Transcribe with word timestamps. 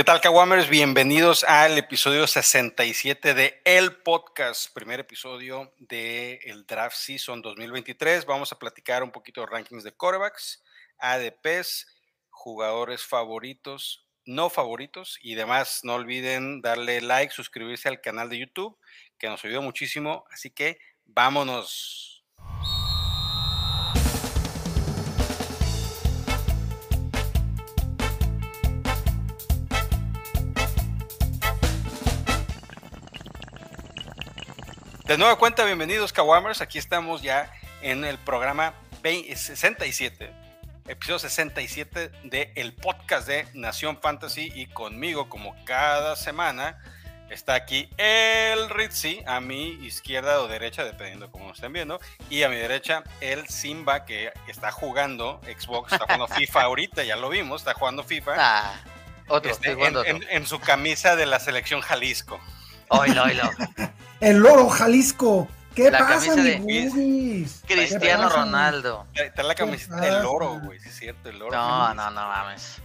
¿Qué 0.00 0.04
tal, 0.04 0.22
Kawamers? 0.22 0.70
Bienvenidos 0.70 1.44
al 1.44 1.76
episodio 1.76 2.26
67 2.26 3.34
de 3.34 3.60
El 3.66 3.96
Podcast, 3.96 4.72
primer 4.72 4.98
episodio 5.00 5.74
del 5.76 6.38
el 6.42 6.64
Draft 6.64 6.96
Season 6.96 7.42
2023. 7.42 8.24
Vamos 8.24 8.50
a 8.50 8.58
platicar 8.58 9.02
un 9.02 9.10
poquito 9.10 9.42
de 9.42 9.48
rankings 9.48 9.84
de 9.84 9.92
quarterbacks, 9.92 10.64
ADPs, 10.96 11.86
jugadores 12.30 13.02
favoritos, 13.04 14.06
no 14.24 14.48
favoritos 14.48 15.18
y 15.20 15.34
demás. 15.34 15.80
No 15.82 15.96
olviden 15.96 16.62
darle 16.62 17.02
like, 17.02 17.34
suscribirse 17.34 17.86
al 17.86 18.00
canal 18.00 18.30
de 18.30 18.38
YouTube, 18.38 18.78
que 19.18 19.28
nos 19.28 19.44
ayuda 19.44 19.60
muchísimo. 19.60 20.24
Así 20.30 20.48
que 20.48 20.78
vámonos. 21.04 22.24
De 35.10 35.18
nueva 35.18 35.34
cuenta, 35.34 35.64
bienvenidos 35.64 36.12
Kawamers. 36.12 36.60
Aquí 36.60 36.78
estamos 36.78 37.20
ya 37.20 37.52
en 37.82 38.04
el 38.04 38.16
programa 38.16 38.74
67, 39.02 40.32
episodio 40.86 41.18
67 41.18 42.12
de 42.22 42.52
el 42.54 42.72
podcast 42.74 43.26
de 43.26 43.48
Nación 43.54 43.98
Fantasy 44.00 44.52
y 44.54 44.66
conmigo 44.66 45.28
como 45.28 45.56
cada 45.64 46.14
semana 46.14 46.78
está 47.28 47.54
aquí 47.54 47.90
el 47.96 48.70
Ritzy 48.70 49.20
a 49.26 49.40
mi 49.40 49.70
izquierda 49.84 50.42
o 50.42 50.46
derecha, 50.46 50.84
dependiendo 50.84 51.28
cómo 51.32 51.50
estén 51.50 51.72
viendo, 51.72 51.98
y 52.28 52.44
a 52.44 52.48
mi 52.48 52.54
derecha 52.54 53.02
el 53.20 53.48
Simba 53.48 54.04
que 54.04 54.32
está 54.46 54.70
jugando 54.70 55.40
Xbox, 55.42 55.90
está 55.92 56.04
jugando 56.04 56.28
FIFA 56.36 56.62
ahorita, 56.62 57.02
ya 57.02 57.16
lo 57.16 57.30
vimos, 57.30 57.62
está 57.62 57.74
jugando 57.74 58.04
FIFA. 58.04 58.36
Ah, 58.38 58.80
otro, 59.26 59.50
Este, 59.50 59.74
otro. 59.74 60.04
en- 60.04 60.24
en 60.30 60.46
su 60.46 60.60
camisa 60.60 61.16
de 61.16 61.26
la 61.26 61.40
selección 61.40 61.80
Jalisco. 61.80 62.38
Oilo, 62.90 63.24
oilo. 63.24 63.50
El 64.20 64.38
loro 64.38 64.68
Jalisco. 64.68 65.48
¿Qué 65.74 65.90
La 65.90 66.00
pasa, 66.00 66.34
mi 66.34 67.46
Cristiano 67.66 68.24
pasa? 68.24 68.36
Ronaldo. 68.40 69.06
Está 69.14 69.42
la 69.44 69.54
camiseta 69.54 70.00
del 70.00 70.24
oro, 70.26 70.60
güey, 70.64 70.80
sí 70.80 70.88
es 70.88 70.96
cierto, 70.98 71.28
el 71.30 71.40
oro. 71.40 71.56
No, 71.56 71.94
no, 71.94 72.10
no 72.10 72.20
mames. 72.28 72.78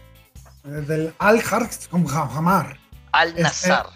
Eh, 0.65 0.69
Del 0.69 1.13
Al 1.17 1.41
con 1.89 2.05
Jamar. 2.05 2.77
Al 3.11 3.29
Este- 3.29 3.41
Nazar. 3.41 3.87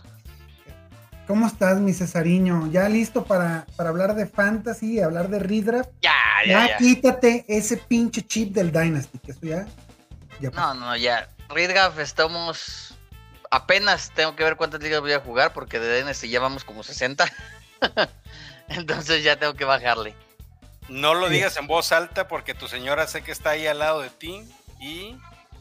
¿Cómo 1.28 1.46
estás, 1.46 1.78
mi 1.78 1.94
Cesariño? 1.94 2.72
¿Ya 2.72 2.90
listo 2.90 3.24
para, 3.24 3.68
para 3.76 3.90
hablar 3.90 4.16
de 4.16 4.26
fantasy 4.26 4.94
y 4.96 5.00
hablar 5.00 5.30
de 5.30 5.38
redraft? 5.38 5.92
Ya, 6.02 6.12
Ya, 6.46 6.52
ya, 6.52 6.68
ya. 6.70 6.78
quítate 6.78 7.46
ese 7.48 7.78
pinche 7.78 8.24
chip 8.26 8.54
del 8.56 8.72
Dynasty, 8.72 9.20
que 9.20 9.32
eso 9.34 9.42
ya. 9.44 9.68
ya 10.42 10.50
No, 10.50 10.74
no, 10.74 10.98
ya. 10.98 11.30
Ridgaf, 11.50 12.00
estamos. 12.00 12.98
Apenas 13.52 14.12
tengo 14.14 14.36
que 14.36 14.44
ver 14.44 14.56
cuántas 14.56 14.82
ligas 14.82 15.02
voy 15.02 15.14
a 15.14 15.20
jugar 15.20 15.54
porque 15.54 15.80
de 15.80 15.98
Dynasty 15.98 16.30
ya 16.30 16.40
vamos 16.40 16.64
como 16.64 16.84
60. 16.84 17.26
Entonces 18.70 19.24
ya 19.24 19.38
tengo 19.38 19.54
que 19.56 19.66
bajarle. 19.66 20.16
No 20.88 21.14
lo 21.14 21.28
Sí. 21.28 21.34
digas 21.34 21.58
en 21.58 21.68
voz 21.68 21.92
alta 21.92 22.28
porque 22.28 22.54
tu 22.54 22.68
señora 22.68 23.08
sé 23.08 23.24
que 23.24 23.32
está 23.32 23.52
ahí 23.52 23.68
al 23.68 23.80
lado 23.80 24.02
de 24.02 24.10
ti 24.10 24.44
y 24.80 25.18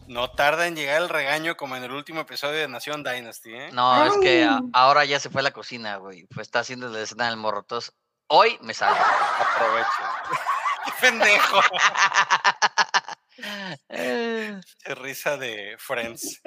no 0.06 0.30
tarda 0.30 0.66
en 0.66 0.74
llegar 0.76 1.02
el 1.02 1.08
regaño 1.08 1.56
como 1.56 1.76
en 1.76 1.84
el 1.84 1.92
último 1.92 2.20
episodio 2.20 2.58
de 2.60 2.68
Nación 2.68 3.02
Dynasty, 3.04 3.54
¿eh? 3.54 3.70
No, 3.72 4.06
es 4.06 4.14
que 4.22 4.44
a- 4.44 4.60
ahora 4.72 5.04
ya 5.04 5.20
se 5.20 5.28
fue 5.30 5.40
a 5.40 5.44
la 5.44 5.50
cocina, 5.50 5.96
güey. 5.96 6.24
Pues 6.34 6.46
está 6.48 6.60
haciendo 6.60 6.88
la 6.88 7.00
escena 7.00 7.26
del 7.26 7.36
morro. 7.36 7.60
Entonces, 7.60 7.92
hoy 8.28 8.58
me 8.62 8.72
salgo. 8.74 8.98
Aprovecha. 9.00 10.12
¡Qué 10.86 10.92
pendejo! 11.00 11.60
Eh, 13.88 14.60
Qué 14.84 14.94
risa 14.94 15.36
de 15.36 15.76
Friends. 15.78 16.40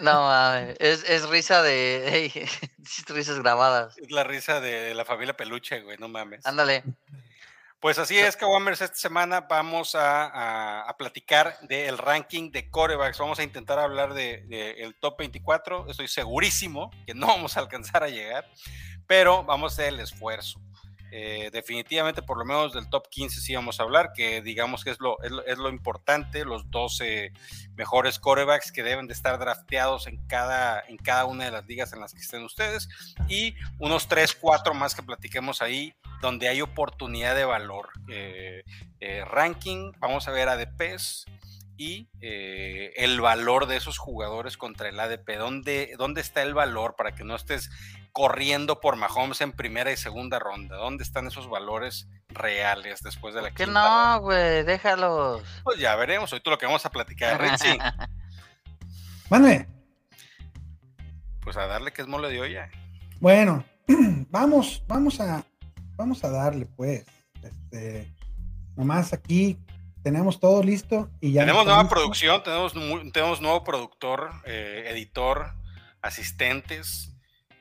No 0.00 0.22
mames, 0.24 0.76
es, 0.80 1.04
es 1.08 1.28
risa 1.28 1.62
de. 1.62 2.08
Ey, 2.08 2.32
es 2.84 3.04
risas 3.08 3.38
grabadas. 3.40 3.96
Es 3.98 4.10
la 4.10 4.24
risa 4.24 4.60
de 4.60 4.94
la 4.94 5.04
familia 5.04 5.36
Peluche, 5.36 5.80
güey, 5.82 5.96
no 5.98 6.08
mames. 6.08 6.44
Ándale. 6.46 6.82
Pues 7.80 7.98
así 7.98 8.18
es, 8.18 8.34
Kawamers, 8.36 8.80
esta 8.80 8.96
semana 8.96 9.42
vamos 9.42 9.94
a, 9.94 10.24
a- 10.24 10.88
a 10.88 10.96
platicar 10.96 11.58
del 11.68 11.98
ranking 11.98 12.50
de 12.50 12.70
corebacks. 12.70 13.18
Vamos 13.18 13.38
a 13.38 13.42
intentar 13.42 13.78
hablar 13.78 14.14
del 14.14 14.48
de, 14.48 14.70
el 14.82 14.94
top 14.94 15.18
24. 15.18 15.90
Estoy 15.90 16.08
segurísimo 16.08 16.90
que 17.06 17.12
no 17.12 17.26
vamos 17.26 17.56
a 17.56 17.60
alcanzar 17.60 18.02
a 18.02 18.08
llegar, 18.08 18.50
pero 19.06 19.44
vamos 19.44 19.72
a 19.72 19.74
hacer 19.74 19.92
el 19.92 20.00
esfuerzo. 20.00 20.58
Eh, 21.16 21.50
definitivamente, 21.52 22.22
por 22.22 22.36
lo 22.38 22.44
menos 22.44 22.72
del 22.72 22.90
top 22.90 23.08
15 23.08 23.40
sí 23.40 23.54
vamos 23.54 23.78
a 23.78 23.84
hablar, 23.84 24.12
que 24.16 24.42
digamos 24.42 24.82
que 24.82 24.90
es 24.90 24.98
lo, 24.98 25.16
es 25.22 25.58
lo, 25.58 25.68
importante, 25.68 26.44
los 26.44 26.68
12 26.72 27.30
mejores 27.76 28.18
corebacks 28.18 28.72
que 28.72 28.82
deben 28.82 29.06
de 29.06 29.12
estar 29.12 29.38
drafteados 29.38 30.08
en 30.08 30.16
cada, 30.26 30.80
en 30.80 30.96
cada 30.96 31.26
una 31.26 31.44
de 31.44 31.52
las 31.52 31.64
ligas 31.66 31.92
en 31.92 32.00
las 32.00 32.14
que 32.14 32.20
estén 32.20 32.42
ustedes, 32.42 32.88
y 33.28 33.54
unos 33.78 34.08
3, 34.08 34.34
4 34.40 34.74
más 34.74 34.96
que 34.96 35.04
platiquemos 35.04 35.62
ahí, 35.62 35.94
donde 36.20 36.48
hay 36.48 36.60
oportunidad 36.62 37.36
de 37.36 37.44
valor. 37.44 37.90
Eh, 38.08 38.64
eh, 38.98 39.24
ranking, 39.24 39.92
vamos 40.00 40.26
a 40.26 40.32
ver 40.32 40.48
ADPs 40.48 41.26
y 41.76 42.08
el 42.20 43.20
valor 43.20 43.66
de 43.66 43.76
esos 43.76 43.98
jugadores 43.98 44.56
contra 44.56 44.88
el 44.88 44.98
ADP. 44.98 45.38
¿Dónde, 45.38 45.94
¿Dónde 45.96 46.22
está 46.22 46.42
el 46.42 46.54
valor 46.54 46.96
para 46.96 47.14
que 47.14 47.22
no 47.22 47.36
estés 47.36 47.70
corriendo 48.14 48.80
por 48.80 48.94
Mahomes 48.94 49.40
en 49.40 49.52
primera 49.52 49.92
y 49.92 49.96
segunda 49.96 50.38
ronda? 50.38 50.76
¿Dónde 50.76 51.02
están 51.02 51.26
esos 51.26 51.50
valores 51.50 52.08
reales 52.28 53.02
después 53.02 53.34
de 53.34 53.42
la 53.42 53.50
Que 53.50 53.66
no, 53.66 54.20
güey, 54.20 54.62
déjalos. 54.62 55.42
Pues 55.64 55.78
ya 55.78 55.96
veremos, 55.96 56.32
hoy 56.32 56.40
todo 56.40 56.52
lo 56.52 56.58
que 56.58 56.66
vamos 56.66 56.86
a 56.86 56.90
platicar, 56.90 57.38
Ritzy. 57.42 57.76
Mande. 59.28 59.66
Pues 61.40 61.56
a 61.56 61.66
darle 61.66 61.92
que 61.92 62.02
es 62.02 62.08
mole 62.08 62.30
de 62.30 62.40
olla. 62.40 62.70
Bueno, 63.20 63.64
vamos, 64.30 64.82
vamos 64.86 65.20
a, 65.20 65.44
vamos 65.96 66.22
a 66.24 66.30
darle, 66.30 66.66
pues. 66.66 67.04
Este, 67.42 68.14
nomás 68.76 69.12
aquí 69.12 69.58
tenemos 70.04 70.38
todo 70.38 70.62
listo 70.62 71.10
y 71.20 71.32
ya. 71.32 71.40
tenemos 71.40 71.64
nueva 71.64 71.82
listo. 71.82 71.94
producción, 71.94 72.42
tenemos, 72.44 72.72
tenemos 73.12 73.40
nuevo 73.40 73.64
productor, 73.64 74.30
eh, 74.44 74.84
editor, 74.90 75.52
asistentes. 76.00 77.13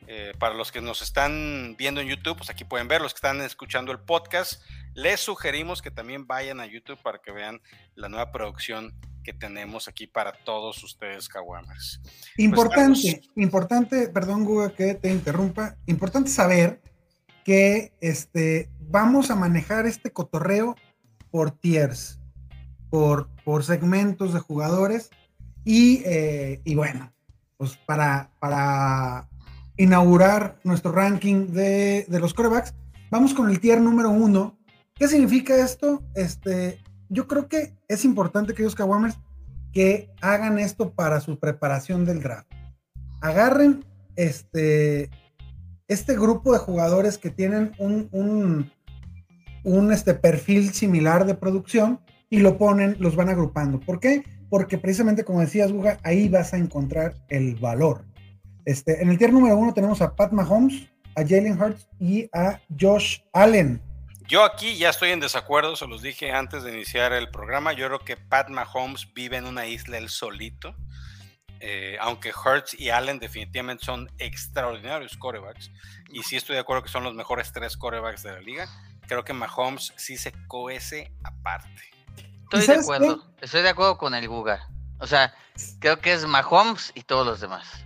Eh, 0.08 0.34
para 0.40 0.54
los 0.56 0.72
que 0.72 0.82
nos 0.82 1.02
están 1.02 1.76
viendo 1.78 2.02
en 2.02 2.08
YouTube, 2.08 2.38
pues 2.38 2.50
aquí 2.50 2.64
pueden 2.66 2.88
ver, 2.88 3.02
los 3.02 3.14
que 3.14 3.18
están 3.18 3.42
escuchando 3.42 3.92
el 3.92 4.00
podcast, 4.00 4.62
les 4.94 5.20
sugerimos 5.20 5.82
que 5.82 5.92
también 5.92 6.28
vayan 6.28 6.60
a 6.60 6.66
YouTube 6.66 7.02
para 7.02 7.20
que 7.20 7.32
vean 7.32 7.62
la 7.96 8.10
nueva 8.10 8.32
producción 8.32 8.94
que 9.24 9.34
tenemos 9.34 9.88
aquí 9.88 10.06
para 10.06 10.34
todos 10.34 10.84
ustedes, 10.84 11.30
Kawamers. 11.30 12.02
Importante, 12.38 13.08
estamos- 13.08 13.30
importante, 13.38 14.10
perdón, 14.10 14.44
Guga, 14.44 14.74
que 14.76 14.96
te 14.96 15.10
interrumpa. 15.10 15.78
Importante 15.86 16.30
saber 16.30 16.82
que 17.46 17.94
este, 18.02 18.70
vamos 18.82 19.32
a 19.32 19.36
manejar 19.36 19.86
este 19.86 20.12
cotorreo 20.12 20.76
por 21.32 21.52
tiers, 21.52 22.20
por, 22.90 23.30
por 23.46 23.64
segmentos 23.64 24.34
de 24.34 24.40
jugadores. 24.42 25.10
Y, 25.64 26.02
eh, 26.06 26.62
y 26.66 26.76
bueno, 26.76 27.14
pues 27.58 27.78
para, 27.78 28.30
para 28.40 29.30
inaugurar 29.78 30.60
nuestro 30.64 30.92
ranking 30.92 31.48
de, 31.48 32.06
de 32.08 32.20
los 32.20 32.34
corebacks, 32.34 32.74
vamos 33.10 33.34
con 33.34 33.50
el 33.50 33.60
tier 33.60 33.82
número 33.82 34.10
uno. 34.10 34.58
¿Qué 34.96 35.08
significa 35.08 35.56
esto? 35.56 36.04
Este, 36.16 36.80
yo 37.10 37.28
creo 37.28 37.48
que 37.48 37.74
es 37.88 38.06
importante, 38.06 38.54
queridos 38.54 38.76
Kawamers, 38.76 39.20
que 39.72 40.10
hagan 40.22 40.60
esto 40.60 40.94
para 40.94 41.20
su 41.20 41.40
preparación 41.40 42.06
del 42.06 42.22
draft. 42.22 42.48
Agarren 43.22 43.84
este, 44.16 45.10
este 45.88 46.14
grupo 46.16 46.54
de 46.54 46.60
jugadores 46.60 47.18
que 47.18 47.32
tienen 47.32 47.72
un, 47.80 48.10
un, 49.64 49.92
este, 49.92 50.14
perfil 50.14 50.72
similar 50.74 51.26
de 51.26 51.36
producción 51.36 52.00
y 52.30 52.40
lo 52.40 52.58
ponen, 52.58 52.96
los 53.00 53.16
van 53.16 53.30
agrupando. 53.30 53.80
¿Por 53.80 54.00
qué? 54.00 54.24
Porque 54.50 54.78
precisamente 54.78 55.24
como 55.24 55.42
decías, 55.42 55.72
Guga, 55.72 56.00
ahí 56.04 56.30
vas 56.30 56.54
a 56.54 56.58
encontrar 56.58 57.16
el 57.30 57.56
valor. 57.56 58.06
Este, 58.66 59.02
en 59.02 59.10
el 59.10 59.18
tier 59.18 59.34
número 59.34 59.58
uno 59.58 59.74
tenemos 59.74 60.02
a 60.02 60.16
Pat 60.16 60.32
Mahomes, 60.32 60.88
a 61.16 61.22
Jalen 61.22 61.62
Hurts 61.62 61.88
y 62.00 62.30
a 62.34 62.60
Josh 62.80 63.20
Allen. 63.34 63.82
Yo 64.28 64.44
aquí 64.44 64.78
ya 64.78 64.90
estoy 64.90 65.12
en 65.12 65.20
desacuerdo, 65.20 65.76
se 65.76 65.86
los 65.86 66.02
dije 66.02 66.32
antes 66.32 66.64
de 66.64 66.74
iniciar 66.74 67.12
el 67.14 67.30
programa. 67.30 67.74
Yo 67.74 67.88
creo 67.88 68.00
que 68.00 68.16
Pat 68.16 68.50
Mahomes 68.50 69.14
vive 69.14 69.38
en 69.38 69.46
una 69.46 69.66
isla 69.66 69.98
él 69.98 70.10
solito. 70.10 70.76
Eh, 71.60 71.98
aunque 72.02 72.32
Hurts 72.34 72.78
y 72.78 72.90
Allen 72.90 73.20
definitivamente 73.20 73.86
son 73.86 74.10
extraordinarios 74.18 75.16
corebacks. 75.18 75.72
Y 76.10 76.24
sí 76.24 76.36
estoy 76.36 76.56
de 76.56 76.62
acuerdo 76.62 76.84
que 76.84 76.90
son 76.90 77.04
los 77.04 77.14
mejores 77.14 77.52
tres 77.54 77.78
corebacks 77.78 78.24
de 78.24 78.32
la 78.32 78.42
liga. 78.42 78.68
Creo 79.08 79.24
que 79.24 79.34
Mahomes 79.34 79.94
sí 79.96 80.18
se 80.18 80.34
coece 80.48 81.12
aparte. 81.24 81.70
Estoy 82.52 82.76
de 82.76 82.82
acuerdo. 82.82 83.24
Estoy 83.42 83.62
de 83.62 83.70
acuerdo 83.70 83.98
con 83.98 84.14
el 84.14 84.28
Guga. 84.28 84.68
O 85.00 85.08
sea, 85.08 85.34
creo 85.80 86.00
que 86.00 86.14
es 86.14 86.26
Mahomes 86.26 86.92
y 86.96 87.04
todos 87.04 87.26
los 87.26 87.40
demás. 87.40 87.86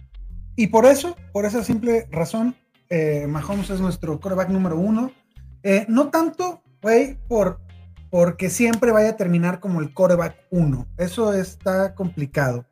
Y 0.57 0.67
por 0.67 0.85
eso, 0.85 1.15
por 1.31 1.45
esa 1.45 1.63
simple 1.63 2.07
razón, 2.11 2.55
eh, 2.89 3.25
Mahomes 3.27 3.69
es 3.69 3.79
nuestro 3.79 4.19
coreback 4.19 4.49
número 4.49 4.75
uno. 4.77 5.11
Eh, 5.63 5.85
no 5.87 6.09
tanto, 6.09 6.61
güey, 6.81 7.17
por, 7.29 7.61
porque 8.09 8.49
siempre 8.49 8.91
vaya 8.91 9.09
a 9.11 9.15
terminar 9.17 9.59
como 9.61 9.79
el 9.81 9.93
coreback 9.93 10.35
uno. 10.49 10.87
Eso 10.97 11.33
está 11.33 11.93
complicado. 11.95 12.65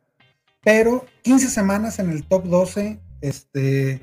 pero 0.62 1.06
15 1.22 1.48
semanas 1.48 1.98
en 2.00 2.10
el 2.10 2.26
top 2.26 2.44
12, 2.44 3.00
este, 3.20 4.02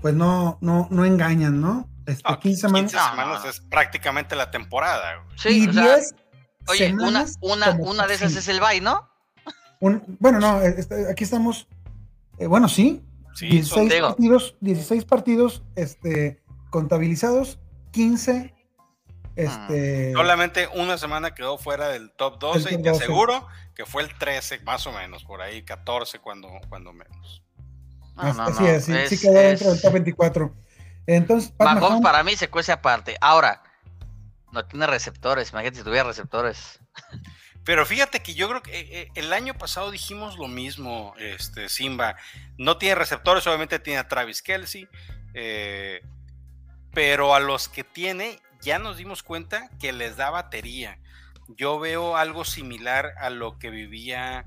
pues 0.00 0.14
no, 0.14 0.56
no, 0.62 0.88
no 0.90 1.04
engañan, 1.04 1.60
¿no? 1.60 1.86
Este, 2.06 2.22
No, 2.28 2.38
15 2.40 2.60
semanas. 2.62 2.92
15 2.92 3.10
semanas 3.10 3.44
es 3.44 3.60
prácticamente 3.60 4.34
la 4.34 4.50
temporada. 4.50 5.16
güey. 5.22 5.38
Sí, 5.38 5.64
y 5.64 5.68
o 5.68 5.72
sea, 5.74 5.96
10 5.96 6.14
oye, 6.68 6.94
una, 6.94 7.26
una, 7.42 7.70
una 7.78 8.06
de 8.06 8.14
esas 8.14 8.34
es 8.36 8.48
el 8.48 8.58
bye, 8.60 8.80
¿no? 8.80 9.06
Un- 9.80 10.02
bueno, 10.18 10.40
no, 10.40 10.62
este, 10.62 11.10
aquí 11.10 11.24
estamos. 11.24 11.68
Eh, 12.42 12.46
bueno, 12.46 12.68
sí. 12.68 13.04
Sí, 13.34 13.62
son 13.62 13.88
16 13.88 13.90
digo. 13.92 14.08
partidos, 14.08 14.56
16 14.60 15.04
partidos 15.06 15.62
este, 15.74 16.42
contabilizados, 16.70 17.58
15. 17.92 18.54
Este, 19.36 20.12
Solamente 20.12 20.68
una 20.74 20.98
semana 20.98 21.34
quedó 21.34 21.56
fuera 21.56 21.88
del 21.88 22.12
top 22.12 22.38
12 22.38 22.74
y 22.74 22.82
te 22.82 22.90
12. 22.90 23.04
aseguro 23.04 23.46
que 23.74 23.86
fue 23.86 24.02
el 24.02 24.16
13, 24.18 24.60
más 24.60 24.86
o 24.86 24.92
menos, 24.92 25.24
por 25.24 25.40
ahí 25.40 25.62
14 25.62 26.18
cuando, 26.18 26.48
cuando 26.68 26.92
menos. 26.92 27.42
No, 28.16 28.22
así 28.22 28.36
no, 28.36 28.42
así 28.44 28.62
no, 28.62 28.68
es, 28.68 28.84
sí, 28.84 28.92
sí 29.08 29.14
es- 29.14 29.20
quedó 29.22 29.32
dentro 29.32 29.70
del 29.70 29.80
top 29.80 29.92
24. 29.94 30.54
Entonces, 31.06 31.50
Pat 31.52 31.66
Mahomes 31.68 31.82
Mahomes, 31.82 32.02
para 32.02 32.22
mí 32.22 32.36
se 32.36 32.50
cuece 32.50 32.70
aparte. 32.72 33.16
Ahora, 33.22 33.62
no 34.52 34.66
tiene 34.66 34.86
receptores. 34.86 35.50
Imagínate 35.52 35.78
si 35.78 35.84
tuviera 35.84 36.04
receptores. 36.04 36.78
Pero 37.64 37.86
fíjate 37.86 38.20
que 38.20 38.34
yo 38.34 38.48
creo 38.48 38.62
que 38.62 38.80
eh, 38.80 38.88
eh, 38.90 39.08
el 39.14 39.32
año 39.32 39.54
pasado 39.54 39.90
dijimos 39.90 40.36
lo 40.36 40.48
mismo, 40.48 41.14
este 41.18 41.68
Simba. 41.68 42.16
No 42.58 42.76
tiene 42.76 42.96
receptores, 42.96 43.46
obviamente 43.46 43.78
tiene 43.78 44.00
a 44.00 44.08
Travis 44.08 44.42
Kelsey, 44.42 44.88
eh, 45.34 46.02
pero 46.92 47.34
a 47.34 47.40
los 47.40 47.68
que 47.68 47.84
tiene 47.84 48.40
ya 48.60 48.78
nos 48.78 48.96
dimos 48.96 49.22
cuenta 49.22 49.70
que 49.80 49.92
les 49.92 50.16
da 50.16 50.30
batería. 50.30 50.98
Yo 51.48 51.78
veo 51.78 52.16
algo 52.16 52.44
similar 52.44 53.14
a 53.18 53.30
lo 53.30 53.58
que 53.58 53.70
vivía 53.70 54.46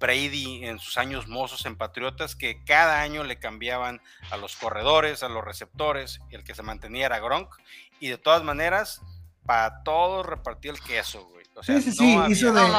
Brady 0.00 0.64
en 0.64 0.80
sus 0.80 0.98
años 0.98 1.28
mozos 1.28 1.64
en 1.64 1.76
Patriotas, 1.76 2.34
que 2.34 2.64
cada 2.64 3.00
año 3.00 3.22
le 3.22 3.38
cambiaban 3.38 4.00
a 4.30 4.36
los 4.36 4.56
corredores, 4.56 5.22
a 5.22 5.28
los 5.28 5.44
receptores, 5.44 6.20
y 6.30 6.34
el 6.34 6.42
que 6.42 6.56
se 6.56 6.64
mantenía 6.64 7.06
era 7.06 7.20
Gronk, 7.20 7.54
y 8.00 8.08
de 8.08 8.18
todas 8.18 8.42
maneras, 8.42 9.02
para 9.46 9.84
todos 9.84 10.26
repartía 10.26 10.72
el 10.72 10.80
queso, 10.80 11.26
güey. 11.26 11.37
O 11.58 11.62
sea, 11.62 11.80
Sí, 11.80 11.90
sí, 11.90 11.92
sí, 11.98 12.16
no 12.16 12.28
hizo 12.28 12.52
de- 12.52 12.72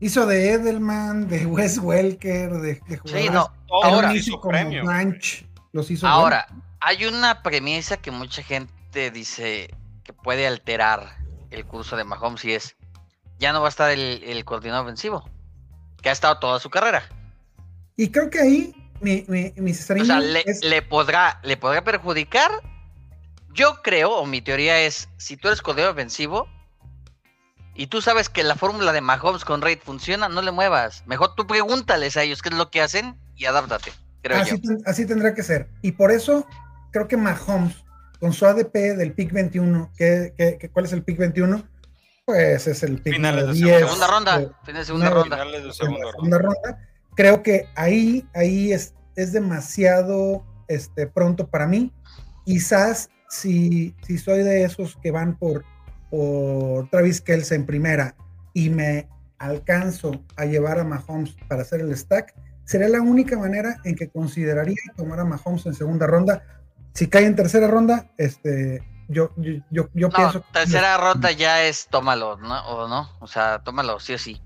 hizo 0.00 0.26
de 0.26 0.52
Edelman, 0.54 1.28
de 1.28 1.46
Wes 1.46 1.78
Welker, 1.78 2.50
de, 2.50 2.74
de 2.74 2.80
Sí, 2.88 2.98
jugadores 2.98 3.32
no. 3.32 3.52
Ahora, 3.82 4.14
hizo 4.14 4.40
como 4.40 4.50
premio, 4.50 4.82
los 5.72 5.90
hizo 5.90 6.06
Ahora, 6.06 6.46
hay 6.80 7.04
una 7.06 7.42
premisa 7.42 7.96
que 7.96 8.10
mucha 8.10 8.42
gente 8.42 9.10
dice 9.12 9.72
que 10.02 10.12
puede 10.12 10.46
alterar 10.46 11.16
el 11.50 11.64
curso 11.64 11.96
de 11.96 12.04
Mahomes 12.04 12.44
y 12.44 12.52
es, 12.54 12.76
ya 13.38 13.52
no 13.52 13.60
va 13.60 13.68
a 13.68 13.70
estar 13.70 13.90
el, 13.90 14.22
el 14.24 14.44
coordinador 14.44 14.84
ofensivo, 14.84 15.28
que 16.02 16.08
ha 16.08 16.12
estado 16.12 16.38
toda 16.40 16.58
su 16.58 16.68
carrera. 16.70 17.04
Y 17.96 18.10
creo 18.10 18.28
que 18.30 18.40
ahí 18.40 18.74
mi, 19.00 19.24
mi, 19.28 19.52
mi 19.56 19.70
O 19.70 20.04
sea, 20.04 20.18
le, 20.18 20.42
es- 20.44 20.64
le 20.64 20.82
podrá, 20.82 21.40
le 21.44 21.56
podrá 21.56 21.84
perjudicar. 21.84 22.50
Yo 23.54 23.80
creo, 23.82 24.10
o 24.16 24.26
mi 24.26 24.40
teoría 24.40 24.80
es, 24.80 25.08
si 25.18 25.36
tú 25.36 25.48
eres 25.48 25.62
coordinador 25.62 25.92
ofensivo 25.94 26.48
y 27.74 27.86
tú 27.86 28.02
sabes 28.02 28.28
que 28.28 28.42
la 28.42 28.54
fórmula 28.56 28.92
de 28.92 29.00
Mahomes 29.00 29.44
con 29.44 29.62
Reid 29.62 29.78
funciona, 29.84 30.28
no 30.28 30.42
le 30.42 30.50
muevas. 30.52 31.02
Mejor 31.06 31.34
tú 31.34 31.46
pregúntales 31.46 32.16
a 32.16 32.22
ellos 32.22 32.42
qué 32.42 32.50
es 32.50 32.54
lo 32.54 32.70
que 32.70 32.80
hacen 32.82 33.16
y 33.36 33.46
adáptate, 33.46 33.92
creo 34.22 34.36
yo. 34.38 34.42
así, 34.42 34.58
ten- 34.60 34.82
así 34.86 35.06
tendrá 35.06 35.34
que 35.34 35.42
ser. 35.42 35.68
Y 35.82 35.92
por 35.92 36.10
eso 36.10 36.46
creo 36.90 37.08
que 37.08 37.16
Mahomes, 37.16 37.76
con 38.20 38.32
su 38.32 38.46
ADP 38.46 38.96
del 38.96 39.12
pick 39.14 39.32
21, 39.32 39.90
que, 39.96 40.32
que- 40.36 40.58
que- 40.58 40.68
¿cuál 40.70 40.84
es 40.84 40.92
el 40.92 41.02
pick 41.02 41.18
21? 41.18 41.62
Pues 42.24 42.66
es 42.68 42.82
el 42.84 43.00
pick 43.02 43.14
Finales 43.14 43.46
de 43.48 43.52
10. 43.54 43.78
Segunda 43.80 44.06
ronda, 44.06 44.40
eh, 44.42 44.50
fin 44.64 44.74
de 44.76 44.84
segunda 44.84 45.08
no, 45.10 45.14
ronda. 45.16 45.36
Finales 45.38 45.62
de 45.62 45.86
ronda. 45.86 46.10
segunda 46.12 46.38
ronda. 46.38 46.88
Creo 47.16 47.42
que 47.42 47.68
ahí, 47.74 48.24
ahí 48.34 48.72
es, 48.72 48.94
es 49.16 49.32
demasiado 49.32 50.44
este, 50.68 51.06
pronto 51.08 51.48
para 51.48 51.66
mí. 51.66 51.92
Quizás 52.46 53.10
si, 53.28 53.94
si 54.06 54.18
soy 54.18 54.42
de 54.44 54.62
esos 54.64 54.96
que 55.02 55.10
van 55.10 55.36
por, 55.36 55.64
por 56.12 56.90
Travis 56.90 57.22
Kelce 57.22 57.54
en 57.54 57.64
primera 57.64 58.14
y 58.52 58.68
me 58.68 59.08
alcanzo 59.38 60.12
a 60.36 60.44
llevar 60.44 60.78
a 60.78 60.84
Mahomes 60.84 61.34
para 61.48 61.62
hacer 61.62 61.80
el 61.80 61.96
stack, 61.96 62.34
sería 62.66 62.88
la 62.88 63.00
única 63.00 63.38
manera 63.38 63.78
en 63.84 63.96
que 63.96 64.10
consideraría 64.10 64.76
tomar 64.94 65.20
a 65.20 65.24
Mahomes 65.24 65.64
en 65.64 65.72
segunda 65.74 66.06
ronda. 66.06 66.42
Si 66.92 67.08
cae 67.08 67.24
en 67.24 67.34
tercera 67.34 67.66
ronda, 67.66 68.10
este, 68.18 68.86
yo, 69.08 69.32
yo, 69.38 69.52
yo, 69.70 69.88
yo 69.94 70.08
No, 70.08 70.14
pienso 70.14 70.42
que- 70.42 70.52
tercera 70.52 70.98
ronda 70.98 71.32
ya 71.32 71.62
es 71.64 71.88
tómalo, 71.88 72.36
¿no? 72.36 72.60
O 72.68 72.86
no, 72.88 73.10
o 73.20 73.26
sea, 73.26 73.60
tómalo, 73.64 73.98
sí 73.98 74.12
o 74.12 74.18
sí. 74.18 74.38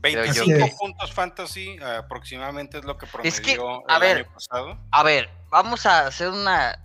Creo 0.00 0.24
yo. 0.24 0.44
25 0.46 0.64
Así 0.64 0.72
es. 0.72 0.78
puntos 0.78 1.12
fantasy 1.12 1.76
aproximadamente 1.82 2.78
es 2.78 2.84
lo 2.86 2.96
que 2.96 3.06
promedió 3.06 3.28
Es 3.28 3.40
que, 3.42 3.52
el 3.52 4.00
ver, 4.00 4.16
año 4.18 4.26
pasado. 4.32 4.78
A 4.92 5.02
ver, 5.02 5.28
vamos 5.50 5.84
a 5.84 6.06
hacer 6.06 6.30
una. 6.30 6.82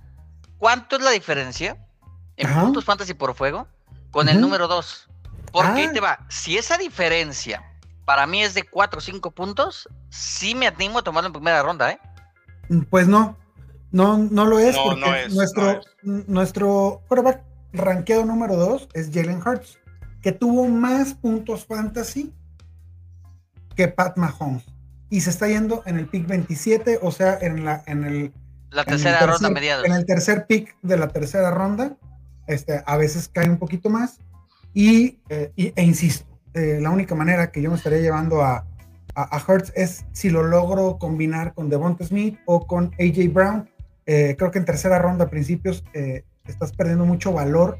¿Cuánto 0.58 0.98
es 0.98 1.02
la 1.02 1.12
diferencia 1.12 1.78
en 2.36 2.48
Ajá. 2.48 2.62
puntos 2.62 2.84
fantasy 2.84 3.14
por 3.14 3.34
fuego 3.36 3.68
con 4.12 4.30
el 4.30 4.40
número 4.42 4.68
2? 4.68 5.10
Porque 5.52 5.70
ahí 5.82 5.86
Ah. 5.90 5.94
te 5.94 6.00
va. 6.00 6.20
Si 6.30 6.58
esa 6.58 6.78
diferencia 6.78 7.64
para 8.06 8.26
mí 8.28 8.44
es 8.44 8.54
de 8.54 8.64
4 8.64 9.00
o 9.00 9.02
5 9.02 9.32
puntos, 9.32 9.88
sí 10.10 10.56
me 10.56 10.68
animo 10.68 11.00
a 11.00 11.04
tomarlo 11.04 11.28
en 11.28 11.34
primera 11.34 11.62
ronda, 11.64 11.92
¿eh? 11.92 12.00
Pues 12.90 13.08
no, 13.08 13.38
no, 13.92 14.18
no 14.18 14.46
lo 14.46 14.60
es 14.60 14.76
No, 14.76 14.84
porque 14.84 15.00
no 15.02 15.16
es, 15.16 15.34
nuestro, 15.34 15.82
no 16.04 16.20
es. 16.20 16.28
nuestro 16.28 17.02
quarterback 17.08 17.42
rankeado 17.74 18.26
número 18.26 18.56
2 18.56 18.90
es 18.94 19.10
Jalen 19.14 19.42
Hurts, 19.46 19.78
que 20.22 20.32
tuvo 20.32 20.68
más 20.68 21.14
puntos 21.14 21.66
fantasy 21.66 22.34
que 23.76 23.88
Pat 23.88 24.18
Mahomes. 24.18 24.64
Y 25.10 25.22
se 25.22 25.30
está 25.30 25.48
yendo 25.48 25.84
en 25.86 25.98
el 26.00 26.08
pick 26.08 26.28
27, 26.28 27.00
o 27.02 27.12
sea, 27.12 27.38
en 27.42 27.66
la 27.66 27.84
en 27.88 28.04
el, 28.06 28.34
La 28.70 28.84
en 28.84 28.90
el 28.94 29.02
tercera 29.04 29.26
ronda 29.26 29.50
mediados. 29.50 29.86
En 29.86 29.92
el 29.94 30.06
tercer 30.06 30.46
pick 30.48 30.76
de 30.82 30.98
la 30.98 31.10
tercera 31.10 31.52
ronda, 31.52 31.98
este, 32.54 32.82
a 32.86 32.98
veces 32.98 33.30
cae 33.32 33.50
un 33.50 33.58
poquito 33.58 33.90
más. 33.90 34.20
Y, 34.74 35.20
eh, 35.30 35.52
y- 35.56 35.74
e 35.76 35.84
insisto, 35.84 36.26
eh, 36.54 36.80
la 36.82 36.90
única 36.90 37.16
manera 37.16 37.52
que 37.52 37.62
yo 37.62 37.70
me 37.70 37.76
estaría 37.78 38.00
llevando 38.00 38.42
a, 38.42 38.66
a, 39.16 39.38
a 39.38 39.44
Hurts 39.46 39.74
es 39.76 40.06
si 40.14 40.30
lo 40.30 40.44
logro 40.44 40.98
combinar 40.98 41.54
con 41.54 41.70
Devonta 41.70 42.06
Smith 42.06 42.40
o 42.46 42.66
con 42.68 42.94
AJ 43.00 43.32
Brown. 43.34 43.70
Eh, 44.06 44.36
creo 44.38 44.52
que 44.52 44.60
en 44.60 44.66
tercera 44.66 44.98
ronda 45.00 45.26
a 45.26 45.30
principios 45.30 45.84
eh, 45.94 46.24
estás 46.46 46.72
perdiendo 46.72 47.06
mucho 47.06 47.32
valor 47.34 47.78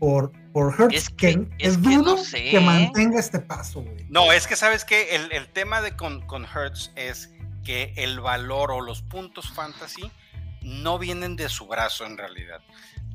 por, 0.00 0.32
por 0.52 0.68
Hurts, 0.78 0.94
Es 0.96 1.10
que- 1.10 1.34
que, 1.34 1.48
es 1.58 1.72
es 1.74 1.78
que 1.78 1.88
no 1.96 2.02
dudo 2.02 2.16
sé, 2.18 2.50
que 2.50 2.60
mantenga 2.60 3.20
este 3.20 3.38
paso, 3.38 3.82
güey. 3.82 4.06
No, 4.08 4.32
es 4.32 4.46
que 4.46 4.56
sabes 4.56 4.84
que 4.84 5.14
el, 5.14 5.30
el 5.32 5.48
tema 5.48 5.80
de 5.82 5.94
con, 5.96 6.26
con 6.26 6.44
Hertz 6.44 6.90
es 6.96 7.30
que 7.64 7.92
el 7.96 8.20
valor 8.20 8.70
o 8.72 8.80
los 8.80 9.02
puntos 9.02 9.50
fantasy 9.52 10.10
no 10.62 10.98
vienen 10.98 11.36
de 11.36 11.48
su 11.48 11.66
brazo 11.66 12.04
en 12.06 12.18
realidad. 12.18 12.60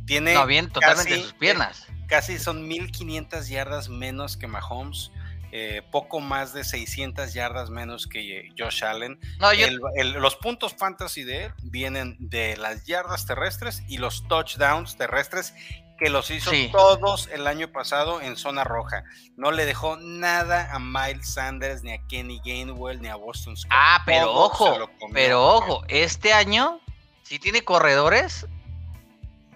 Tiene 0.10 0.34
No, 0.34 0.46
bien, 0.46 0.70
totalmente 0.70 1.10
casi- 1.12 1.22
sus 1.24 1.34
piernas. 1.34 1.88
casi 2.08 2.40
son 2.40 2.68
1500 2.68 3.48
yardas 3.48 3.88
menos 3.90 4.36
que 4.38 4.48
Mahomes, 4.48 5.12
eh, 5.52 5.82
poco 5.92 6.20
más 6.20 6.52
de 6.54 6.64
600 6.64 7.34
yardas 7.34 7.70
menos 7.70 8.08
que 8.08 8.40
eh, 8.40 8.50
Josh 8.58 8.84
Allen. 8.84 9.20
No, 9.40 9.54
yo. 9.54 9.68
El- 9.68 9.80
el- 9.98 10.14
los 10.14 10.36
puntos 10.36 10.74
fantasy 10.78 11.24
de 11.24 11.46
él 11.46 11.54
vienen 11.64 12.18
de 12.20 12.58
las 12.58 12.86
yardas 12.86 13.26
terrestres 13.28 13.84
y 13.88 13.98
los 14.00 14.28
touchdowns 14.28 14.98
terrestres 14.98 15.54
que 16.00 16.10
los 16.10 16.32
hizo 16.32 16.50
Sí. 16.52 16.70
todos 16.72 17.28
el 17.28 17.46
año 17.46 17.72
pasado 17.72 18.22
en 18.22 18.36
zona 18.38 18.64
roja. 18.64 19.04
No 19.38 19.52
le 19.52 19.66
dejó 19.66 19.98
nada 19.98 20.74
a 20.74 20.80
Miles 20.80 21.34
Sanders, 21.34 21.84
ni 21.84 21.92
a 21.92 22.00
Kenny 22.08 22.42
Gainwell, 22.44 23.02
ni 23.02 23.10
a 23.10 23.16
Boston 23.16 23.58
Scott. 23.58 23.72
Ah, 23.76 24.02
pero 24.06 24.32
ojo, 24.34 24.90
pero 25.14 25.46
ojo, 25.56 25.84
este 25.88 26.32
año, 26.34 26.80
si 27.24 27.38
tiene 27.38 27.64
corredores, 27.64 28.48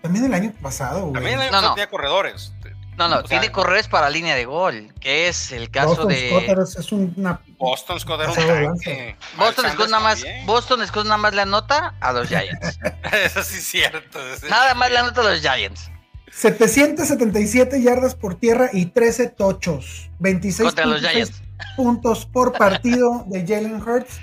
También 0.03 0.25
el 0.25 0.33
año 0.35 0.53
pasado, 0.61 0.99
güey. 1.07 1.13
También 1.13 1.35
el 1.35 1.41
año 1.41 1.51
No, 1.51 1.57
pasado 1.57 1.69
no. 1.69 1.75
tenía 1.75 1.89
corredores. 1.89 2.53
no, 2.97 3.07
no, 3.07 3.15
O 3.15 3.19
sea, 3.19 3.27
tiene 3.29 3.51
corredores 3.51 3.87
para 3.87 4.09
línea 4.09 4.35
de 4.35 4.45
gol, 4.45 4.93
que 4.99 5.27
es 5.29 5.51
el 5.51 5.71
caso 5.71 5.87
Boston 5.95 6.07
de. 6.09 6.29
Scott 6.45 6.59
es, 6.59 6.75
es 6.75 6.91
una 6.91 7.41
Boston 7.57 7.99
Scott 7.99 8.21
era 8.21 8.29
un 8.31 8.35
tanque. 8.77 9.15
Boston 9.37 9.71
Scott 9.71 9.89
nada 9.89 10.03
más. 10.03 10.23
Boston 10.45 10.85
Scott 10.87 11.05
nada 11.05 11.17
más 11.17 11.33
le 11.33 11.41
anota 11.41 11.95
a 11.99 12.11
los 12.13 12.27
Giants. 12.27 12.77
Eso 13.25 13.41
sí 13.43 13.57
es 13.57 13.63
cierto. 13.65 14.19
eso 14.19 14.45
es 14.45 14.51
Nada 14.51 14.75
más 14.75 14.91
le 14.91 14.97
anota 14.99 15.21
a 15.21 15.23
los 15.23 15.39
Giants. 15.41 15.89
777 16.31 17.81
yardas 17.81 18.15
por 18.15 18.35
tierra 18.35 18.69
y 18.73 18.87
13 18.87 19.29
tochos. 19.29 20.09
26 20.19 20.65
Contra 20.67 20.85
los 20.85 21.01
Giants. 21.01 21.41
puntos 21.77 22.25
por 22.25 22.53
partido 22.53 23.23
de 23.27 23.41
Jalen 23.47 23.81
Hurts. 23.81 24.19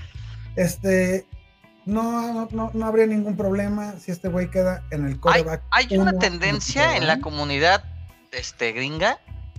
Este, 0.57 1.25
no, 1.91 2.33
no, 2.33 2.49
no, 2.53 2.71
no 2.73 2.87
habría 2.87 3.07
ningún 3.07 3.37
problema 3.37 3.93
si 3.99 4.13
este 4.13 4.29
güey 4.29 4.51
queda 4.51 4.83
en 4.91 5.05
el 5.05 5.13
Hay, 5.13 5.19
quarterback. 5.19 5.63
hay 5.71 5.99
una 5.99 6.13
tendencia 6.19 6.97
en 6.97 7.07
la 7.07 7.21
comunidad 7.21 7.85
este, 8.33 8.73
gringa 8.73 9.19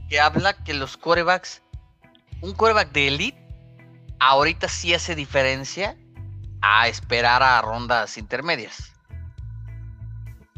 que 0.09 0.19
habla 0.19 0.53
que 0.53 0.73
los 0.73 0.97
quarterbacks, 0.97 1.61
un 2.41 2.53
quarterback 2.53 2.91
de 2.91 3.07
elite, 3.07 3.41
ahorita 4.19 4.67
sí 4.67 4.93
hace 4.93 5.15
diferencia 5.15 5.95
a 6.61 6.87
esperar 6.87 7.43
a 7.43 7.61
rondas 7.61 8.17
intermedias. 8.17 8.91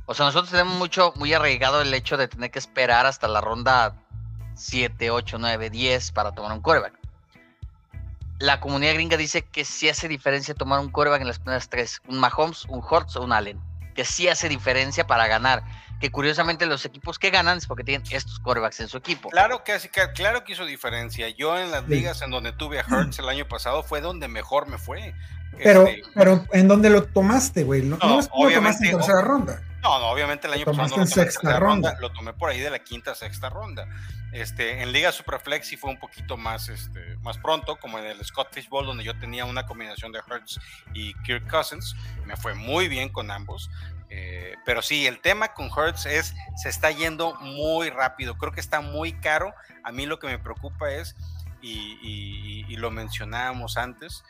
O 0.06 0.14
sea, 0.14 0.26
nosotros 0.26 0.52
tenemos 0.52 0.78
mucho, 0.78 1.14
muy 1.16 1.34
arraigado 1.34 1.82
el 1.82 1.94
hecho 1.94 2.18
de 2.18 2.28
tener 2.28 2.52
que 2.52 2.60
esperar 2.60 3.06
hasta 3.06 3.28
la 3.28 3.42
ronda 3.42 3.96
7, 4.56 5.12
8, 5.12 5.38
9, 5.40 5.70
10 5.70 6.12
para 6.12 6.34
tomar 6.34 6.52
un 6.52 6.62
quarterback. 6.62 7.03
La 8.40 8.60
comunidad 8.60 8.94
gringa 8.94 9.18
dice 9.18 9.44
que 9.44 9.66
sí 9.66 9.90
hace 9.90 10.08
diferencia 10.08 10.54
tomar 10.54 10.80
un 10.80 10.90
coreback 10.90 11.22
en 11.22 11.28
las 11.28 11.40
primeras 11.40 11.70
tres, 11.70 12.02
un 12.08 12.20
Mahomes, 12.20 12.66
un 12.66 12.80
Hurts 12.80 13.16
o 13.16 13.24
un 13.24 13.32
Allen, 13.32 13.60
que 13.96 14.06
sí 14.06 14.28
hace 14.28 14.50
diferencia 14.50 15.08
para 15.08 15.28
ganar, 15.28 15.64
que 16.00 16.12
curiosamente 16.12 16.66
los 16.66 16.84
equipos 16.86 17.20
que 17.20 17.30
ganan 17.30 17.58
es 17.58 17.68
porque 17.68 17.84
tienen 17.84 18.06
estos 18.12 18.40
corebacks 18.40 18.80
en 18.82 18.90
su 18.90 18.98
equipo. 18.98 19.30
Claro 19.30 19.64
que, 19.64 19.78
claro 20.14 20.44
que 20.44 20.54
hizo 20.54 20.66
diferencia. 20.66 21.30
Yo 21.30 21.58
en 21.58 21.72
las 21.72 21.88
ligas 21.88 22.22
en 22.22 22.32
donde 22.32 22.52
tuve 22.52 22.80
a 22.80 22.86
Hurts 22.86 23.20
el 23.20 23.30
año 23.30 23.48
pasado 23.48 23.84
fue 23.84 24.02
donde 24.02 24.28
mejor 24.28 24.68
me 24.68 24.78
fue. 24.78 25.14
Pero, 25.58 25.88
este, 25.88 26.04
pero 26.14 26.46
¿en 26.52 26.68
dónde 26.68 26.90
lo 26.90 27.04
tomaste, 27.04 27.64
güey? 27.64 27.84
No, 27.84 27.98
no, 27.98 28.20
lo 28.20 28.52
tomaste 28.52 28.90
en 28.90 28.98
tercera 28.98 29.22
ronda. 29.22 29.62
No, 29.84 30.00
no, 30.00 30.12
obviamente 30.12 30.48
el 30.48 30.54
año 30.54 30.66
pasado 30.66 30.84
no 30.84 30.90
lo 30.90 30.94
tomé 30.96 31.04
en 31.04 31.08
sexta 31.10 31.60
ronda. 31.60 31.98
Lo 32.00 32.10
tomé 32.14 32.32
por 32.32 32.50
ahí 32.50 32.62
de 32.62 32.70
la 32.70 32.80
quinta, 32.80 33.14
sexta 33.14 33.50
ronda. 33.50 33.86
Este, 34.32 34.82
en 34.82 34.94
Liga 34.94 35.12
Superflex 35.12 35.68
sí 35.68 35.76
fue 35.76 35.90
un 35.90 36.00
poquito 36.00 36.38
más, 36.38 36.70
este, 36.70 37.18
más 37.18 37.38
pronto, 37.38 37.76
como 37.76 38.00
en 38.00 38.06
el 38.06 38.24
Scott 38.24 38.48
Fishbowl, 38.54 38.86
donde 38.86 39.04
yo 39.04 39.20
tenía 39.20 39.44
una 39.44 39.66
combinación 39.66 40.14
de 40.14 40.20
Hertz 40.20 40.58
y 40.94 41.14
Kirk 41.24 41.50
Cousins. 41.50 41.98
Me 42.26 42.38
fue 42.38 42.54
muy 42.54 42.88
bien 42.88 43.10
con 43.10 43.30
ambos. 43.30 43.70
Eh, 44.10 44.56
pero 44.66 44.82
sí, 44.82 45.06
el 45.06 45.20
tema 45.20 45.54
con 45.54 45.70
Hertz 45.70 46.06
es, 46.06 46.34
se 46.56 46.70
está 46.70 46.90
yendo 46.92 47.36
muy 47.42 47.90
rápido. 47.90 48.38
Creo 48.38 48.54
que 48.54 48.62
está 48.62 48.80
muy 48.80 49.12
caro. 49.12 49.54
A 49.84 49.92
mí 49.92 50.06
lo 50.06 50.18
que 50.18 50.28
me 50.28 50.40
preocupa 50.40 50.92
es, 50.92 51.14
y, 51.62 52.76
lo 52.78 52.90
mencionábamos 52.90 53.78
antes, 53.78 54.24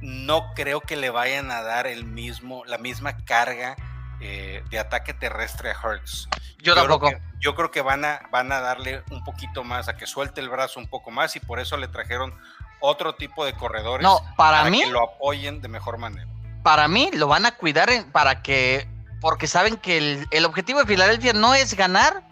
no 0.00 0.54
creo 0.54 0.80
que 0.80 0.96
le 0.96 1.10
vayan 1.10 1.50
a 1.50 1.62
dar 1.62 1.86
el 1.86 2.04
mismo, 2.04 2.64
la 2.64 2.78
misma 2.78 3.16
carga 3.24 3.76
eh, 4.24 4.62
de 4.70 4.78
ataque 4.78 5.14
terrestre 5.14 5.70
a 5.70 5.72
Hertz. 5.72 6.28
Yo, 6.58 6.76
tampoco. 6.76 7.08
Creo 7.08 7.18
que, 7.18 7.24
yo 7.40 7.56
creo 7.56 7.72
que 7.72 7.82
van 7.82 8.04
a, 8.04 8.20
van 8.30 8.52
a 8.52 8.60
darle 8.60 9.02
un 9.10 9.24
poquito 9.24 9.64
más, 9.64 9.88
a 9.88 9.96
que 9.96 10.06
suelte 10.06 10.40
el 10.40 10.48
brazo 10.48 10.78
un 10.78 10.86
poco 10.86 11.10
más 11.10 11.34
y 11.34 11.40
por 11.40 11.58
eso 11.58 11.76
le 11.76 11.88
trajeron 11.88 12.32
otro 12.78 13.16
tipo 13.16 13.44
de 13.44 13.52
corredores 13.54 14.04
no, 14.04 14.20
para, 14.36 14.62
mí, 14.70 14.80
que 14.80 14.90
lo 14.90 15.02
apoyen 15.02 15.60
de 15.60 15.66
mejor 15.66 15.98
manera. 15.98 16.28
Para 16.62 16.86
mí 16.86 17.10
lo 17.12 17.26
van 17.26 17.46
a 17.46 17.56
cuidar 17.56 17.90
para 18.12 18.42
que, 18.42 18.86
porque 19.20 19.48
saben 19.48 19.76
que 19.76 20.24
el, 20.30 20.44
objetivo 20.44 20.78
de 20.78 20.86
Filadelfia 20.86 21.32
no 21.32 21.56
es 21.56 21.74
ganar 21.74 22.22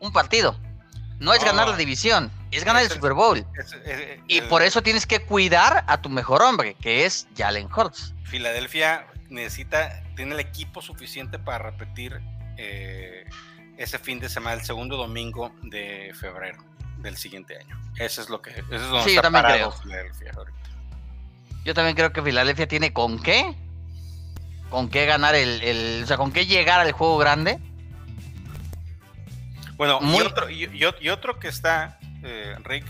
un 0.00 0.14
partido, 0.14 0.58
no 1.18 1.34
es 1.34 1.44
ganar 1.44 1.68
la 1.68 1.76
división, 1.76 2.32
es 2.50 2.64
ganar 2.64 2.82
el 2.82 2.90
Super 2.90 3.12
Bowl. 3.12 3.46
y 4.26 4.40
por 4.40 4.62
eso 4.62 4.82
tienes 4.82 5.06
que 5.06 5.20
cuidar 5.20 5.84
a 5.86 6.00
tu 6.00 6.08
mejor 6.08 6.40
hombre, 6.40 6.76
que 6.80 7.04
es 7.04 7.28
Jalen 7.36 7.68
Hurts. 7.70 8.14
Filadelfia 8.24 9.06
necesita, 9.28 10.02
tiene 10.14 10.34
el 10.34 10.40
equipo 10.40 10.82
suficiente 10.82 11.38
para 11.38 11.70
repetir 11.70 12.20
eh, 12.56 13.24
ese 13.76 13.98
fin 13.98 14.20
de 14.20 14.28
semana, 14.28 14.54
el 14.54 14.64
segundo 14.64 14.96
domingo 14.96 15.52
de 15.62 16.12
febrero 16.14 16.58
del 16.98 17.16
siguiente 17.16 17.58
año. 17.58 17.80
Eso 17.96 18.22
es 18.22 18.28
lo 18.28 18.40
que 18.40 18.50
eso 18.50 18.64
es 18.70 18.82
donde 18.82 19.04
sí, 19.04 19.10
está 19.10 19.14
yo 19.14 19.22
también 19.22 19.44
creo. 19.44 19.72
Filadelfia 19.72 20.32
ahorita. 20.36 20.58
Yo 21.64 21.74
también 21.74 21.96
creo 21.96 22.12
que 22.12 22.22
Filadelfia 22.22 22.68
tiene 22.68 22.92
con 22.92 23.20
qué, 23.20 23.54
con 24.70 24.88
qué 24.88 25.04
ganar 25.06 25.34
el, 25.34 26.02
o 26.04 26.06
sea, 26.06 26.16
con 26.16 26.32
qué 26.32 26.46
llegar 26.46 26.80
al 26.80 26.92
juego 26.92 27.18
grande. 27.18 27.58
Bueno, 29.76 29.98
y, 30.02 30.20
otro, 30.20 30.48
y, 30.48 31.08
otro 31.10 31.38
que 31.38 31.48
está, 31.48 31.98
eh, 32.22 32.56
Rick, 32.64 32.86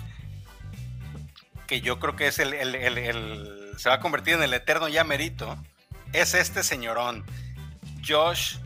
que 1.67 1.81
yo 1.81 1.99
creo 1.99 2.15
que 2.15 2.29
es 2.29 2.39
el, 2.39 2.55
el, 2.55 3.73
se 3.77 3.89
va 3.89 3.97
a 3.97 4.01
convertir 4.01 4.35
en 4.35 4.45
el 4.45 4.55
eterno 4.55 4.89
ya 4.89 5.03
merito, 5.03 5.59
es 6.17 6.35
este 6.35 6.63
señorón, 6.63 7.25
Josh 8.07 8.57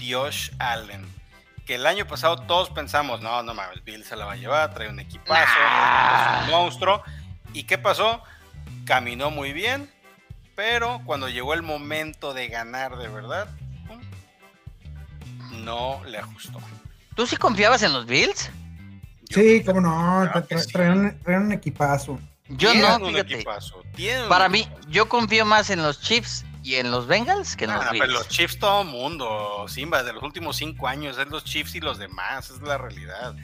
Josh 0.00 0.50
Allen. 0.58 1.06
Que 1.66 1.76
el 1.76 1.86
año 1.86 2.06
pasado 2.06 2.36
todos 2.36 2.70
pensamos, 2.70 3.20
no, 3.20 3.42
no 3.42 3.54
mames, 3.54 3.82
Bill 3.84 4.04
se 4.04 4.16
la 4.16 4.26
va 4.26 4.32
a 4.32 4.36
llevar, 4.36 4.74
trae 4.74 4.88
un 4.88 5.00
equipazo, 5.00 5.42
es 5.42 6.44
un 6.44 6.50
monstruo. 6.50 7.02
¿Y 7.52 7.64
qué 7.64 7.78
pasó? 7.78 8.22
Caminó 8.84 9.30
muy 9.30 9.52
bien, 9.52 9.90
pero 10.54 11.00
cuando 11.06 11.28
llegó 11.28 11.54
el 11.54 11.62
momento 11.62 12.34
de 12.34 12.48
ganar 12.48 12.96
de 12.96 13.08
verdad, 13.08 13.48
no 15.52 16.02
le 16.04 16.18
ajustó. 16.18 16.58
¿Tú 17.14 17.26
sí 17.26 17.36
confiabas 17.36 17.82
en 17.82 17.92
los 17.92 18.06
Bills? 18.06 18.50
sí, 19.30 19.62
cómo 19.64 19.80
no, 19.80 20.30
traen, 20.72 21.18
un 21.26 21.52
equipazo. 21.52 22.20
Yo 22.48 22.74
no, 22.74 23.06
fíjate. 23.06 23.44
Para 24.28 24.50
mí, 24.50 24.68
yo 24.88 25.08
confío 25.08 25.46
más 25.46 25.70
en 25.70 25.82
los 25.82 26.00
Chiefs 26.00 26.44
y 26.64 26.76
en 26.76 26.90
los 26.90 27.06
Bengals 27.06 27.56
que 27.56 27.66
en 27.66 27.74
los 27.74 27.90
Bills. 27.90 28.08
los 28.08 28.28
Chiefs 28.28 28.58
todo 28.58 28.84
mundo, 28.84 29.66
Simba, 29.68 30.02
de 30.02 30.14
los 30.14 30.22
últimos 30.22 30.56
cinco 30.56 30.88
años, 30.88 31.18
es 31.18 31.28
los 31.28 31.44
Chiefs 31.44 31.74
y 31.74 31.80
los 31.80 31.98
demás, 31.98 32.50
es 32.50 32.60
la 32.62 32.78
realidad. 32.78 33.36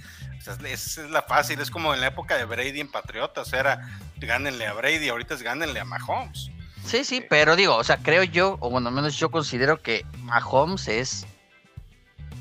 es, 0.64 0.96
la 0.96 1.22
fácil, 1.22 1.60
es 1.60 1.70
como 1.70 1.92
en 1.94 2.00
la 2.00 2.08
época 2.08 2.36
de 2.36 2.46
Brady 2.46 2.80
en 2.80 2.90
Patriotas, 2.90 3.52
era 3.52 3.88
gánenle 4.16 4.66
a 4.66 4.72
Brady, 4.72 5.10
ahorita 5.10 5.34
es 5.34 5.42
gánenle 5.42 5.80
a 5.80 5.84
Mahomes. 5.84 6.50
Sí, 6.84 7.04
sí, 7.04 7.22
pero 7.28 7.56
digo, 7.56 7.76
o 7.76 7.84
sea, 7.84 7.98
creo 7.98 8.24
yo, 8.24 8.56
o 8.60 8.70
bueno, 8.70 8.88
al 8.88 8.94
menos 8.94 9.18
yo 9.18 9.30
considero 9.30 9.82
que 9.82 10.06
Mahomes 10.22 10.88
es. 10.88 11.26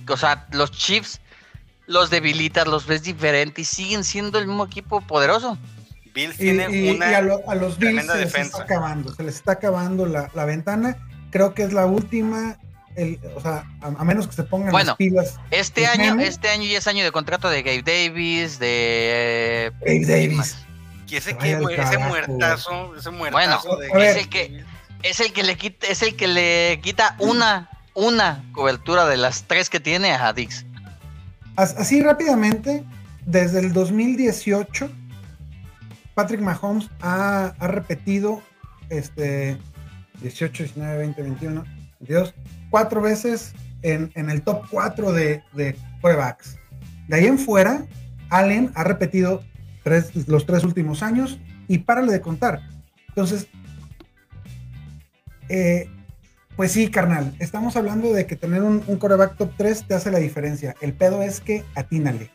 O 0.07 0.15
sea, 0.17 0.47
los 0.51 0.71
Chiefs 0.71 1.19
los 1.89 2.11
debilitas, 2.11 2.67
los 2.67 2.85
ves 2.85 3.01
diferentes 3.01 3.67
y 3.67 3.75
siguen 3.75 4.03
siendo 4.03 4.37
el 4.37 4.45
mismo 4.45 4.63
equipo 4.63 5.01
poderoso. 5.01 5.57
Bills 6.19 6.37
tiene 6.37 6.69
y, 6.69 6.89
una 6.89 7.17
a, 7.17 7.21
los 7.55 7.77
Bills 7.77 8.05
se 8.05 8.17
les 8.17 8.35
está 8.35 8.63
acabando, 8.63 9.13
se 9.13 9.23
les 9.23 9.35
está 9.35 9.53
acabando 9.53 10.05
la, 10.05 10.45
ventana. 10.45 10.97
Creo 11.31 11.53
que 11.53 11.63
es 11.63 11.71
la 11.71 11.85
última, 11.85 12.57
o 13.35 13.41
sea, 13.41 13.65
a, 13.81 14.03
menos 14.03 14.27
que 14.27 14.33
se 14.33 14.43
pongan 14.43 14.73
las 14.73 14.95
pilas. 14.95 15.39
Este 15.51 15.87
año, 15.87 16.19
este 16.19 16.49
año 16.49 16.65
ya 16.65 16.79
es 16.79 16.87
año 16.87 17.03
de 17.03 17.11
contrato 17.11 17.49
de 17.49 17.61
Gabe 17.63 17.83
Davis, 17.83 18.59
de 18.59 19.71
Gabe 19.81 20.05
Davis. 20.05 20.57
Y 21.07 21.15
ese 21.15 21.35
que, 21.37 21.53
ese 21.53 21.97
muertazo, 21.97 22.95
ese 22.95 23.09
muertazo 23.09 23.77
bueno, 23.77 24.03
es 24.03 24.17
el 24.17 24.29
que 24.29 24.63
es 25.01 25.19
el 25.19 25.33
que 25.33 25.43
le 25.43 25.55
quita, 25.55 25.87
es 25.87 26.03
el 26.03 26.15
que 26.15 26.27
le 26.27 26.79
quita 26.83 27.15
una, 27.19 27.69
una 27.95 28.43
cobertura 28.51 29.07
de 29.07 29.17
las 29.17 29.43
tres 29.43 29.69
que 29.69 29.79
tiene 29.79 30.11
a 30.11 30.33
Dix. 30.33 30.65
Así 31.55 32.01
rápidamente, 32.01 32.83
desde 33.25 33.59
el 33.59 33.73
2018 33.73 34.91
Patrick 36.19 36.41
Mahomes 36.41 36.89
ha, 36.99 37.55
repetido 37.61 38.41
este 38.89 39.57
18, 40.21 40.63
19, 40.63 40.97
20, 40.97 41.21
21, 41.21 41.63
22, 42.01 42.35
cuatro 42.69 42.99
veces 42.99 43.53
en, 43.83 44.11
el 44.29 44.41
top 44.41 44.65
4 44.69 45.13
de, 45.13 45.41
de 45.53 45.77
quarterbacks. 46.01 46.57
De 47.07 47.15
ahí 47.15 47.25
en 47.25 47.39
fuera, 47.39 47.85
Allen 48.29 48.69
ha 48.75 48.83
repetido 48.83 49.45
los 50.27 50.45
tres 50.45 50.65
últimos 50.65 51.03
años 51.03 51.39
y 51.69 51.77
párale 51.77 52.11
de 52.11 52.19
contar. 52.19 52.63
Entonces, 53.07 53.47
eh, 55.47 55.89
pues 56.57 56.73
sí, 56.73 56.91
carnal, 56.91 57.33
estamos 57.39 57.77
hablando 57.77 58.11
de 58.11 58.25
que 58.25 58.35
tener 58.35 58.63
un, 58.63 58.83
un 58.87 58.97
coreback 58.97 59.37
top 59.37 59.53
3 59.55 59.87
te 59.87 59.93
hace 59.93 60.11
la 60.11 60.19
diferencia. 60.19 60.75
El 60.81 60.91
pedo 60.91 61.21
es 61.21 61.39
que 61.39 61.63
atínale 61.75 62.29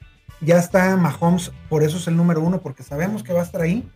ya 0.45 0.59
está 0.59 0.97
Mahomes, 0.97 1.53
por 1.69 1.83
eso 1.83 1.97
es 1.97 2.07
el 2.07 2.17
número 2.17 2.41
uno, 2.41 2.61
porque 2.61 2.83
sabemos 2.83 3.23
que 3.23 3.33
va 3.33 3.41
a 3.41 3.45
estar 3.45 3.61
ahí. 3.61 3.89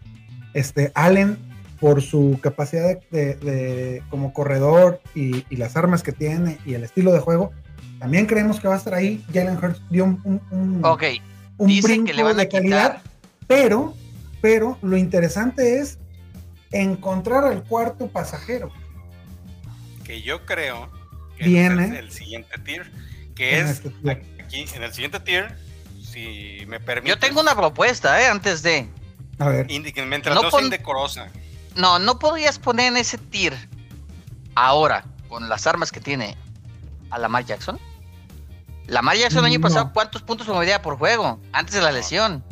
Este, 0.54 0.90
Allen, 0.94 1.38
por 1.80 2.02
su 2.02 2.38
capacidad 2.42 2.98
de, 3.10 4.02
como 4.10 4.32
corredor 4.32 5.00
y, 5.14 5.44
las 5.54 5.76
armas 5.76 6.02
que 6.02 6.12
tiene 6.12 6.58
y 6.64 6.74
el 6.74 6.84
estilo 6.84 7.12
de 7.12 7.20
juego, 7.20 7.52
también 7.98 8.26
creemos 8.26 8.60
que 8.60 8.68
va 8.68 8.74
a 8.74 8.78
estar 8.78 8.94
ahí. 8.94 9.24
Jalen 9.32 9.56
Hurts 9.62 9.82
dio 9.90 10.04
un, 10.04 10.40
un, 10.50 10.82
brinco 11.82 12.06
que 12.06 12.14
le 12.14 12.22
van 12.22 12.36
a 12.36 12.42
de 12.42 12.48
calidad, 12.48 13.02
pero, 13.46 13.94
pero 14.40 14.78
lo 14.82 14.96
interesante 14.96 15.78
es 15.78 15.98
encontrar 16.70 17.44
al 17.44 17.64
cuarto 17.64 18.08
pasajero. 18.08 18.70
Que 20.04 20.22
yo 20.22 20.44
creo 20.46 20.88
que 21.36 21.44
Viene 21.44 21.84
es 21.84 21.92
el 21.92 22.10
siguiente 22.10 22.58
tier, 22.64 22.90
que 23.34 23.60
es 23.60 23.70
este 23.70 23.90
aquí 24.40 24.64
en 24.74 24.82
el 24.82 24.92
siguiente 24.92 25.20
tier 25.20 25.67
si 26.18 26.66
me 26.66 26.80
permite. 26.80 27.08
Yo 27.08 27.18
tengo 27.18 27.40
una 27.40 27.54
propuesta, 27.54 28.20
¿eh? 28.20 28.26
Antes 28.26 28.62
de. 28.62 28.88
A 29.38 29.48
ver. 29.48 29.66
mientras 29.66 30.34
no, 30.34 30.50
sea 30.50 30.62
indecorosa. 30.62 31.28
No, 31.76 31.98
no 31.98 32.18
podrías 32.18 32.58
poner 32.58 32.88
en 32.88 32.96
ese 32.96 33.18
tier 33.18 33.56
ahora, 34.54 35.04
con 35.28 35.48
las 35.48 35.66
armas 35.66 35.92
que 35.92 36.00
tiene, 36.00 36.36
a 37.10 37.18
Lamar 37.18 37.44
Jackson. 37.44 37.78
Lamar 38.88 39.16
Jackson 39.16 39.40
el 39.40 39.52
año 39.52 39.60
pasado, 39.60 39.92
¿cuántos 39.92 40.22
puntos 40.22 40.46
promedia 40.46 40.82
por 40.82 40.98
juego? 40.98 41.38
Antes 41.52 41.74
de 41.74 41.82
la 41.82 41.92
lesión. 41.92 42.42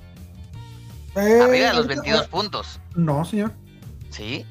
Eh, 1.16 1.40
Arriba 1.42 1.68
de 1.68 1.74
los 1.74 1.86
22 1.86 2.28
puntos. 2.28 2.78
No, 2.94 3.24
señor. 3.24 3.52
Sí. 4.10 4.46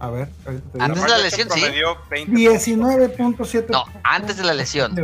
A 0.00 0.10
ver, 0.10 0.30
antes 0.78 1.02
de 1.02 1.08
la 1.08 1.18
lesión, 1.18 1.50
sí. 1.50 1.60
19.7. 1.60 3.66
No, 3.68 3.84
antes 4.02 4.36
de 4.36 4.44
la 4.44 4.54
lesión. 4.54 4.94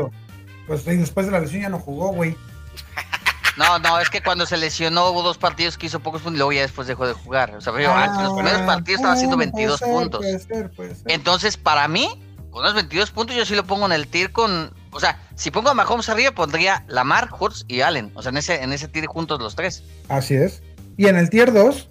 Pues 0.67 0.85
después 0.85 1.27
de 1.27 1.33
la 1.33 1.41
lesión 1.41 1.63
ya 1.63 1.69
no 1.69 1.79
jugó, 1.79 2.09
güey. 2.09 2.37
No, 3.57 3.79
no, 3.79 4.01
es 4.01 4.11
que 4.11 4.23
cuando 4.23 4.47
se 4.47 4.57
lesionó 4.57 5.11
hubo 5.11 5.23
dos 5.23 5.39
partidos 5.39 5.79
que 5.79 5.87
hizo 5.87 6.01
pocos 6.01 6.23
puntos 6.23 6.37
y 6.37 6.39
luego 6.39 6.53
ya 6.53 6.63
después 6.63 6.89
dejó 6.89 7.07
de 7.07 7.13
jugar. 7.13 7.55
O 7.55 7.61
sea, 7.61 7.73
en 7.73 8.25
los 8.25 8.35
primeros 8.35 8.61
ah, 8.63 8.67
partidos 8.67 9.01
estaba 9.01 9.15
haciendo 9.15 9.37
22 9.37 9.81
puntos. 9.81 10.21
Puede 10.21 10.39
ser, 10.39 10.71
puede 10.71 10.95
ser. 10.95 11.11
Entonces, 11.11 11.57
para 11.57 11.87
mí, 11.87 12.09
con 12.51 12.65
los 12.65 12.75
22 12.75 13.11
puntos 13.11 13.37
yo 13.37 13.45
sí 13.45 13.55
lo 13.55 13.65
pongo 13.65 13.87
en 13.87 13.93
el 13.93 14.09
tier 14.09 14.33
con... 14.33 14.73
O 14.91 15.01
sea, 15.01 15.21
si 15.35 15.51
pongo 15.51 15.71
a 15.71 15.75
Mahomes 15.75 16.09
arriba, 16.09 16.33
pondría 16.33 16.85
Lamar, 16.89 17.29
Hurts 17.39 17.65
y 17.69 17.81
Allen. 17.81 18.13
O 18.15 18.23
sea, 18.23 18.31
en 18.31 18.39
ese, 18.39 18.63
en 18.63 18.73
ese 18.73 18.89
tier 18.89 19.07
juntos 19.07 19.41
los 19.41 19.55
tres. 19.55 19.83
Así 20.09 20.35
es. 20.35 20.63
Y 20.97 21.07
en 21.07 21.17
el 21.17 21.31
tier 21.31 21.53
2, 21.53 21.89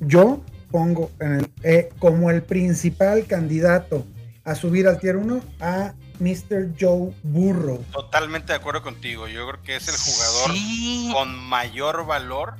yo 0.00 0.42
pongo 0.70 1.10
en 1.20 1.34
el, 1.34 1.50
eh, 1.62 1.88
como 1.98 2.30
el 2.30 2.42
principal 2.42 3.26
candidato 3.26 4.04
a 4.44 4.54
subir 4.54 4.88
al 4.88 4.98
tier 4.98 5.16
1 5.16 5.40
a 5.60 5.94
Mr. 6.20 6.72
Joe 6.78 7.12
Burrow. 7.22 7.84
Totalmente 7.92 8.52
de 8.52 8.58
acuerdo 8.58 8.82
contigo. 8.82 9.28
Yo 9.28 9.46
creo 9.48 9.62
que 9.62 9.76
es 9.76 9.88
el 9.88 9.96
jugador 9.96 11.12
con 11.12 11.38
mayor 11.38 12.06
valor 12.06 12.54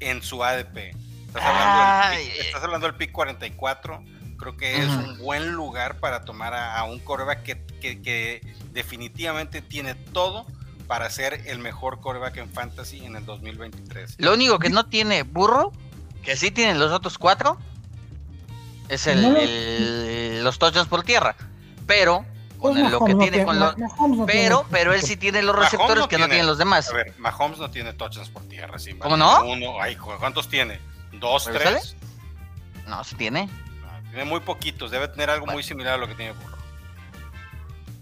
en 0.00 0.22
su 0.22 0.44
ADP. 0.44 0.94
Estás 1.28 2.62
hablando, 2.62 2.86
del, 2.86 2.96
pick, 2.96 3.12
44. 3.12 4.04
Creo 4.36 4.56
que 4.56 4.82
es 4.82 4.88
un 4.88 5.18
buen 5.18 5.52
lugar 5.52 5.98
para 6.00 6.24
tomar 6.24 6.52
a, 6.52 6.82
un 6.84 6.98
coreback 6.98 7.42
que, 7.42 8.02
que, 8.02 8.40
definitivamente 8.72 9.62
tiene 9.62 9.94
todo 9.94 10.46
para 10.88 11.08
ser 11.10 11.42
el 11.46 11.58
mejor 11.58 12.00
coreback 12.00 12.38
en 12.38 12.50
fantasy 12.50 13.04
en 13.04 13.16
el 13.16 13.24
2023. 13.24 14.16
Lo 14.18 14.34
único 14.34 14.58
que 14.58 14.68
no 14.68 14.86
tiene 14.86 15.22
burro, 15.22 15.72
que 16.22 16.36
sí 16.36 16.50
tienen 16.50 16.80
los 16.80 16.90
otros 16.90 17.18
cuatro, 17.18 17.56
es 18.88 19.06
el, 19.06 20.42
los 20.42 20.58
touchdowns 20.58 20.88
por 20.88 21.04
tierra. 21.04 21.36
Pero 21.86 22.26
con 22.62 22.74
pues 22.74 22.90
lo 22.90 23.04
que 23.04 23.14
tiene 23.16 23.44
con 23.44 23.58
los 23.58 23.74
pero 24.26 24.64
pero 24.70 24.94
él 24.94 25.02
sí 25.02 25.16
tiene 25.16 25.42
los 25.42 25.54
receptores 25.54 26.06
que 26.06 26.16
no 26.16 26.28
tienen 26.28 26.46
los 26.46 26.58
demás. 26.58 26.88
A 26.90 26.94
ver, 26.94 27.14
Mahomes 27.18 27.58
no 27.58 27.70
tiene 27.70 27.92
touchdowns 27.92 28.30
por 28.30 28.42
tierra, 28.44 28.78
sí, 28.78 28.94
¿Cómo 28.94 29.16
no? 29.16 29.44
Uno, 29.44 29.74
¿cuántos 30.18 30.48
tiene? 30.48 30.80
¿Dos, 31.12 31.50
tres? 31.52 31.96
No, 32.86 33.02
sí 33.04 33.16
tiene. 33.16 33.48
tiene 34.10 34.24
muy 34.24 34.40
poquitos, 34.40 34.90
debe 34.90 35.08
tener 35.08 35.28
algo 35.30 35.46
muy 35.46 35.62
similar 35.62 35.94
a 35.94 35.96
lo 35.98 36.06
que 36.06 36.14
tiene 36.14 36.32
Burro. 36.32 36.56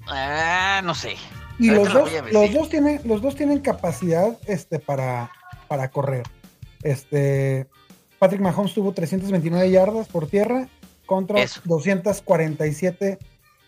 Ah, 0.06 0.80
no 0.84 0.94
sé. 0.94 1.16
Y 1.58 1.70
los 1.70 1.92
dos, 1.92 2.10
los 2.32 2.52
dos, 2.52 2.68
tienen, 2.70 3.00
los 3.04 3.20
dos 3.20 3.36
tienen 3.36 3.60
capacidad 3.60 4.36
este, 4.46 4.78
para, 4.78 5.30
para 5.68 5.90
correr. 5.90 6.22
Este, 6.82 7.66
Patrick 8.18 8.40
Mahomes 8.40 8.72
tuvo 8.72 8.92
329 8.92 9.70
yardas 9.70 10.08
por 10.08 10.26
tierra 10.26 10.68
contra 11.04 11.44
247 11.64 13.18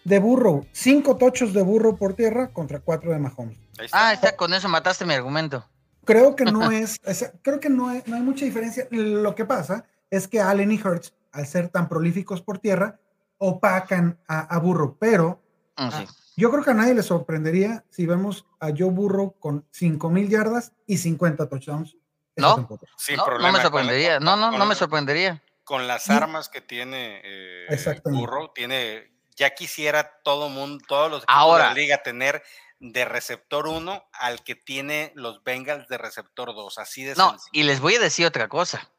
de 0.04 0.18
Burrow. 0.18 0.66
Cinco 0.73 1.16
tochos 1.16 1.52
de 1.52 1.62
Burrow 1.62 1.97
por 1.97 2.14
tierra 2.14 2.52
contra 2.52 2.80
cuatro 2.80 3.12
de 3.12 3.18
Mahomes. 3.18 3.59
Ah, 3.92 4.12
está, 4.12 4.37
con 4.37 4.52
eso 4.54 4.68
mataste 4.68 5.04
mi 5.04 5.14
argumento. 5.14 5.64
Creo 6.04 6.35
que 6.37 6.44
no 6.44 6.71
es, 6.71 7.00
creo 7.42 7.61
que 7.61 7.71
no, 7.71 7.88
hay 7.88 8.02
mucha 8.06 8.44
diferencia. 8.44 8.87
Lo 8.90 9.35
que 9.35 9.44
pasa 9.44 9.85
es 10.11 10.28
que 10.28 10.40
Allen 10.40 10.73
y 10.73 10.80
Hertz, 10.80 11.14
al 11.32 11.47
ser 11.47 11.68
tan 11.68 11.88
prolíficos 11.88 12.42
por 12.42 12.59
tierra, 12.59 12.99
opacan 13.38 14.21
a, 14.28 14.56
Burrow, 14.59 14.97
pero 15.00 15.42
ah, 15.76 15.90
ah, 15.92 16.04
yo 16.37 16.50
creo 16.50 16.62
que 16.62 16.71
a 16.71 16.75
nadie 16.75 16.94
le 16.94 17.02
sorprendería 17.02 17.85
si 17.90 18.06
vemos 18.06 18.47
a 18.61 18.68
Joe 18.68 18.90
Burrow 18.90 19.35
con 19.38 19.66
5.000 19.73 20.28
yardas 20.28 20.73
y 20.87 20.99
50 20.99 21.49
touchdowns. 21.49 21.97
No, 22.37 22.56
no, 22.56 23.52
me 23.52 23.61
sorprendería. 23.61 24.21
no, 24.21 24.37
no, 24.37 24.52
no 24.52 24.64
me 24.64 24.75
sorprendería. 24.75 25.42
Con 25.64 25.87
las 25.87 26.09
armas 26.11 26.49
que 26.49 26.61
tiene 26.61 27.21
eh, 27.25 28.00
Burrow, 28.04 28.52
tiene 28.54 29.12
ya 29.37 29.51
quisiera 29.51 30.21
todo 30.23 30.49
mundo, 30.49 30.85
todos 30.87 31.11
los 31.11 31.23
equipos 31.23 31.57
de 31.59 31.62
la 31.62 31.75
liga 31.75 32.03
tener 32.03 32.43
de 32.83 33.05
receptor 33.05 33.69
1 33.69 34.09
al 34.12 34.43
que 34.43 34.57
tiene 34.57 35.12
los 35.15 35.45
Bengals 35.45 35.89
de 35.89 35.99
receptor 35.99 36.55
2, 36.55 36.79
así 36.79 37.05
de 37.05 37.15
No, 37.15 37.37
y 37.53 37.62
les 37.62 37.81
voy 37.81 37.95
a 37.95 38.01
decir 38.01 38.27
otra 38.27 38.49
cosa. 38.49 38.91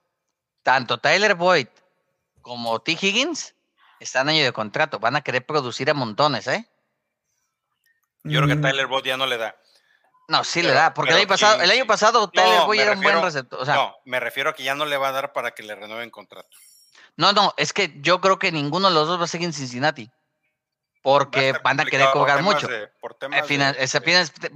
Tanto 0.64 1.00
Tyler 1.00 1.36
Boyd 1.36 1.68
como 2.42 2.80
T. 2.82 2.94
Higgins 2.94 3.56
están 4.00 4.30
en 4.30 4.36
año 4.36 4.46
de 4.46 4.54
contrato, 4.54 5.00
van 5.00 5.18
a 5.18 5.22
querer 5.22 5.46
producir 5.46 5.90
a 5.90 5.94
montones, 5.94 6.48
¿eh? 6.48 6.66
Yo 8.24 8.40
creo 8.40 8.48
que 8.48 8.56
mm. 8.56 8.62
Tyler 8.62 8.88
Boyd 8.88 9.04
ya 9.04 9.18
no 9.18 9.26
le 9.26 9.38
da. 9.38 9.58
No, 10.30 10.46
sí 10.46 10.62
le 10.62 10.72
da, 10.72 10.94
porque 10.94 11.12
el 11.12 11.18
año 11.18 11.28
pasado, 11.28 11.62
el 11.62 11.70
año 11.70 11.86
pasado 11.86 12.30
Tyler 12.30 12.62
Boyd 12.66 12.80
era 12.80 12.94
un 12.94 13.02
buen 13.02 13.22
receptor. 13.22 13.68
no, 13.68 13.98
me 14.06 14.22
refiero 14.22 14.52
a 14.52 14.54
que 14.54 14.64
ya 14.64 14.76
no 14.76 14.86
le 14.86 14.96
va 14.96 15.10
a 15.10 15.12
dar 15.12 15.34
para 15.34 15.52
que 15.52 15.64
le 15.64 15.76
renueven 15.76 16.10
contrato. 16.10 16.58
No, 17.18 17.34
no, 17.34 17.54
es 17.58 17.74
que 17.74 17.94
yo 18.00 18.22
creo 18.22 18.40
que 18.40 18.54
ninguno 18.54 18.88
de 18.88 18.94
los 18.94 19.08
dos 19.08 19.20
va 19.20 19.26
a 19.26 19.28
seguir 19.28 19.48
en 19.48 19.54
Cincinnati 19.54 20.10
porque 21.04 21.54
van 21.64 21.80
a 21.80 21.86
querer 21.86 22.08
cobrar 22.12 22.42
mucho. 22.42 22.68
por 23.00 23.14
temas 23.14 23.46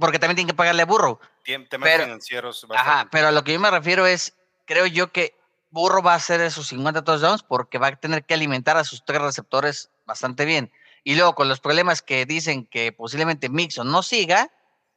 porque 0.00 0.18
también 0.18 0.36
tienen 0.36 0.48
que 0.48 0.54
pagarle 0.54 0.82
a 0.82 0.86
Burro. 0.86 1.20
Temas 1.44 1.90
financieros. 1.90 2.66
Ajá, 2.74 3.06
pero 3.12 3.28
a 3.28 3.32
lo 3.32 3.44
que 3.44 3.52
yo 3.52 3.60
me 3.60 3.70
refiero 3.70 4.06
es, 4.06 4.34
creo 4.64 4.86
yo 4.86 5.12
que 5.12 5.36
Burro 5.70 6.02
va 6.02 6.14
a 6.14 6.16
hacer 6.16 6.40
esos 6.40 6.66
50 6.68 7.04
touchdowns 7.04 7.42
porque 7.42 7.78
va 7.78 7.88
a 7.88 7.96
tener 7.96 8.24
que 8.24 8.34
alimentar 8.34 8.78
a 8.78 8.84
sus 8.84 9.04
tres 9.04 9.20
receptores 9.20 9.90
bastante 10.06 10.46
bien. 10.46 10.72
Y 11.04 11.14
luego 11.14 11.34
con 11.34 11.48
los 11.48 11.60
problemas 11.60 12.00
que 12.00 12.24
dicen 12.24 12.66
que 12.66 12.92
posiblemente 12.92 13.50
Mixon 13.50 13.90
no 13.92 14.02
siga 14.02 14.50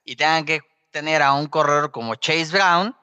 y 0.05 0.15
tengan 0.15 0.45
que 0.45 0.61
tener 0.89 1.21
a 1.21 1.33
un 1.33 1.47
corredor 1.47 1.91
como 1.91 2.15
Chase 2.15 2.51
Brown, 2.53 2.95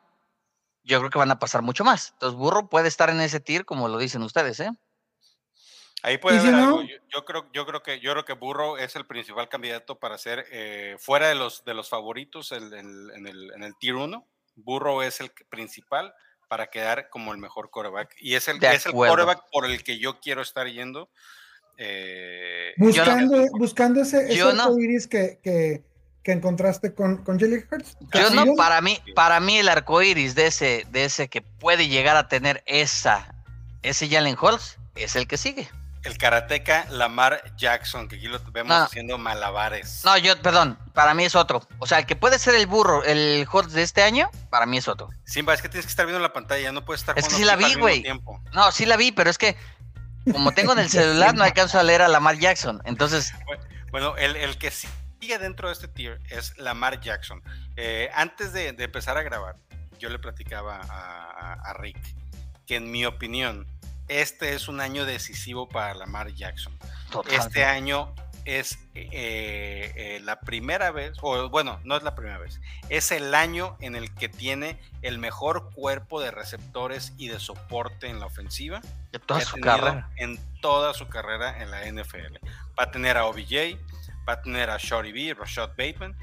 yo 0.85 0.99
creo 1.01 1.11
que 1.11 1.19
van 1.19 1.31
a 1.31 1.39
pasar 1.39 1.61
mucho 1.61 1.85
más. 1.85 2.13
Entonces 2.15 2.39
Burro 2.39 2.71
puede 2.71 2.89
estar 2.89 3.11
en 3.11 3.21
ese 3.21 3.41
tier 3.41 3.67
como 3.67 3.89
lo 3.89 3.99
dicen 3.99 4.23
ustedes, 4.23 4.59
¿eh? 4.61 4.71
Ahí 6.03 6.19
puede 6.19 6.39
haber 6.39 6.55
algo. 6.55 6.83
Yo, 6.83 7.25
creo, 7.25 7.51
yo 7.53 7.67
creo 7.67 7.83
que 7.83 8.01
yo 8.01 8.13
creo 8.13 8.25
que 8.25 8.35
Burro 8.35 8.79
es 8.79 8.95
el 8.95 9.07
principal 9.07 9.49
candidato 9.49 9.99
para 9.99 10.17
ser 10.17 10.47
eh, 10.51 10.97
fuera 10.99 11.29
de 11.29 11.35
los 11.35 11.65
de 11.65 11.75
los 11.75 11.89
favoritos 11.89 12.53
en, 12.53 12.73
el, 12.73 13.51
en 13.55 13.63
el 13.63 13.77
tier 13.77 13.97
1. 13.97 14.25
Burro 14.55 15.03
es 15.03 15.21
el 15.21 15.31
principal 15.49 16.15
para 16.49 16.69
quedar 16.69 17.09
como 17.11 17.33
el 17.33 17.39
mejor 17.39 17.71
coreback. 17.71 18.15
Y 18.19 18.35
es 18.35 18.49
el, 18.49 18.63
es 18.65 18.87
el 18.87 18.93
coreback 18.93 19.45
por 19.53 19.67
el 19.67 19.83
que 19.85 19.99
yo 19.99 20.19
quiero 20.21 20.43
estar 20.43 20.67
yendo. 20.67 21.11
Eh, 21.77 22.75
buscando, 22.77 23.47
buscando 23.53 24.03
ese, 24.03 24.33
ese 24.33 25.09
que, 25.09 25.39
que, 25.41 25.85
que, 26.25 26.33
encontraste 26.33 26.93
con, 26.93 27.23
con 27.23 27.39
Jelly 27.39 27.65
Hurts. 27.71 27.97
Yo 28.13 28.31
no, 28.31 28.57
para 28.57 28.81
mí, 28.81 28.99
para 29.15 29.39
mí 29.39 29.59
el 29.59 29.69
arco 29.69 30.03
iris 30.03 30.35
de 30.35 30.47
ese, 30.47 30.87
de 30.91 31.05
ese 31.05 31.29
que 31.29 31.41
puede 31.41 31.87
llegar 31.87 32.17
a 32.17 32.27
tener 32.27 32.65
esa, 32.67 33.33
ese 33.83 34.09
Jalen 34.09 34.37
Hurts 34.41 34.77
es 34.97 35.15
el 35.15 35.29
que 35.29 35.37
sigue. 35.37 35.69
El 36.09 36.17
karateca 36.17 36.87
Lamar 36.89 37.43
Jackson, 37.57 38.09
que 38.09 38.17
aquí 38.17 38.29
lo 38.29 38.41
vemos 38.51 38.75
haciendo 38.75 39.19
malabares. 39.19 40.03
No, 40.05 40.17
yo, 40.17 40.41
perdón, 40.41 40.79
para 40.95 41.13
mí 41.13 41.25
es 41.25 41.35
otro. 41.35 41.63
O 41.79 41.87
sea, 41.87 41.99
el 41.99 42.07
que 42.07 42.17
puede 42.17 42.39
ser 42.39 42.55
el 42.55 42.67
burro, 42.67 43.05
el 43.05 43.45
hot 43.45 43.67
de 43.67 43.83
este 43.83 44.03
año, 44.03 44.31
para 44.49 44.65
mí 44.65 44.79
es 44.79 44.89
otro. 44.89 45.11
Simba, 45.25 45.53
es 45.53 45.61
que 45.61 45.69
tienes 45.69 45.85
que 45.85 45.91
estar 45.91 46.07
viendo 46.07 46.21
la 46.21 46.33
pantalla, 46.33 46.73
no 46.73 46.85
puedes 46.85 47.03
estar 47.03 47.19
Es 47.19 47.29
que 47.29 47.35
sí 47.35 47.45
la 47.45 47.57
vi, 47.57 47.75
güey. 47.75 48.05
No, 48.53 48.73
sí 48.73 48.87
la 48.87 48.97
vi, 48.97 49.13
pero 49.13 49.29
es 49.29 49.37
que 49.37 49.55
como 50.33 50.53
tengo 50.53 50.73
en 50.73 50.79
el 50.79 50.89
celular 50.91 51.35
no 51.35 51.45
alcanzo 51.45 51.79
a 51.79 51.83
leer 51.83 52.01
a 52.01 52.09
Lamar 52.09 52.39
Jackson. 52.39 52.81
Entonces. 52.87 53.35
Bueno, 53.91 54.17
el, 54.17 54.57
que 54.57 54.71
sigue 54.71 55.39
dentro 55.39 55.69
de 55.69 55.75
este 55.75 55.89
tier 55.89 56.21
es 56.31 56.57
Lamar 56.57 57.01
Jackson. 57.01 57.43
Eh, 57.77 58.11
antes 58.15 58.55
de, 58.55 58.69
empezar 58.69 59.19
a 59.19 59.23
grabar, 59.23 59.57
yo 59.99 60.09
le 60.09 60.19
platicaba 60.19 60.81
a 60.81 61.73
Rick 61.75 61.99
que 62.69 62.77
en 62.77 62.91
mi 62.91 63.07
opinión 63.07 63.67
este 64.09 64.55
es 64.55 64.69
un 64.69 64.81
año 64.81 65.05
decisivo 65.05 65.69
para 65.69 65.95
Lamar 65.95 66.33
Jackson. 66.35 66.77
Este 67.31 67.65
año 67.65 68.15
es 68.45 68.79
eh, 68.95 69.93
eh, 69.95 70.21
la 70.25 70.41
primera 70.41 70.91
vez, 70.91 71.19
o 71.21 71.51
bueno, 71.51 71.81
no 71.85 71.97
es 71.97 72.03
la 72.03 72.15
primera 72.15 72.39
vez, 72.39 72.61
es 72.89 73.13
el 73.13 73.35
año 73.35 73.77
en 73.81 73.95
el 73.95 74.15
que 74.15 74.31
tiene 74.31 74.81
el 75.03 75.19
mejor 75.19 75.71
cuerpo 75.75 76.21
de 76.21 76.31
receptores 76.31 77.13
y 77.19 77.29
de 77.29 77.41
soporte 77.41 78.09
en 78.09 78.21
la 78.21 78.27
ofensiva. 78.27 78.81
De 79.13 79.19
toda 79.19 79.43
su 79.43 79.59
carrera. 79.59 80.11
En 80.17 80.39
toda 80.61 80.95
su 80.95 81.09
carrera 81.09 81.63
en 81.63 81.71
la 81.71 81.85
NFL. 81.85 82.39
Va 82.79 82.85
a 82.85 82.91
tener 82.91 83.19
a 83.19 83.27
OBJ, 83.27 83.77
va 84.27 84.35
a 84.35 84.43
tener 84.43 84.71
a 84.71 84.79
Shorty 84.79 85.13
B, 85.13 85.35
Rashad 85.35 85.71
Bateman 85.71 86.17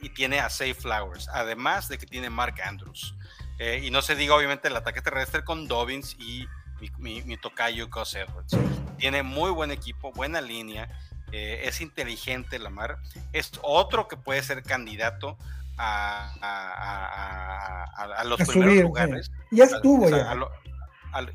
y, 0.00 0.08
tiene 0.10 0.40
a 0.40 0.50
Safe 0.50 0.74
Flowers, 0.74 1.28
además 1.28 1.88
de 1.88 1.96
que 1.96 2.06
tiene 2.06 2.28
Mark 2.28 2.56
Andrews. 2.62 3.14
Eh, 3.58 3.82
y 3.84 3.90
no 3.90 4.00
se 4.00 4.16
diga 4.16 4.34
obviamente 4.34 4.68
el 4.68 4.76
ataque 4.76 5.02
terrestre 5.02 5.44
con 5.44 5.68
Dobbins 5.68 6.16
y 6.18 6.46
mi, 6.98 7.36
tocayo 7.36 7.88
Gus 7.88 8.14
Edwards. 8.14 8.56
Tiene 8.98 9.22
muy 9.22 9.50
buen 9.50 9.70
equipo, 9.70 10.12
buena 10.12 10.40
línea, 10.40 10.88
eh, 11.32 11.62
es 11.64 11.80
inteligente 11.80 12.58
Lamar, 12.58 12.98
es 13.32 13.52
otro 13.62 14.08
que 14.08 14.16
puede 14.16 14.42
ser 14.42 14.62
candidato 14.62 15.38
a, 15.78 16.34
a, 18.18 18.24
los 18.24 18.40
primeros 18.40 18.76
lugares. 18.76 19.30
Ya 19.50 19.64
estuvo 19.64 20.08
ya. 20.08 20.36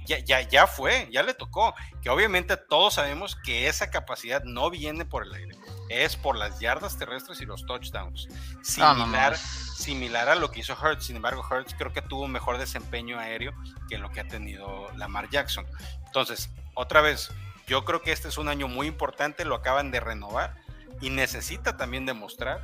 Ya, 0.05 0.41
ya, 0.41 0.67
fue, 0.67 1.07
ya 1.11 1.23
le 1.23 1.33
tocó. 1.33 1.73
Que 2.01 2.09
obviamente 2.09 2.57
todos 2.57 2.95
sabemos 2.95 3.35
que 3.35 3.67
esa 3.67 3.89
capacidad 3.89 4.43
no 4.43 4.69
viene 4.69 5.05
por 5.05 5.23
el 5.23 5.33
aire, 5.33 5.55
es 5.89 6.15
por 6.15 6.35
las 6.37 6.59
yardas 6.59 6.97
terrestres 6.97 7.41
y 7.41 7.45
los 7.45 7.65
touchdowns. 7.65 8.27
Similar, 8.61 9.37
similar 9.37 10.29
a 10.29 10.35
lo 10.35 10.51
que 10.51 10.61
hizo 10.61 10.77
Hertz. 10.81 11.05
Sin 11.05 11.15
embargo, 11.15 11.45
Hertz 11.49 11.73
creo 11.77 11.93
que 11.93 12.01
tuvo 12.01 12.23
un 12.23 12.31
mejor 12.31 12.57
desempeño 12.57 13.19
aéreo 13.19 13.53
que 13.89 13.97
lo 13.97 14.11
que 14.11 14.21
ha 14.21 14.27
tenido 14.27 14.89
Lamar 14.95 15.29
Jackson. 15.29 15.65
Entonces, 16.05 16.49
otra 16.73 17.01
vez, 17.01 17.31
yo 17.67 17.83
creo 17.85 18.01
que 18.01 18.11
este 18.11 18.27
es 18.27 18.37
un 18.37 18.47
año 18.47 18.67
muy 18.67 18.87
importante, 18.87 19.45
lo 19.45 19.55
acaban 19.55 19.91
de 19.91 19.99
renovar 19.99 20.55
y 21.01 21.09
necesita 21.09 21.77
también 21.77 22.05
demostrar, 22.05 22.61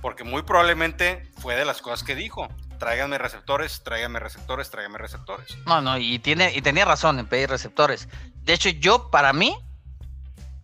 porque 0.00 0.24
muy 0.24 0.42
probablemente 0.42 1.30
fue 1.38 1.56
de 1.56 1.64
las 1.64 1.82
cosas 1.82 2.02
que 2.02 2.14
dijo. 2.14 2.48
Tráiganme 2.82 3.16
receptores, 3.16 3.84
tráiganme 3.84 4.18
receptores, 4.18 4.68
tráiganme 4.68 4.98
receptores. 4.98 5.56
No, 5.66 5.80
no, 5.80 5.98
y, 5.98 6.18
tiene, 6.18 6.52
y 6.52 6.62
tenía 6.62 6.84
razón 6.84 7.16
en 7.20 7.28
pedir 7.28 7.48
receptores. 7.48 8.08
De 8.42 8.54
hecho, 8.54 8.70
yo, 8.70 9.08
para 9.08 9.32
mí, 9.32 9.56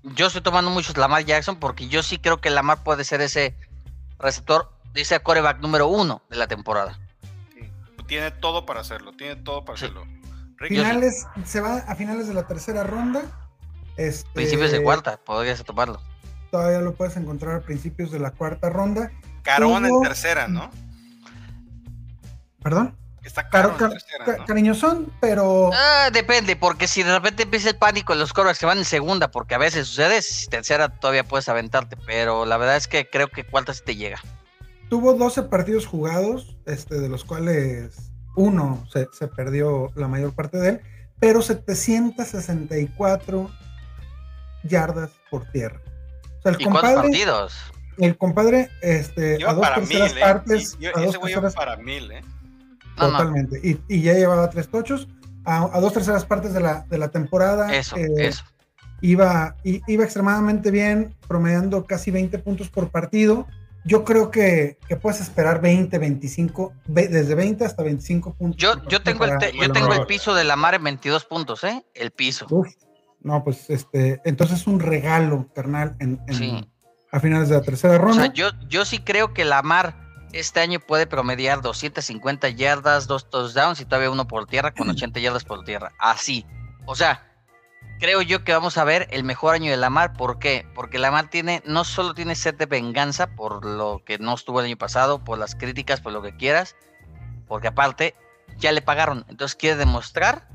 yo 0.03 0.27
estoy 0.27 0.43
tomando 0.43 0.69
muchos 0.73 0.97
Lamar 0.97 1.25
Jackson 1.25 1.61
porque 1.61 1.87
yo 1.87 2.03
sí 2.03 2.19
creo 2.19 2.39
que 2.39 2.51
Lamar 2.51 2.83
puede 2.83 3.05
ser 3.05 3.21
ese 3.21 3.55
receptor 4.19 4.69
dice 4.95 5.21
coreback 5.21 5.61
número 5.61 5.87
uno 5.87 6.23
de 6.29 6.35
la 6.35 6.49
temporada. 6.49 6.99
Tiene 8.09 8.33
todo 8.33 8.67
para 8.67 8.81
hacerlo, 8.81 9.13
tiene 9.13 9.37
todo 9.37 9.65
para 9.65 9.77
hacerlo. 9.77 10.05
Finales, 10.59 11.25
se 11.45 11.61
va 11.61 11.77
a 11.77 11.95
finales 11.95 12.27
de 12.27 12.35
la 12.35 12.49
tercera 12.49 12.83
ronda. 12.83 13.23
Este, 13.97 14.29
principios 14.33 14.73
de 14.73 14.83
cuarta, 14.83 15.19
podrías 15.19 15.63
tomarlo. 15.63 16.03
Todavía 16.51 16.81
lo 16.81 16.95
puedes 16.95 17.17
encontrar 17.17 17.55
a 17.55 17.61
principios 17.61 18.11
de 18.11 18.19
la 18.19 18.33
cuarta 18.33 18.71
ronda. 18.71 19.13
Carón 19.45 19.87
en 19.87 20.03
tercera, 20.03 20.49
¿no? 20.49 20.69
¿Perdón? 22.69 22.95
Está 23.25 23.49
caro 23.49 23.75
cariñosón, 24.47 25.11
pero. 25.23 25.71
Ah, 25.73 26.11
depende, 26.13 26.55
porque 26.55 26.87
si 26.87 27.03
de 27.03 27.15
repente 27.15 27.45
empieza 27.45 27.71
el 27.71 27.77
pánico 27.77 28.13
en 28.13 28.19
los 28.19 28.35
corebacks 28.35 28.59
que 28.59 28.67
van 28.67 28.77
en 28.77 28.85
segunda, 28.85 29.31
porque 29.31 29.55
a 29.55 29.59
veces 29.59 29.87
sucede, 29.87 30.21
si 30.21 30.49
tercera 30.49 30.91
todavía 30.91 31.25
puedes 31.25 31.49
aventarte, 31.49 31.97
pero 32.05 32.45
la 32.45 32.59
verdad 32.59 32.77
es 32.77 32.87
que 32.87 33.09
creo 33.09 33.29
que 33.29 33.45
cuarta 33.45 33.73
sí 33.73 33.81
te 33.87 33.97
llega. 33.97 34.21
Tuvo 34.91 35.15
12 35.15 35.45
partidos 35.45 35.87
jugados, 35.87 36.59
este, 36.67 37.01
de 37.01 37.09
los 37.09 37.25
cuales 37.25 38.13
uno 38.37 38.87
se, 38.93 39.07
perdió 39.29 39.91
la 39.95 40.09
mayor 40.09 40.35
parte 40.35 40.59
de 40.59 40.69
él, 40.69 40.81
pero 41.19 41.41
764 41.41 43.51
yardas 44.65 45.11
por 45.31 45.51
tierra. 45.53 45.81
O 46.39 46.43
sea, 46.43 46.53
el 46.53 46.61
¿Y 46.61 46.65
compadre, 46.65 46.93
cuántos 46.93 47.03
partidos? 47.03 47.57
El 47.97 48.19
compadre, 48.19 48.69
este, 48.83 49.43
a 49.43 49.55
dos 49.55 49.75
terceras 49.75 50.13
¿eh? 50.13 50.21
partes. 50.21 50.79
a 50.95 51.01
dos 51.01 51.19
terceras, 51.19 51.55
para 51.55 51.79
mil, 51.79 52.13
¿eh? 52.13 52.21
Totalmente. 52.99 53.61
Y, 53.89 54.03
ya 54.03 54.15
llevaba 54.15 54.51
tres 54.51 54.69
tochos. 54.69 55.09
A, 55.45 55.81
dos 55.81 55.93
terceras 55.93 56.25
partes 56.25 56.53
de 56.53 56.61
la, 56.61 56.85
de 56.89 56.99
la 56.99 57.09
temporada. 57.09 57.75
Eso, 57.75 57.97
eh, 57.97 58.09
eso. 58.19 58.45
Iba, 59.01 59.57
iba 59.63 60.05
extremadamente 60.05 60.71
bien, 60.71 61.15
promediando 61.27 61.85
casi 61.85 62.11
20 62.11 62.39
puntos 62.41 62.69
por 62.69 62.91
partido. 62.91 63.47
Yo 63.85 64.05
creo 64.05 64.31
que, 64.31 64.77
puedes 65.01 65.21
esperar 65.21 65.61
20, 65.61 65.97
25, 65.99 66.73
desde 66.87 67.35
20 67.35 67.65
hasta 67.65 67.83
25 67.83 68.35
puntos. 68.35 68.61
Yo, 68.61 68.75
yo 68.89 69.03
tengo, 69.03 69.25
el, 69.25 69.39
yo 69.53 69.73
tengo 69.73 69.95
el 69.95 70.05
piso 70.07 70.35
de 70.35 70.45
la 70.45 70.57
mar 70.57 70.75
en 70.75 70.85
22 70.85 71.25
puntos, 71.25 71.65
¿eh? 71.65 71.85
El 71.95 72.11
piso. 72.11 72.47
no, 73.21 73.45
pues 73.45 73.71
este, 73.71 74.21
entonces 74.25 74.67
un 74.67 74.81
regalo, 74.81 75.49
carnal, 75.55 75.97
en, 76.01 76.21
a 77.11 77.21
finales 77.21 77.49
de 77.49 77.55
la 77.55 77.63
tercera 77.63 77.97
ronda. 77.97 78.23
O 78.23 78.25
sea, 78.27 78.33
yo, 78.33 78.51
yo 78.69 78.85
sí 78.85 78.99
creo 78.99 79.33
que 79.33 79.45
la 79.45 79.63
mar 79.63 80.08
este 80.39 80.61
año 80.61 80.79
puede 80.79 81.07
promediar 81.07 81.63
250 81.63 82.49
yardas, 82.51 83.07
dos 83.07 83.29
touchdowns 83.29 83.81
y 83.81 83.85
todavía 83.85 84.11
uno 84.11 84.29
por 84.29 84.47
tierra 84.47 84.73
con 84.73 84.89
80 84.91 85.21
yardas 85.21 85.45
por 85.45 85.65
tierra. 85.65 85.93
Así. 85.99 86.47
O 86.87 86.95
sea, 86.95 87.27
creo 87.99 88.23
yo 88.23 88.45
que 88.45 88.53
vamos 88.53 88.79
a 88.79 88.85
ver 88.85 89.09
el 89.11 89.25
mejor 89.25 89.55
año 89.55 89.71
de 89.71 89.77
Lamar. 89.77 90.13
¿Por 90.13 90.39
qué? 90.39 90.67
Porque 90.75 90.99
Lamar 90.99 91.29
tiene, 91.29 91.63
no 91.67 91.85
solo 91.85 92.15
tiene 92.15 92.35
sed 92.35 92.55
de 92.55 92.67
venganza 92.67 93.35
por 93.35 93.65
lo 93.65 94.03
que 94.05 94.19
no 94.19 94.35
estuvo 94.35 94.61
el 94.61 94.67
año 94.67 94.79
pasado, 94.79 95.25
por 95.25 95.39
las 95.39 95.55
críticas, 95.55 96.01
por 96.01 96.13
lo 96.13 96.23
que 96.23 96.37
quieras, 96.37 96.77
porque 97.47 97.69
aparte 97.69 98.15
ya 98.59 98.73
le 98.73 98.83
pagaron. 98.83 99.25
Entonces 99.29 99.57
quiere 99.57 99.77
demostrar 99.77 100.49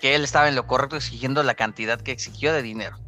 que 0.00 0.14
él 0.14 0.24
estaba 0.24 0.48
en 0.48 0.54
lo 0.54 0.66
correcto 0.66 0.96
exigiendo 0.96 1.42
la 1.42 1.54
cantidad 1.54 2.00
que 2.00 2.12
exigió 2.12 2.52
de 2.52 2.62
dinero 2.62 3.05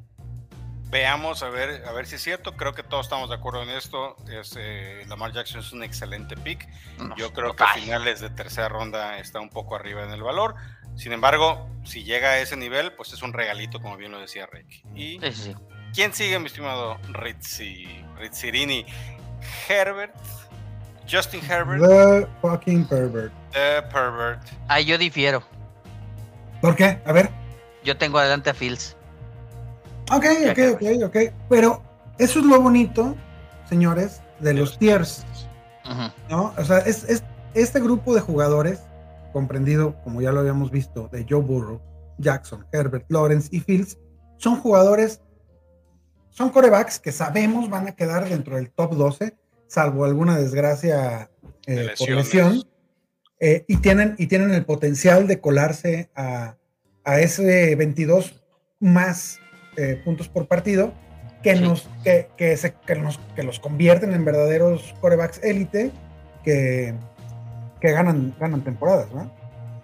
veamos 0.90 1.42
a 1.42 1.48
ver, 1.50 1.84
a 1.86 1.92
ver 1.92 2.06
si 2.06 2.16
es 2.16 2.22
cierto. 2.22 2.56
Creo 2.56 2.72
que 2.72 2.82
todos 2.82 3.06
estamos 3.06 3.28
de 3.28 3.36
acuerdo 3.36 3.62
en 3.62 3.70
esto. 3.70 4.16
Es, 4.30 4.54
eh, 4.58 5.04
Lamar 5.06 5.32
Jackson 5.32 5.60
es 5.60 5.72
un 5.72 5.82
excelente 5.82 6.36
pick. 6.36 6.68
Yo 7.16 7.32
creo 7.32 7.54
que 7.54 7.64
a 7.64 7.74
finales 7.74 8.20
de 8.20 8.30
tercera 8.30 8.68
ronda 8.68 9.18
está 9.18 9.40
un 9.40 9.50
poco 9.50 9.76
arriba 9.76 10.04
en 10.04 10.10
el 10.10 10.22
valor. 10.22 10.54
Sin 10.96 11.12
embargo, 11.12 11.68
si 11.84 12.02
llega 12.02 12.30
a 12.30 12.38
ese 12.38 12.56
nivel, 12.56 12.92
pues 12.92 13.12
es 13.12 13.22
un 13.22 13.32
regalito, 13.32 13.80
como 13.80 13.96
bien 13.96 14.12
lo 14.12 14.20
decía 14.20 14.46
Rick. 14.46 14.84
¿Y 14.94 15.20
quién 15.94 16.12
sigue, 16.12 16.38
mi 16.38 16.46
estimado 16.46 16.98
Ritzi, 17.12 18.04
Ritzirini? 18.18 18.84
Herbert. 19.68 20.14
Justin 21.10 21.40
Herbert. 21.40 21.80
The 21.82 22.26
fucking 22.42 22.84
pervert. 22.86 23.32
The 23.52 23.82
pervert. 23.90 24.42
Ah, 24.68 24.80
yo 24.80 24.98
difiero. 24.98 25.42
¿Por 26.60 26.76
qué? 26.76 27.00
A 27.06 27.12
ver. 27.12 27.30
Yo 27.82 27.96
tengo 27.96 28.18
adelante 28.18 28.50
a 28.50 28.54
Fields. 28.54 28.97
Ok, 30.10 30.24
ok, 30.50 30.58
ok, 30.74 30.82
ok. 31.04 31.16
Pero 31.48 31.82
eso 32.18 32.38
es 32.38 32.44
lo 32.44 32.60
bonito, 32.60 33.14
señores, 33.68 34.22
de 34.40 34.54
los 34.54 34.78
tiers. 34.78 35.24
¿No? 36.28 36.52
O 36.56 36.64
sea, 36.64 36.78
es, 36.78 37.22
este 37.54 37.80
grupo 37.80 38.14
de 38.14 38.20
jugadores, 38.20 38.80
comprendido, 39.32 39.96
como 40.04 40.20
ya 40.20 40.32
lo 40.32 40.40
habíamos 40.40 40.70
visto, 40.70 41.08
de 41.08 41.26
Joe 41.28 41.42
Burrow, 41.42 41.80
Jackson, 42.18 42.66
Herbert, 42.72 43.06
Lawrence 43.08 43.48
y 43.50 43.60
Fields, 43.60 43.98
son 44.36 44.56
jugadores, 44.56 45.20
son 46.30 46.50
corebacks 46.50 46.98
que 46.98 47.12
sabemos 47.12 47.70
van 47.70 47.88
a 47.88 47.92
quedar 47.92 48.28
dentro 48.28 48.56
del 48.56 48.70
top 48.70 48.94
12, 48.94 49.36
salvo 49.66 50.04
alguna 50.04 50.36
desgracia 50.36 51.30
eh, 51.66 51.90
por 51.98 52.10
lesión. 52.10 52.62
Eh, 53.40 53.64
y, 53.68 53.76
tienen, 53.76 54.16
y 54.18 54.26
tienen 54.26 54.52
el 54.52 54.64
potencial 54.64 55.28
de 55.28 55.40
colarse 55.40 56.10
a, 56.16 56.56
a 57.04 57.20
ese 57.20 57.76
22 57.76 58.42
más 58.80 59.38
eh, 59.78 60.00
puntos 60.04 60.28
por 60.28 60.46
partido 60.46 60.92
que, 61.42 61.54
nos, 61.54 61.88
que, 62.02 62.28
que, 62.36 62.56
se, 62.56 62.74
que, 62.74 62.96
nos, 62.96 63.18
que 63.36 63.44
los 63.44 63.60
convierten 63.60 64.12
en 64.12 64.24
verdaderos 64.24 64.92
corebacks 65.00 65.40
élite 65.44 65.92
que, 66.42 66.94
que 67.80 67.92
ganan, 67.92 68.34
ganan 68.40 68.62
temporadas, 68.62 69.06
¿no? 69.12 69.30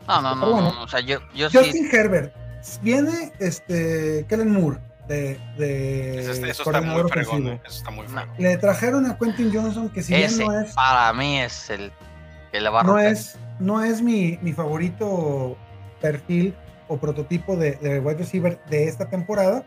No, 0.08 0.20
no, 0.20 0.34
no, 0.34 0.82
o 0.82 0.88
sea, 0.88 0.98
yo, 1.00 1.20
yo 1.34 1.48
Justin 1.50 1.88
Herbert, 1.90 2.34
viene 2.82 3.32
este 3.38 4.26
Kellen 4.28 4.50
Moore 4.50 4.78
de, 5.06 5.38
de 5.56 6.18
eso, 6.18 6.32
está 6.50 6.80
muy 6.80 7.08
fregón, 7.10 7.46
eso 7.46 7.60
está 7.64 7.90
muy 7.90 8.06
Le 8.38 8.56
trajeron 8.58 9.06
a 9.06 9.16
Quentin 9.16 9.54
Johnson 9.54 9.88
que 9.88 10.02
si 10.02 10.14
bien 10.14 10.36
no 10.38 10.60
es 10.60 10.72
para 10.72 11.12
mí 11.12 11.38
es 11.38 11.70
el 11.70 11.92
que 12.50 12.60
le 12.60 12.68
va 12.68 12.80
a 12.80 12.84
no 12.84 12.98
es 12.98 13.38
no 13.60 13.82
es 13.82 14.02
mi, 14.02 14.38
mi 14.42 14.52
favorito 14.52 15.56
perfil 16.00 16.54
o 16.88 16.96
prototipo 16.98 17.56
de, 17.56 17.72
de 17.76 18.00
wide 18.00 18.18
receiver 18.18 18.58
de 18.68 18.88
esta 18.88 19.08
temporada, 19.08 19.64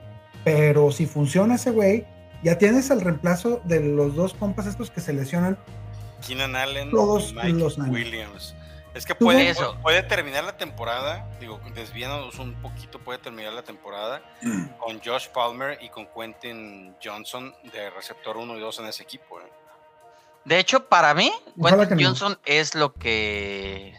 pero 0.48 0.94
si 0.94 1.06
funciona 1.06 1.56
ese 1.56 1.72
güey, 1.72 2.06
ya 2.42 2.58
tienes 2.58 2.90
el 2.90 3.02
reemplazo 3.02 3.60
de 3.66 3.82
los 3.82 4.16
dos 4.16 4.34
compas 4.34 4.66
estos 4.66 4.90
que 4.90 5.02
se 5.02 5.12
lesionan. 5.12 5.58
Keenan 6.26 6.56
Allen 6.56 6.90
todos 6.90 7.34
Mike 7.34 7.50
los 7.50 7.78
Williams. 7.78 8.56
Es 8.94 9.06
que 9.06 9.14
puede, 9.14 9.54
puede 9.82 10.04
terminar 10.04 10.46
la 10.46 10.56
temporada, 10.56 11.30
digo, 11.42 11.60
desviándonos 11.76 12.40
un 12.40 12.54
poquito, 12.62 12.98
puede 12.98 13.20
terminar 13.20 13.52
la 13.52 13.64
temporada 13.64 14.22
con 14.80 15.02
Josh 15.04 15.28
Palmer 15.34 15.80
y 15.82 15.90
con 15.90 16.08
Quentin 16.16 16.96
Johnson 17.04 17.54
de 17.74 17.90
receptor 17.90 18.38
1 18.38 18.56
y 18.56 18.62
2 18.62 18.80
en 18.80 18.86
ese 18.86 19.04
equipo. 19.04 19.42
¿eh? 19.42 19.52
De 20.46 20.60
hecho, 20.60 20.88
para 20.88 21.14
mí, 21.14 21.30
Quentin 21.62 22.06
Johnson 22.06 22.40
es 22.46 22.74
lo 22.74 22.94
que 22.94 23.96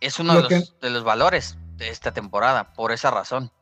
es 0.00 0.18
uno 0.18 0.42
de 0.42 0.42
los, 0.42 0.80
de 0.80 0.90
los 0.90 1.04
valores 1.04 1.56
de 1.76 1.90
esta 1.90 2.12
temporada, 2.12 2.72
por 2.72 2.90
esa 2.90 3.12
razón. 3.12 3.52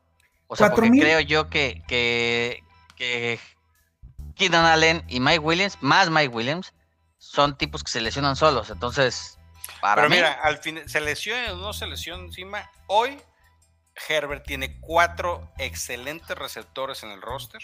O 0.47 0.57
sea, 0.57 0.71
porque 0.71 0.91
creo 0.91 1.21
yo 1.21 1.49
que, 1.49 1.83
que, 1.89 2.63
que 2.97 3.41
Keenan 4.37 4.65
Allen 4.65 5.05
y 5.09 5.21
Mike 5.21 5.39
Williams, 5.39 5.79
más 5.81 6.11
Mike 6.11 6.29
Williams, 6.29 6.73
son 7.19 7.57
tipos 7.57 7.83
que 7.83 7.91
se 7.91 8.01
lesionan 8.01 8.37
solos. 8.37 8.71
Entonces, 8.71 9.39
para 9.81 10.03
Pero 10.03 10.11
mira, 10.11 10.33
al 10.43 10.59
fin, 10.59 10.81
se 10.89 11.01
lesiona 11.01 11.53
o 11.53 11.57
no 11.57 11.73
se 11.73 11.87
lesiona 11.87 12.23
encima. 12.25 12.71
Hoy, 12.87 13.21
Herbert 14.09 14.45
tiene 14.47 14.79
cuatro 14.81 15.51
excelentes 15.59 16.37
receptores 16.37 17.03
en 17.03 17.11
el 17.11 17.23
roster. 17.23 17.63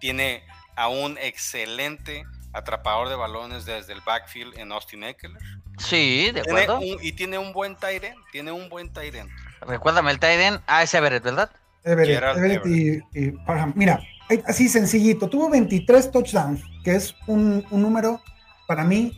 Tiene 0.00 0.44
a 0.76 0.88
un 0.88 1.18
excelente 1.18 2.24
atrapador 2.52 3.08
de 3.08 3.16
balones 3.16 3.64
desde 3.64 3.92
el 3.92 4.00
backfield 4.00 4.58
en 4.58 4.72
Austin 4.72 5.04
Eckler. 5.04 5.40
Sí, 5.78 6.30
de 6.32 6.40
acuerdo. 6.40 6.80
y 6.82 7.12
tiene 7.12 7.38
un 7.38 7.52
buen 7.52 7.76
Tyren, 7.76 8.16
tiene 8.30 8.52
un 8.52 8.68
buen 8.68 8.92
Tyren. 8.92 9.30
Recuérdame 9.66 10.10
el 10.10 10.18
Tyden. 10.18 10.60
Ah, 10.66 10.82
es 10.82 10.94
Everett, 10.94 11.22
¿verdad? 11.22 11.50
Everett, 11.84 12.22
Everett, 12.36 12.66
y, 12.66 13.02
Mira, 13.74 14.00
así 14.46 14.68
sencillito. 14.68 15.28
Tuvo 15.28 15.50
23 15.50 16.10
touchdowns, 16.10 16.62
que 16.84 16.94
es 16.94 17.14
un, 17.26 17.64
número 17.70 18.20
para 18.66 18.84
mí 18.84 19.12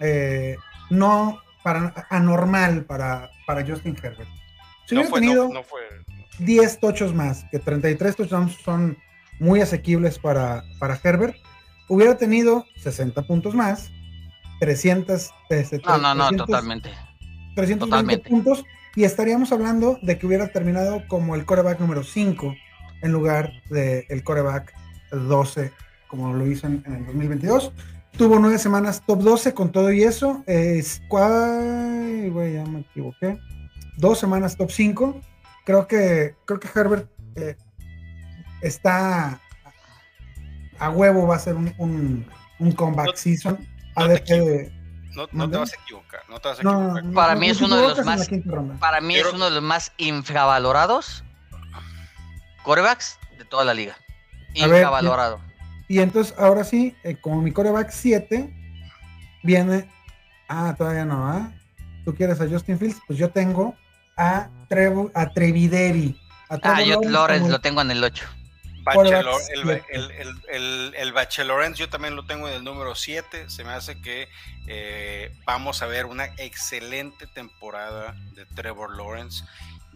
eh, 0.00 0.56
no 0.90 1.40
para, 1.62 1.94
anormal 2.10 2.84
para, 2.84 3.30
para 3.46 3.64
Justin 3.66 3.96
Herbert. 4.02 4.28
Si 4.86 4.94
hubiera 4.94 5.10
tenido 5.10 5.50
10 6.38 6.80
tochos 6.80 7.14
más, 7.14 7.44
que 7.50 7.58
33 7.58 8.16
touchdowns 8.16 8.56
son 8.64 8.98
muy 9.38 9.60
asequibles 9.60 10.18
para, 10.18 10.64
para 10.78 10.98
Herbert, 11.02 11.36
hubiera 11.88 12.16
tenido 12.16 12.66
60 12.76 13.22
puntos 13.22 13.54
más, 13.54 13.90
300. 14.60 15.30
Este, 15.50 15.78
no, 15.84 15.98
no, 15.98 16.14
no, 16.14 16.30
totalmente. 16.32 16.90
320 17.54 18.18
puntos 18.28 18.64
y 18.94 19.04
estaríamos 19.04 19.52
hablando 19.52 19.98
de 20.02 20.18
que 20.18 20.26
hubiera 20.26 20.48
terminado 20.48 21.02
como 21.08 21.34
el 21.34 21.44
coreback 21.44 21.80
número 21.80 22.02
5 22.02 22.54
en 23.02 23.12
lugar 23.12 23.52
del 23.70 24.04
el 24.08 24.22
coreback 24.22 24.74
12, 25.10 25.72
como 26.08 26.32
lo 26.32 26.46
hizo 26.46 26.66
en, 26.66 26.82
el 26.86 27.06
2022. 27.06 27.72
Tuvo 28.16 28.38
nueve 28.38 28.58
semanas 28.58 29.02
top 29.06 29.22
12 29.22 29.54
con 29.54 29.72
todo 29.72 29.90
y 29.90 30.02
eso. 30.02 30.44
Es, 30.46 31.00
güey, 31.08 32.54
ya 32.54 32.64
me 32.66 32.80
equivoqué. 32.80 33.38
Dos 33.96 34.18
semanas 34.18 34.56
top 34.56 34.70
5. 34.70 35.20
Creo 35.64 35.86
que, 35.86 36.34
creo 36.44 36.60
que 36.60 36.68
Herbert 36.78 37.08
eh, 37.36 37.56
está 38.60 39.40
a 40.78 40.90
huevo, 40.90 41.26
va 41.26 41.36
a 41.36 41.38
ser 41.38 41.54
un, 41.54 42.26
un, 42.58 42.72
comeback 42.72 43.16
season. 43.16 43.58
No, 43.96 44.08
te 44.08 44.72
No, 45.14 45.28
no 45.32 45.50
te 45.50 45.56
vas 45.58 45.72
a 45.72 45.76
equivocar, 45.82 46.20
no 46.28 46.40
te 46.40 46.48
vas 46.48 46.58
a 46.58 46.62
equivocar. 46.62 47.04
no, 47.04 47.12
Para 47.12 47.34
no, 47.34 47.40
mí 47.40 47.46
no 47.48 47.52
es 47.52 47.60
uno 47.60 47.76
de 47.76 47.88
los 47.88 48.04
más-. 48.06 48.28
Para 48.80 49.00
mí 49.00 49.16
es 49.16 49.32
uno 49.32 49.44
de 49.46 49.50
los 49.50 49.62
más 49.62 49.92
infravalorados 49.98 51.22
corebacks 52.62 53.18
de 53.38 53.44
toda 53.44 53.64
la 53.64 53.74
liga. 53.74 53.96
Ver, 54.54 54.68
Infravalorado. 54.68 55.40
Y 55.88 56.00
entonces, 56.00 56.34
ahora 56.38 56.64
sí, 56.64 56.94
eh, 57.04 57.16
como 57.20 57.42
mi 57.42 57.52
coreback 57.52 57.90
7, 57.90 58.52
viene. 59.42 59.88
Ah, 60.48 60.74
todavía 60.76 61.04
no, 61.04 61.26
¿ah? 61.26 61.50
¿Tú 62.04 62.14
quieres 62.14 62.40
a 62.40 62.48
Justin 62.48 62.78
Fields? 62.78 63.00
Pues 63.06 63.18
yo 63.18 63.30
tengo 63.30 63.74
a 64.16 64.48
Trevor, 64.68 65.10
a 65.14 65.28
Trevideri. 65.30 66.18
A 66.48 66.58
Ah, 66.62 66.82
yo 66.82 67.00
Lawrence 67.02 67.40
como- 67.42 67.52
lo 67.52 67.60
tengo 67.60 67.80
en 67.80 67.90
el 67.90 68.04
8. 68.04 68.24
Bachelor, 68.84 69.40
el, 70.48 70.94
el, 70.96 71.74
yo 71.74 71.88
también 71.88 72.16
lo 72.16 72.24
tengo 72.26 72.48
en 72.48 72.54
el 72.54 72.64
número 72.64 72.94
7. 72.94 73.48
Se 73.50 73.64
me 73.64 73.70
hace 73.72 74.00
que 74.00 74.28
eh, 74.66 75.34
vamos 75.44 75.82
a 75.82 75.86
ver 75.86 76.06
una 76.06 76.26
excelente 76.38 77.26
temporada 77.26 78.14
de 78.34 78.44
Trevor 78.46 78.96
Lawrence. 78.96 79.44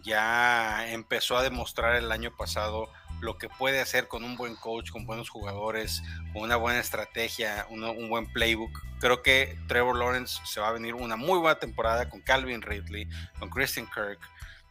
Ya 0.03 0.91
empezó 0.91 1.37
a 1.37 1.43
demostrar 1.43 1.95
el 1.95 2.11
año 2.11 2.35
pasado 2.35 2.89
lo 3.19 3.37
que 3.37 3.49
puede 3.49 3.81
hacer 3.81 4.07
con 4.07 4.23
un 4.23 4.37
buen 4.37 4.55
coach, 4.55 4.91
con 4.91 5.05
buenos 5.07 5.29
jugadores, 5.29 6.03
con 6.33 6.43
una 6.43 6.55
buena 6.55 6.79
estrategia, 6.79 7.65
uno- 7.69 7.91
un 7.91 8.09
buen 8.09 8.31
playbook. 8.31 8.71
Creo 8.99 9.23
que 9.23 9.57
Trevor 9.67 9.97
Lawrence 9.97 10.39
se 10.45 10.59
va 10.59 10.67
a 10.69 10.71
venir 10.71 10.93
una 10.93 11.15
muy 11.15 11.39
buena 11.39 11.59
temporada 11.59 12.09
con 12.09 12.21
Calvin 12.21 12.61
Ridley, 12.61 13.07
con 13.39 13.49
Christian 13.49 13.87
Kirk. 13.93 14.19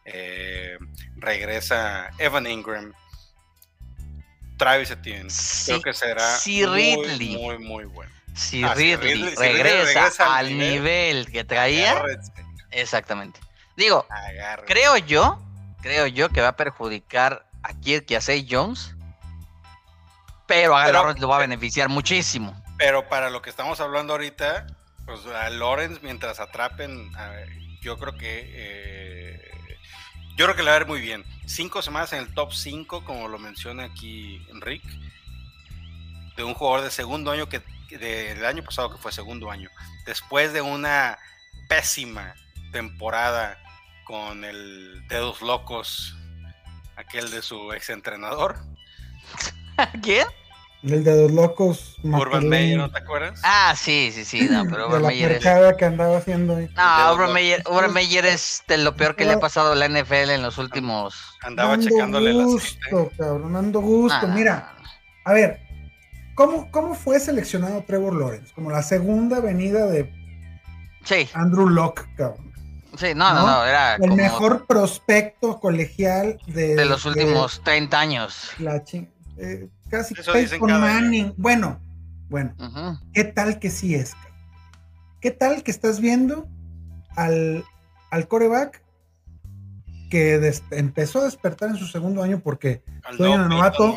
eh, 0.09 0.79
regresa 1.17 2.11
Evan 2.19 2.47
Ingram. 2.47 2.93
Travis 4.57 4.91
Etienne. 4.91 5.31
Sí, 5.31 5.67
Creo 5.73 5.83
que 5.83 5.93
será 5.95 6.37
sí, 6.39 6.65
Ridley. 6.65 7.37
muy, 7.37 7.59
muy 7.59 7.85
bueno. 7.85 8.11
Si 8.35 8.63
Ah, 8.65 8.75
si 8.77 8.97
Ridley, 8.97 9.35
regresa, 9.37 9.93
regresa 9.95 10.37
al 10.37 10.49
nivel, 10.49 10.71
nivel, 10.71 11.33
que 11.33 11.45
traía, 11.45 11.93
Agárrense, 11.93 12.33
exactamente. 12.71 13.41
Digo, 13.77 14.07
agárrense. 14.11 14.73
creo 14.73 14.97
yo, 14.99 15.43
creo 15.83 16.07
yo 16.07 16.29
que 16.31 16.41
va 16.41 16.49
a 16.49 16.57
perjudicar 16.57 17.47
a 17.63 17.73
Kirk 17.75 18.07
y 18.11 18.15
a 18.15 18.21
Zay 18.21 18.47
Jones, 18.51 18.95
pero 20.47 20.77
a 20.77 20.85
Pero- 20.85 20.93
Lawrence 20.99 21.21
lo 21.21 21.29
va 21.29 21.37
a 21.37 21.41
beneficiar 21.41 21.89
muchísimo. 21.89 22.61
Pero 22.79 23.09
para 23.09 23.31
lo 23.31 23.43
que 23.43 23.51
estamos 23.51 23.81
hablando 23.81 24.13
ahorita, 24.13 24.67
pues 25.07 25.21
a 25.27 25.49
Lawrence 25.51 26.01
mientras 26.03 26.41
atrapen, 26.41 27.15
a- 27.17 27.33
yo 27.81 27.99
creo 27.99 28.17
que 28.17 28.43
eh, 28.55 28.96
yo 30.37 30.45
creo 30.45 30.57
que 30.57 30.63
le 30.63 30.71
va 30.71 30.77
a 30.77 30.81
ir 30.81 30.87
muy 30.87 31.01
bien. 31.01 31.25
Cinco 31.47 31.83
semanas 31.83 32.13
en 32.13 32.21
el 32.21 32.35
top 32.35 32.53
5, 32.53 33.05
como 33.05 33.29
lo 33.29 33.39
menciona 33.39 33.85
aquí 33.85 34.45
Enric, 34.51 34.85
de 36.37 36.45
un 36.45 36.55
jugador 36.55 36.85
de 36.85 36.91
segundo 36.91 37.31
año 37.31 37.49
que 37.49 37.63
del 37.89 38.45
año 38.45 38.65
pasado 38.65 38.91
que 38.91 38.99
fue 38.99 39.13
segundo 39.13 39.51
año, 39.51 39.71
después 40.07 40.53
de 40.53 40.61
una 40.61 41.19
pésima 41.69 42.35
temporada 42.73 43.59
con 44.05 44.45
el 44.45 45.07
dedos 45.09 45.41
locos, 45.41 46.17
aquel 46.97 47.31
de 47.31 47.43
su 47.43 47.73
exentrenador, 47.73 48.59
¿Quién? 50.03 50.27
El 50.83 51.03
de 51.03 51.23
los 51.23 51.33
locos. 51.33 51.97
Urban 52.03 52.49
Meyer, 52.49 52.79
¿no 52.79 52.91
te 52.91 52.99
acuerdas? 52.99 53.41
Ah, 53.43 53.75
sí, 53.77 54.11
sí, 54.15 54.25
sí, 54.25 54.47
no, 54.51 54.65
pero 54.65 54.83
de 54.83 54.87
Urban 54.89 55.03
la 55.03 55.09
Meyer 55.09 55.33
es... 55.33 55.45
mercada 55.45 55.77
que 55.77 55.85
andaba 55.85 56.19
haciendo 56.19 56.57
ahí. 56.57 56.69
No, 56.77 57.07
de 57.09 57.15
Urban 57.15 57.33
Meyer, 57.33 57.63
Urban 57.69 57.93
Meyer 57.93 58.27
es 58.27 58.63
de 58.69 58.79
lo 58.79 58.95
peor 58.95 59.17
que 59.17 59.25
le 59.25 59.33
ha 59.33 59.41
pasado 59.41 59.73
a 59.73 59.75
la 59.75 59.87
NFL 59.89 60.31
en 60.31 60.43
los 60.43 60.59
últimos... 60.59 61.17
Andaba 61.43 61.75
Ando 61.75 61.89
checándole 61.89 62.31
el 62.31 62.41
aceite. 62.41 62.53
gusto, 62.91 63.13
cabrón, 63.19 63.57
ando 63.57 63.81
gusto. 63.81 64.19
Ah, 64.23 64.27
Mira, 64.27 64.77
a 65.25 65.33
ver, 65.33 65.61
¿cómo, 66.35 66.71
¿cómo 66.71 66.95
fue 66.95 67.19
seleccionado 67.19 67.83
Trevor 67.85 68.15
Lawrence? 68.15 68.53
Como 68.55 68.71
la 68.71 68.83
segunda 68.83 69.41
venida 69.41 69.87
de 69.87 70.13
Sí, 71.05 71.29
Andrew 71.35 71.69
Locke, 71.69 72.05
cabrón. 72.17 72.53
sí, 72.97 73.09
no, 73.15 73.33
no, 73.35 73.41
¿No? 73.41 73.47
no, 73.47 73.65
era 73.65 73.95
El 73.95 74.01
como 74.11 74.17
mejor 74.17 74.67
prospecto 74.67 75.59
colegial 75.59 76.39
de, 76.47 76.75
de 76.77 76.85
los 76.85 77.05
últimos 77.05 77.63
30 77.65 77.99
años. 77.99 78.51
la 78.59 78.83
chi- 78.85 79.09
eh, 79.39 79.69
casi 79.89 80.15
Peyton 80.15 80.71
año. 80.71 80.81
Manning. 80.81 81.35
Bueno, 81.37 81.81
bueno. 82.29 82.55
¿qué 83.13 83.25
tal 83.25 83.59
que 83.59 83.71
sí 83.71 83.95
es? 83.95 84.13
¿Qué 85.21 85.31
tal 85.31 85.63
que 85.63 85.71
estás 85.71 86.01
viendo 86.01 86.49
al, 87.17 87.65
al 88.11 88.29
coreback 88.29 88.83
que 90.11 90.39
des- 90.39 90.63
empezó 90.71 91.21
a 91.21 91.25
despertar 91.25 91.71
en 91.71 91.77
su 91.77 91.87
segundo 91.87 92.23
año 92.23 92.41
porque 92.41 92.83
Al 93.05 93.17
Soy 93.17 93.31
no 93.31 93.43
un 93.45 93.49
novato. 93.49 93.97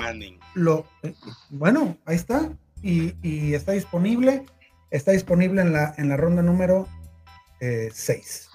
Lo 0.56 0.86
eh, 1.04 1.13
bueno, 1.52 1.97
ahí 2.06 2.15
está 2.15 2.49
y, 2.82 3.13
y 3.21 3.54
está 3.54 3.73
disponible, 3.73 4.45
está 4.89 5.12
disponible 5.12 5.62
en 5.62 5.73
la 5.73 5.93
en 5.97 6.10
la 6.10 6.17
ronda 6.17 6.41
número 6.41 6.88
6. 7.93 8.48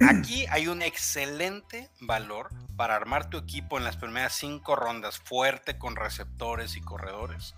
Aquí 0.00 0.46
hay 0.50 0.68
un 0.68 0.82
excelente 0.82 1.90
valor 2.00 2.50
para 2.76 2.94
armar 2.94 3.30
tu 3.30 3.38
equipo 3.38 3.78
en 3.78 3.84
las 3.84 3.96
primeras 3.96 4.34
cinco 4.34 4.76
rondas 4.76 5.18
fuerte 5.18 5.78
con 5.78 5.96
receptores 5.96 6.76
y 6.76 6.82
corredores. 6.82 7.54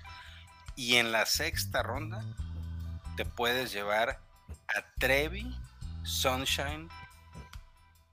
Y 0.77 0.96
en 0.96 1.11
la 1.11 1.27
sexta 1.27 1.83
ronda 1.83 2.24
te 3.16 3.24
puedes 3.24 3.72
llevar 3.72 4.20
a 4.68 4.85
Trevi, 4.98 5.59
Sunshine, 6.05 6.88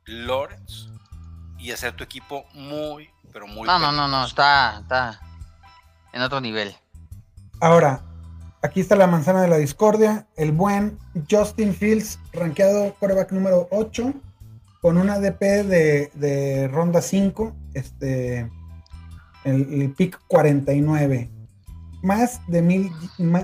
Lawrence 0.05 0.89
y 1.59 1.71
hacer 1.71 1.95
tu 1.95 2.03
equipo 2.03 2.45
muy, 2.53 3.11
pero 3.31 3.45
muy 3.45 3.67
No, 3.67 3.77
no, 3.77 3.91
no, 3.91 4.07
no, 4.07 4.25
está, 4.25 4.79
está 4.79 5.21
en 6.11 6.21
otro 6.21 6.41
nivel. 6.41 6.75
Ahora, 7.61 8.01
aquí 8.65 8.81
está 8.81 8.95
la 8.95 9.07
manzana 9.07 9.41
de 9.43 9.47
la 9.47 9.57
discordia, 9.57 10.27
el 10.35 10.51
buen 10.51 10.97
Justin 11.29 11.73
Fields, 11.73 12.19
rankeado 12.33 12.95
coreback 12.99 13.31
número 13.31 13.67
8, 13.71 14.13
con 14.81 14.97
una 14.97 15.19
DP 15.19 15.41
de, 15.41 16.11
de 16.13 16.67
ronda 16.67 17.01
5, 17.01 17.55
este, 17.73 18.49
el, 19.43 19.81
el 19.81 19.93
pick 19.93 20.19
49. 20.27 21.29
Más 22.01 22.41
de, 22.47 22.61
mil, 22.61 22.91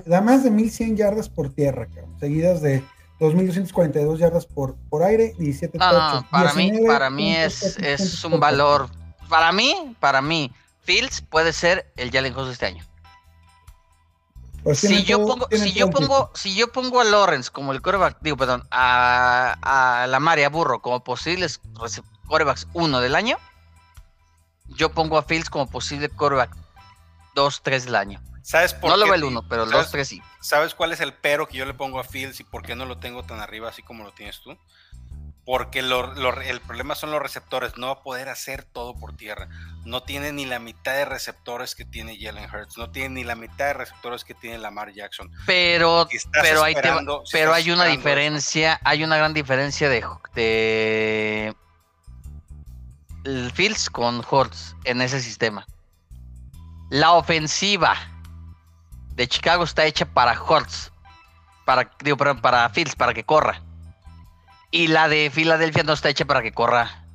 da 0.05 0.21
más 0.21 0.43
de 0.43 0.51
1100 0.51 0.97
yardas 0.97 1.29
por 1.29 1.53
tierra, 1.53 1.87
cabrón, 1.87 2.19
seguidas 2.19 2.61
de 2.61 2.83
2242 3.19 4.19
yardas 4.19 4.45
por, 4.45 4.75
por 4.89 5.03
aire, 5.03 5.33
17 5.37 5.77
No, 5.77 6.25
para 6.29 6.53
mí, 6.53 6.63
19 6.71 6.87
para 6.87 7.09
mí 7.09 7.35
es, 7.35 7.77
es 7.77 8.23
un 8.23 8.39
valor. 8.39 8.87
Para 9.29 9.51
mí, 9.51 9.95
para 9.99 10.21
mí, 10.21 10.51
Fields 10.81 11.21
puede 11.21 11.53
ser 11.53 11.91
el 11.95 12.11
Jalen 12.11 12.33
Hurts 12.33 12.47
de 12.47 12.53
este 12.53 12.65
año. 12.65 12.90
Pues 14.63 14.79
Si 14.79 15.03
yo 15.03 15.17
todo- 15.17 15.27
pongo, 15.27 15.47
si 15.51 15.73
yo 15.73 15.89
pongo, 15.89 16.31
si 16.35 16.55
yo 16.55 16.71
pongo 16.71 17.01
a 17.01 17.03
Lawrence 17.03 17.49
como 17.51 17.71
el 17.71 17.81
coreback, 17.81 18.17
digo, 18.21 18.37
perdón, 18.37 18.67
a, 18.69 19.55
a 20.03 20.07
la 20.07 20.19
Maria 20.19 20.49
Burro 20.49 20.81
como 20.81 21.03
posibles 21.03 21.59
corebacks 22.27 22.67
1 22.73 22.99
del 23.01 23.15
año, 23.15 23.37
yo 24.67 24.91
pongo 24.91 25.17
a 25.17 25.23
Fields 25.23 25.49
como 25.49 25.67
posible 25.69 26.09
coreback 26.09 26.55
2, 27.35 27.61
3 27.63 27.85
del 27.85 27.95
año. 27.95 28.21
¿Sabes 28.43 28.73
por 28.73 28.89
No 28.89 28.97
lo 28.97 29.05
veo 29.05 29.15
el 29.15 29.21
sí? 29.21 29.27
1, 29.27 29.47
pero 29.47 29.63
el 29.63 29.69
¿Sabes- 29.69 29.85
2, 29.85 29.91
3 29.91 30.07
sí. 30.07 30.21
¿Sabes 30.41 30.73
cuál 30.75 30.91
es 30.91 30.99
el 31.01 31.13
pero 31.13 31.47
que 31.47 31.57
yo 31.57 31.65
le 31.65 31.73
pongo 31.73 31.99
a 31.99 32.03
Fields 32.03 32.39
y 32.39 32.43
por 32.43 32.63
qué 32.63 32.75
no 32.75 32.85
lo 32.85 32.97
tengo 32.97 33.23
tan 33.23 33.39
arriba 33.39 33.69
así 33.69 33.81
como 33.83 34.03
lo 34.03 34.11
tienes 34.13 34.41
tú? 34.41 34.57
Porque 35.51 35.81
lo- 35.81 36.13
lo- 36.13 36.39
el 36.39 36.61
problema 36.61 36.95
son 36.95 37.11
los 37.11 37.21
receptores, 37.21 37.75
no 37.77 37.87
va 37.87 37.93
a 37.93 38.03
poder 38.03 38.29
hacer 38.29 38.63
todo 38.63 38.95
por 38.95 39.17
tierra. 39.17 39.49
No 39.83 40.01
tiene 40.01 40.31
ni 40.31 40.45
la 40.45 40.59
mitad 40.59 40.93
de 40.93 41.03
receptores 41.03 41.75
que 41.75 41.83
tiene 41.83 42.17
Jalen 42.17 42.49
Hurts, 42.49 42.77
no 42.77 42.89
tiene 42.89 43.15
ni 43.15 43.23
la 43.25 43.35
mitad 43.35 43.65
de 43.65 43.73
receptores 43.73 44.23
que 44.23 44.33
tiene 44.33 44.59
Lamar 44.59 44.93
Jackson. 44.93 45.29
Pero, 45.45 46.07
Si 46.09 46.19
pero, 46.33 46.63
te 46.63 46.71
si 47.25 47.31
pero 47.33 47.53
hay 47.53 47.69
una 47.69 47.83
diferencia, 47.83 48.79
hay 48.85 49.03
una 49.03 49.17
gran 49.17 49.33
diferencia 49.33 49.89
de, 49.89 50.05
de 50.35 51.53
el 53.25 53.51
Fields 53.51 53.89
con 53.89 54.23
Hurts 54.31 54.77
en 54.85 55.01
ese 55.01 55.19
sistema. 55.19 55.67
La 56.89 57.11
ofensiva 57.11 57.97
de 59.15 59.27
Chicago 59.27 59.65
está 59.65 59.83
hecha 59.83 60.05
para 60.05 60.41
Hurts, 60.41 60.93
para, 61.65 61.91
digo, 62.01 62.15
perdón, 62.15 62.39
para 62.39 62.69
Fields, 62.69 62.95
para 62.95 63.13
que 63.13 63.25
corra. 63.25 63.61
Y 64.71 64.87
la 64.87 65.07
de 65.09 65.29
Filadelfia 65.33 65.83
no 65.83 65.93
está 65.93 66.09
hecha 66.09 66.25
para 66.25 66.41
que 66.41 66.51
corra, 66.53 67.05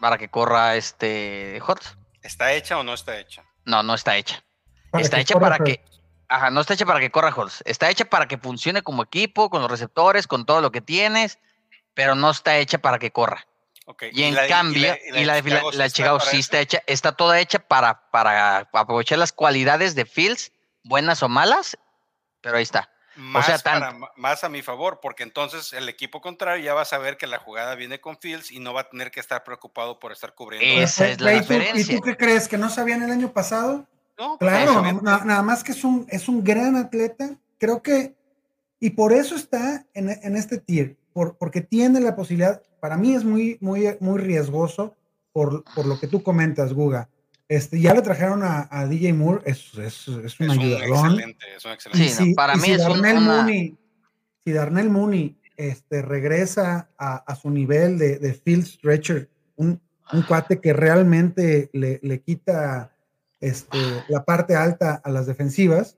para 0.00 0.18
que 0.18 0.28
corra 0.28 0.76
este 0.76 1.60
Hurts. 1.66 1.96
¿Está 2.22 2.52
hecha 2.52 2.78
o 2.78 2.82
no 2.82 2.94
está 2.94 3.18
hecha? 3.18 3.44
No, 3.64 3.82
no 3.82 3.94
está 3.94 4.16
hecha. 4.16 4.42
Para 4.90 5.02
está 5.04 5.20
hecha 5.20 5.38
para 5.38 5.56
Hurts. 5.56 5.64
que. 5.64 5.84
Ajá, 6.28 6.50
no 6.50 6.60
está 6.60 6.74
hecha 6.74 6.86
para 6.86 7.00
que 7.00 7.10
corra 7.10 7.32
Hurts. 7.34 7.62
Está 7.66 7.90
hecha 7.90 8.04
para 8.06 8.26
que 8.26 8.38
funcione 8.38 8.82
como 8.82 9.02
equipo, 9.04 9.50
con 9.50 9.62
los 9.62 9.70
receptores, 9.70 10.26
con 10.26 10.46
todo 10.46 10.60
lo 10.60 10.72
que 10.72 10.80
tienes, 10.80 11.38
pero 11.94 12.14
no 12.14 12.30
está 12.30 12.56
hecha 12.58 12.78
para 12.78 12.98
que 12.98 13.10
corra. 13.12 13.46
Ok, 13.86 14.04
Y 14.12 14.22
en 14.22 14.34
la 14.34 14.48
cambio, 14.48 14.96
y 15.14 15.24
la 15.24 15.34
de 15.34 15.42
Fila- 15.42 15.62
la 15.74 15.84
de 15.84 15.90
Chicago 15.90 16.18
sí 16.18 16.38
está 16.38 16.58
hecha, 16.58 16.82
está 16.86 17.12
toda 17.12 17.38
hecha 17.38 17.58
para, 17.58 18.10
para 18.10 18.66
aprovechar 18.72 19.18
las 19.18 19.30
cualidades 19.32 19.94
de 19.94 20.06
Fields, 20.06 20.52
buenas 20.82 21.22
o 21.22 21.28
malas, 21.28 21.76
pero 22.40 22.56
ahí 22.56 22.62
está. 22.62 22.90
Más, 23.16 23.46
sea, 23.46 23.58
tan- 23.58 23.80
para- 24.00 24.12
más 24.16 24.44
a 24.44 24.48
mi 24.48 24.62
favor, 24.62 25.00
porque 25.00 25.22
entonces 25.22 25.72
el 25.72 25.88
equipo 25.88 26.20
contrario 26.20 26.64
ya 26.64 26.74
va 26.74 26.82
a 26.82 26.86
saber 26.86 27.16
que 27.16 27.26
la 27.26 27.38
jugada 27.38 27.74
viene 27.74 28.00
con 28.00 28.18
Fields 28.18 28.50
y 28.50 28.58
no 28.60 28.72
va 28.74 28.82
a 28.82 28.88
tener 28.90 29.10
que 29.10 29.20
estar 29.20 29.44
preocupado 29.44 29.98
por 30.00 30.12
estar 30.12 30.34
cubriendo. 30.34 30.82
Esa 30.82 31.08
es 31.08 31.20
la 31.20 31.30
¿tú- 31.30 31.36
¿Y 31.36 31.40
diferencia. 31.40 31.96
tú 31.96 32.02
qué 32.02 32.16
crees? 32.16 32.48
¿Que 32.48 32.58
no 32.58 32.70
sabían 32.70 33.02
el 33.02 33.10
año 33.10 33.32
pasado? 33.32 33.86
No, 34.18 34.36
pues, 34.38 34.50
Claro, 34.50 34.82
na- 35.02 35.24
nada 35.24 35.42
más 35.42 35.62
que 35.64 35.72
es 35.72 35.84
un, 35.84 36.06
es 36.08 36.28
un 36.28 36.42
gran 36.44 36.76
atleta. 36.76 37.36
Creo 37.58 37.82
que, 37.82 38.14
Y 38.80 38.90
por 38.90 39.12
eso 39.14 39.34
está 39.34 39.86
en, 39.94 40.10
en 40.10 40.36
este 40.36 40.58
tier, 40.58 40.96
por, 41.14 41.38
porque 41.38 41.62
tiene 41.62 42.00
la 42.00 42.14
posibilidad, 42.16 42.60
para 42.80 42.98
mí 42.98 43.14
es 43.14 43.24
muy, 43.24 43.56
muy, 43.62 43.96
muy 44.00 44.18
riesgoso 44.20 44.94
por, 45.32 45.64
por 45.74 45.86
lo 45.86 45.98
que 45.98 46.06
tú 46.06 46.22
comentas, 46.22 46.74
Guga. 46.74 47.08
Este, 47.48 47.78
ya 47.80 47.92
le 47.94 48.00
trajeron 48.02 48.42
a, 48.42 48.68
a 48.70 48.86
DJ 48.86 49.12
Moore, 49.12 49.42
es, 49.44 49.74
es, 49.74 50.08
es 50.08 50.08
un 50.08 50.24
Es 50.26 50.38
un 50.40 50.50
ayudadón. 50.50 51.06
excelente, 51.12 51.46
es 51.56 51.64
un 51.64 51.72
excelente. 51.72 52.04
Y 52.04 52.08
Sí, 52.08 52.16
no, 52.20 52.24
si- 52.26 52.34
para 52.34 52.54
y 52.54 52.56
mí 52.56 52.62
si 52.64 52.72
es 52.72 52.80
un- 52.82 52.88
Darnell 53.02 53.16
una- 53.18 53.36
Mooney, 53.36 53.76
si 54.44 54.52
Darnell 54.52 54.90
Mooney 54.90 55.36
este, 55.56 56.02
regresa 56.02 56.88
a, 56.98 57.16
a 57.16 57.36
su 57.36 57.50
nivel 57.50 57.98
de, 57.98 58.18
de 58.18 58.34
field 58.34 58.64
stretcher, 58.66 59.28
un, 59.56 59.80
un 60.12 60.22
cuate 60.22 60.60
que 60.60 60.72
realmente 60.72 61.70
le, 61.74 62.00
le 62.02 62.20
quita 62.22 62.90
este, 63.40 63.78
la 64.08 64.24
parte 64.24 64.56
alta 64.56 65.00
a 65.04 65.10
las 65.10 65.26
defensivas. 65.26 65.96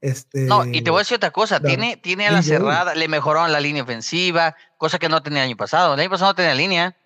Este, 0.00 0.42
No, 0.42 0.64
y 0.64 0.82
te 0.82 0.90
voy 0.90 0.98
a 0.98 1.02
decir 1.02 1.16
otra 1.16 1.30
cosa, 1.30 1.58
tiene, 1.60 1.96
tiene 1.96 2.26
a 2.28 2.32
la 2.32 2.42
cerrada, 2.42 2.94
le 2.94 3.08
mejoraron 3.08 3.50
la 3.52 3.60
línea 3.60 3.82
ofensiva, 3.82 4.54
cosa 4.76 4.98
que 4.98 5.08
no 5.08 5.22
tenía 5.22 5.42
el 5.42 5.48
año 5.48 5.56
pasado. 5.56 5.94
El 5.94 6.00
año 6.00 6.10
pasado 6.10 6.32
no 6.32 6.34
tenía 6.36 6.54
línea. 6.54 6.96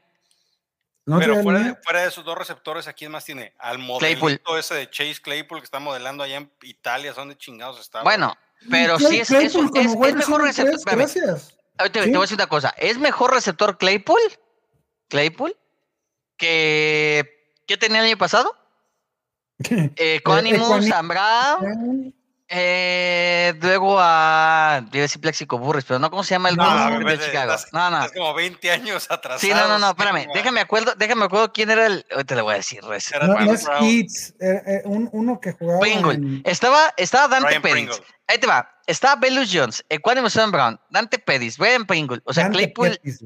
No 1.07 1.19
Pero 1.19 1.43
fuera 1.43 1.59
de, 1.59 1.65
línea. 1.67 1.81
fuera 1.83 2.03
de 2.03 2.09
esos 2.09 2.25
dos 2.25 2.39
receptores, 2.39 2.87
¿a 2.89 2.93
quién 2.93 3.11
más 3.13 3.25
tiene? 3.25 3.55
Al 3.59 3.77
Claypool. 3.99 4.21
modelito 4.21 4.57
ese 4.59 4.75
de 4.75 4.89
Chase 4.91 5.21
Claypool 5.23 5.59
que 5.61 5.65
está 5.65 5.79
modelando 5.81 6.23
allá 6.23 6.37
en 6.37 6.53
Italia, 6.63 7.13
¿son 7.15 7.29
de 7.29 7.37
chingados 7.37 7.81
está? 7.81 8.03
Bueno, 8.03 8.37
pero 8.71 8.99
sí 8.99 9.19
es, 9.21 9.29
Claypool 9.29 9.71
es, 9.75 9.87
es- 9.87 9.93
es 10.09 10.15
mejor 10.15 10.43
receptor. 10.43 10.81
Gracias. 10.97 11.57
te 11.93 12.03
Sí. 12.05 12.11
voy 12.11 12.19
a 12.19 12.21
decir 12.21 12.37
una 12.37 12.47
cosa, 12.47 12.73
es 12.79 12.99
mejor 12.99 13.33
receptor 13.33 13.77
Claypool, 13.79 14.21
Claypool, 15.09 15.57
que, 16.37 17.53
que 17.67 17.77
tenía 17.77 18.01
el 18.01 18.07
año 18.07 18.19
pasado. 18.19 18.57
Eh, 19.97 20.21
Equani- 20.23 20.89
Sam 20.89 21.09
Brown, 21.09 22.15
eh, 22.55 23.55
luego 23.61 23.97
a. 23.99 24.83
Iba 24.93 24.99
a 24.99 25.03
decir 25.03 25.21
Plexico 25.21 25.59
Burris, 25.59 25.85
pero 25.87 25.99
no, 25.99 26.11
¿cómo 26.11 26.23
se 26.23 26.35
llama 26.35 26.51
el 26.51 26.57
No, 26.57 26.65
ver, 26.91 27.05
de 27.05 27.13
estás- 27.15 27.27
Chicago? 27.27 27.55
estás- 27.55 27.73
No, 27.73 27.91
no. 27.91 28.05
Es 28.05 28.13
como 28.13 28.35
20 28.35 28.71
años 28.71 29.11
atrás. 29.11 29.41
Sí, 29.41 29.51
no, 29.55 29.67
no, 29.67 29.79
no, 29.79 29.89
espérame. 29.91 30.27
Déjame 30.35 30.61
acuerdo, 30.61 30.93
déjame 30.97 31.25
acuerdo 31.25 31.53
quién 31.53 31.71
era 31.71 31.87
el. 31.87 32.05
Ahorita 32.13 32.35
le 32.35 32.43
voy 32.43 32.53
a 32.55 32.57
decir. 32.59 32.85
res- 32.85 33.11
Era 33.13 33.27
No, 33.27 33.39
es. 33.53 33.67
Keats, 33.67 34.35
eh, 34.41 34.63
eh, 34.67 34.83
un- 34.85 35.09
uno 35.13 35.41
que 35.41 35.53
jugaba. 35.53 35.81
Pringle. 35.81 36.15
en- 36.15 36.43
Estaba, 36.45 36.93
estaba 36.97 37.29
Dante. 37.29 37.61
Pringle. 37.61 37.97
Ahí 38.29 38.39
te 38.39 38.47
va. 38.47 38.69
Estaba 38.87 39.17
Belus 39.17 39.51
Jones, 39.53 39.85
Equanimus 39.89 40.33
Sam 40.35 40.51
Brown, 40.51 40.79
Dante 40.91 41.19
Pettis, 41.19 41.57
Brian 41.57 41.87
Pringle. 41.87 42.21
O 42.25 42.33
sea, 42.35 42.45
Dante 42.45 42.59
Claypool, 42.59 42.91
Pettis. 42.91 43.21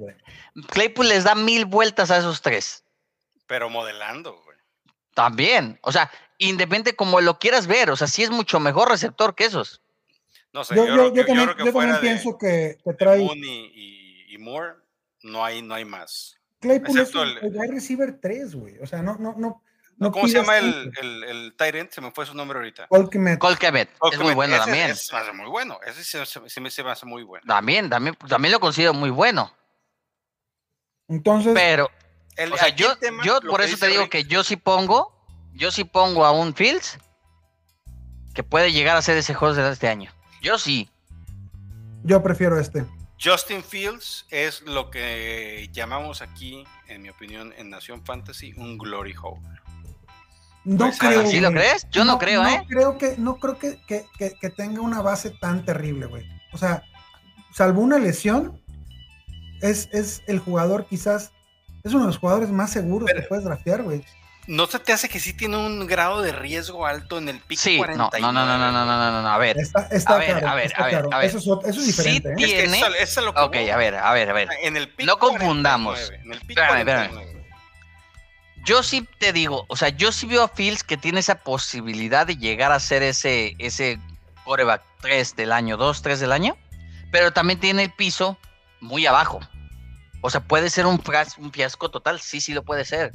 Claypool 0.69 1.09
les 1.09 1.25
da 1.25 1.35
mil 1.35 1.65
vueltas 1.65 2.11
a 2.11 2.19
esos 2.19 2.43
tres. 2.43 2.85
Pero 3.47 3.69
modelando, 3.71 4.33
güey. 4.35 4.46
También. 5.17 5.79
O 5.81 5.93
sea, 5.93 6.11
independiente 6.37 6.95
como 6.95 7.23
lo 7.23 7.39
quieras 7.39 7.67
ver. 7.67 7.91
O 7.91 7.97
sea, 7.97 8.07
sí 8.07 8.23
es 8.23 8.29
mucho 8.29 8.61
mejor 8.61 8.91
receptor 8.91 9.35
que 9.35 9.47
esos. 9.47 9.81
No 10.53 10.63
sé, 10.63 10.77
Yo, 10.77 10.85
yo, 10.87 10.89
yo- 10.89 10.95
creo 10.95 11.09
yo 11.09 11.13
que, 11.15 11.21
yo 11.21 11.27
también, 11.27 11.45
creo 11.47 11.57
que 11.57 11.65
yo 11.65 11.73
también 11.73 11.73
fuera 11.73 11.95
de, 11.95 12.01
pienso 12.01 12.37
que, 12.39 12.77
trae. 12.99 13.23
Y, 13.23 13.41
y- 13.41 14.35
y 14.35 14.39
Moore, 14.39 14.75
no 15.23 15.43
hay, 15.43 15.63
no 15.63 15.73
hay 15.73 15.87
más. 15.87 16.37
Claypool 16.61 16.91
es 16.91 16.97
excepto 16.97 17.23
el, 17.23 17.39
el- 17.39 17.57
el 17.63 17.71
receiver 17.73 18.19
3, 18.21 18.55
güey. 18.55 18.79
O 18.81 18.87
sea, 18.87 19.01
no, 19.01 19.17
no, 19.17 19.35
no. 19.39 19.63
no 19.97 20.13
¿Cómo 20.13 20.29
se 20.29 20.35
llama 20.35 20.59
el, 20.59 20.93
el, 21.01 21.25
el 21.59 21.75
end? 21.77 21.91
Se 21.93 22.03
me 22.03 22.11
fue 22.11 22.27
su 22.27 22.35
nombre 22.35 22.59
ahorita. 22.59 22.89
Colquimet. 22.89 23.39
Cole 23.39 23.57
Kemet, 23.57 23.89
es 24.13 24.19
muy 24.21 24.35
bueno 24.35 24.55
ese 24.55 24.65
también. 24.65 24.91
Es, 24.91 25.07
se 25.07 25.15
me 25.15 25.21
hace 25.23 25.33
muy 25.33 25.49
bueno. 25.49 25.79
Ese 25.87 26.05
sí, 26.05 26.19
se- 26.27 26.49
sí 26.51 26.61
me, 26.61 26.71
se 26.71 26.85
me 26.85 26.91
hace 26.91 27.07
muy 27.07 27.23
bueno. 27.23 27.47
También, 27.49 27.89
también, 27.89 28.15
también 28.29 28.53
lo 28.53 28.61
considero 28.61 28.93
muy 28.93 29.09
bueno. 29.09 29.51
Entonces, 31.09 31.53
Pero, 31.55 31.91
El- 32.37 32.53
o 32.53 32.57
sea, 32.57 32.69
yo, 32.69 32.97
tema, 32.99 33.23
yo 33.25 33.41
por 33.41 33.63
eso 33.63 33.77
te 33.79 33.87
digo 33.89 34.03
Rick, 34.03 34.13
que 34.13 34.25
yo 34.25 34.45
sí 34.45 34.57
pongo, 34.57 35.13
yo 35.55 35.71
sí 35.71 35.85
pongo 35.85 36.25
a 36.25 36.33
un 36.33 36.55
Fields 36.55 36.99
que 38.35 38.43
puede 38.43 38.73
llegar 38.73 38.97
a 38.97 39.03
ser 39.03 39.17
ese 39.17 39.35
juego 39.35 39.55
de 39.55 39.71
este 39.71 39.89
año. 39.89 40.11
Yo 40.43 40.59
sí. 40.59 40.91
yo 42.05 42.23
prefiero 42.23 42.61
este. 42.61 42.85
Justin 43.19 43.65
Fields 43.65 44.27
es 44.31 44.61
lo 44.63 44.91
que 44.91 45.69
llamamos 45.73 46.21
aquí, 46.21 46.65
en 46.87 47.01
mi 47.03 47.09
opinión, 47.09 47.55
en 47.57 47.71
Nación 47.71 48.05
Fantasy, 48.05 48.53
un 48.59 48.77
glory 48.77 49.15
hole. 49.21 49.41
No 50.65 50.87
Pues, 50.87 50.99
creo. 50.99 51.27
¿Sí 51.27 51.41
lo 51.41 51.51
crees? 51.51 51.87
Yo 51.91 52.05
no, 52.05 52.19
creo, 52.19 52.45
¿eh? 52.47 52.65
Creo 52.69 52.99
que, 52.99 53.15
no 53.17 53.37
creo 53.37 53.57
que, 53.59 53.81
que- 53.87 54.05
que- 54.19 54.35
que 54.39 54.51
tenga 54.51 54.83
una 54.83 55.01
base 55.01 55.31
tan 55.31 55.65
terrible, 55.65 56.07
güey. 56.07 56.29
O 56.53 56.59
sea, 56.59 56.83
salvo 57.55 57.81
una 57.81 57.99
lesión, 57.99 58.61
es, 59.63 59.89
es 59.93 60.23
el 60.27 60.39
jugador 60.39 60.87
quizás, 60.87 61.33
es 61.87 61.95
uno 61.95 62.01
de 62.03 62.09
los 62.09 62.19
jugadores 62.19 62.51
más 62.51 62.73
seguros 62.73 63.09
que 63.09 63.23
puedes 63.23 63.45
draftear, 63.45 63.85
güey. 63.85 64.03
¿No 64.49 64.67
se 64.67 64.81
te 64.81 64.93
hace 64.93 65.09
que 65.09 65.21
sí 65.21 65.33
tiene 65.33 65.57
un 65.57 65.87
grado 65.87 66.21
de 66.21 66.33
riesgo 66.33 66.85
alto 66.85 67.19
en 67.19 67.29
el 67.29 67.39
pick 67.39 67.59
sí, 67.59 67.79
49? 67.79 68.21
No, 68.21 68.33
no, 68.33 68.45
no, 68.45 68.59
no, 68.59 68.73
no, 68.73 68.85
no, 68.85 69.13
no, 69.13 69.23
no, 69.23 69.29
a 69.29 69.39
ver. 69.39 69.57
A, 69.75 69.83
ver 70.19 70.45
a 70.45 70.55
ver, 70.55 70.73
a 70.77 70.85
ver, 70.85 71.07
a 71.13 71.19
ver. 71.19 71.25
Eso 71.25 71.39
es, 71.39 71.47
eso 71.69 71.81
es 71.81 71.87
diferente. 71.87 72.35
Ok, 73.37 73.57
a 73.73 73.77
ver, 73.77 73.95
a 73.95 74.13
ver, 74.13 74.31
a 74.31 74.33
ver. 74.33 74.49
No 75.05 75.17
confundamos. 75.19 76.13
49, 76.25 77.05
en 77.05 77.47
Yo 78.65 78.83
sí 78.83 79.09
te 79.19 79.33
digo, 79.33 79.65
o 79.69 79.77
sea, 79.77 79.91
yo 79.91 80.11
sí 80.11 80.27
veo 80.27 80.43
a 80.43 80.49
Fields 80.49 80.83
que 80.83 80.97
tiene 80.97 81.21
esa 81.21 81.37
posibilidad 81.37 82.27
de 82.27 82.37
llegar 82.37 82.73
a 82.73 82.81
ser 82.81 83.05
ese, 83.05 83.55
ese 83.59 84.01
coreback 84.45 84.83
3 85.03 85.37
del 85.37 85.53
año, 85.53 85.77
2, 85.77 86.03
3 86.03 86.19
del 86.19 86.33
año, 86.33 86.57
pero 87.13 87.33
también 87.33 87.61
tiene 87.61 87.85
el 87.85 87.93
piso 87.93 88.37
muy 88.81 89.07
abajo. 89.07 89.41
O 90.23 90.31
sea, 90.31 90.41
puede 90.41 90.71
ser 90.71 90.87
un, 90.87 90.99
fras- 91.03 91.39
un 91.39 91.53
fiasco 91.53 91.91
total, 91.91 92.21
sí, 92.21 92.41
sí 92.41 92.53
lo 92.55 92.63
puede 92.65 92.85
ser. 92.85 93.13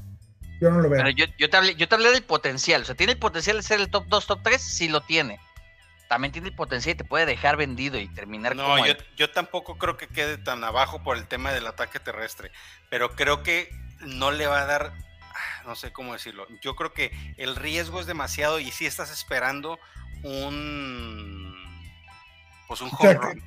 Yo 0.59 0.69
no 0.69 0.79
lo 0.79 0.89
veo. 0.89 0.97
Pero 1.03 1.09
yo, 1.09 1.25
yo, 1.37 1.49
te 1.49 1.57
hablé, 1.57 1.75
yo 1.75 1.87
te 1.87 1.95
hablé 1.95 2.11
del 2.11 2.23
potencial, 2.23 2.83
o 2.83 2.85
sea, 2.85 2.95
tiene 2.95 3.13
el 3.13 3.19
potencial 3.19 3.57
de 3.57 3.63
ser 3.63 3.79
el 3.79 3.89
top 3.89 4.05
2, 4.07 4.27
top 4.27 4.39
3, 4.43 4.61
sí 4.61 4.87
lo 4.87 5.01
tiene. 5.01 5.39
También 6.07 6.31
tiene 6.31 6.49
el 6.49 6.55
potencial 6.55 6.93
y 6.93 6.97
te 6.97 7.03
puede 7.05 7.25
dejar 7.25 7.55
vendido 7.57 7.97
y 7.99 8.07
terminar 8.09 8.55
No, 8.55 8.63
como 8.63 8.85
yo, 8.85 8.91
el- 8.91 9.05
yo 9.15 9.31
tampoco 9.31 9.77
creo 9.77 9.97
que 9.97 10.07
quede 10.07 10.37
tan 10.37 10.63
abajo 10.63 11.01
por 11.03 11.17
el 11.17 11.25
tema 11.27 11.51
del 11.51 11.65
ataque 11.67 11.99
terrestre, 11.99 12.51
pero 12.89 13.15
creo 13.15 13.43
que 13.43 13.69
no 14.01 14.29
le 14.31 14.45
va 14.45 14.61
a 14.61 14.65
dar, 14.65 14.93
ah, 15.33 15.63
no 15.65 15.75
sé 15.75 15.91
cómo 15.93 16.13
decirlo, 16.13 16.45
yo 16.61 16.75
creo 16.75 16.93
que 16.93 17.11
el 17.37 17.55
riesgo 17.55 17.99
es 17.99 18.05
demasiado 18.07 18.59
y 18.59 18.71
si 18.71 18.85
estás 18.85 19.09
esperando 19.11 19.79
un, 20.23 21.55
pues 22.67 22.81
un 22.81 22.91
home 22.97 23.13
run. 23.13 23.43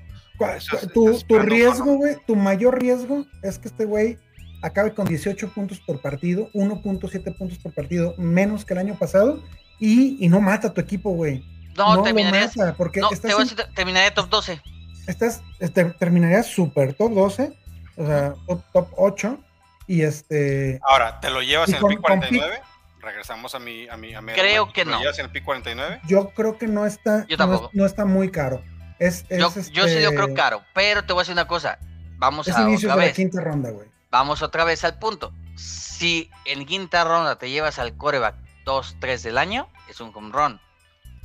Tu, 0.93 1.21
tu 1.23 1.39
riesgo, 1.39 1.97
güey, 1.97 2.17
tu 2.27 2.35
mayor 2.37 2.81
riesgo 2.81 3.25
es 3.43 3.59
que 3.59 3.69
este 3.69 3.85
güey 3.85 4.19
acabe 4.63 4.95
con 4.95 5.07
18 5.07 5.51
puntos 5.51 5.79
por 5.81 6.01
partido, 6.01 6.51
1.7 6.55 7.37
puntos 7.37 7.59
por 7.59 7.73
partido, 7.75 8.15
menos 8.19 8.65
que 8.65 8.73
el 8.75 8.81
año 8.81 8.97
pasado, 8.99 9.43
y, 9.79 10.17
y 10.25 10.29
no 10.29 10.41
mata 10.41 10.69
a 10.69 10.75
tu 10.75 10.81
equipo, 10.81 11.11
güey. 11.11 11.45
No, 11.77 11.97
lo 11.97 12.03
terminarías, 12.03 12.57
mata, 12.57 12.75
porque 12.75 13.01
no, 13.01 13.11
estás, 13.11 13.31
te 13.31 13.35
voy 13.35 13.43
a 13.45 13.51
en- 13.51 13.57
decir, 13.57 13.75
terminaría 13.75 14.15
top 14.15 14.29
12. 14.31 14.63
estás 15.07 15.43
este, 15.61 15.85
terminarías 15.85 16.47
super 16.47 16.95
top 16.95 17.13
12, 17.13 17.53
o 17.97 18.07
sea, 18.07 18.35
top, 18.47 18.63
top 18.73 18.89
8, 18.97 19.39
y 19.87 20.03
este... 20.03 20.81
Ahora, 20.83 21.21
¿te 21.21 21.31
lo 21.31 21.43
llevas 21.43 21.69
en 21.69 21.75
el 21.77 21.81
pick 21.83 22.01
con 22.01 22.03
49? 22.19 22.61
Regresamos 23.03 23.55
a 23.55 23.59
mi, 23.59 23.87
a 23.89 23.99
mi, 23.99 24.15
a 24.15 24.23
mi 24.23 24.33
Creo 24.33 24.73
que 24.73 24.83
¿Te 24.85 24.87
lo 24.87 24.93
no. 24.97 25.01
llevas 25.01 25.19
en 25.19 25.27
el 25.27 25.31
pick 25.31 25.45
49? 25.45 26.01
Yo 26.09 26.31
creo 26.31 26.57
que 26.57 26.67
no 26.69 26.87
está, 26.87 27.27
Yo 27.29 27.37
no, 27.37 27.69
no 27.75 27.85
está 27.87 28.07
muy 28.07 28.31
caro. 28.31 28.63
Es, 28.99 29.25
es, 29.29 29.39
Yo, 29.39 29.53
yo 29.73 29.89
sí 29.89 29.95
lo 30.01 30.09
este, 30.11 30.15
creo 30.15 30.35
caro, 30.35 30.63
pero 30.73 31.05
te 31.05 31.13
voy 31.13 31.21
a 31.21 31.23
decir 31.23 31.33
una 31.33 31.47
cosa. 31.47 31.79
Vamos 32.17 32.47
Es 32.49 32.55
a 32.55 32.67
otra 32.69 32.77
de 32.79 32.87
la 32.87 32.95
vez. 32.97 33.15
quinta 33.15 33.41
ronda, 33.41 33.71
güey. 33.71 33.89
Vamos 34.11 34.43
otra 34.43 34.65
vez 34.65 34.85
al 34.85 34.99
punto. 34.99 35.33
Si 35.57 36.31
en 36.45 36.65
quinta 36.67 37.05
ronda 37.05 37.37
te 37.37 37.51
llevas 37.51 37.79
al 37.79 37.97
coreback 37.97 38.37
2-3 38.65 39.21
del 39.23 39.39
año, 39.39 39.69
es 39.89 40.01
un 40.01 40.13
home 40.15 40.31
run. 40.33 40.61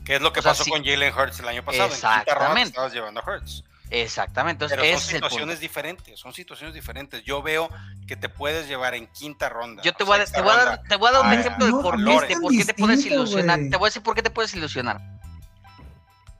¿Qué 0.05 0.15
es 0.15 0.21
lo 0.21 0.34
que 0.34 0.39
O 0.39 0.43
sea, 0.43 0.51
pasó 0.53 0.63
sí. 0.63 0.71
con 0.71 0.84
Jalen 0.84 1.13
Hurts 1.13 1.39
el 1.39 1.47
año 1.47 1.63
pasado? 1.63 1.86
En 1.86 1.91
quinta 1.91 2.08
ronda 2.10 2.23
te 2.25 2.32
Exactamente. 2.32 2.69
estabas 2.69 2.93
llevando 2.93 3.19
a 3.21 3.23
Hurts. 3.23 3.63
Exactamente. 3.91 4.65
Entonces, 4.65 4.77
Pero 4.79 4.99
son 4.99 5.10
situaciones 5.10 5.60
diferentes, 5.60 6.19
son 6.19 6.34
situaciones 6.34 6.73
diferentes. 6.75 7.23
Yo 7.23 7.41
veo 7.41 7.69
que 8.08 8.15
te 8.15 8.29
puedes 8.29 8.67
llevar 8.67 8.93
en 8.95 9.08
quinta 9.08 9.49
ronda. 9.49 9.82
Yo 9.84 9.93
te 9.93 10.03
voy, 10.03 10.19
a, 10.19 10.25
te, 10.25 10.41
voy 10.41 10.51
a 10.51 10.55
dar, 10.65 10.82
te 10.84 10.95
voy 10.95 11.10
a 11.10 11.12
dar 11.12 11.21
un 11.21 11.27
Ah, 11.27 11.36
ejemplo 11.36 11.65
de 11.65 11.71
por, 11.71 11.99
no 11.99 12.19
qué, 12.21 12.27
de 12.36 12.41
por 12.41 12.51
qué 12.51 12.65
te 12.65 12.73
puedes 12.75 13.05
ilusionar. 13.05 13.60
Te 13.69 13.77
voy 13.77 13.88
a 13.88 13.89
decir 13.89 14.03
por 14.03 14.15
qué 14.15 14.21
te 14.21 14.29
puedes 14.29 14.53
ilusionar. 14.53 15.00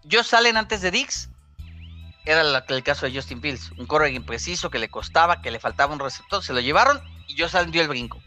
Yo 0.04 0.24
salen 0.24 0.58
antes 0.58 0.82
de 0.82 0.92
Dix. 0.92 1.30
Era 2.26 2.44
la- 2.44 2.66
el 2.68 2.84
caso 2.84 3.06
de 3.06 3.14
Justin 3.16 3.42
Fields. 3.42 3.72
Un 3.78 3.86
corredor 3.88 4.14
impreciso 4.14 4.70
que 4.70 4.80
le 4.80 4.90
costaba, 4.90 5.42
que 5.42 5.52
le 5.52 5.60
faltaba 5.60 5.94
un 5.94 6.00
receptor. 6.00 6.44
Se 6.44 6.54
lo 6.54 6.60
llevaron 6.60 7.00
y 7.28 7.36
yo 7.36 7.50
salen 7.50 7.72
dio 7.72 7.82
el 7.82 7.88
brinco. 7.88 8.20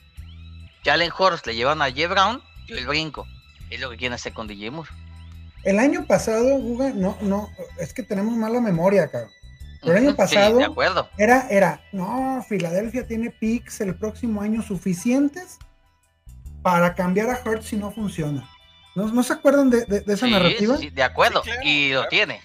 Jalen 0.84 1.12
Horst 1.16 1.46
le 1.46 1.54
llevaron 1.54 1.82
a 1.82 1.90
Jeff 1.92 2.10
Brown, 2.10 2.42
dio 2.66 2.78
el 2.78 2.86
brinco. 2.86 3.26
Es 3.70 3.80
lo 3.80 3.90
que 3.90 3.96
quieren 3.96 4.14
hacer 4.14 4.32
con 4.32 4.46
DJ 4.48 4.70
Moore. 4.70 4.90
El 5.64 5.78
año 5.78 6.04
pasado, 6.06 6.56
Guga, 6.58 6.90
no, 6.90 7.16
no, 7.20 7.48
es 7.78 7.94
que 7.94 8.02
tenemos 8.02 8.36
mala 8.36 8.60
memoria, 8.60 9.08
cabrón. 9.10 9.30
Pero 9.80 9.92
el 9.96 10.06
año 10.06 10.16
pasado- 10.16 10.52
Sí, 10.52 10.58
de 10.58 10.64
acuerdo. 10.64 11.08
Era, 11.18 11.46
era, 11.50 11.84
no, 11.92 12.44
Filadelfia 12.48 13.06
tiene 13.06 13.30
picks 13.30 13.80
el 13.80 13.94
próximo 13.94 14.40
año 14.42 14.62
suficientes 14.62 15.58
para 16.62 16.94
cambiar 16.94 17.30
a 17.30 17.40
Hurts 17.44 17.66
si 17.66 17.76
no 17.76 17.90
funciona. 17.92 18.48
¿No, 18.94 19.06
no 19.08 19.22
se 19.22 19.32
acuerdan 19.32 19.70
de, 19.70 19.84
de- 19.86 20.00
de 20.00 20.14
esa 20.14 20.26
Sí, 20.26 20.32
narrativa? 20.32 20.76
sí, 20.76 20.84
sí, 20.84 20.90
de 20.90 21.02
acuerdo. 21.02 21.42
Sí, 21.42 21.50
claro, 21.50 21.62
y 21.64 21.92
lo 21.92 22.06
tiene. 22.08 22.40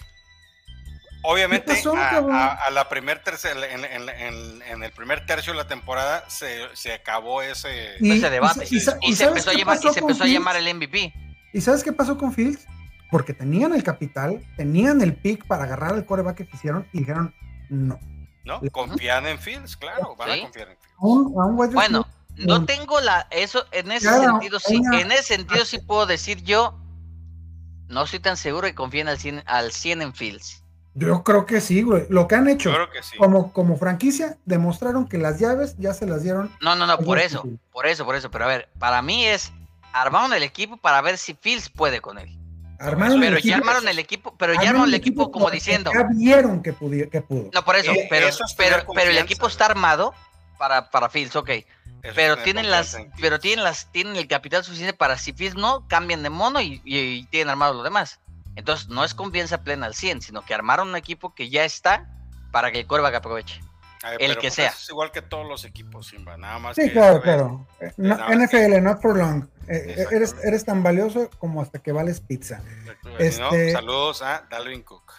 Obviamente, 1.23 1.65
¿Qué 1.65 1.73
pasó, 1.75 1.95
a, 1.97 2.09
cabrón? 2.09 2.35
a- 2.35 2.53
a 2.53 2.69
la 2.69 2.87
primer 2.87 3.21
tercia- 3.23 3.51
en, 3.51 3.83
en- 3.83 4.09
en- 4.09 4.61
en 4.61 4.83
el 4.83 4.91
primer 4.91 5.25
tercio 5.25 5.51
de 5.51 5.57
la 5.57 5.67
temporada 5.67 6.23
se, 6.29 6.59
se 6.73 6.93
acabó 6.93 7.41
ese. 7.41 7.95
Y- 7.99 8.11
ese 8.11 8.29
debate. 8.29 8.65
y 8.69 8.75
Y, 8.75 8.77
y 8.77 8.79
se 8.79 8.85
sabes 8.85 9.21
empezó 9.21 9.49
a 9.49 9.53
qué 9.53 9.59
llamar, 9.59 9.77
se 9.79 9.99
empezó 9.99 10.23
a 10.23 10.27
llamar 10.27 10.55
el 10.55 10.67
MVP. 10.75 11.13
¿Y 11.53 11.61
sabes 11.61 11.83
qué 11.83 11.91
pasó 11.91 12.17
con 12.17 12.33
Fields? 12.33 12.65
porque 13.09 13.33
tenían 13.33 13.73
el 13.73 13.83
capital, 13.85 14.43
tenían 14.57 14.99
el 15.01 15.15
pick 15.15 15.47
para 15.47 15.63
agarrar 15.63 15.95
el 15.95 16.05
coreback 16.05 16.35
que 16.39 16.45
quisieron 16.47 16.85
y 16.91 16.99
dijeron 16.99 17.33
no. 17.69 17.97
¿No? 18.43 18.59
Confían 18.71 19.25
en 19.27 19.39
Fields, 19.39 19.77
claro, 19.77 20.13
van 20.17 20.29
a 20.31 20.41
confiar 20.41 20.67
en 20.71 20.77
Fields. 20.77 21.73
bueno, 21.73 22.05
no 22.37 22.65
tengo 22.65 22.99
la, 23.01 23.27
eso, 23.31 23.65
en 23.71 23.91
ese 23.91 24.09
sentido 24.09 24.59
sí, 24.59 24.81
en 24.93 25.11
ese 25.11 25.23
sentido 25.23 25.65
sí 25.65 25.79
puedo 25.79 26.05
decir 26.05 26.43
yo, 26.43 26.77
no 27.87 28.03
estoy 28.03 28.19
tan 28.19 28.37
seguro 28.37 28.67
que 28.67 28.75
confíen 28.75 29.07
al 29.07 29.17
100, 29.17 29.43
al 29.45 29.71
100 29.71 30.01
en 30.01 30.13
Fields. 30.13 30.63
Yo 30.93 31.23
creo 31.23 31.45
que 31.45 31.61
sí, 31.61 31.83
güey. 31.83 32.05
Lo 32.09 32.27
que 32.27 32.35
han 32.35 32.47
hecho 32.47 32.73
como, 33.19 33.53
como 33.53 33.77
franquicia, 33.77 34.37
demostraron 34.45 35.07
que 35.07 35.19
las 35.19 35.39
llaves 35.39 35.75
ya 35.77 35.93
se 35.93 36.07
las 36.07 36.23
dieron. 36.23 36.51
No, 36.59 36.75
no, 36.75 36.87
no, 36.87 36.97
por 36.97 37.19
eso, 37.19 37.47
por 37.71 37.85
eso, 37.85 38.03
por 38.03 38.15
eso. 38.15 38.31
Pero 38.31 38.45
a 38.45 38.47
ver, 38.47 38.69
para 38.79 39.01
mí 39.03 39.25
es 39.25 39.51
armaron 39.93 40.33
el 40.33 40.43
equipo 40.43 40.77
para 40.77 41.01
ver 41.01 41.17
si 41.17 41.35
Fields 41.35 41.69
puede 41.69 42.01
con 42.01 42.17
él. 42.17 42.35
Armaron 42.79 43.19
pero 43.19 43.39
ya 43.39 43.57
armaron 43.57 43.87
el 43.87 43.97
equipo, 43.97 44.35
pero 44.37 44.53
ya 44.53 44.69
armaron 44.69 44.89
el 44.89 44.95
equipo, 44.95 45.31
como 45.31 45.49
diciendo. 45.49 45.91
Ya 45.93 46.07
vieron 46.15 46.61
que, 46.61 46.73
pudo, 46.73 47.09
que 47.09 47.21
pudo. 47.21 47.49
No, 47.53 47.63
por 47.63 47.75
eso, 47.75 47.91
eh, 47.91 48.07
pero, 48.09 48.27
pero, 48.55 48.77
pero 48.93 49.11
el 49.11 49.17
equipo 49.17 49.47
está 49.47 49.65
armado 49.65 50.13
para, 50.57 50.89
para 50.89 51.09
Fields, 51.09 51.35
ok 51.35 51.49
pero 52.15 52.37
tienen 52.37 52.69
las, 52.69 52.97
pero 53.19 53.39
tienen 53.39 53.63
las, 53.63 53.91
tienen 53.91 54.15
el 54.15 54.27
capital 54.27 54.63
suficiente 54.63 54.93
para 54.93 55.17
si 55.17 55.33
Fields 55.33 55.55
no, 55.55 55.87
cambian 55.87 56.23
de 56.23 56.29
mono 56.29 56.61
y, 56.61 57.27
tienen 57.29 57.49
armado 57.49 57.73
lo 57.73 57.83
demás. 57.83 58.19
Entonces 58.55 58.89
no 58.89 59.03
es 59.03 59.13
confianza 59.13 59.63
plena 59.63 59.85
al 59.85 59.93
100, 59.93 60.21
sino 60.21 60.43
que 60.43 60.53
armaron 60.53 60.89
un 60.89 60.95
equipo 60.95 61.35
que 61.35 61.49
ya 61.49 61.63
está 61.63 62.09
para 62.51 62.71
que 62.71 62.79
el 62.79 62.87
coreback 62.87 63.15
aproveche. 63.15 63.61
el 64.19 64.35
que 64.35 64.41
pues, 64.41 64.53
sea. 64.53 64.69
Es 64.69 64.89
igual 64.89 65.11
que 65.11 65.21
todos 65.21 65.47
los 65.47 65.63
equipos, 65.63 66.07
Simba, 66.07 66.37
nada 66.37 66.57
más. 66.57 66.75
Sí, 66.75 66.89
claro, 66.89 67.21
claro. 67.21 67.67
NFL, 67.97 68.81
not 68.81 69.01
for 69.01 69.15
long. 69.15 69.47
Eh, 69.67 69.95
eh, 69.97 70.05
eres, 70.11 70.35
eres 70.43 70.65
tan 70.65 70.81
valioso 70.81 71.29
como 71.37 71.61
hasta 71.61 71.79
que 71.79 71.91
vales 71.91 72.21
pizza. 72.21 72.61
Este, 73.19 73.71
saludos 73.71 74.21
a 74.21 74.47
Dalvin 74.49 74.81
Cook. 74.81 75.13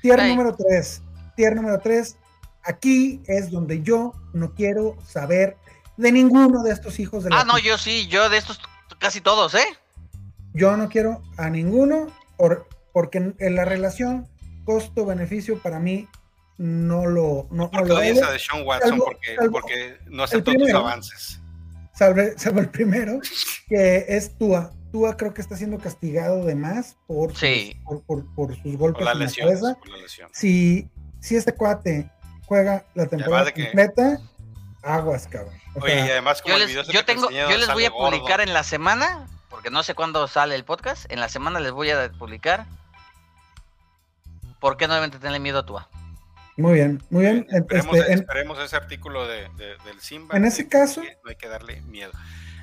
Tier 0.00 0.20
número 0.22 0.56
3. 0.56 1.02
Tier 1.36 1.54
número 1.54 1.78
3. 1.78 2.16
Aquí 2.64 3.22
es 3.26 3.50
donde 3.50 3.82
yo 3.82 4.12
no 4.32 4.54
quiero 4.54 4.96
saber 5.06 5.56
de 6.02 6.12
ninguno 6.12 6.62
de 6.62 6.72
estos 6.72 6.98
hijos 7.00 7.24
de 7.24 7.30
la 7.30 7.40
Ah, 7.40 7.44
no, 7.44 7.58
yo 7.58 7.78
sí, 7.78 8.06
yo 8.08 8.28
de 8.28 8.36
estos 8.36 8.60
casi 8.98 9.20
todos, 9.20 9.54
¿eh? 9.54 9.66
Yo 10.52 10.76
no 10.76 10.88
quiero 10.88 11.22
a 11.38 11.48
ninguno 11.48 12.08
por, 12.36 12.68
porque 12.92 13.34
en 13.38 13.54
la 13.54 13.64
relación 13.64 14.28
costo-beneficio 14.64 15.58
para 15.58 15.78
mí 15.78 16.08
no 16.58 17.06
lo 17.06 17.48
no, 17.50 17.70
no 17.72 17.84
lo 17.84 17.96
de 17.96 18.38
Sean 18.38 18.64
Watson 18.64 18.98
porque, 18.98 19.36
porque, 19.50 19.96
no 20.06 20.22
aceptó 20.22 20.52
tus 20.52 20.70
avances. 20.70 21.40
Salve, 21.94 22.34
salve, 22.38 22.62
el 22.62 22.70
primero, 22.70 23.20
que 23.68 24.04
es 24.08 24.36
Tua. 24.38 24.72
Tua 24.92 25.16
creo 25.16 25.32
que 25.32 25.40
está 25.40 25.56
siendo 25.56 25.78
castigado 25.78 26.44
de 26.44 26.54
más 26.54 26.96
por, 27.06 27.34
sus, 27.34 27.74
por, 28.06 28.34
por, 28.34 28.56
sus 28.62 28.76
golpes 28.76 29.04
la 29.04 29.14
lesión, 29.14 29.48
en 29.48 29.62
la 29.62 29.74
cabeza. 29.74 30.28
Si, 30.32 30.88
si 31.20 31.36
este 31.36 31.52
cuate 31.54 32.10
juega 32.46 32.84
la 32.94 33.06
temporada 33.06 33.52
completa, 33.52 34.20
aguas, 34.82 35.26
cabrón. 35.28 35.54
Oye, 35.80 35.96
y 35.96 36.10
además 36.10 36.42
como 36.42 36.58
yo 36.58 36.66
les, 36.66 36.86
yo 36.88 37.04
tengo, 37.04 37.30
yo 37.30 37.56
les 37.56 37.72
voy 37.72 37.84
a 37.84 37.90
publicar 37.90 38.40
en 38.40 38.52
la 38.52 38.62
semana, 38.62 39.26
porque 39.48 39.70
no 39.70 39.82
sé 39.82 39.94
cuándo 39.94 40.26
sale 40.28 40.54
el 40.54 40.64
podcast, 40.64 41.10
en 41.10 41.20
la 41.20 41.28
semana 41.28 41.60
les 41.60 41.72
voy 41.72 41.90
a 41.90 42.10
publicar 42.12 42.66
por 44.60 44.76
qué 44.76 44.86
no 44.88 44.94
deben 44.94 45.10
tenerle 45.10 45.40
miedo 45.40 45.60
a 45.60 45.66
Tua. 45.66 45.88
Muy 46.56 46.74
bien, 46.74 47.02
muy 47.10 47.22
bien. 47.22 47.46
Esperemos, 47.50 47.96
este, 47.96 48.12
esperemos 48.12 48.58
ese 48.58 48.76
artículo 48.76 49.26
de, 49.26 49.48
del 49.56 50.00
Simba. 50.00 50.36
En 50.36 50.44
ese 50.44 50.68
caso, 50.68 51.02
no 51.02 51.30
hay 51.30 51.36
que 51.36 51.48
darle 51.48 51.80
miedo. 51.82 52.12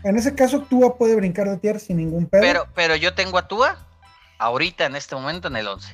En 0.04 0.18
ese 0.18 0.36
caso, 0.36 0.62
Tua 0.62 0.98
puede 0.98 1.16
brincar 1.16 1.50
de 1.50 1.58
tierra 1.58 1.80
sin 1.80 1.98
ningún 1.98 2.28
pedo. 2.28 2.42
Pero, 2.42 2.68
pero 2.76 2.96
yo 2.96 3.14
tengo 3.16 3.38
a 3.38 3.48
Tua 3.48 3.78
ahorita, 4.38 4.86
en 4.86 4.96
este 4.96 5.16
momento, 5.16 5.48
en 5.48 5.58
el 5.58 5.68
11. 5.68 5.94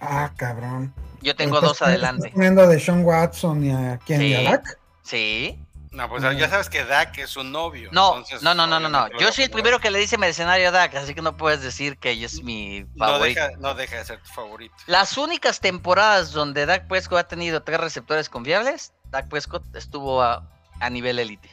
Ah, 0.00 0.32
cabrón. 0.36 0.94
Yo 1.20 1.36
tengo 1.36 1.60
dos 1.60 1.82
adelante. 1.82 2.28
¿Estás 2.28 2.34
poniendo 2.34 2.62
a 2.62 2.78
Sean 2.78 3.04
Watson 3.04 3.64
y 3.64 3.70
a 3.70 3.98
quién? 4.04 4.20
Sí. 4.20 4.26
¿Y 4.28 4.46
a 4.46 4.62
Sí. 5.02 5.58
No, 5.92 6.08
pues 6.08 6.22
ya 6.22 6.48
sabes 6.48 6.70
que 6.70 6.84
Dak 6.84 7.18
es 7.18 7.36
un 7.36 7.52
novio. 7.52 7.90
No, 7.92 8.24
no, 8.40 8.54
no, 8.54 8.66
no, 8.66 8.80
no, 8.80 8.88
no. 8.88 9.08
Yo 9.18 9.30
soy 9.30 9.44
el 9.44 9.50
primero 9.50 9.78
que 9.78 9.90
le 9.90 9.98
dice 9.98 10.16
mercenario 10.16 10.68
a 10.68 10.70
Dak, 10.70 10.94
así 10.94 11.14
que 11.14 11.20
no 11.20 11.36
puedes 11.36 11.60
decir 11.60 11.98
que 11.98 12.12
ella 12.12 12.24
es 12.24 12.42
mi 12.42 12.86
favorito. 12.96 13.40
No 13.58 13.74
deja, 13.74 13.98
de 13.98 14.04
ser 14.06 14.18
tu 14.22 14.30
favorito. 14.32 14.74
Las 14.86 15.18
únicas 15.18 15.60
temporadas 15.60 16.32
donde 16.32 16.64
Dak 16.64 16.88
Prescott 16.88 17.18
ha 17.18 17.28
tenido 17.28 17.62
tres 17.62 17.78
receptores 17.78 18.30
confiables, 18.30 18.94
Dak 19.10 19.28
Prescott 19.28 19.64
estuvo 19.76 20.22
a, 20.22 20.48
nivel 20.90 21.18
élite. 21.18 21.50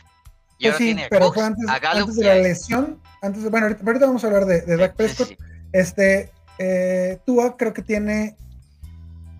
Pues 0.62 0.78
sí, 0.78 0.96
pero 1.10 1.34
fue 1.34 1.44
antes, 1.44 2.16
de 2.16 2.24
la 2.24 2.36
lesión. 2.36 3.02
Antes 3.22 3.50
bueno, 3.50 3.68
ahorita, 3.68 4.06
vamos 4.06 4.24
a 4.24 4.28
hablar 4.28 4.46
de, 4.46 4.62
de 4.62 4.78
Dak 4.78 4.96
Prescott. 4.96 5.32
Este, 5.74 6.32
eh, 6.60 7.20
Tua 7.26 7.58
creo 7.58 7.74
que 7.74 7.82
tiene, 7.82 8.38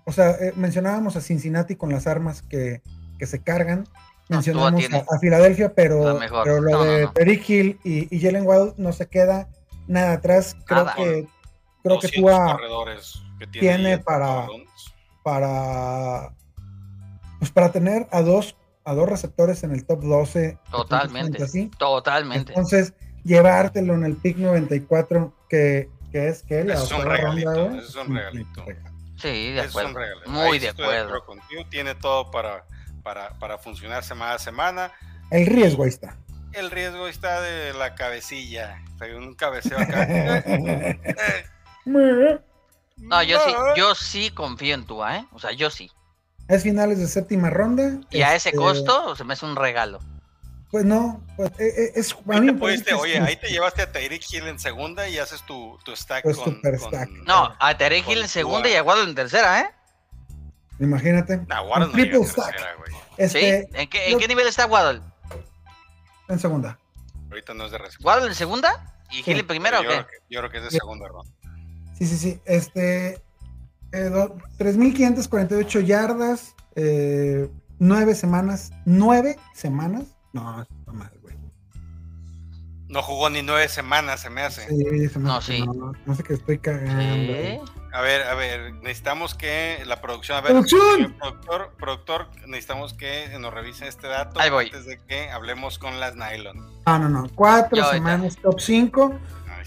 o 0.04 0.12
sea, 0.12 0.30
eh, 0.32 0.52
mencionábamos 0.56 1.16
a 1.16 1.22
Cincinnati 1.22 1.74
con 1.74 1.90
las 1.90 2.06
armas 2.06 2.42
que, 2.42 2.82
que 3.20 3.26
se 3.26 3.42
cargan 3.42 3.86
mencionamos 4.30 4.84
a, 4.92 5.18
Filadelfia, 5.18 5.74
pero, 5.74 6.18
pero 6.44 6.60
lo 6.60 6.84
de 6.84 7.42
Hill 7.46 7.78
y, 7.84 8.14
y, 8.14 8.20
Jalen 8.20 8.46
Wild 8.46 8.74
no 8.78 8.92
se 8.92 9.08
queda 9.08 9.48
nada 9.88 10.12
atrás. 10.12 10.56
Creo 10.64 10.86
que 10.96 11.26
creo 11.82 11.98
que 11.98 12.08
Tua 12.08 12.58
tiene 13.50 13.98
para 13.98 14.46
para 15.22 16.32
pues 17.38 17.50
para 17.50 17.72
tener 17.72 18.06
a 18.12 18.22
dos 18.22 18.56
a 18.84 18.94
dos 18.94 19.08
receptores 19.08 19.62
en 19.64 19.72
el 19.72 19.84
top 19.86 20.02
12 20.02 20.58
totalmente 20.70 21.46
totalmente 21.78 22.52
entonces 22.52 22.94
llevártelo 23.24 23.94
en 23.94 24.04
el 24.04 24.16
pick 24.16 24.38
94 24.38 25.34
que, 25.48 25.90
que 26.12 26.28
es 26.28 26.42
que 26.42 26.64
la 26.64 26.74
es 26.74 26.90
un 26.90 27.02
regalito, 27.02 27.70
es 27.70 27.94
un 27.94 28.14
regalito. 28.14 28.64
Sí, 29.16 29.52
de 29.52 29.60
acuerdo. 29.60 29.98
Muy 30.26 30.58
de 30.58 30.70
acuerdo. 30.70 31.24
contigo. 31.26 31.62
Tiene 31.68 31.94
todo 31.94 32.30
para 32.30 32.64
para, 33.02 33.38
para 33.38 33.58
funcionar 33.58 34.04
semana 34.04 34.34
a 34.34 34.38
semana. 34.38 34.92
El 35.30 35.46
riesgo 35.46 35.84
ahí 35.84 35.88
está. 35.90 36.16
El 36.52 36.70
riesgo 36.70 37.06
está 37.06 37.40
de 37.40 37.72
la 37.74 37.94
cabecilla. 37.94 38.82
un 39.16 39.34
cabeceo 39.34 39.78
acá. 39.78 40.06
no, 41.84 43.22
yo 43.22 43.38
sí, 43.40 43.52
yo 43.76 43.94
sí 43.94 44.30
confío 44.30 44.74
en 44.74 44.84
tu, 44.84 45.04
¿eh? 45.04 45.26
O 45.32 45.38
sea, 45.38 45.52
yo 45.52 45.70
sí. 45.70 45.90
Es 46.48 46.64
finales 46.64 46.98
de 46.98 47.06
séptima 47.06 47.48
ronda. 47.50 48.00
Y 48.10 48.22
a 48.22 48.34
ese 48.34 48.48
este, 48.48 48.58
costo 48.58 49.14
se 49.14 49.22
me 49.22 49.34
hace 49.34 49.46
un 49.46 49.54
regalo. 49.54 50.00
Pues 50.70 50.84
no, 50.84 51.24
pues 51.36 51.50
eh, 51.58 51.72
eh, 51.76 51.92
es, 51.96 52.14
oye, 52.24 53.18
ahí 53.18 53.36
te 53.36 53.48
llevaste 53.48 53.82
a 53.82 53.90
Tyreek 53.90 54.22
Hill 54.32 54.46
en 54.46 54.58
segunda 54.60 55.08
y 55.08 55.18
haces 55.18 55.44
tu, 55.44 55.76
tu 55.84 55.96
stack 55.96 56.22
pues 56.22 56.36
con, 56.36 56.60
No, 57.24 57.56
a 57.58 57.76
Tyreek 57.76 58.08
Hill 58.08 58.22
en 58.22 58.28
segunda 58.28 58.68
y 58.68 58.74
a 58.74 58.82
Waddle 58.84 59.08
en 59.08 59.16
tercera, 59.16 59.60
¿eh? 59.62 59.70
Imagínate. 60.80 61.44
Nah, 61.46 61.62
triple 61.92 62.24
stack. 62.24 62.56
Este, 63.16 63.68
¿En, 63.74 63.88
qué, 63.88 64.28
nivel 64.28 64.46
está 64.46 64.66
Waddle? 64.66 65.02
En 66.28 66.38
segunda. 66.38 66.78
Ahorita 67.28 67.54
no 67.54 67.66
es 67.66 67.72
de 67.72 67.78
recepción. 67.78 68.06
¿Waddle 68.06 68.28
en 68.28 68.34
segunda? 68.34 68.96
¿Y 69.10 69.22
Gil 69.22 69.40
en 69.40 69.46
primera 69.46 69.80
o 69.80 69.82
qué? 69.82 70.06
yo 70.30 70.40
creo 70.40 70.50
que 70.50 70.58
es 70.58 70.64
de 70.64 70.70
segunda 70.70 71.08
ronda. 71.08 71.30
Sí, 71.98 72.06
sí, 72.06 72.16
sí. 72.16 72.40
Este. 72.46 73.22
Eh, 73.92 74.10
3.548 74.58 75.84
yardas. 75.84 76.54
Eh, 76.76 77.50
nueve 77.78 78.14
semanas. 78.14 78.72
¿Nueve 78.86 79.36
semanas? 79.52 80.16
No, 80.32 80.62
está 80.62 80.92
mal, 80.92 81.12
güey. 81.20 81.36
No 82.88 83.02
jugó 83.02 83.28
ni 83.28 83.42
nueve 83.42 83.68
semanas, 83.68 84.20
se 84.20 84.30
me 84.30 84.42
hace. 84.42 84.66
Sí, 84.68 85.08
se 85.08 85.18
me 85.18 85.28
no, 85.28 85.36
hace 85.36 85.56
sí. 85.56 85.66
No, 86.06 86.14
sé 86.14 86.22
qué 86.22 86.34
estoy 86.34 86.58
cagando. 86.58 87.64
A 87.92 88.02
ver, 88.02 88.22
a 88.22 88.34
ver, 88.34 88.72
necesitamos 88.74 89.34
que 89.34 89.82
la 89.84 90.00
producción, 90.00 90.38
a 90.38 90.40
ver, 90.42 90.52
¿Producción? 90.52 91.14
productor, 91.18 91.72
productor, 91.76 92.28
necesitamos 92.46 92.94
que 92.94 93.36
nos 93.38 93.52
revisen 93.52 93.88
este 93.88 94.06
dato 94.06 94.38
antes 94.38 94.86
de 94.86 94.98
que 95.06 95.28
hablemos 95.30 95.78
con 95.78 95.98
las 95.98 96.14
nylon. 96.14 96.64
Ah, 96.84 96.98
no, 96.98 97.08
no, 97.08 97.28
cuatro 97.34 97.84
semanas 97.90 98.36
top 98.36 98.60
5, 98.60 99.18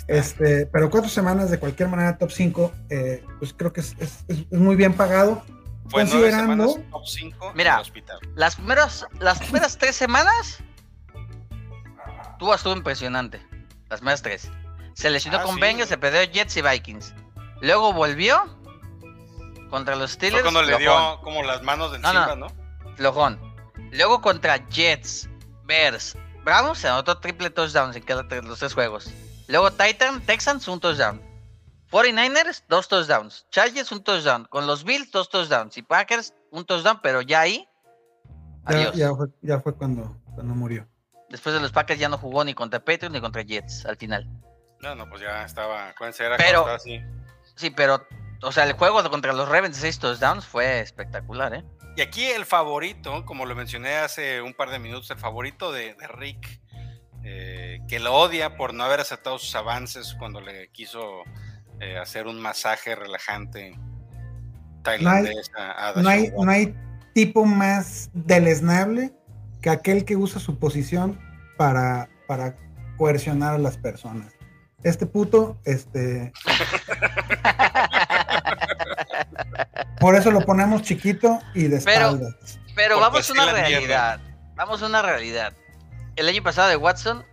este, 0.07 0.65
pero 0.67 0.89
cuatro 0.89 1.09
semanas 1.09 1.51
de 1.51 1.59
cualquier 1.59 1.89
manera 1.89 2.17
top 2.17 2.31
5, 2.31 2.71
eh, 2.89 3.25
pues 3.39 3.53
creo 3.53 3.73
que 3.73 3.81
es, 3.81 3.95
es, 3.99 4.23
es, 4.29 4.51
muy 4.51 4.77
bien 4.77 4.93
pagado. 4.93 5.43
Fue 5.87 6.03
considerando 6.03 6.79
top 6.91 7.05
5 7.05 7.51
Mira, 7.55 7.81
hospital. 7.81 8.19
Las 8.35 8.55
primeras, 8.55 9.05
las 9.19 9.39
primeras 9.39 9.77
tres 9.77 9.97
semanas 9.97 10.63
tuvo 12.39 12.55
estuvo 12.55 12.73
impresionante. 12.73 13.41
Las 13.89 13.99
primeras 13.99 14.21
tres. 14.21 14.49
Se 14.93 15.09
lesionó 15.09 15.39
ah, 15.39 15.43
con 15.43 15.59
Bengals, 15.59 15.89
se 15.89 15.97
perdió 15.97 16.23
Jets 16.23 16.55
y 16.55 16.61
Vikings. 16.61 17.13
Luego 17.63 17.93
volvió 17.93 18.43
contra 19.69 19.95
los 19.95 20.11
Steelers. 20.11 20.43
Fue 20.43 20.51
cuando 20.51 20.69
le 20.69 20.77
dio 20.77 21.21
como 21.23 21.43
las 21.43 21.63
manos 21.63 21.93
del 21.93 22.01
no, 22.01 22.09
Simba, 22.09 22.35
¿no? 22.35 22.47
Flojón. 22.97 23.39
Luego 23.91 24.21
contra 24.21 24.57
Jets, 24.67 25.29
Bears, 25.63 26.17
Browns 26.43 26.79
se 26.79 26.89
anotó 26.89 27.19
triple 27.19 27.49
touchdowns 27.49 27.95
en 27.95 28.03
cada 28.03 28.23
de 28.23 28.41
los 28.41 28.59
tres 28.59 28.73
juegos. 28.73 29.09
Luego 29.47 29.71
Titan, 29.71 30.19
Texans, 30.25 30.67
un 30.67 30.81
touchdown. 30.81 31.21
49ers, 31.89 32.65
dos 32.67 32.89
touchdowns. 32.89 33.47
Chargers, 33.49 33.93
un 33.93 34.03
touchdown. 34.03 34.43
Con 34.49 34.67
los 34.67 34.83
Bills, 34.83 35.09
dos 35.11 35.29
touchdowns. 35.29 35.77
Y 35.77 35.83
Packers, 35.83 36.33
un 36.51 36.65
touchdown, 36.65 36.99
pero 37.01 37.21
ya 37.21 37.41
ahí. 37.41 37.65
Adiós. 38.65 38.93
Ya, 38.93 39.15
fue, 39.15 39.27
ya 39.41 39.61
fue 39.61 39.73
cuando, 39.73 40.17
cuando 40.35 40.53
murió. 40.53 40.85
Después 41.29 41.55
de 41.55 41.61
los 41.61 41.71
Packers 41.71 41.97
ya 41.97 42.09
no 42.09 42.17
jugó 42.17 42.43
ni 42.43 42.53
contra 42.53 42.79
Patriots 42.81 43.13
ni 43.13 43.21
contra 43.21 43.41
Jets 43.41 43.85
al 43.85 43.95
final. 43.95 44.27
No, 44.81 44.95
no, 44.95 45.07
pues 45.09 45.21
ya 45.21 45.45
estaba. 45.45 45.87
Acuérdense, 45.87 46.25
era 46.25 46.35
Pero- 46.35 46.59
estaba 46.59 46.75
así. 46.75 46.99
Sí, 47.55 47.69
pero, 47.69 48.07
o 48.41 48.51
sea, 48.51 48.63
el 48.65 48.73
juego 48.73 49.01
contra 49.09 49.33
los 49.33 49.47
Ravens 49.47 49.75
de 49.75 49.81
6 49.81 49.99
touchdowns 49.99 50.45
fue 50.45 50.79
espectacular, 50.79 51.53
¿eh? 51.53 51.63
Y 51.95 52.01
aquí 52.01 52.25
el 52.25 52.45
favorito, 52.45 53.23
como 53.25 53.45
lo 53.45 53.55
mencioné 53.55 53.95
hace 53.97 54.41
un 54.41 54.53
par 54.53 54.71
de 54.71 54.79
minutos, 54.79 55.11
el 55.11 55.19
favorito 55.19 55.71
de, 55.71 55.93
de 55.93 56.07
Rick, 56.07 56.59
eh, 57.23 57.79
que 57.87 57.99
lo 57.99 58.13
odia 58.15 58.57
por 58.57 58.73
no 58.73 58.83
haber 58.83 58.99
aceptado 58.99 59.37
sus 59.37 59.55
avances 59.55 60.15
cuando 60.17 60.41
le 60.41 60.69
quiso 60.69 61.21
eh, 61.79 61.97
hacer 61.97 62.27
un 62.27 62.41
masaje 62.41 62.95
relajante 62.95 63.77
tailandés 64.81 65.51
a, 65.55 65.89
a 65.89 66.01
No 66.01 66.09
hay, 66.09 66.31
no 66.31 66.51
hay 66.51 66.75
tipo 67.13 67.45
más 67.45 68.09
deleznable 68.13 69.13
que 69.61 69.69
aquel 69.69 70.03
que 70.03 70.15
usa 70.17 70.41
su 70.41 70.59
posición 70.59 71.19
para, 71.57 72.09
para 72.27 72.57
coercionar 72.97 73.53
a 73.55 73.57
las 73.57 73.77
personas. 73.77 74.32
Este 74.83 75.05
puto, 75.05 75.57
este. 75.65 76.31
Por 79.99 80.15
eso 80.15 80.31
lo 80.31 80.41
ponemos 80.41 80.81
chiquito 80.81 81.39
y 81.53 81.63
de 81.67 81.79
Pero- 81.81 82.09
espaldas. 82.09 82.59
Pero 82.75 82.99
vamos 82.99 83.29
a 83.29 83.33
una 83.33 83.51
realidad. 83.51 84.19
Vamos 84.55 84.81
a 84.81 84.87
una 84.87 85.01
realidad. 85.01 85.53
El 86.15 86.27
año 86.27 86.43
pasado 86.43 86.69
de 86.69 86.75
Watson. 86.75 87.23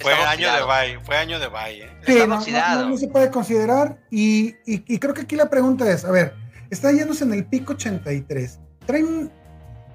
Fue 0.00 0.14
año 0.14 0.48
de 0.52 0.62
bye, 0.64 1.04
fue 1.04 1.16
año 1.16 1.38
de 1.38 1.48
bye, 1.48 1.82
¿eh? 1.84 1.90
Sí, 2.06 2.14
no, 2.20 2.26
no- 2.28 2.38
oxidado. 2.38 2.84
no- 2.84 2.90
no 2.90 2.96
se 2.96 3.08
puede 3.08 3.30
considerar. 3.30 3.98
Y, 4.10 4.50
y- 4.66 4.82
y 4.86 4.98
creo 4.98 5.12
que 5.14 5.22
aquí 5.22 5.36
la 5.36 5.50
pregunta 5.50 5.88
es: 5.90 6.04
a 6.04 6.10
ver, 6.10 6.34
está 6.70 6.90
yéndose 6.90 7.24
en 7.24 7.34
el 7.34 7.44
pico 7.44 7.74
83. 7.74 8.58
Traen, 8.86 9.30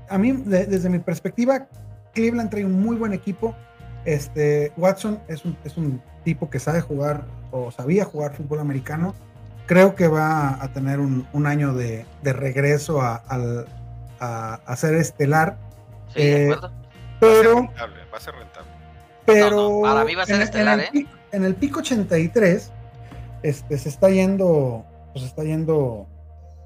a 0.09 0.17
mí, 0.17 0.31
de- 0.31 0.65
desde 0.67 0.89
mi 0.89 0.99
perspectiva, 0.99 1.67
Cleveland 2.13 2.49
trae 2.51 2.63
un 2.65 2.79
muy 2.81 2.95
buen 2.97 3.13
equipo. 3.13 3.55
Este, 4.05 4.71
Watson 4.77 5.19
es 5.27 5.43
un, 5.45 5.57
es 5.63 5.77
un 5.77 6.01
tipo 6.23 6.49
que 6.49 6.59
sabe 6.59 6.81
jugar 6.81 7.25
o 7.51 7.71
sabía 7.71 8.05
jugar 8.05 8.33
fútbol 8.35 8.59
americano. 8.59 9.13
Creo 9.65 9.95
que 9.95 10.07
va 10.07 10.63
a 10.63 10.67
tener 10.73 10.99
un, 10.99 11.27
un 11.33 11.47
año 11.47 11.73
de, 11.73 12.05
de 12.21 12.33
regreso 12.33 13.01
a, 13.01 13.15
al- 13.15 13.67
a- 14.19 14.55
a 14.65 14.75
ser 14.75 14.95
estelar. 14.95 15.57
Sí, 16.13 16.19
de 16.21 16.47
Eh, 16.49 16.53
acuerdo. 16.53 16.69
Va 16.71 16.77
a 16.77 17.31
ser 17.31 17.43
Pero, 17.43 17.55
rentable, 17.61 17.95
va 18.13 18.17
a 18.17 18.21
ser 18.21 18.33
rentable. 18.35 18.71
pero 19.25 19.49
No, 19.55 19.69
no, 19.77 19.81
para 19.81 20.05
mí 20.05 20.15
va 20.15 20.23
a 20.23 20.25
ser 20.27 20.35
en, 20.35 20.41
estelar, 20.43 20.79
en 20.79 20.85
el, 20.97 21.01
¿eh? 21.03 21.07
en 21.31 21.43
el 21.45 21.55
pico 21.55 21.79
83 21.79 22.71
este, 23.41 23.77
se 23.77 23.89
está 23.89 24.09
yendo, 24.09 24.85
pues 25.13 25.25
está 25.25 25.43
yendo 25.43 26.07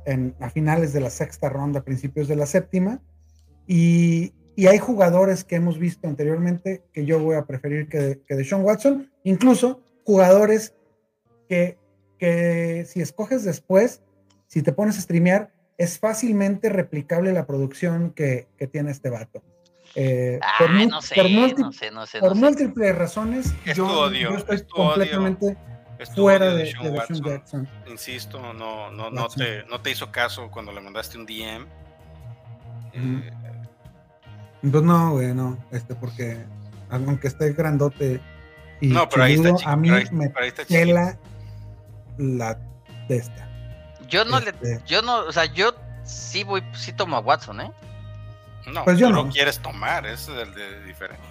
en, 0.06 0.36
a 0.42 0.50
finales 0.50 0.92
de 0.92 1.00
la 1.02 1.10
sexta 1.10 1.50
ronda, 1.50 1.82
principios 1.82 2.28
de 2.28 2.36
la 2.36 2.46
séptima, 2.46 3.00
y, 3.68 4.34
y 4.60 4.68
hay 4.68 4.78
jugadores 4.78 5.44
que 5.44 5.56
hemos 5.56 5.78
visto 5.80 6.08
anteriormente 6.08 6.84
que 6.94 7.06
yo 7.06 7.20
voy 7.20 7.36
a 7.36 7.46
preferir 7.46 7.88
que, 7.88 8.22
que 8.28 8.36
de 8.36 8.44
Sean 8.44 8.64
Watson, 8.64 9.10
incluso 9.24 9.82
jugadores 10.06 10.74
que, 11.48 11.78
que 12.18 12.86
si 12.88 13.02
escoges 13.02 13.44
después, 13.44 14.02
si 14.48 14.62
te 14.62 14.74
pones 14.74 14.98
a 14.98 15.02
streamear, 15.02 15.52
es 15.78 15.98
fácilmente 16.00 16.70
replicable 16.70 17.32
la 17.32 17.46
producción 17.46 18.12
que, 18.12 18.48
que 18.58 18.68
tiene 18.68 18.92
este 18.92 19.10
vato. 19.10 19.42
Eh, 19.96 20.40
por 20.60 20.70
Ay, 20.70 20.86
mu- 20.86 20.92
no 20.92 21.02
sé, 21.02 21.16
por 21.16 21.30
no 21.32 21.72
sé, 21.72 21.92
no 21.92 22.06
sé. 22.06 22.20
por 22.20 22.36
múltiples 22.36 22.96
razones, 22.96 23.54
Es 23.66 23.78
yo, 23.78 23.88
odio, 23.88 24.32
yo 24.32 24.38
estoy 24.38 24.56
es 24.58 24.68
tu 24.68 24.76
odio. 24.76 24.88
completamente 24.90 25.58
Es 26.00 26.10
fuera 26.12 26.46
de, 26.50 26.58
de 26.58 26.64
Deshaun 26.66 26.96
Watson. 26.96 27.24
Jackson. 27.24 27.68
Insisto, 27.88 28.54
no, 28.54 28.92
no, 28.92 29.10
no, 29.10 29.28
te, 29.30 29.64
no 29.66 29.82
te 29.82 29.92
hizo 29.92 30.12
caso 30.12 30.52
cuando 30.52 30.72
le 30.74 30.82
mandaste 30.82 31.18
un 31.18 31.26
DM. 31.26 31.64
Ujú. 31.64 33.18
Eh, 33.24 33.32
Entonces, 34.64 34.88
no, 34.88 35.12
güey, 35.12 35.34
no, 35.34 35.58
este, 35.72 35.96
porque 35.96 36.44
aunque 36.90 37.28
esté 37.28 37.54
grandote 37.54 38.20
y 38.82 38.88
no, 38.88 39.08
pero 39.10 39.24
ahí 39.24 39.34
está, 39.36 39.70
a 39.72 39.76
mí 39.76 39.90
pero 39.90 40.00
ahí- 40.02 40.08
me 40.16 40.30
pero 40.30 40.42
ahí 40.44 40.50
está 40.50 40.64
chiquito. 40.64 40.80
pela 40.86 41.18
la 42.18 42.60
de 43.08 43.18
esta. 43.18 43.48
Yo 44.08 44.26
no 44.26 44.38
Este, 44.40 44.54
le. 44.62 44.82
Yo 44.86 45.02
no, 45.02 45.20
o 45.20 45.32
sea, 45.32 45.46
yo 45.46 45.74
sí 46.04 46.44
voy, 46.44 46.64
sí 46.74 46.92
tomo 46.94 47.16
a 47.16 47.20
Watson, 47.20 47.62
¿eh? 47.62 47.72
No, 48.74 48.84
Pues 48.84 48.98
yo 48.98 49.08
tú 49.08 49.14
no. 49.14 49.24
lo 49.26 49.30
quieres 49.30 49.60
tomar, 49.60 50.06
ese 50.06 50.32
es 50.34 50.48
el 50.48 50.54
de 50.54 50.84
diferente. 50.84 51.24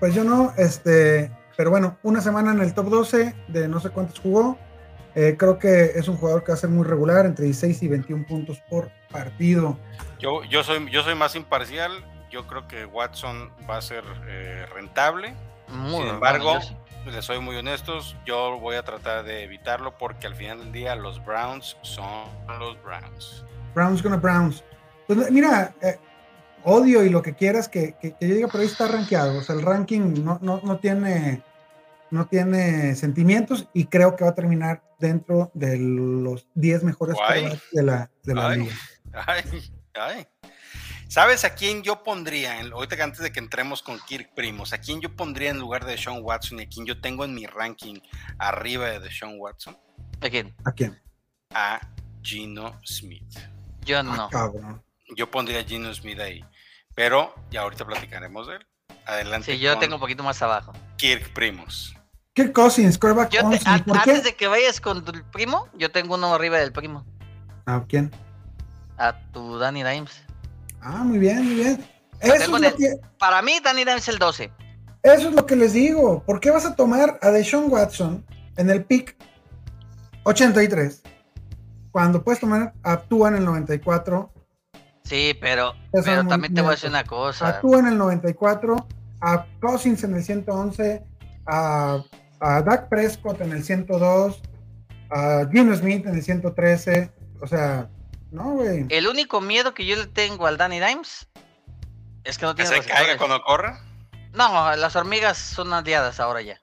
Pues 0.00 0.14
yo 0.14 0.24
no, 0.24 0.52
este, 0.56 1.30
pero 1.56 1.70
bueno, 1.70 1.98
una 2.02 2.20
semana 2.20 2.52
en 2.52 2.60
el 2.60 2.74
top 2.74 2.88
12 2.88 3.34
de 3.48 3.68
no 3.68 3.80
sé 3.80 3.90
cuántos 3.90 4.18
jugó. 4.20 4.58
Eh, 5.14 5.36
creo 5.38 5.58
que 5.58 5.92
es 5.96 6.08
un 6.08 6.16
jugador 6.16 6.42
que 6.42 6.52
va 6.52 6.54
a 6.54 6.60
ser 6.60 6.70
muy 6.70 6.84
regular, 6.86 7.26
entre 7.26 7.44
16 7.44 7.82
y 7.82 7.88
21 7.88 8.24
puntos 8.26 8.60
por 8.70 8.90
partido. 9.10 9.78
Yo, 10.18 10.42
yo, 10.44 10.64
soy, 10.64 10.90
yo 10.90 11.02
soy 11.02 11.14
más 11.14 11.36
imparcial. 11.36 11.92
Yo 12.32 12.46
creo 12.46 12.66
que 12.66 12.86
Watson 12.86 13.50
va 13.68 13.76
a 13.76 13.82
ser 13.82 14.04
eh, 14.26 14.66
rentable. 14.74 15.34
Muy 15.68 15.90
Sin 15.90 15.92
bueno, 15.92 16.14
embargo, 16.14 16.54
yo 16.54 16.60
sí. 16.62 16.76
les 17.10 17.24
soy 17.24 17.40
muy 17.40 17.56
honestos. 17.56 18.16
Yo 18.24 18.58
voy 18.58 18.76
a 18.76 18.82
tratar 18.82 19.24
de 19.24 19.44
evitarlo 19.44 19.96
porque 19.98 20.26
al 20.26 20.34
final 20.34 20.58
del 20.58 20.72
día 20.72 20.96
los 20.96 21.22
Browns 21.24 21.76
son 21.82 22.24
los 22.58 22.82
Browns. 22.82 23.44
Browns 23.74 24.02
gonna 24.02 24.16
Browns. 24.16 24.64
Pues 25.06 25.30
mira, 25.30 25.74
eh, 25.82 25.98
odio 26.64 27.04
y 27.04 27.10
lo 27.10 27.22
que 27.22 27.34
quieras 27.34 27.68
que, 27.68 27.94
que, 28.00 28.16
que 28.16 28.28
yo 28.28 28.34
diga, 28.34 28.48
pero 28.48 28.62
ahí 28.62 28.66
está 28.66 28.88
rankeado. 28.88 29.38
O 29.38 29.42
sea, 29.42 29.54
el 29.54 29.62
ranking 29.62 30.24
no, 30.24 30.38
no, 30.40 30.60
no 30.64 30.78
tiene 30.78 31.42
no 32.12 32.26
tiene 32.26 32.94
sentimientos 32.94 33.68
y 33.72 33.86
creo 33.86 34.16
que 34.16 34.24
va 34.24 34.30
a 34.30 34.34
terminar 34.34 34.82
dentro 34.98 35.50
de 35.54 35.78
los 35.78 36.46
10 36.54 36.84
mejores 36.84 37.16
de 37.72 37.82
la, 37.82 38.10
de 38.22 38.34
la 38.34 38.48
Ay. 38.48 38.58
liga. 38.60 38.74
Ay, 39.26 39.42
ay. 39.94 40.26
¿Sabes 41.12 41.44
a 41.44 41.54
quién 41.54 41.82
yo 41.82 42.02
pondría? 42.02 42.58
en- 42.58 42.72
ahorita 42.72 42.96
que 42.96 43.02
antes 43.02 43.20
de 43.20 43.30
que 43.32 43.38
entremos 43.38 43.82
con 43.82 43.98
Kirk 44.00 44.32
Primos, 44.34 44.72
¿a 44.72 44.78
quién 44.78 45.02
yo 45.02 45.14
pondría 45.14 45.50
en 45.50 45.58
lugar 45.58 45.84
de 45.84 45.98
Sean 45.98 46.20
Watson 46.22 46.58
y 46.58 46.62
a 46.62 46.68
quién 46.70 46.86
yo 46.86 46.98
tengo 47.02 47.26
en 47.26 47.34
mi 47.34 47.44
ranking 47.44 48.00
arriba 48.38 48.86
de 48.98 49.10
Sean 49.12 49.34
Watson? 49.38 49.76
¿De 50.20 50.30
quién? 50.30 50.54
¿A 50.64 50.72
quién? 50.72 50.98
A 51.52 51.80
Gino 52.22 52.80
Smith. 52.82 53.30
Yo 53.84 53.98
Ah, 53.98 54.02
no. 54.02 54.82
Yo 55.14 55.30
pondría 55.30 55.60
a 55.60 55.64
Gino 55.64 55.92
Smith 55.92 56.18
ahí. 56.18 56.42
Pero 56.94 57.34
ya 57.50 57.60
ahorita 57.60 57.84
platicaremos 57.84 58.46
de 58.48 58.56
él. 58.56 58.66
Adelante. 59.04 59.52
Sí, 59.52 59.58
yo 59.58 59.72
con 59.72 59.80
tengo 59.80 59.94
un 59.96 60.00
poquito 60.00 60.22
más 60.22 60.40
abajo. 60.40 60.72
Kirk 60.96 61.34
Primos. 61.34 61.94
Kirk 62.32 62.54
Cousins, 62.54 62.96
quarterback 62.96 63.30
Yo 63.32 63.40
te- 63.40 63.46
11. 63.56 63.68
an- 63.68 63.84
¿Por 63.84 64.02
qué? 64.02 64.10
antes 64.12 64.24
de 64.24 64.34
que 64.34 64.46
vayas 64.46 64.80
con 64.80 65.04
tu 65.04 65.12
primo, 65.30 65.68
yo 65.74 65.90
tengo 65.92 66.14
uno 66.14 66.34
arriba 66.34 66.56
del 66.58 66.72
primo. 66.72 67.04
¿A 67.66 67.84
quién? 67.86 68.10
A 68.96 69.12
tu 69.32 69.58
Danny 69.58 69.82
Dimes. 69.84 70.22
Ah, 70.82 71.04
muy 71.04 71.18
bien, 71.18 71.44
muy 71.44 71.54
bien. 71.54 71.84
Eso 72.20 72.34
es, 72.34 72.48
lo 72.48 72.58
que, 72.76 72.96
Para 73.18 73.42
mí, 73.42 73.58
Danny 73.62 73.84
Dimes 73.84 74.02
es 74.02 74.08
el 74.08 74.18
12. 74.18 74.52
eso 75.02 75.28
es 75.28 75.34
lo 75.34 75.46
que 75.46 75.56
les 75.56 75.72
digo. 75.72 76.22
¿Por 76.24 76.40
qué 76.40 76.50
vas 76.50 76.66
a 76.66 76.76
tomar 76.76 77.18
a 77.22 77.30
Deshaun 77.30 77.70
Watson 77.72 78.24
en 78.56 78.70
el 78.70 78.84
pick 78.84 79.16
83 80.24 81.02
cuando 81.90 82.22
puedes 82.22 82.40
tomar 82.40 82.72
a 82.82 82.96
Tua 82.98 83.28
en 83.28 83.36
el 83.36 83.44
94 83.44 84.32
Sí, 85.04 85.36
pero, 85.40 85.74
pero 85.92 86.26
también 86.26 86.54
te 86.54 86.60
voy 86.60 86.68
a 86.68 86.72
decir 86.72 86.88
una 86.88 87.04
cosa. 87.04 87.48
a 87.48 87.60
Tua 87.60 87.80
en 87.80 87.86
el 87.86 87.98
94, 87.98 88.86
a 89.20 89.46
Cousins 89.60 90.04
en 90.04 90.14
el 90.14 90.22
111, 90.22 91.04
a, 91.46 92.02
a 92.40 92.62
Dak 92.62 92.88
Prescott 92.88 93.40
en 93.40 93.52
el 93.52 93.64
102, 93.64 94.40
a 95.10 95.46
Gino 95.50 95.74
Smith 95.76 96.06
en 96.06 96.14
el 96.14 96.22
113. 96.22 97.10
O 97.40 97.46
sea, 97.46 97.90
no, 98.32 98.52
güey. 98.54 98.86
El 98.88 99.06
único 99.06 99.40
miedo 99.40 99.74
que 99.74 99.86
yo 99.86 99.94
le 99.96 100.06
tengo 100.06 100.46
al 100.46 100.56
Danny 100.56 100.80
Dimes 100.80 101.28
es 102.24 102.38
que 102.38 102.46
no 102.46 102.54
Que 102.54 102.64
tiene 102.64 102.82
se 102.82 102.88
caiga 102.88 103.16
cuando 103.18 103.40
corra. 103.42 103.80
No, 104.32 104.74
las 104.76 104.96
hormigas 104.96 105.38
son 105.38 105.72
aliadas 105.72 106.18
ahora 106.18 106.42
ya. 106.42 106.60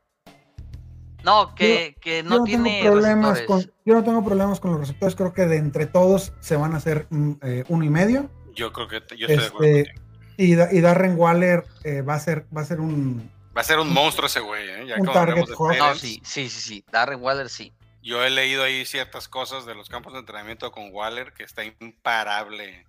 No, 1.24 1.53
que, 1.53 1.95
que 2.01 2.24
Yo 2.24 2.30
no, 2.30 2.38
no 2.39 2.43
tiene 2.45 2.80
tengo 2.82 2.91
problemas 2.93 3.41
con, 3.41 3.61
yo 3.86 3.93
no 3.93 4.03
tengo 4.03 4.24
problemas 4.24 4.59
con 4.59 4.72
los 4.72 4.80
receptores. 4.80 5.15
Creo 5.15 5.34
que 5.34 5.45
de 5.45 5.57
entre 5.57 5.86
todos 5.86 6.32
se 6.39 6.55
van 6.55 6.74
a 6.74 6.78
hacer 6.78 7.07
mm, 7.09 7.32
eh, 7.41 7.63
uno 7.67 7.84
y 7.84 7.89
medio. 7.89 8.30
Yo 8.55 8.72
creo 8.72 8.88
que 8.88 9.01
te- 9.01 9.17
yo 9.17 9.28
estoy 9.28 9.41
de 9.41 9.45
acuerdo 9.47 9.65
Este, 9.78 9.93
contigo. 9.93 10.34
y, 10.38 10.55
Da- 10.55 10.70
y 10.72 10.82
Darren 10.82 11.20
Waller 11.20 11.65
eh, 11.84 12.01
va 12.01 12.15
a 12.15 12.20
ser 12.20 12.45
va 12.55 12.61
a 12.61 12.65
ser 12.65 12.80
un 12.80 13.30
Va 13.55 13.61
a 13.61 13.63
ser 13.65 13.80
un 13.80 13.91
monstruo 13.91 14.28
ese 14.28 14.39
güey, 14.39 14.70
¿eh? 14.70 14.86
Ya 14.88 14.95
un 14.97 15.05
target 15.07 15.45
de. 15.45 15.78
No, 15.78 15.93
sí, 15.95 16.22
sí, 16.24 16.49
sí, 16.49 16.61
sí. 16.61 16.86
Darren 16.91 17.22
Waller 17.22 17.49
sí. 17.49 17.74
Yo 18.02 18.24
he 18.24 18.30
leído 18.30 18.64
ahí 18.64 18.86
ciertas 18.86 19.28
cosas 19.28 19.66
de 19.66 19.76
los 19.76 19.89
campos 19.89 20.14
de 20.14 20.20
entrenamiento 20.20 20.72
con 20.72 20.89
Waller 20.93 21.34
que 21.34 21.43
está 21.43 21.64
imparable. 21.64 22.86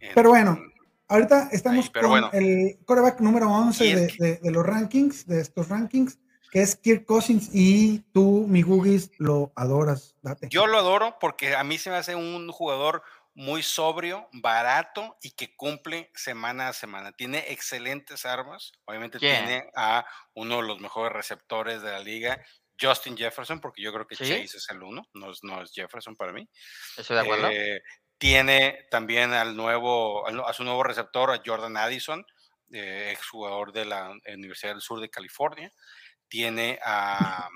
en- 0.00 0.14
Pero 0.14 0.30
bueno, 0.30 0.58
ahorita 1.08 1.48
estamos 1.52 1.86
Ahí, 1.86 1.90
pero 1.92 2.08
con 2.08 2.20
bueno. 2.20 2.30
el 2.32 2.78
quarterback 2.84 3.20
número 3.20 3.48
11 3.50 3.84
de, 3.94 4.06
Kirk. 4.08 4.18
de- 4.20 4.36
de 4.36 4.50
los 4.50 4.64
rankings, 4.66 5.26
de 5.26 5.40
estos 5.40 5.68
rankings, 5.68 6.18
que 6.50 6.62
es 6.62 6.76
Kirk 6.76 7.04
Cousins, 7.04 7.50
y 7.52 8.00
tú, 8.12 8.46
mi 8.48 8.62
Gugis, 8.62 9.10
lo 9.18 9.52
adoras. 9.56 10.14
Date. 10.22 10.48
Yo 10.50 10.66
lo 10.66 10.78
adoro 10.78 11.18
porque 11.20 11.54
a 11.54 11.62
mí 11.64 11.78
se 11.78 11.90
me 11.90 11.96
hace 11.96 12.14
un 12.14 12.50
jugador 12.50 13.02
muy 13.34 13.62
sobrio, 13.62 14.28
barato 14.32 15.16
y 15.22 15.30
que 15.30 15.54
cumple 15.54 16.10
semana 16.14 16.68
a 16.68 16.72
semana. 16.72 17.12
Tiene 17.12 17.44
excelentes 17.52 18.26
armas. 18.26 18.72
Obviamente 18.84 19.18
¿Quién? 19.20 19.44
tiene 19.46 19.70
a 19.76 20.04
uno 20.34 20.56
de 20.56 20.62
los 20.62 20.80
mejores 20.80 21.12
receptores 21.12 21.80
de 21.82 21.92
la 21.92 22.00
liga, 22.00 22.40
Justin 22.80 23.16
Jefferson, 23.16 23.60
porque 23.60 23.82
yo 23.82 23.92
creo 23.92 24.06
que 24.06 24.14
¿Sí? 24.14 24.24
Chase 24.24 24.56
es 24.58 24.66
el 24.70 24.82
uno, 24.82 25.06
no 25.14 25.30
es, 25.30 25.42
no 25.42 25.62
es 25.62 25.72
Jefferson 25.72 26.14
para 26.16 26.32
mí. 26.32 26.48
Estoy 26.96 27.16
de 27.16 27.22
acuerdo. 27.22 27.48
Eh, 27.50 27.82
tiene 28.18 28.86
también 28.90 29.32
al 29.32 29.56
nuevo, 29.56 30.26
al- 30.26 30.40
a 30.44 30.52
su 30.52 30.64
nuevo 30.64 30.82
receptor, 30.82 31.30
a 31.30 31.42
Jordan 31.44 31.76
Addison, 31.76 32.24
eh, 32.72 33.10
exjugador 33.12 33.72
de 33.72 33.84
la 33.84 34.12
Universidad 34.34 34.72
del 34.72 34.80
Sur 34.82 35.00
de 35.00 35.08
California. 35.10 35.72
tiene 36.30 36.78
a. 36.84 37.48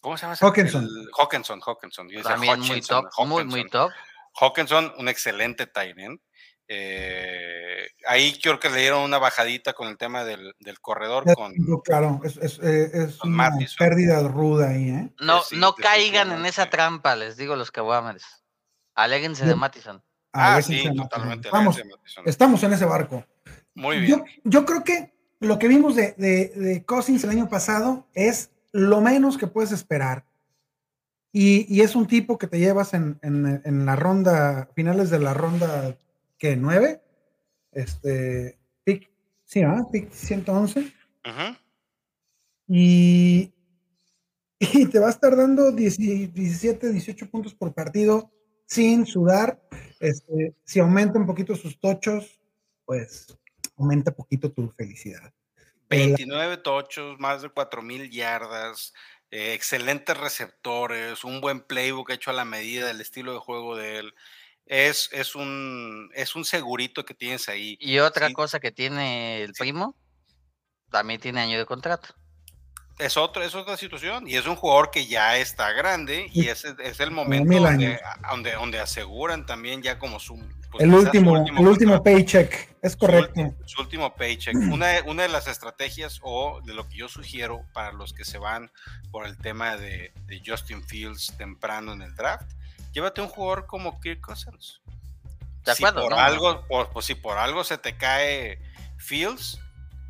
¿Cómo 0.00 0.16
se 0.16 0.22
llama? 0.26 0.36
Hawkinson. 0.40 0.84
El- 0.84 1.08
Hawkinson, 1.18 1.60
Hawkinson. 1.66 2.08
Yo 2.08 2.22
También 2.22 2.60
muy 2.60 2.80
top, 2.80 3.06
muy, 3.26 3.44
muy 3.44 3.60
Hawkinson. 3.62 3.70
top. 3.70 3.92
Hawkinson, 4.40 4.94
un 4.98 5.08
excelente 5.08 5.66
tight 5.66 5.98
end. 5.98 6.20
Eh, 6.72 7.88
ahí 8.06 8.38
creo 8.40 8.60
que 8.60 8.70
le 8.70 8.78
dieron 8.80 9.02
una 9.02 9.18
bajadita 9.18 9.72
con 9.72 9.88
el 9.88 9.96
tema 9.98 10.22
del, 10.24 10.54
del 10.60 10.80
corredor 10.80 11.24
con 11.34 11.52
Claro, 11.84 12.20
es, 12.22 12.36
es, 12.36 12.60
eh, 12.62 12.90
es 12.92 13.16
Con 13.16 13.34
una 13.34 13.50
pérdida 13.76 14.20
ruda 14.28 14.68
ahí, 14.68 14.88
¿eh? 14.90 15.08
No, 15.20 15.42
sí, 15.42 15.56
no 15.56 15.74
caigan 15.74 16.30
en 16.30 16.46
esa 16.46 16.70
trampa, 16.70 17.16
les 17.16 17.36
digo 17.36 17.56
los 17.56 17.72
Kawamers. 17.72 18.24
Aléguense 18.94 19.44
de 19.44 19.50
Yo- 19.50 19.56
Mattison. 19.56 20.00
Ah, 20.32 20.60
ese 20.60 20.74
sí, 20.82 20.94
totalmente. 20.96 21.50
Mattison. 21.50 21.88
estamos 22.24 22.62
en 22.62 22.72
ese 22.72 22.84
barco. 22.84 23.24
Muy 23.74 24.06
Yo, 24.06 24.18
bien. 24.22 24.40
yo 24.44 24.64
creo 24.64 24.84
que 24.84 25.12
lo 25.40 25.58
que 25.58 25.66
vimos 25.66 25.96
de, 25.96 26.12
de, 26.18 26.48
de 26.54 26.84
Cousins 26.84 27.24
el 27.24 27.30
año 27.30 27.48
pasado 27.48 28.06
es 28.14 28.50
lo 28.70 29.00
menos 29.00 29.38
que 29.38 29.48
puedes 29.48 29.72
esperar. 29.72 30.24
Y, 31.32 31.66
y 31.74 31.80
es 31.80 31.96
un 31.96 32.06
tipo 32.06 32.38
que 32.38 32.46
te 32.46 32.60
llevas 32.60 32.94
en, 32.94 33.18
en- 33.22 33.60
en 33.64 33.86
la 33.86 33.96
ronda, 33.96 34.68
finales 34.76 35.10
de 35.10 35.18
la 35.18 35.34
ronda, 35.34 35.96
¿qué? 36.40 36.56
¿9? 36.56 37.00
Este, 37.70 38.58
pick, 38.82 39.08
sí, 39.44 39.62
¿ah? 39.62 39.84
Pick 39.92 40.10
111. 40.10 40.80
Ujú. 40.80 41.56
Y, 42.66 43.52
y 44.58 44.86
te 44.86 44.98
va 44.98 45.06
a 45.06 45.10
estar 45.10 45.36
dando 45.36 45.70
10 45.70 45.98
17, 45.98 46.90
18 46.90 47.30
puntos 47.30 47.54
por 47.54 47.72
partido 47.74 48.32
sin 48.66 49.06
sudar. 49.06 49.60
Este, 50.00 50.54
si 50.64 50.80
aumenta 50.80 51.18
un 51.18 51.26
poquito 51.26 51.54
sus 51.54 51.78
tochos, 51.78 52.40
pues 52.84 53.36
aumenta 53.76 54.10
poquito 54.10 54.50
tu 54.50 54.68
felicidad. 54.70 55.32
Pero 55.88 56.02
la- 56.02 56.08
29 56.16 56.56
tochos, 56.58 57.18
más 57.18 57.42
de 57.42 57.50
4000 57.50 58.10
yardas, 58.10 58.94
eh, 59.30 59.54
excelentes 59.54 60.16
receptores, 60.16 61.24
un 61.24 61.40
buen 61.40 61.60
playbook 61.60 62.10
hecho 62.10 62.30
a 62.30 62.34
la 62.34 62.44
medida 62.44 62.86
del 62.86 63.00
estilo 63.00 63.32
de 63.32 63.38
juego 63.40 63.76
de 63.76 63.98
él. 63.98 64.14
Es, 64.66 65.08
es, 65.12 65.34
un, 65.34 66.10
es 66.14 66.36
un 66.36 66.44
segurito 66.44 67.04
que 67.04 67.14
tienes 67.14 67.48
ahí. 67.48 67.76
Y 67.80 67.98
otra 67.98 68.28
Sí. 68.28 68.32
cosa 68.34 68.60
que 68.60 68.70
tiene 68.70 69.42
el 69.42 69.54
Sí. 69.54 69.60
primo, 69.62 69.96
también 70.90 71.20
tiene 71.20 71.40
año 71.40 71.58
de 71.58 71.66
contrato. 71.66 72.08
Es, 72.98 73.16
otro, 73.16 73.42
es 73.42 73.54
otra 73.54 73.78
situación 73.78 74.28
y 74.28 74.36
es 74.36 74.46
un 74.46 74.56
jugador 74.56 74.90
que 74.90 75.06
ya 75.06 75.38
está 75.38 75.72
grande 75.72 76.28
y 76.34 76.48
es, 76.48 76.64
es 76.66 77.00
el 77.00 77.10
momento 77.10 77.58
donde, 77.58 77.98
donde, 78.30 78.52
donde 78.52 78.78
aseguran 78.78 79.46
también 79.46 79.80
ya 79.82 79.98
como 79.98 80.20
su... 80.20 80.36
pues, 80.70 80.84
el 80.84 80.92
último, 80.92 81.36
el 81.38 81.66
último 81.66 81.94
contrato. 81.94 82.02
paycheck, 82.02 82.76
es 82.82 82.96
correcto. 82.96 83.54
Su, 83.64 83.80
último 83.80 84.14
paycheck. 84.14 84.54
Una, 84.70 84.88
de- 84.88 85.02
una 85.02 85.22
de 85.22 85.30
las 85.30 85.46
estrategias 85.48 86.20
o 86.22 86.60
de 86.62 86.74
lo 86.74 86.86
que 86.86 86.96
yo 86.96 87.08
sugiero 87.08 87.64
para 87.72 87.92
los 87.92 88.12
que 88.12 88.26
se 88.26 88.36
van 88.36 88.70
por 89.10 89.26
el 89.26 89.38
tema 89.38 89.78
de, 89.78 90.12
de 90.26 90.42
Justin 90.46 90.84
Fields 90.86 91.34
temprano 91.38 91.94
en 91.94 92.02
el 92.02 92.14
draft, 92.14 92.50
llévate 92.92 93.20
un 93.20 93.28
jugador 93.28 93.66
como 93.66 94.00
Kirk 94.00 94.20
Cousins. 94.20 94.80
De 95.64 95.74
si 95.74 95.84
acuerdo, 95.84 96.02
por 96.02 96.12
no, 96.12 96.18
algo, 96.18 96.66
por- 96.66 96.90
pues 96.90 97.06
si 97.06 97.14
por 97.14 97.38
algo 97.38 97.64
se 97.64 97.78
te 97.78 97.96
cae 97.96 98.60
Fields, 98.98 99.60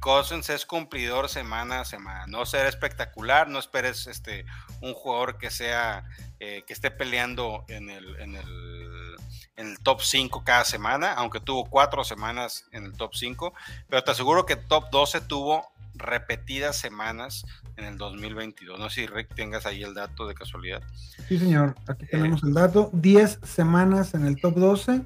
Cousins 0.01 0.49
es 0.49 0.65
cumplidor 0.65 1.29
semana 1.29 1.81
a 1.81 1.85
semana. 1.85 2.27
No 2.27 2.47
será 2.47 2.69
espectacular, 2.69 3.49
no 3.49 3.59
esperes 3.59 4.07
este 4.07 4.47
un 4.81 4.95
jugador 4.95 5.37
que 5.39 5.51
sea 5.51 6.05
eh, 6.39 6.65
que 6.67 6.73
esté 6.73 6.91
peleando 6.91 7.65
en 7.69 7.91
el, 7.91 8.17
en 8.21 8.37
el 8.37 9.17
en 9.57 9.69
el 9.73 9.79
top 9.81 10.01
5 10.01 10.43
cada 10.43 10.65
semana, 10.65 11.13
aunque 11.13 11.39
tuvo 11.39 11.67
cuatro 11.67 12.03
semanas 12.03 12.65
en 12.73 12.85
el 12.87 12.97
top 12.97 13.15
5, 13.15 13.53
pero 13.91 14.03
te 14.03 14.13
aseguro 14.13 14.47
que 14.47 14.57
top 14.57 14.89
12 14.91 15.21
tuvo 15.21 15.71
repetidas 16.01 16.77
semanas 16.77 17.45
en 17.77 17.85
el 17.85 17.97
2022. 17.99 18.79
No 18.79 18.91
sé 18.91 19.03
si 19.03 19.07
Rick 19.07 19.35
tengas 19.35 19.67
ahí 19.67 19.83
el 19.83 19.95
dato 19.95 20.27
de 20.27 20.35
casualidad. 20.35 20.83
Sí, 21.29 21.39
señor. 21.39 21.75
Aquí 21.89 22.05
Eh. 22.05 22.09
tenemos 22.11 22.43
el 22.43 22.53
dato. 22.55 22.91
10 22.93 23.41
semanas 23.43 24.15
en 24.15 24.27
el 24.27 24.41
top 24.41 24.57
12, 24.57 25.03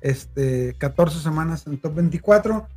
este, 0.00 0.74
14 0.78 1.20
semanas 1.20 1.66
en 1.66 1.74
el 1.74 1.80
top 1.80 1.94
24. 1.94 2.68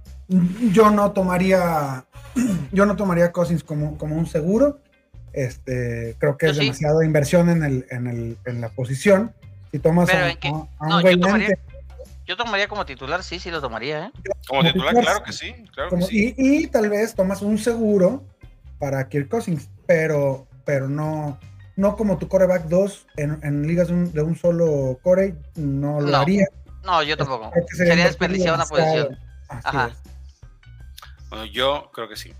Yo 0.71 0.89
no 0.91 1.11
tomaría, 1.11 2.05
yo 2.71 2.85
no 2.85 2.95
tomaría 2.95 3.31
Cousins 3.31 3.63
como, 3.63 3.97
como 3.97 4.15
un 4.15 4.25
seguro. 4.27 4.79
Este, 5.33 6.15
creo 6.19 6.37
que 6.37 6.47
es 6.47 6.53
sí. 6.57 6.61
demasiada 6.63 7.05
inversión 7.05 7.49
en, 7.49 7.63
el, 7.63 7.85
en, 7.91 8.07
el, 8.07 8.37
en 8.45 8.59
la 8.61 8.69
posición. 8.69 9.33
Si 9.71 9.79
tomas 9.79 10.09
Pero 10.09 10.25
a, 10.25 10.29
en 10.31 10.37
a- 10.55 10.97
a 10.97 10.97
un 11.13 11.19
no, 11.19 11.37
yo 12.27 12.35
tomaría- 12.37 12.67
como 12.67 12.85
titular, 12.85 13.23
sí, 13.23 13.39
sí 13.39 13.49
lo 13.49 13.61
tomaría, 13.61 14.05
¿eh? 14.07 14.11
Como 14.47 14.63
titular, 14.63 14.93
claro 14.93 15.23
que 15.23 15.33
sí, 15.33 15.53
claro 15.73 15.89
que 15.89 15.95
como- 15.95 16.05
sí. 16.07 16.35
y, 16.37 16.63
y 16.63 16.67
tal 16.67 16.89
vez 16.89 17.15
tomas 17.15 17.41
un 17.41 17.57
seguro 17.57 18.23
para 18.79 19.07
Kirk 19.09 19.29
Cousins, 19.29 19.69
pero, 19.87 20.47
pero 20.65 20.87
no, 20.87 21.39
no 21.75 21.95
como 21.95 22.17
tu 22.17 22.27
coreback 22.27 22.65
2 22.65 23.07
en, 23.17 23.39
en 23.43 23.65
ligas 23.67 23.87
de 23.87 23.93
un, 23.93 24.11
de 24.13 24.21
un 24.21 24.35
solo 24.35 24.99
core, 25.01 25.35
no 25.55 26.01
lo 26.01 26.09
No, 26.11 26.17
haría. 26.17 26.45
No, 26.83 27.01
yo 27.03 27.17
tampoco. 27.17 27.51
Sería 27.69 27.93
invertir 27.93 28.05
desperdiciar 28.05 28.55
una 28.55 28.65
posición. 28.65 29.17
Así 29.49 29.61
Ajá. 29.67 29.87
es. 29.87 29.97
Bueno, 31.29 31.45
yo 31.45 31.89
creo 31.93 32.07
que 32.07 32.15
sí. 32.15 32.33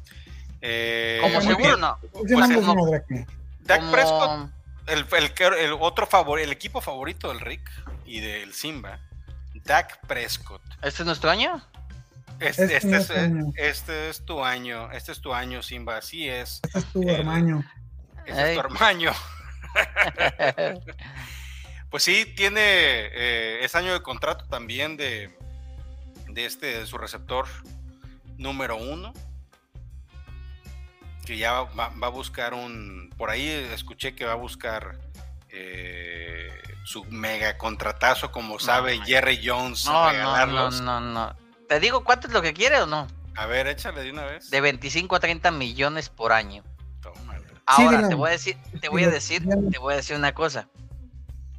Eh, 0.62 1.20
Como 1.22 1.42
seguro, 1.42 1.58
bien. 1.58 1.80
no. 1.80 1.98
Pues. 2.12 3.26
Dak 3.64 3.80
Como- 3.80 3.92
Prescott, 3.92 4.50
el, 4.88 5.06
el, 5.18 5.54
el 5.60 5.74
otro 5.80 6.08
favor, 6.08 6.40
el 6.40 6.52
equipo 6.52 6.80
favorito 6.82 7.28
del 7.30 7.40
Rick 7.42 7.70
y 8.06 8.22
del 8.22 8.54
Simba, 8.54 9.00
Dak 9.68 10.00
Prescott. 10.08 10.62
¿Este 10.82 11.04
es 11.04 11.06
nuestro 11.06 11.30
año? 11.30 11.62
Este, 12.40 12.76
Este 12.76 12.78
este 12.78 12.98
es, 12.98 13.02
es 13.02 13.08
tu 13.08 13.14
año. 13.20 13.52
este 13.58 14.10
es 14.10 14.26
tu 14.26 14.44
año, 14.44 14.92
este 14.92 15.12
es 15.12 15.22
tu 15.22 15.34
año, 15.34 15.62
Simba, 15.62 15.98
así 15.98 16.28
es. 16.30 16.60
Este 16.64 16.80
es 16.80 16.86
tu 16.94 17.02
El- 17.04 17.10
hermano. 17.10 17.64
Ese 18.26 18.42
Ey. 18.42 18.50
es 18.50 18.54
tu 18.56 18.60
hermano. 18.68 19.12
Pues 21.90 22.04
sí, 22.04 22.26
tiene, 22.36 22.60
eh, 22.62 23.60
es 23.64 23.74
año 23.74 23.94
de 23.94 24.02
contrato 24.02 24.44
también 24.50 24.98
de, 24.98 25.34
de 26.28 26.46
este, 26.46 26.80
de 26.80 26.86
su 26.86 26.98
receptor 26.98 27.48
número 28.38 28.76
uno, 28.76 29.14
que 31.26 31.38
ya 31.38 31.62
va, 31.62 31.88
va 31.90 32.08
a 32.08 32.10
buscar 32.10 32.54
un, 32.54 33.10
por 33.18 33.30
ahí 33.30 33.48
escuché 33.74 34.16
que 34.16 34.26
va 34.26 34.34
a 34.34 34.36
buscar 34.36 35.00
eh, 35.50 36.50
su 36.84 37.04
mega 37.06 37.58
contratazo, 37.58 38.32
como 38.32 38.60
sabe 38.60 38.98
no. 38.98 39.06
Jerry 39.06 39.42
Jones, 39.44 39.86
No, 39.86 39.92
no, 39.94 40.04
no, 40.06 40.12
regalarlos. 40.12 40.82
no, 40.82 41.00
no. 41.02 41.36
¿Te 41.68 41.80
digo 41.80 42.04
cuánto 42.04 42.28
es 42.28 42.34
lo 42.34 42.42
que 42.42 42.54
quiere 42.54 42.82
o 42.82 42.86
no? 42.86 43.08
A 43.36 43.46
ver, 43.46 43.68
échale 43.68 44.02
de 44.02 44.12
una 44.12 44.26
vez. 44.26 44.50
De 44.50 44.62
25 44.62 45.16
a 45.16 45.20
30 45.20 45.52
millones 45.52 46.10
por 46.10 46.32
año. 46.32 46.64
Tómala. 47.02 47.46
Ahora, 47.66 48.08
te 48.08 48.16
voy 48.16 48.30
a 48.30 48.32
decir, 48.32 48.58
te 48.82 48.90
voy 48.90 49.04
a 49.04 49.10
decir, 49.10 49.46
te 49.72 49.78
voy 49.78 49.94
a 49.94 49.98
decir 49.98 50.16
una 50.16 50.34
cosa. 50.34 50.70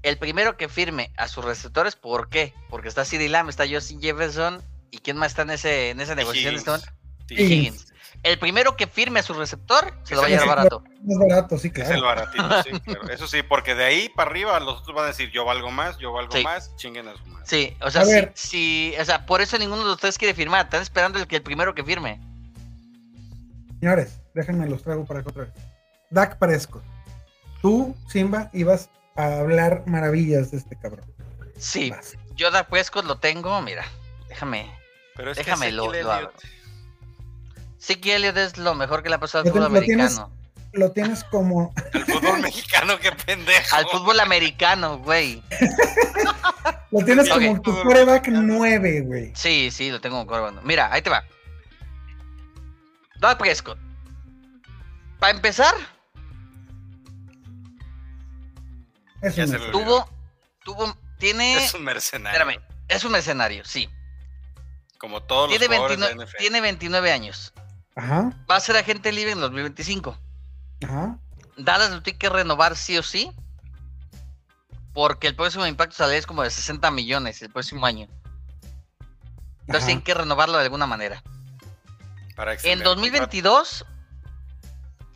El 0.02 0.16
primero 0.16 0.56
que 0.56 0.68
firme 0.68 1.12
a 1.16 1.28
sus 1.28 1.44
receptores, 1.44 1.96
¿por 1.96 2.28
qué? 2.30 2.54
Porque 2.70 2.88
está 2.88 3.04
CD 3.04 3.28
Lamb, 3.28 3.48
está 3.50 3.64
Justin 3.68 4.00
Jefferson, 4.00 4.62
¿y 4.90 4.98
quién 4.98 5.16
más 5.18 5.32
está 5.32 5.42
en 5.42 5.50
ese, 5.50 5.90
en 5.90 6.00
esa 6.00 6.14
negociación? 6.14 6.80
Higgins. 7.28 7.50
Higgins. 7.52 7.92
El 8.24 8.38
primero 8.38 8.76
que 8.76 8.86
firme 8.88 9.20
a 9.20 9.22
su 9.22 9.32
receptor, 9.32 9.94
se 10.02 10.14
lo 10.14 10.20
va 10.22 10.26
a 10.26 10.30
llevar 10.30 10.44
es- 10.48 10.54
barato. 10.56 10.82
Más 11.04 11.18
barato, 11.28 11.56
sí, 11.58 11.68
Es 11.74 11.88
el 11.88 12.00
claro. 12.00 12.02
baratito, 12.04 12.62
sí, 12.64 12.80
claro. 12.80 13.08
Eso 13.10 13.28
sí, 13.28 13.42
porque 13.42 13.74
de 13.74 13.84
ahí 13.84 14.08
para 14.08 14.30
arriba 14.30 14.58
los 14.60 14.80
otros 14.80 14.94
van 14.96 15.04
a 15.04 15.08
decir 15.08 15.30
yo 15.30 15.44
valgo 15.44 15.70
más, 15.70 15.96
yo 15.98 16.12
valgo 16.12 16.32
Sí. 16.32 16.42
más, 16.42 16.74
chinguen 16.76 17.06
a 17.08 17.16
su 17.16 17.24
madre. 17.26 17.46
Sí, 17.46 17.76
o 17.80 17.90
sea, 17.90 18.02
A 18.02 18.30
sí, 18.34 18.94
o 19.00 19.04
sea, 19.04 19.24
por 19.24 19.40
eso 19.40 19.56
ninguno 19.56 19.82
de 19.82 19.88
los 19.88 19.98
tres 19.98 20.18
quiere 20.18 20.34
firmar. 20.34 20.64
Están 20.64 20.82
esperando 20.82 21.18
el 21.18 21.26
que 21.28 21.36
el 21.36 21.42
primero 21.42 21.74
que 21.74 21.84
firme. 21.84 22.20
Señores, 23.80 24.20
déjenme 24.34 24.68
los 24.68 24.82
traigo 24.82 25.04
para 25.04 25.20
acá 25.20 25.30
otra 25.30 25.44
vez. 25.44 25.52
Dak 26.10 26.38
Prescott. 26.38 26.82
Tú, 27.62 27.94
Simba, 28.08 28.50
ibas 28.52 28.90
a 29.16 29.38
hablar 29.38 29.82
maravillas 29.86 30.50
de 30.50 30.58
este 30.58 30.76
cabrón. 30.76 31.04
Sí, 31.56 31.90
Vas. 31.90 32.16
yo 32.34 32.50
da 32.50 32.64
Prescott 32.66 33.04
lo 33.04 33.18
tengo, 33.18 33.60
mira, 33.62 33.84
déjame. 34.28 34.70
Pero 35.16 35.30
es 35.32 35.36
Déjame 35.36 35.66
que 35.66 35.72
lo- 35.72 35.86
lo 35.86 35.94
Elliott- 35.94 36.32
Siki 37.78 38.10
Elliott 38.10 38.36
es 38.36 38.58
lo 38.58 38.74
mejor 38.74 39.02
que 39.02 39.08
le 39.08 39.14
ha 39.16 39.20
pasado 39.20 39.44
al 39.44 39.50
fútbol 39.50 39.72
lo 39.72 39.80
tienes- 39.80 40.16
americano. 40.18 40.38
Lo 40.72 40.92
tienes 40.92 41.24
como. 41.24 41.72
el 41.94 42.04
fútbol 42.04 42.40
mexicano, 42.40 42.98
qué 42.98 43.10
pendejo. 43.12 43.74
Al 43.76 43.86
fútbol 43.88 44.20
americano, 44.20 44.98
güey. 44.98 45.42
Lo 46.90 47.04
tienes 47.04 47.30
Ok. 47.30 47.34
como 47.36 47.60
tu 47.60 47.82
coreback 47.82 48.28
9, 48.28 49.00
güey. 49.02 49.32
Sí, 49.34 49.70
sí, 49.70 49.90
lo 49.90 50.00
tengo 50.00 50.26
corbando. 50.26 50.62
Mira, 50.62 50.90
ahí 50.90 51.02
te 51.02 51.10
va. 51.10 51.22
Dak 53.20 53.36
Prescott. 53.38 53.78
Para 55.18 55.34
empezar, 55.34 55.74
Es 59.20 59.36
un 59.36 59.52
lo- 59.52 59.70
tuvo, 59.70 60.08
tuvo, 60.64 60.96
tiene, 61.18 61.62
Es 61.64 61.74
un 61.74 61.84
mercenario. 61.84 62.38
espérame, 62.40 62.62
es 62.88 63.04
un 63.04 63.12
mercenario, 63.12 63.64
sí. 63.64 63.88
Como 64.98 65.22
todos 65.22 65.50
los 65.50 65.58
Tiene 65.58 65.76
jugadores 65.76 65.98
29, 65.98 66.18
de 66.24 66.26
NFL. 66.26 66.38
tiene 66.38 66.60
29 66.60 67.12
años. 67.12 67.52
Ajá, 67.98 68.32
Va 68.48 68.54
a 68.54 68.60
ser 68.60 68.76
agente 68.76 69.10
libre 69.10 69.32
en 69.32 69.40
2025. 69.40 70.16
ajá. 70.84 71.18
Dallas 71.56 71.90
lo 71.90 72.00
tiene 72.00 72.16
que 72.16 72.28
renovar 72.28 72.76
sí 72.76 72.96
o 72.96 73.02
sí. 73.02 73.32
Porque 74.94 75.26
el 75.26 75.34
próximo 75.34 75.66
impacto 75.66 75.96
salarial 75.96 76.20
es 76.20 76.26
como 76.26 76.44
de 76.44 76.50
60 76.50 76.92
millones 76.92 77.42
el 77.42 77.50
próximo 77.50 77.84
año. 77.84 78.06
Entonces 79.62 79.78
ajá. 79.82 79.86
tienen 79.86 80.04
que 80.04 80.14
renovarlo 80.14 80.56
de 80.58 80.64
alguna 80.64 80.86
manera. 80.86 81.24
Para 82.36 82.52
En 82.52 82.54
extender 82.54 82.78
el 82.78 82.84
2022 82.84 83.84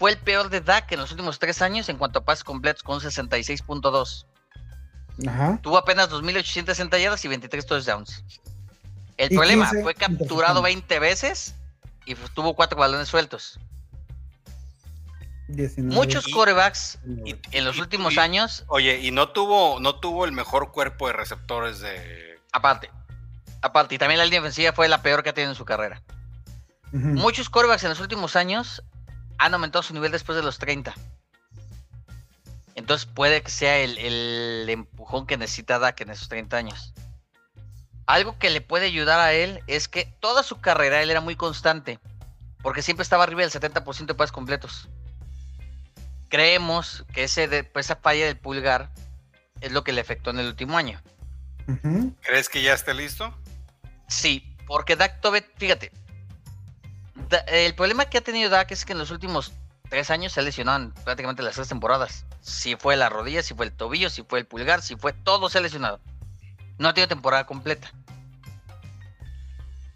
fue 0.00 0.10
el 0.10 0.18
peor 0.18 0.50
de 0.50 0.60
Dak 0.60 0.90
en 0.90 0.98
los 0.98 1.12
últimos 1.12 1.38
tres 1.38 1.62
años 1.62 1.88
en 1.88 1.98
cuanto 1.98 2.18
a 2.18 2.24
pases 2.24 2.42
completos 2.42 2.82
con 2.82 2.98
66.2. 2.98 4.26
Ajá. 5.28 5.58
Tuvo 5.62 5.78
apenas 5.78 6.10
2.860 6.10 7.00
yardas 7.00 7.24
y 7.24 7.28
23 7.28 7.64
touchdowns. 7.64 8.24
El 9.18 9.28
problema 9.28 9.70
15 9.70 9.84
fue 9.84 9.94
capturado 9.94 10.58
intercepciones. 10.68 10.88
20 10.88 10.98
veces 10.98 11.54
y 12.06 12.14
fu- 12.14 12.28
tuvo 12.28 12.54
cuatro 12.54 12.78
balones 12.78 13.08
sueltos. 13.08 13.58
19. 15.48 15.94
Muchos 15.94 16.26
corebacks 16.28 16.98
y- 17.26 17.34
en 17.50 17.64
los 17.64 17.76
y- 17.76 17.80
últimos 17.80 18.14
y- 18.14 18.18
años, 18.18 18.64
Oye, 18.68 19.00
y 19.00 19.10
no 19.10 19.28
tuvo, 19.30 19.80
no 19.80 19.96
tuvo 19.96 20.24
el 20.24 20.32
mejor 20.32 20.72
cuerpo 20.72 21.08
de 21.08 21.12
receptores 21.12 21.80
de. 21.80 22.38
aparte, 22.52 22.90
aparte, 23.60 23.94
y 23.94 23.98
también 23.98 24.18
la 24.18 24.24
línea 24.24 24.40
ofensiva 24.40 24.72
fue 24.72 24.88
la 24.88 25.02
peor 25.02 25.22
que 25.22 25.30
ha 25.30 25.34
tenido 25.34 25.50
en 25.52 25.56
su 25.56 25.64
carrera. 25.64 26.02
Muchos 26.92 27.48
corebacks 27.48 27.82
en 27.84 27.88
los 27.90 28.00
últimos 28.00 28.36
años 28.36 28.82
han 29.38 29.54
aumentado 29.54 29.82
su 29.82 29.94
nivel 29.94 30.12
después 30.12 30.36
de 30.36 30.42
los 30.42 30.58
30. 30.58 30.94
Entonces 32.74 33.06
puede 33.06 33.42
que 33.42 33.50
sea 33.50 33.78
el, 33.78 33.96
el 33.98 34.68
empujón 34.68 35.26
que 35.26 35.36
necesita 35.38 35.78
Dak 35.78 36.00
en 36.02 36.10
esos 36.10 36.28
30 36.28 36.56
años. 36.58 36.92
Algo 38.06 38.38
que 38.38 38.50
le 38.50 38.60
puede 38.60 38.86
ayudar 38.86 39.20
a 39.20 39.32
él 39.32 39.62
es 39.66 39.88
que 39.88 40.06
toda 40.20 40.42
su 40.42 40.60
carrera 40.60 41.02
él 41.02 41.10
era 41.10 41.20
muy 41.20 41.36
constante, 41.36 41.98
porque 42.62 42.82
siempre 42.82 43.02
estaba 43.02 43.24
arriba 43.24 43.42
del 43.42 43.50
70% 43.50 44.06
de 44.06 44.14
pases 44.14 44.32
completos. 44.32 44.88
Creemos 46.28 47.04
que 47.12 47.24
ese 47.24 47.46
de- 47.48 47.64
pues, 47.64 47.86
esa 47.86 47.96
falla 47.96 48.24
del 48.26 48.38
pulgar 48.38 48.90
es 49.60 49.72
lo 49.72 49.84
que 49.84 49.92
le 49.92 50.00
afectó 50.00 50.30
en 50.30 50.38
el 50.40 50.46
último 50.46 50.76
año. 50.78 51.00
¿Crees 52.22 52.48
que 52.48 52.62
ya 52.62 52.72
esté 52.74 52.94
listo? 52.94 53.34
Sí, 54.08 54.56
porque 54.66 54.96
Dak 54.96 55.20
Tobet, 55.20 55.46
fíjate, 55.58 55.92
Da- 57.28 57.38
el 57.48 57.74
problema 57.74 58.06
que 58.06 58.18
ha 58.18 58.22
tenido 58.22 58.50
Dak 58.50 58.72
es 58.72 58.84
que 58.84 58.92
en 58.92 58.98
los 58.98 59.10
últimos 59.10 59.52
tres 59.90 60.10
años 60.10 60.32
se 60.32 60.40
ha 60.40 60.42
lesionado 60.42 60.82
en 60.82 60.92
prácticamente 60.92 61.42
las 61.42 61.54
tres 61.54 61.68
temporadas. 61.68 62.24
Si 62.40 62.74
fue 62.76 62.96
la 62.96 63.08
rodilla, 63.10 63.42
si 63.42 63.54
fue 63.54 63.66
el 63.66 63.72
tobillo, 63.72 64.10
si 64.10 64.22
fue 64.22 64.40
el 64.40 64.46
pulgar, 64.46 64.82
si 64.82 64.96
fue 64.96 65.12
todo 65.12 65.48
se 65.48 65.58
ha 65.58 65.60
lesionado. 65.60 66.00
No 66.78 66.94
tenido 66.94 67.08
temporada 67.08 67.46
completa. 67.46 67.92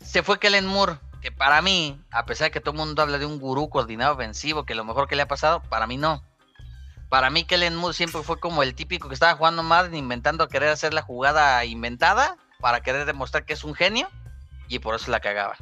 Se 0.03 0.23
fue 0.23 0.39
Kellen 0.39 0.67
Moore, 0.67 0.99
que 1.21 1.33
para 1.33 1.61
mí, 1.63 2.01
a 2.11 2.25
pesar 2.27 2.47
de 2.47 2.51
que 2.53 2.61
todo 2.61 2.73
el 2.73 2.79
mundo 2.79 3.03
habla 3.03 3.19
de 3.19 3.27
un 3.27 3.41
gurú 3.41 3.69
coordinado 3.69 4.15
ofensivo, 4.15 4.65
que 4.65 4.75
lo 4.75 4.85
mejor 4.85 5.09
que 5.09 5.17
le 5.17 5.23
ha 5.23 5.29
pasado, 5.29 5.63
para 5.63 5.87
mí 5.87 5.97
no. 5.97 6.23
Para 7.09 7.31
mí 7.31 7.45
Kellen 7.45 7.77
Moore 7.77 7.95
siempre 7.95 8.23
fue 8.23 8.39
como 8.41 8.63
el 8.63 8.75
típico 8.75 9.09
que 9.09 9.15
estaba 9.15 9.37
jugando 9.37 9.63
Madden 9.63 9.95
inventando 9.95 10.49
querer 10.49 10.71
hacer 10.71 10.93
la 10.93 11.03
jugada 11.03 11.65
inventada 11.65 12.37
para 12.61 12.81
querer 12.81 13.05
demostrar 13.05 13.45
que 13.45 13.53
es 13.53 13.65
un 13.65 13.75
genio 13.75 14.09
y 14.69 14.81
por 14.81 14.95
eso 14.95 15.11
la 15.11 15.21
cagaba. 15.21 15.57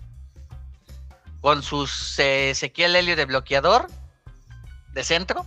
Con 1.41 1.63
sus 1.63 2.19
eh, 2.19 2.51
Ezequiel 2.51 2.97
Helio 2.97 3.17
de 3.17 3.27
bloqueador 3.27 3.89
de 4.93 5.05
centro 5.05 5.47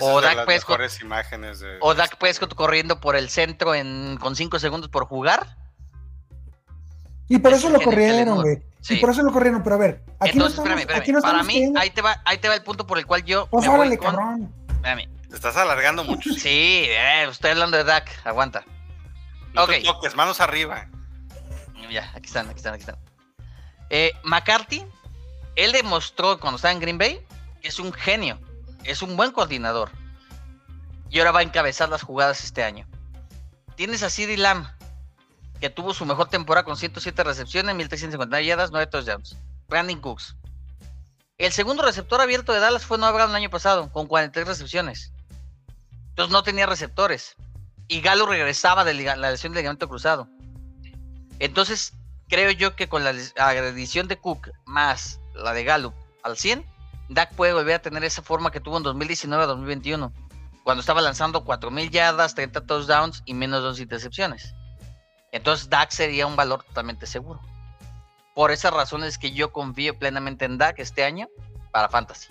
O 0.00 0.20
Dak 0.20 0.44
Prescott. 0.44 0.80
imágenes 1.02 1.60
de. 1.60 1.76
o 1.80 1.94
Dak 1.94 2.16
Prescott 2.18 2.54
corriendo 2.54 3.00
por 3.00 3.16
el 3.16 3.28
centro 3.30 3.74
en, 3.74 4.16
con 4.20 4.36
5 4.36 4.58
segundos 4.58 4.90
por 4.90 5.06
jugar. 5.06 5.56
Y 7.28 7.38
por 7.38 7.52
Es 7.52 7.58
eso 7.58 7.70
lo 7.70 7.80
corrieron, 7.80 8.40
güey. 8.40 8.62
Sí. 8.80 8.94
Y 8.94 8.96
por 8.98 9.10
eso 9.10 9.22
lo 9.22 9.32
corrieron, 9.32 9.62
pero 9.64 9.74
a 9.74 9.78
ver, 9.78 10.02
aquí 10.20 10.38
no 10.38 10.46
Entonces, 10.46 10.58
estamos, 10.60 10.68
espérame, 10.68 10.78
espérame. 10.80 11.00
aquí 11.02 11.12
no 11.12 11.20
Para 11.20 11.42
mí, 11.42 11.72
ahí 11.76 11.90
te, 11.90 12.02
va, 12.02 12.22
ahí 12.24 12.38
te 12.38 12.48
va 12.48 12.54
el 12.54 12.62
punto 12.62 12.86
por 12.86 12.98
el 12.98 13.06
cual 13.06 13.24
yo 13.24 13.48
Pues 13.48 13.64
me 13.64 13.70
voy 13.70 13.80
órale, 13.80 13.98
con- 13.98 14.06
cabrón. 14.14 14.54
Espérame. 14.68 15.08
Te 15.28 15.34
estás 15.34 15.56
alargando 15.56 16.04
mucho. 16.04 16.32
Sí, 16.34 16.84
eh, 16.88 17.24
estoy 17.28 17.50
hablando 17.50 17.76
de 17.76 17.82
Dak, 17.84 18.08
aguanta. 18.24 18.64
No 19.54 19.66
te 19.66 19.78
ok. 19.78 19.84
toques, 19.84 20.14
manos 20.14 20.40
arriba. 20.40 20.86
Ya, 21.90 22.10
aquí 22.14 22.26
están, 22.26 22.46
aquí 22.48 22.58
están, 22.58 22.74
aquí 22.74 22.82
están. 22.82 22.96
Eh, 23.90 24.12
McCarthy, 24.22 24.84
él 25.56 25.72
demostró 25.72 26.38
cuando 26.38 26.56
estaba 26.56 26.72
en 26.72 26.80
Green 26.80 26.98
Bay 26.98 27.20
que 27.60 27.68
es 27.68 27.78
un 27.80 27.92
genio, 27.92 28.38
es 28.86 29.02
un 29.02 29.16
buen 29.16 29.32
coordinador. 29.32 29.90
Y 31.10 31.18
ahora 31.18 31.32
va 31.32 31.40
a 31.40 31.44
encabezar 31.44 31.88
las 31.88 32.02
jugadas 32.02 32.42
este 32.44 32.64
año. 32.64 32.86
Tienes 33.76 34.02
a 34.02 34.10
CeeDee 34.10 34.36
Lamb, 34.36 34.66
que 35.60 35.70
tuvo 35.70 35.94
su 35.94 36.04
mejor 36.06 36.28
temporada 36.28 36.64
con 36.64 36.76
107 36.76 37.24
recepciones, 37.24 37.74
1350 37.74 38.40
yardas, 38.40 38.70
9 38.70 38.86
touchdowns. 38.86 39.36
Brandon 39.68 40.00
Cooks. 40.00 40.36
El 41.38 41.52
segundo 41.52 41.82
receptor 41.82 42.20
abierto 42.20 42.52
de 42.52 42.60
Dallas 42.60 42.86
fue 42.86 42.98
Noah 42.98 43.12
Brown 43.12 43.30
el 43.30 43.36
año 43.36 43.50
pasado, 43.50 43.92
con 43.92 44.06
43 44.06 44.48
recepciones. 44.48 45.12
Entonces 46.10 46.32
no 46.32 46.42
tenía 46.42 46.66
receptores. 46.66 47.36
Y 47.88 48.00
Galo 48.00 48.26
regresaba 48.26 48.84
de 48.84 48.94
la 48.94 49.30
lesión 49.30 49.52
de 49.52 49.60
ligamento 49.60 49.88
cruzado. 49.88 50.28
Entonces, 51.38 51.92
creo 52.28 52.50
yo 52.50 52.74
que 52.74 52.88
con 52.88 53.04
la 53.04 53.10
adición 53.10 54.08
de 54.08 54.16
Cook 54.16 54.50
más 54.64 55.20
la 55.34 55.52
de 55.52 55.64
Gallup 55.64 55.94
al 56.22 56.36
100, 56.36 56.64
Dak 57.08 57.34
puede 57.34 57.52
volver 57.52 57.74
a 57.76 57.78
tener 57.82 58.02
esa 58.04 58.22
forma 58.22 58.50
que 58.50 58.60
tuvo 58.60 58.76
en 58.78 58.82
2019 58.82 59.44
a 59.44 59.46
2021, 59.46 60.12
cuando 60.64 60.80
estaba 60.80 61.00
lanzando 61.00 61.44
4.000 61.44 61.90
yardas, 61.90 62.34
30 62.34 62.66
touchdowns 62.66 63.22
y 63.24 63.34
menos 63.34 63.62
de 63.62 63.68
11 63.68 63.82
intercepciones. 63.82 64.54
Entonces, 65.32 65.68
Dak 65.68 65.90
sería 65.90 66.26
un 66.26 66.36
valor 66.36 66.62
totalmente 66.64 67.06
seguro. 67.06 67.40
Por 68.34 68.50
esas 68.50 68.72
razones 68.72 69.18
que 69.18 69.32
yo 69.32 69.52
confío 69.52 69.98
plenamente 69.98 70.44
en 70.44 70.58
Dak 70.58 70.78
este 70.78 71.04
año 71.04 71.28
para 71.70 71.88
Fantasy. 71.88 72.28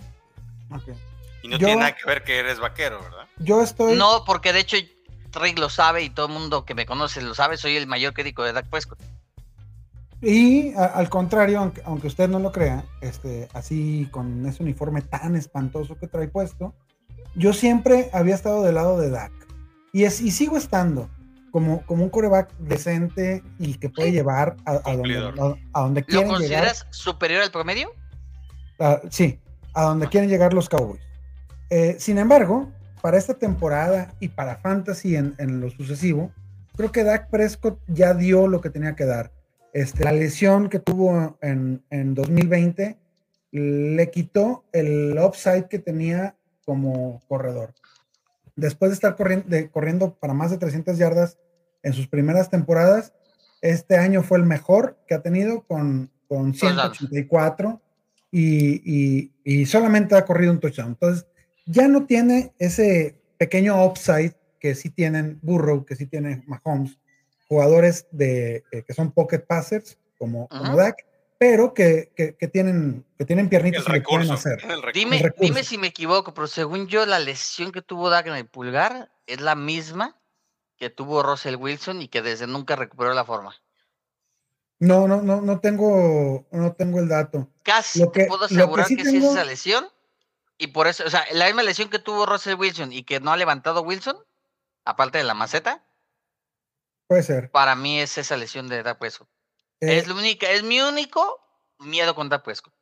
Y 1.42 1.48
no 1.48 1.58
Yo- 1.58 1.68
tiene 1.68 1.76
nada 1.82 1.96
que 1.96 2.06
ver 2.06 2.24
que 2.24 2.40
eres 2.40 2.60
vaquero, 2.60 3.02
¿verdad? 3.02 3.28
Yo 3.38 3.62
estoy. 3.62 3.96
No, 3.96 4.24
porque 4.26 4.52
de 4.54 4.60
hecho 4.60 4.78
Rick 5.34 5.60
lo 5.60 5.70
sabe 5.70 6.04
y 6.04 6.10
todo 6.10 6.28
el 6.28 6.34
mundo 6.34 6.66
que 6.66 6.74
me 6.76 6.86
conoce 6.86 7.22
lo 7.22 7.36
sabe, 7.36 7.58
soy 7.58 7.76
el 7.78 7.88
mayor 7.88 8.14
crítico 8.14 8.44
de 8.44 8.54
Dak 8.54 8.68
Prescott. 8.70 9.00
Y 10.22 10.74
a- 10.76 10.86
al 10.86 11.10
contrario, 11.10 11.60
aunque, 11.60 11.82
aunque 11.86 12.08
usted 12.08 12.28
no 12.30 12.40
lo 12.40 12.52
crea, 12.52 12.86
este, 13.02 13.48
así 13.54 14.08
con 14.12 14.46
ese 14.46 14.64
uniforme 14.64 15.02
tan 15.02 15.36
espantoso 15.36 15.96
que 15.98 16.08
trae 16.08 16.28
puesto, 16.28 16.74
yo 17.36 17.54
siempre 17.54 18.10
había 18.14 18.36
estado 18.36 18.64
del 18.64 18.76
lado 18.76 19.00
de 19.00 19.10
Dak. 19.10 19.32
Y, 19.92 20.04
es, 20.04 20.22
y 20.22 20.32
sigo 20.32 20.58
estando 20.58 21.10
como, 21.52 21.86
como 21.86 22.04
un 22.04 22.10
coreback 22.10 22.52
decente 22.58 23.44
y 23.60 23.76
que 23.76 23.90
puede 23.90 24.12
llevar 24.12 24.56
a, 24.66 24.72
a 24.90 24.96
donde, 24.96 25.18
a, 25.18 25.80
a 25.80 25.82
donde 25.82 26.02
¿Lo 26.02 26.08
quieren 26.08 26.28
llegar. 26.28 26.38
consideras 26.40 26.88
superior 26.92 27.42
al 27.44 27.52
promedio? 27.52 27.90
Ah, 28.80 29.02
sí, 29.10 29.40
a 29.74 29.84
donde 29.84 30.08
quieren 30.08 30.30
llegar 30.30 30.54
los 30.54 30.68
Cowboys. 30.70 31.02
Eh, 31.70 31.96
sin 32.00 32.18
embargo, 32.18 32.70
para 33.02 33.18
esta 33.18 33.34
temporada 33.36 34.14
y 34.20 34.30
para 34.30 34.58
Fantasy 34.58 35.16
en, 35.16 35.36
en 35.38 35.62
lo 35.62 35.70
sucesivo, 35.70 36.32
creo 36.76 36.92
que 36.92 37.04
Dak 37.04 37.30
Prescott 37.30 37.80
ya 37.88 38.14
dio 38.14 38.48
lo 38.48 38.60
que 38.62 38.70
tenía 38.70 38.96
que 38.96 39.06
dar. 39.06 39.32
Este, 39.76 40.06
la 40.06 40.14
lesión 40.14 40.70
que 40.70 40.80
tuvo 40.80 41.38
en, 41.42 41.84
en 41.90 42.14
2020 42.16 42.98
le 43.52 44.10
quitó 44.10 44.64
el 44.72 45.18
upside 45.20 45.68
que 45.68 45.80
tenía 45.80 46.38
como 46.66 47.22
corredor. 47.28 47.74
Después 48.56 48.92
de 48.92 48.96
estar 48.96 49.18
corriendo, 49.18 49.50
de- 49.50 49.70
corriendo 49.70 50.16
para 50.16 50.34
más 50.34 50.52
de 50.52 50.58
300 50.60 50.98
yardas 50.98 51.38
en 51.84 51.92
sus 51.92 52.08
primeras 52.08 52.50
temporadas, 52.50 53.12
este 53.62 53.98
año 53.98 54.24
fue 54.24 54.38
el 54.38 54.46
mejor 54.46 54.98
que 55.10 55.14
ha 55.16 55.22
tenido 55.22 55.64
con, 55.64 56.10
con 56.30 56.54
Touchdowns. 56.54 56.98
184 57.00 57.82
y, 58.32 58.82
y- 58.86 59.34
y 59.44 59.66
solamente 59.66 60.16
ha 60.16 60.24
corrido 60.24 60.54
un 60.54 60.62
touchdown. 60.62 60.92
Entonces, 60.92 61.28
ya 61.66 61.90
no 61.90 62.06
tiene 62.06 62.54
ese 62.60 63.20
pequeño 63.38 63.86
upside 63.86 64.36
que 64.58 64.74
sí 64.74 64.90
tienen 64.90 65.38
Burrow, 65.42 65.84
que 65.84 65.98
sí 65.98 66.06
tiene 66.06 66.44
Mahomes, 66.48 66.98
jugadores 67.48 68.08
de, 68.12 68.64
eh, 68.72 68.84
que 68.88 68.94
son 68.94 69.12
pocket 69.12 69.40
passers, 69.40 69.98
como, 70.18 70.48
como. 70.50 70.76
Dak, 70.76 70.98
pero 71.38 71.74
que, 71.74 72.12
que- 72.16 72.36
que 72.36 72.48
tienen, 72.48 73.06
que 73.18 73.26
tienen 73.26 73.50
piernitas 73.50 73.86
El 73.88 74.04
y 74.28 74.32
hacer. 74.32 74.60
el. 74.70 74.82
Dime, 74.94 75.22
dime 75.40 75.64
si 75.64 75.78
me 75.78 75.88
equivoco, 75.88 76.34
pero 76.34 76.48
según 76.48 76.88
yo, 76.88 77.06
la 77.06 77.20
lesión 77.20 77.72
que 77.72 77.82
tuvo 77.82 78.10
Dak 78.10 78.28
en 78.28 78.36
el 78.36 78.48
pulgar 78.48 79.12
es 79.28 79.42
la 79.42 79.56
misma 79.56 80.18
que 80.78 80.90
tuvo 80.90 81.24
Russell 81.24 81.56
Wilson 81.56 82.02
y 82.02 82.08
que 82.08 82.22
desde 82.22 82.48
nunca 82.48 82.76
recuperó 82.76 83.14
la 83.14 83.24
forma. 83.26 83.56
No, 84.80 85.08
no, 85.08 85.22
no, 85.22 85.42
no 85.42 85.60
tengo, 85.62 86.46
no 86.52 86.74
tengo 86.74 87.00
el 87.00 87.08
dato. 87.08 87.50
Casi 87.64 88.00
Lo 88.00 88.12
te 88.12 88.22
que- 88.22 88.26
puedo 88.28 88.42
lo 88.44 88.48
que 88.50 88.56
asegurar 88.56 88.88
sí 88.88 88.98
que, 88.98 89.06
sí 89.06 89.12
tengo- 89.14 89.28
es 89.28 89.32
esa 89.34 89.46
lesión. 89.46 89.86
Y 90.58 90.68
por 90.68 90.88
eso, 90.88 91.04
o 91.06 91.10
sea, 91.10 91.26
la 91.32 91.46
misma 91.46 91.64
lesión 91.64 91.90
que 91.90 92.00
tuvo 92.00 92.26
Russell 92.26 92.56
Wilson 92.56 92.92
y 92.94 93.04
que 93.04 93.20
no 93.20 93.32
ha 93.32 93.38
levantado 93.38 93.82
Wilson, 93.82 94.18
aparte 94.86 95.18
de 95.18 95.24
la 95.26 95.34
maceta, 95.34 95.85
Puede 97.08 97.24
ser. 97.24 97.52
para 97.52 97.76
mí 97.76 98.00
es 98.00 98.18
esa 98.18 98.36
lesión 98.38 98.68
de 98.68 98.82
Dak 98.84 98.98
Prescott. 98.98 99.30
Eh, 99.82 99.98
es, 99.98 100.08
la 100.08 100.16
única, 100.16 100.50
es 100.52 100.64
mi 100.64 100.82
único 100.82 101.40
miedo 101.80 102.16
con 102.16 102.30
Dak 102.30 102.44
Prescott. 102.44 102.74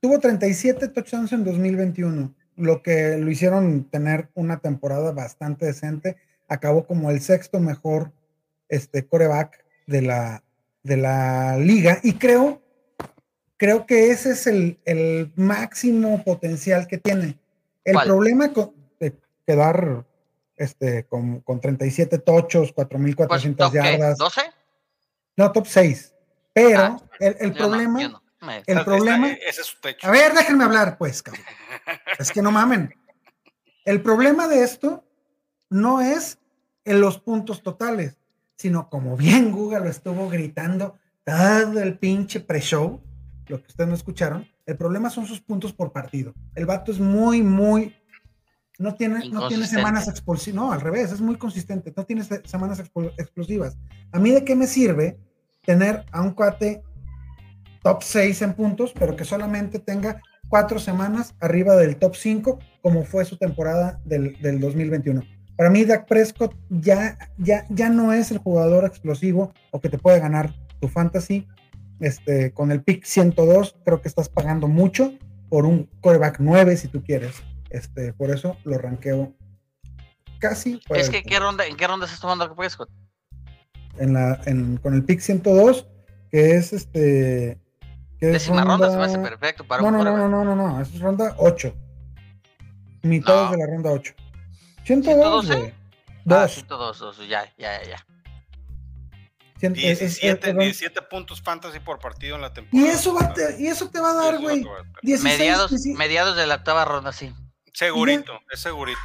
tuvo 0.00 0.18
37 0.18 0.88
touchdowns 0.88 1.32
en 1.32 1.44
2021, 1.44 2.34
lo 2.56 2.82
que 2.82 3.16
lo 3.18 3.30
hicieron 3.30 3.84
tener 3.90 4.30
una 4.34 4.58
temporada 4.58 5.12
bastante 5.12 5.66
decente. 5.66 6.16
Acabó 6.48 6.86
como 6.86 7.10
el 7.10 7.20
sexto 7.20 7.60
mejor 7.60 8.12
este, 8.68 9.06
coreback 9.06 9.64
de 9.86 10.02
la, 10.02 10.42
de 10.82 10.96
la 10.96 11.56
liga 11.58 12.00
y 12.02 12.14
creo, 12.14 12.62
creo 13.56 13.86
que 13.86 14.10
ese 14.10 14.30
es 14.30 14.46
el, 14.46 14.80
el 14.84 15.32
máximo 15.36 16.24
potencial 16.24 16.86
que 16.86 16.98
tiene. 16.98 17.38
El 17.84 17.94
¿Cuál? 17.94 18.06
problema 18.06 18.52
con, 18.52 18.72
de 18.98 19.14
quedar 19.46 20.04
este, 20.58 21.04
con, 21.06 21.40
con 21.40 21.60
37 21.60 22.18
tochos, 22.18 22.72
Pues, 22.72 22.88
4.400 22.88 23.56
top, 23.56 23.72
¿qué? 23.72 23.78
yardas. 23.78 24.18
¿12? 24.18 24.42
No, 25.36 25.52
top 25.52 25.66
6. 25.66 26.14
Pero 26.52 26.78
Ah, 26.80 27.00
el, 27.20 27.36
el 27.40 27.48
no, 27.50 27.56
problema. 27.56 28.22
El 28.66 28.84
problema. 28.84 29.28
Ese 29.30 29.60
es 29.62 29.66
su 29.66 29.80
techo. 29.80 30.06
A 30.06 30.10
ver, 30.10 30.32
déjenme 30.32 30.64
hablar, 30.64 30.98
pues, 30.98 31.22
cabrón. 31.22 31.44
Es 32.18 32.30
que 32.32 32.42
no 32.42 32.50
mamen. 32.50 32.94
El 33.84 34.02
problema 34.02 34.48
de 34.48 34.62
esto 34.62 35.04
no 35.70 36.00
es 36.00 36.38
en 36.84 37.00
los 37.00 37.18
puntos 37.18 37.62
totales, 37.62 38.16
sino 38.56 38.88
como 38.90 39.16
bien 39.16 39.52
Google 39.52 39.80
lo 39.80 39.88
estuvo 39.90 40.28
gritando 40.28 40.98
todo 41.24 41.80
el 41.80 41.98
pinche 41.98 42.40
pre-show, 42.40 43.02
lo 43.46 43.60
que 43.62 43.66
ustedes 43.68 43.88
no 43.88 43.94
escucharon, 43.94 44.46
el 44.66 44.76
problema 44.76 45.10
son 45.10 45.26
sus 45.26 45.40
puntos 45.40 45.72
por 45.72 45.92
partido. 45.92 46.34
El 46.54 46.66
vato 46.66 46.90
es 46.92 46.98
muy, 46.98 47.42
muy. 47.42 47.94
No 48.78 48.94
tiene, 48.94 49.28
no 49.28 49.48
tiene 49.48 49.66
semanas 49.66 50.06
explosivas. 50.06 50.54
No, 50.54 50.72
al 50.72 50.80
revés, 50.80 51.10
es 51.10 51.20
muy 51.20 51.36
consistente. 51.36 51.92
No 51.96 52.04
tiene 52.04 52.22
semanas 52.44 52.80
explosivas. 53.18 53.76
A 54.12 54.20
mí, 54.20 54.30
¿de 54.30 54.44
qué 54.44 54.54
me 54.54 54.68
sirve 54.68 55.18
tener 55.64 56.04
a 56.12 56.22
un 56.22 56.30
cuate 56.30 56.82
top 57.82 58.02
6 58.02 58.42
en 58.42 58.54
puntos, 58.54 58.92
pero 58.96 59.16
que 59.16 59.24
solamente 59.24 59.80
tenga 59.80 60.22
cuatro 60.48 60.78
semanas 60.78 61.34
arriba 61.40 61.74
del 61.74 61.96
top 61.96 62.14
5, 62.14 62.58
como 62.80 63.04
fue 63.04 63.24
su 63.24 63.36
temporada 63.36 64.00
del, 64.04 64.36
2021? 64.60 65.22
Para 65.56 65.70
mí, 65.70 65.84
Dak 65.84 66.06
Prescott 66.06 66.54
ya, 66.70 67.18
ya, 67.36 67.66
ya 67.70 67.88
no 67.88 68.12
es 68.12 68.30
el 68.30 68.38
jugador 68.38 68.84
explosivo 68.84 69.52
o 69.72 69.80
que 69.80 69.88
te 69.88 69.98
puede 69.98 70.20
ganar 70.20 70.54
tu 70.78 70.86
fantasy 70.86 71.48
este, 71.98 72.52
con 72.52 72.70
el 72.70 72.82
pick 72.84 73.04
102, 73.04 73.76
creo 73.84 74.00
que 74.00 74.08
estás 74.08 74.28
pagando 74.28 74.68
mucho 74.68 75.14
por 75.48 75.66
un 75.66 75.90
coreback 76.00 76.36
9 76.38 76.76
si 76.76 76.86
tú 76.86 77.02
quieres. 77.02 77.42
Este, 77.70 78.12
por 78.12 78.30
eso 78.30 78.56
lo 78.64 78.78
ranqueo 78.78 79.34
casi. 80.38 80.80
Es 80.90 81.10
que, 81.10 81.22
¿qué 81.22 81.38
ronda, 81.38 81.66
¿en 81.66 81.76
qué 81.76 81.86
ronda 81.86 82.06
estás 82.06 82.20
tomando 82.20 82.54
Prescott? 82.54 82.90
En 83.98 84.14
la, 84.14 84.40
en, 84.46 84.76
con 84.78 84.94
el 84.94 85.04
pick 85.04 85.20
102, 85.20 85.86
que 86.30 86.56
es 86.56 86.72
este. 86.72 87.58
Que 88.20 88.26
Décima 88.26 88.64
ronda, 88.64 88.90
se 88.90 88.96
me 88.96 89.04
hace 89.04 89.18
perfecto 89.18 89.64
para 89.64 89.82
no, 89.82 89.90
no, 89.92 90.02
no, 90.02 90.16
no, 90.16 90.28
no, 90.28 90.44
no, 90.44 90.56
no, 90.56 90.80
es 90.80 90.98
ronda 90.98 91.34
8. 91.38 91.74
Mitad 93.02 93.50
de 93.52 93.58
la 93.58 93.66
ronda 93.66 93.90
8. 93.92 94.14
102, 94.84 95.46
112? 95.46 95.74
Ah, 96.30 96.48
102, 96.48 97.28
ya, 97.28 97.44
ya, 97.56 97.82
ya. 97.84 98.06
17, 99.60 100.52
17 100.52 101.02
puntos 101.02 101.42
fantasy 101.42 101.80
por 101.80 101.98
partido 101.98 102.36
en 102.36 102.42
la 102.42 102.52
temporada. 102.52 102.88
Y 102.88 102.90
eso, 102.90 103.14
va 103.14 103.32
te, 103.32 103.60
y 103.60 103.66
eso 103.66 103.88
te 103.88 104.00
va 104.00 104.10
a 104.10 104.14
dar, 104.14 104.40
güey. 104.40 104.64
Mediados, 105.02 105.72
mediados 105.96 106.36
de 106.36 106.46
la 106.46 106.56
octava 106.56 106.84
ronda, 106.84 107.12
sí. 107.12 107.32
Segurito, 107.78 108.40
es 108.50 108.60
segurito. 108.60 108.98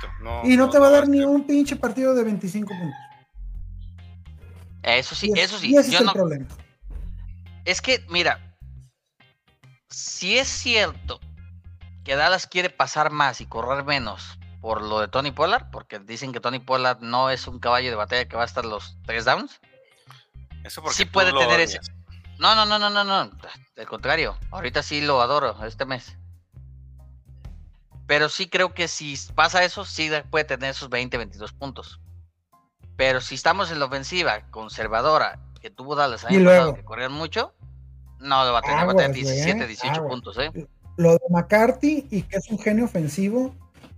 y 0.44 0.58
no, 0.58 0.70
te 0.70 0.80
va 0.80 0.88
a 0.88 0.92
dar 0.92 1.08
ni 1.08 1.22
un 1.22 1.46
pinche 1.46 1.76
partido 1.76 2.16
de 2.16 2.24
25 2.24 2.70
puntos. 2.70 3.00
Eso 4.82 5.16
sí, 5.16 5.32
eso 5.36 5.58
sí. 5.58 5.76
ese 5.76 5.96
es 5.96 6.02
el 6.02 6.12
problema. 6.12 6.48
Es 7.66 7.82
que, 7.82 8.04
mira, 8.10 8.58
si 9.90 10.38
es 10.38 10.48
cierto 10.48 11.20
que 12.04 12.16
Dallas 12.16 12.48
quiere 12.48 12.70
pasar 12.70 13.12
más 13.12 13.42
y 13.42 13.46
correr 13.46 13.84
menos 13.86 14.40
por 14.60 14.82
lo 14.82 15.00
de 15.00 15.08
Tony 15.08 15.32
Pollard, 15.32 15.70
porque 15.72 16.00
dicen 16.00 16.32
que 16.34 16.40
Tony 16.40 16.60
Pollard 16.60 17.00
no 17.02 17.30
es 17.30 17.48
un 17.48 17.60
caballo 17.60 17.90
de 17.90 17.96
batalla 17.96 18.28
que 18.28 18.36
va 18.36 18.42
a 18.42 18.48
estar 18.48 18.66
los 18.66 18.98
tres 19.06 19.26
downs 19.26 19.60
sí 20.92 21.06
puede 21.06 21.32
tener 21.34 21.60
ese. 21.60 21.80
No, 22.40 22.56
no, 22.56 22.66
no, 22.66 22.80
no, 22.80 22.90
no, 22.90 23.04
no. 23.04 23.32
Al 23.78 23.88
contrario, 23.88 24.38
ahorita 24.52 24.84
sí 24.84 25.02
lo 25.02 25.22
adoro 25.22 25.64
este 25.66 25.86
mes. 25.86 26.18
Pero 28.08 28.30
sí 28.30 28.48
creo 28.48 28.74
que 28.74 28.88
si 28.88 29.16
pasa 29.34 29.64
eso, 29.64 29.86
sí 29.86 30.10
puede 30.30 30.46
tener 30.46 30.72
esos 30.72 30.90
20, 30.90 31.18
22 31.18 31.54
puntos. 31.54 32.02
Pero 32.96 33.22
si 33.22 33.36
estamos 33.36 33.72
en 33.72 33.80
la 33.80 33.86
ofensiva 33.86 34.42
conservadora, 34.52 35.40
que 35.62 35.70
tuvo 35.70 35.96
Dallas 35.96 36.26
año 36.26 36.44
pasado, 36.44 36.76
que 36.76 36.84
corrían 36.84 37.14
mucho, 37.14 37.54
no 38.20 38.36
va 38.36 38.60
a 38.60 38.62
tener, 38.62 38.88
va 38.88 38.92
a 38.92 38.96
tener 38.96 39.14
17, 39.14 39.68
18 39.68 40.08
puntos, 40.08 40.38
¿eh? 40.38 40.52
Lo 40.98 41.14
de 41.14 41.20
McCarthy 41.30 42.08
y 42.12 42.22
que 42.24 42.38
es 42.38 42.50
un 42.50 42.60
genio 42.60 42.86
ofensivo, 42.86 43.56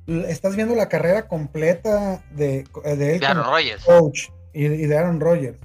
estás 0.08 0.56
viendo 0.56 0.76
la 0.76 0.88
carrera 0.88 1.28
completa 1.28 2.24
de, 2.32 2.64
de 2.84 3.26
Aaron 3.26 3.46
Rodgers. 3.46 3.84
Coach 3.84 4.30
y, 4.54 4.66
y 4.66 4.86
de 4.86 4.98
Aaron 4.98 5.20
Rodgers. 5.20 5.60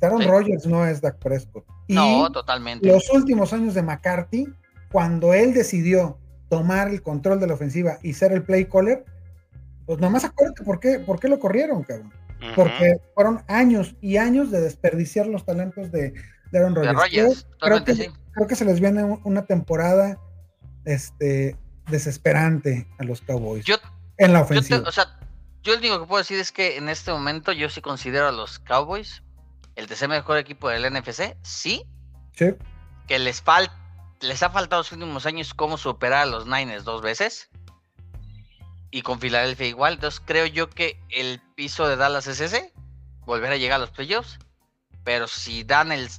Aaron 0.00 0.22
Rodgers 0.22 0.66
no 0.66 0.86
es 0.86 1.00
Dak 1.00 1.18
Prescott. 1.18 1.64
no, 1.88 2.30
totalmente. 2.30 2.86
Los 2.86 3.10
últimos 3.10 3.52
años 3.52 3.74
de 3.74 3.82
McCarthy, 3.82 4.46
cuando 4.92 5.34
él 5.34 5.52
decidió 5.52 6.18
tomar 6.50 6.88
el 6.88 7.00
control 7.00 7.40
de 7.40 7.46
la 7.46 7.54
ofensiva 7.54 7.98
y 8.02 8.12
ser 8.12 8.32
el 8.32 8.42
play 8.42 8.66
caller, 8.66 9.06
pues 9.86 9.98
nomás 9.98 10.24
acuérdate 10.24 10.62
por 10.62 10.80
qué, 10.80 10.98
por 10.98 11.18
qué 11.18 11.28
lo 11.28 11.40
corrieron, 11.40 11.82
cabrón. 11.84 12.12
Porque 12.56 13.00
fueron 13.14 13.42
años 13.48 13.94
y 14.00 14.16
años 14.16 14.50
de 14.50 14.60
desperdiciar 14.60 15.26
los 15.26 15.44
talentos 15.44 15.90
de, 15.92 16.14
Aaron 16.52 16.74
Rodgers. 16.74 17.46
creo, 17.60 17.84
que, 18.46 18.56
se 18.56 18.64
les 18.64 18.80
viene 18.80 19.04
una 19.24 19.46
temporada 19.46 20.18
este, 20.84 21.56
desesperante 21.88 22.88
a 22.98 23.04
los 23.04 23.20
Cowboys 23.20 23.64
yo, 23.64 23.76
en 24.16 24.32
la 24.32 24.40
ofensiva. 24.40 24.78
Yo 24.78 24.88
o 24.88 24.92
sea, 24.92 25.18
yo 25.62 25.72
lo 25.74 25.78
único 25.78 26.00
que 26.00 26.06
puedo 26.06 26.18
decir 26.18 26.38
es 26.38 26.50
que 26.50 26.76
en 26.76 26.88
este 26.88 27.12
momento 27.12 27.52
yo 27.52 27.68
sí 27.68 27.80
considero 27.80 28.28
a 28.28 28.32
los 28.32 28.58
Cowboys 28.58 29.22
el 29.76 29.86
tercer 29.86 30.08
mejor 30.08 30.38
equipo 30.38 30.68
del 30.68 30.90
NFC, 30.92 31.36
sí. 31.42 31.84
Sí. 32.32 32.54
Que 33.06 33.18
les, 33.18 33.42
les 34.20 34.42
ha 34.42 34.50
faltado 34.50 34.80
los 34.80 34.92
últimos 34.92 35.26
años 35.26 35.54
cómo 35.54 35.78
superar 35.78 36.22
a 36.22 36.26
los 36.26 36.46
Niners 36.46 36.84
dos 36.84 37.02
veces. 37.02 37.50
Y 38.90 39.02
con 39.02 39.20
Filadelfia 39.20 39.66
igual. 39.66 39.94
Entonces 39.94 40.22
creo 40.24 40.46
yo 40.46 40.68
que 40.68 41.00
el 41.10 41.40
piso 41.54 41.88
de 41.88 41.96
Dallas 41.96 42.26
es 42.26 42.40
ese. 42.40 42.72
Volver 43.24 43.52
a 43.52 43.56
llegar 43.56 43.76
a 43.76 43.80
los 43.80 43.90
playoffs. 43.90 44.38
Pero 45.04 45.28
si 45.28 45.64
dan 45.64 45.92
el, 45.92 46.10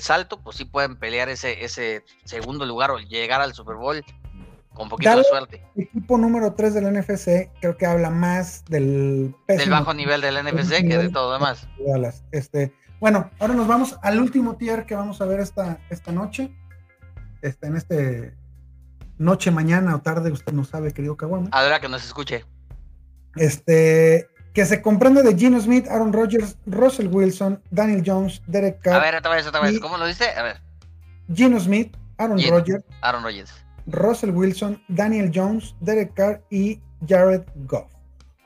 salto, 0.00 0.40
pues 0.42 0.56
sí 0.56 0.64
pueden 0.64 0.96
pelear 0.96 1.28
ese, 1.28 1.64
ese 1.64 2.04
segundo 2.24 2.66
lugar 2.66 2.90
o 2.90 2.98
llegar 2.98 3.40
al 3.40 3.54
Super 3.54 3.76
Bowl 3.76 4.04
con 4.74 4.88
poquito 4.88 5.16
de 5.16 5.24
suerte. 5.24 5.64
Equipo 5.76 6.18
número 6.18 6.54
3 6.54 6.74
del 6.74 6.92
NFC 6.92 7.50
creo 7.60 7.76
que 7.76 7.86
habla 7.86 8.10
más 8.10 8.64
del 8.66 9.34
del 9.46 9.70
bajo 9.70 9.92
nivel 9.92 10.20
del 10.20 10.36
NFC 10.44 10.88
que 10.88 10.98
de 10.98 11.08
todo 11.10 11.32
demás. 11.32 11.68
Dallas. 11.84 12.24
Este, 12.32 12.72
bueno, 13.00 13.30
ahora 13.38 13.54
nos 13.54 13.66
vamos 13.66 13.96
al 14.02 14.20
último 14.20 14.56
tier 14.56 14.86
que 14.86 14.94
vamos 14.94 15.20
a 15.20 15.26
ver 15.26 15.40
esta, 15.40 15.78
esta 15.90 16.12
noche. 16.12 16.52
Este, 17.42 17.66
en 17.66 17.76
este 17.76 18.34
noche, 19.18 19.50
mañana 19.50 19.94
o 19.94 20.00
tarde, 20.00 20.30
usted 20.30 20.52
no 20.52 20.64
sabe, 20.64 20.92
querido 20.92 21.16
Kawama. 21.16 21.48
Ahora 21.52 21.80
que 21.80 21.88
nos 21.88 22.04
escuche. 22.04 22.44
Este, 23.36 24.28
que 24.54 24.66
se 24.66 24.82
comprende 24.82 25.22
de 25.22 25.36
Gino 25.36 25.60
Smith, 25.60 25.86
Aaron 25.88 26.12
Rodgers, 26.12 26.56
Russell 26.66 27.08
Wilson, 27.08 27.62
Daniel 27.70 28.02
Jones, 28.04 28.42
Derek 28.46 28.80
Carr. 28.80 28.96
A 28.96 29.00
ver, 29.00 29.16
otra 29.16 29.34
vez, 29.34 29.46
otra 29.46 29.60
vez, 29.60 29.78
¿cómo 29.80 29.98
lo 29.98 30.06
dice? 30.06 30.30
A 30.30 30.42
ver. 30.42 30.60
Gino 31.32 31.60
Smith, 31.60 31.96
Aaron 32.16 32.38
Rodgers. 32.48 32.84
Aaron 33.02 33.22
Rodgers. 33.22 33.52
Russell 33.86 34.30
Wilson, 34.30 34.82
Daniel 34.88 35.30
Jones, 35.34 35.74
Derek 35.80 36.14
Carr 36.14 36.42
y 36.50 36.80
Jared 37.06 37.42
Goff. 37.66 37.90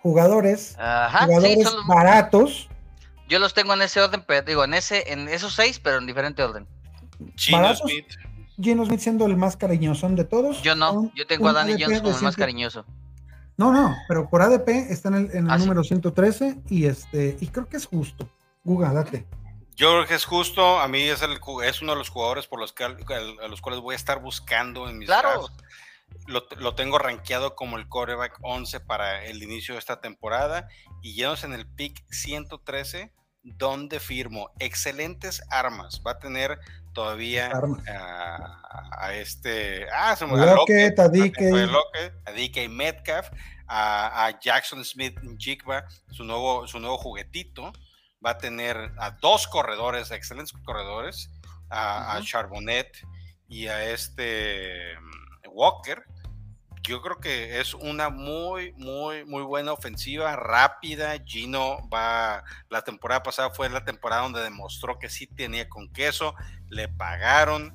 Jugadores, 0.02 0.76
jugadores 0.76 1.64
baratos 1.86 2.68
yo 3.32 3.38
los 3.38 3.54
tengo 3.54 3.72
en 3.72 3.80
ese 3.80 3.98
orden, 3.98 4.22
pero 4.26 4.42
digo, 4.42 4.62
en 4.62 4.74
ese, 4.74 5.10
en 5.10 5.26
esos 5.26 5.54
seis, 5.54 5.80
pero 5.80 5.96
en 5.96 6.06
diferente 6.06 6.42
orden. 6.42 6.66
Gino 7.36 7.74
Smith. 7.74 8.04
Smith 8.56 9.00
siendo 9.00 9.26
el 9.26 9.36
más 9.36 9.56
cariñoso 9.56 10.08
de 10.08 10.24
todos. 10.24 10.62
Yo 10.62 10.74
no, 10.74 11.10
yo 11.14 11.26
tengo 11.26 11.48
a 11.48 11.52
Danny 11.52 11.82
Jones 11.82 12.02
como 12.02 12.16
el 12.16 12.22
más 12.22 12.36
cariñoso. 12.36 12.84
No, 13.56 13.72
no, 13.72 13.94
pero 14.08 14.28
por 14.28 14.42
ADP 14.42 14.68
está 14.90 15.08
en 15.08 15.30
el, 15.32 15.50
ah, 15.50 15.58
número 15.58 15.84
113 15.84 16.62
y 16.68 16.86
este, 16.86 17.36
y 17.40 17.46
creo 17.48 17.68
que 17.68 17.76
es 17.76 17.86
justo. 17.86 18.28
Guga, 18.64 18.92
date. 18.92 19.26
Yo 19.76 19.90
creo 19.90 20.06
que 20.06 20.14
es 20.14 20.24
justo, 20.24 20.80
a 20.80 20.88
mí 20.88 21.02
es, 21.02 21.22
el, 21.22 21.38
es 21.64 21.82
uno 21.82 21.92
de 21.92 21.98
los 21.98 22.08
jugadores 22.08 22.46
por 22.46 22.60
los 22.60 22.72
que, 22.72 22.84
a 22.84 23.48
los 23.48 23.60
cuales 23.60 23.80
voy 23.80 23.94
a 23.94 23.96
estar 23.96 24.20
buscando 24.20 24.88
en 24.88 24.98
mis 24.98 25.06
claro. 25.06 25.48
Lo, 26.26 26.44
lo, 26.58 26.74
tengo 26.74 26.98
rankeado 26.98 27.54
como 27.54 27.78
el 27.78 27.88
coreback 27.88 28.38
11 28.42 28.80
para 28.80 29.24
el 29.24 29.42
inicio 29.42 29.74
de 29.74 29.78
esta 29.78 30.00
temporada 30.00 30.68
y 31.00 31.14
llenos 31.14 31.42
en 31.42 31.54
el 31.54 31.66
pick 31.66 32.04
113 32.10 33.12
donde 33.42 33.98
firmo 33.98 34.50
excelentes 34.58 35.42
armas. 35.50 36.02
Va 36.06 36.12
a 36.12 36.18
tener 36.18 36.58
todavía 36.92 37.50
a, 38.98 39.14
este. 39.14 39.86
Ah, 39.92 40.16
se 40.16 40.26
me 40.26 40.40
a 40.40 40.54
Lockett, 40.54 40.98
a 40.98 41.08
DK. 41.08 42.68
Metcalf, 42.68 43.28
a, 43.66 44.38
Jackson 44.40 44.84
Smith 44.84 45.18
Jigba, 45.38 45.84
su 46.10 46.24
nuevo, 46.24 46.66
su 46.66 46.78
nuevo 46.78 46.98
juguetito. 46.98 47.72
Va 48.24 48.30
a 48.30 48.38
tener 48.38 48.76
a 48.98 49.10
dos 49.20 49.48
corredores, 49.48 50.10
excelentes 50.12 50.54
corredores, 50.64 51.30
a, 51.70 52.16
a 52.16 52.22
Charbonnet 52.22 52.96
y 53.48 53.66
a 53.66 53.90
este 53.90 54.94
mm, 54.98 55.48
Walker 55.50 56.04
yo 56.82 57.00
creo 57.02 57.18
que 57.20 57.60
es 57.60 57.74
una 57.74 58.08
muy, 58.10 58.72
muy, 58.72 59.24
muy 59.24 59.42
buena 59.42 59.72
ofensiva, 59.72 60.34
rápida. 60.36 61.14
Gino 61.24 61.78
va, 61.92 62.42
la 62.70 62.82
temporada 62.82 63.22
pasada 63.22 63.50
fue 63.50 63.68
la 63.70 63.84
temporada 63.84 64.22
donde 64.22 64.40
demostró 64.42 64.98
que 64.98 65.08
sí 65.08 65.26
tenía 65.26 65.68
con 65.68 65.88
queso, 65.92 66.34
le 66.68 66.88
pagaron 66.88 67.72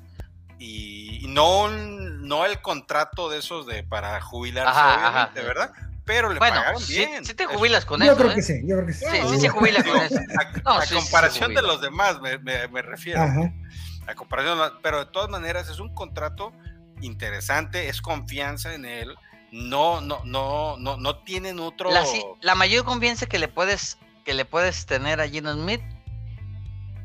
y 0.58 1.24
no, 1.28 1.68
no 1.68 2.44
el 2.44 2.60
contrato 2.60 3.28
de 3.30 3.38
esos 3.38 3.66
de 3.66 3.84
para 3.84 4.20
jubilarse, 4.20 5.32
de 5.40 5.46
¿verdad? 5.46 5.72
pero 6.04 6.32
le 6.32 6.38
Bueno, 6.38 6.56
pagaron 6.56 6.80
sí, 6.82 6.96
bien. 6.98 7.24
sí 7.24 7.34
te 7.34 7.44
Eso- 7.44 7.52
jubilas 7.52 7.84
con 7.84 8.00
Yo 8.00 8.06
eso. 8.06 8.16
creo 8.16 8.30
¿eh? 8.30 8.34
que 8.34 8.42
sí, 8.42 8.54
yo 8.66 8.76
creo 8.76 8.86
que 8.86 8.92
sí. 8.94 9.04
Sí, 9.10 9.18
sí 9.28 9.40
se 9.40 9.48
jubila 9.50 9.82
con 9.84 9.96
eso. 10.00 10.16
A, 10.16 10.58
No, 10.64 10.70
a 10.78 10.82
sí, 10.82 10.88
sí 10.88 10.94
se 10.94 11.00
comparación 11.02 11.54
de 11.54 11.62
los 11.62 11.80
demás, 11.82 12.20
me, 12.20 12.38
me- 12.38 12.66
me 12.68 12.80
refiero. 12.82 13.20
Ajá. 13.22 13.52
A 14.06 14.14
comparación, 14.14 14.56
de 14.58 14.64
los- 14.64 14.72
pero 14.82 15.00
de 15.00 15.06
todas 15.12 15.28
maneras 15.28 15.68
es 15.68 15.78
un 15.80 15.94
contrato 15.94 16.52
interesante, 17.02 17.88
es 17.88 18.00
confianza 18.02 18.74
en 18.74 18.84
él. 18.84 19.14
No, 19.52 20.00
no, 20.00 20.22
no, 20.24 20.76
no, 20.78 20.96
no 20.98 21.16
tienen 21.24 21.58
otro. 21.60 21.90
La, 21.90 22.04
la 22.42 22.54
mayor 22.54 22.84
confianza 22.84 23.26
que 23.26 23.38
le 23.38 23.48
puedes 23.48 23.98
que 24.24 24.34
le 24.34 24.44
puedes 24.44 24.84
tener 24.84 25.20
a 25.22 25.28
Gino 25.28 25.52
Smith 25.54 25.80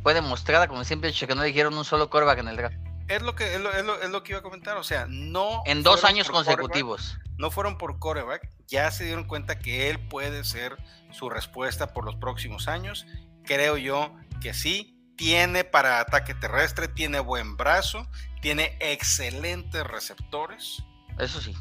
fue 0.02 0.14
demostrada 0.14 0.68
con 0.68 0.78
el 0.78 0.86
simple 0.86 1.10
hecho 1.10 1.26
que 1.28 1.36
no 1.36 1.42
le 1.42 1.48
dijeron 1.48 1.78
un 1.78 1.86
solo 1.86 2.10
coreback 2.10 2.40
en 2.40 2.50
el 2.50 2.58
draft. 2.58 2.76
Es 3.08 3.22
lo 3.22 3.36
que 3.36 3.54
es 3.56 3.62
lo, 3.62 3.72
es 3.72 3.86
lo- 3.86 4.02
es 4.02 4.10
lo 4.10 4.24
que 4.24 4.34
iba 4.34 4.40
a 4.40 4.44
comentar. 4.44 4.78
O 4.78 4.84
sea, 4.84 5.06
no. 5.10 5.62
En 5.66 5.84
dos 5.84 6.04
años 6.04 6.30
consecutivos. 6.30 7.18
no 7.38 7.50
fueron 7.52 7.78
por 7.78 7.98
coreback, 8.00 8.50
ya 8.68 8.92
se 8.92 9.06
dieron 9.06 9.24
cuenta 9.26 9.58
que 9.60 9.90
él 9.90 10.00
puede 10.00 10.44
ser 10.44 10.78
su 11.12 11.30
respuesta 11.30 11.94
por 11.94 12.04
los 12.06 12.16
próximos 12.18 12.68
años. 12.68 13.06
Creo 13.46 13.78
yo 13.78 14.14
que 14.42 14.54
sí, 14.54 14.98
tiene 15.24 15.64
para 15.64 16.02
ataque 16.02 16.34
terrestre, 16.34 16.90
tiene 16.90 17.22
buen 17.22 17.56
brazo, 17.56 18.06
tiene 18.42 18.74
excelentes 18.82 19.82
receptores. 19.88 20.84
Eso 21.18 21.40
sí. 21.40 21.54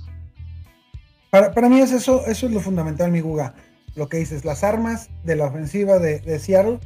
Para, 1.30 1.52
para 1.54 1.68
mí 1.68 1.78
es 1.78 1.92
eso, 1.92 2.26
eso 2.26 2.46
es 2.46 2.52
lo 2.52 2.58
fundamental, 2.58 3.12
mi 3.12 3.20
Guga. 3.20 3.54
Lo 3.94 4.08
que 4.08 4.16
dices, 4.16 4.44
las 4.44 4.64
armas 4.64 5.10
de 5.22 5.36
la 5.36 5.44
ofensiva 5.46 6.00
de, 6.00 6.18
de 6.18 6.40
Seattle, 6.40 6.80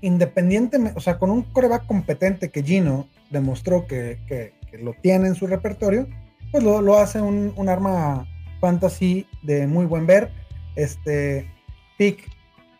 independientemente, 0.00 0.98
o 0.98 1.00
sea, 1.00 1.18
con 1.18 1.30
un 1.30 1.42
coreback 1.42 1.86
competente 1.86 2.50
que 2.50 2.64
Gino 2.64 3.08
demostró 3.30 3.86
que, 3.86 4.18
que- 4.26 4.54
que 4.68 4.78
lo 4.78 4.92
tiene 4.94 5.28
en 5.28 5.36
su 5.36 5.46
repertorio, 5.46 6.08
pues 6.50 6.64
lo, 6.64 6.80
lo 6.80 6.98
hace 6.98 7.20
un, 7.20 7.52
un 7.56 7.68
arma 7.68 8.26
fantasy 8.60 9.24
de 9.42 9.68
muy 9.68 9.86
buen 9.86 10.04
ver. 10.04 10.32
Este 10.74 11.48
pick 11.96 12.28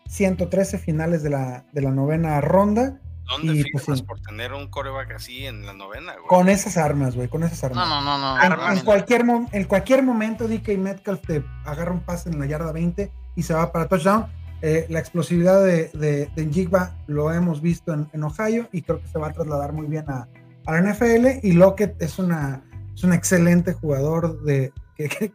113 0.09 0.79
finales 0.79 1.23
de 1.23 1.31
la, 1.31 1.65
de 1.73 1.83
la 1.83 1.91
novena 1.91 2.41
ronda, 2.41 3.01
¿Dónde 3.27 3.55
Y, 3.55 3.65
pues, 3.73 4.03
por 4.03 4.21
tener 4.21 4.53
un 4.53 4.69
coreback 4.69 5.13
así 5.13 5.47
en 5.47 5.65
la 5.65 5.73
novena, 5.73 6.13
güey? 6.13 6.27
con 6.27 6.51
esas 6.51 6.77
armas, 6.77 7.17
güey, 7.17 7.29
con 7.29 7.43
esas 7.43 7.65
armas. 7.65 7.89
No, 7.89 8.03
no, 8.03 8.19
no, 8.19 8.37
no. 8.37 8.73
En, 8.73 8.81
cualquier, 8.81 9.25
en 9.53 9.65
cualquier 9.65 10.03
momento 10.03 10.47
DK 10.47 10.77
Metcalf 10.77 11.23
te 11.27 11.43
agarra 11.65 11.93
un 11.93 12.01
pase 12.01 12.29
en 12.29 12.39
la 12.39 12.45
yarda 12.45 12.71
20 12.71 13.11
y 13.35 13.43
se 13.43 13.55
va 13.55 13.73
para 13.73 13.89
touchdown. 13.89 14.27
Eh, 14.61 14.85
la 14.91 14.99
explosividad 14.99 15.65
de, 15.65 15.89
de, 15.95 16.31
de 16.37 16.45
Njigba 16.47 16.97
lo 17.07 17.33
hemos 17.33 17.63
visto 17.63 17.95
en, 17.95 18.09
en 18.13 18.25
Ohio 18.25 18.69
y 18.73 18.83
creo 18.83 19.01
que 19.01 19.09
se 19.09 19.19
va 19.19 19.29
a 19.29 19.33
trasladar 19.33 19.73
muy 19.73 19.87
bien 19.87 20.05
a, 20.11 20.29
a 20.67 20.73
la 20.73 20.93
NFL. 20.93 21.39
Y 21.47 21.53
Lockett 21.53 22.01
es, 22.03 22.19
una, 22.19 22.63
es 22.95 23.05
un 23.05 23.15
excelente 23.15 23.73
jugador 23.73 24.43
de, 24.43 24.71
que, 24.97 25.09
que- 25.09 25.33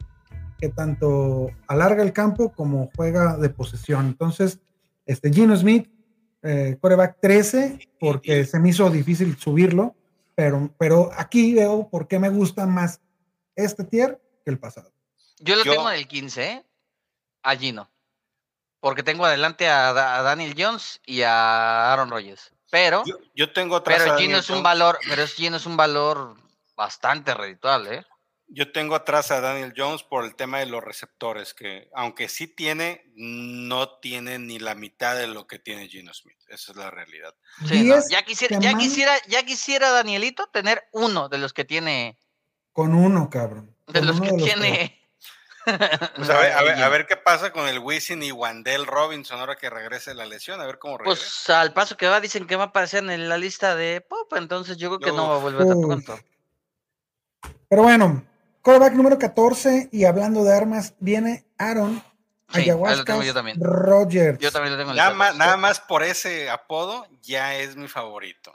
que 0.59 0.69
tanto 0.69 1.47
alarga 1.67 2.03
el 2.03 2.13
campo 2.13 2.51
como 2.51 2.91
juega 2.95 3.37
de 3.37 3.49
posesión. 3.49 4.05
Entonces, 4.07 4.59
este 5.05 5.31
Gino 5.31 5.55
Smith, 5.55 5.89
eh, 6.43 6.77
coreback 6.81 7.17
13, 7.21 7.79
porque 7.99 8.45
se 8.45 8.59
me 8.59 8.69
hizo 8.69 8.89
difícil 8.89 9.37
subirlo, 9.37 9.95
pero, 10.35 10.69
pero 10.77 11.09
aquí 11.17 11.53
veo 11.53 11.89
por 11.89 12.07
qué 12.07 12.19
me 12.19 12.29
gusta 12.29 12.65
más 12.65 13.01
este 13.55 13.83
tier 13.83 14.21
que 14.45 14.51
el 14.51 14.59
pasado. 14.59 14.91
Yo 15.39 15.55
lo 15.55 15.63
Yo- 15.63 15.71
tengo 15.73 15.89
en 15.89 15.97
el 15.97 16.07
15, 16.07 16.51
¿eh? 16.51 16.65
A 17.43 17.55
Gino. 17.55 17.89
Porque 18.81 19.03
tengo 19.03 19.25
adelante 19.25 19.67
a, 19.67 19.91
Da- 19.93 20.17
a 20.19 20.21
Daniel 20.21 20.55
Jones 20.57 21.01
y 21.05 21.21
a 21.23 21.91
Aaron 21.91 22.09
Rodgers. 22.09 22.53
Pero, 22.71 23.03
Yo, 23.05 23.15
yo 23.35 23.51
tengo 23.51 23.83
pero 23.83 24.15
Gino 24.17 24.37
es 24.37 24.49
un 24.49 24.61
valor, 24.63 24.99
pero 25.07 25.23
es- 25.23 25.33
Gino 25.33 25.57
es 25.57 25.65
un 25.65 25.75
valor 25.75 26.35
bastante 26.77 27.33
redituable, 27.33 27.95
¿eh? 27.95 28.05
Yo 28.51 28.71
tengo 28.71 28.95
atrás 28.95 29.29
a 29.29 29.41
Daniel 29.41 29.73
Jones 29.77 30.01
por 30.01 30.25
el 30.25 30.35
tema 30.35 30.59
de 30.59 30.65
los 30.65 30.83
receptores, 30.83 31.53
que 31.53 31.87
aunque 31.93 32.27
sí 32.27 32.47
tiene, 32.47 33.03
no 33.15 33.99
tiene 33.99 34.39
ni 34.39 34.57
la 34.57 34.73
mitad 34.73 35.15
de 35.15 35.27
lo 35.27 35.45
que 35.45 35.59
tiene 35.59 35.87
Gino 35.87 36.13
Smith. 36.13 36.39
Esa 36.47 36.71
es 36.71 36.77
la 36.77 36.89
realidad. 36.89 37.35
Sí, 37.67 37.83
no, 37.83 37.95
Diez 37.95 38.09
Ya 38.09 38.23
quisiera, 38.23 38.59
ya 38.59 38.73
quisiera, 38.73 39.13
ya 39.27 39.43
quisiera 39.43 39.91
Danielito 39.91 40.47
tener 40.47 40.83
uno 40.91 41.29
de 41.29 41.37
los 41.37 41.53
que 41.53 41.63
tiene, 41.63 42.17
Con 42.73 42.95
uno, 42.95 43.29
cabrón. 43.29 43.75
de 43.87 43.99
Con 43.99 44.07
los 44.07 44.19
que 44.19 44.31
de 44.31 44.37
los 44.37 44.43
tiene. 44.43 44.95
Pues 46.15 46.29
a, 46.29 46.39
ver, 46.39 46.51
a, 46.53 46.63
ver, 46.63 46.81
a 46.81 46.89
ver 46.89 47.05
qué 47.05 47.15
pasa 47.15 47.51
con 47.51 47.67
el 47.67 47.77
Wisin 47.77 48.23
y 48.23 48.31
Wandel 48.31 48.87
Robinson 48.87 49.39
ahora 49.39 49.55
que 49.55 49.69
regrese 49.69 50.15
la 50.15 50.25
lesión, 50.25 50.59
a 50.59 50.65
ver 50.65 50.79
cómo 50.79 50.97
regresa. 50.97 51.21
Pues 51.21 51.49
al 51.49 51.73
paso 51.73 51.95
que 51.95 52.07
va, 52.07 52.19
dicen 52.19 52.47
que 52.47 52.55
va 52.55 52.63
a 52.63 52.67
aparecer 52.67 53.07
en 53.07 53.29
la 53.29 53.37
lista 53.37 53.75
de 53.75 54.01
Pop, 54.01 54.33
entonces 54.35 54.77
yo 54.77 54.89
creo 54.89 54.99
que 54.99 55.15
no 55.15 55.29
va 55.29 55.35
a 55.35 55.39
volver 55.39 55.67
tan 55.67 55.81
pronto. 55.81 56.19
Pero 57.67 57.83
bueno, 57.83 58.25
coreback 58.61 58.93
número 58.93 59.17
14 59.17 59.89
y 59.91 60.05
hablando 60.05 60.43
de 60.43 60.53
armas, 60.55 60.93
viene 60.99 61.45
Aaron 61.57 62.01
Sí, 62.51 62.61
ahí 62.61 62.65
lo 62.65 62.73
tengo 62.73 62.87
Ayahuasca 62.87 63.25
yo 63.25 63.33
también. 63.35 63.57
Rogers. 63.61 64.39
Yo 64.39 64.51
también 64.51 64.73
lo 64.73 64.79
tengo 64.79 64.93
nada, 64.95 65.11
más, 65.13 65.27
14. 65.33 65.37
nada 65.37 65.57
más 65.57 65.79
por 65.81 66.01
ese 66.03 66.49
apodo 66.49 67.05
ya 67.21 67.55
es 67.55 67.75
mi 67.75 67.87
favorito. 67.87 68.51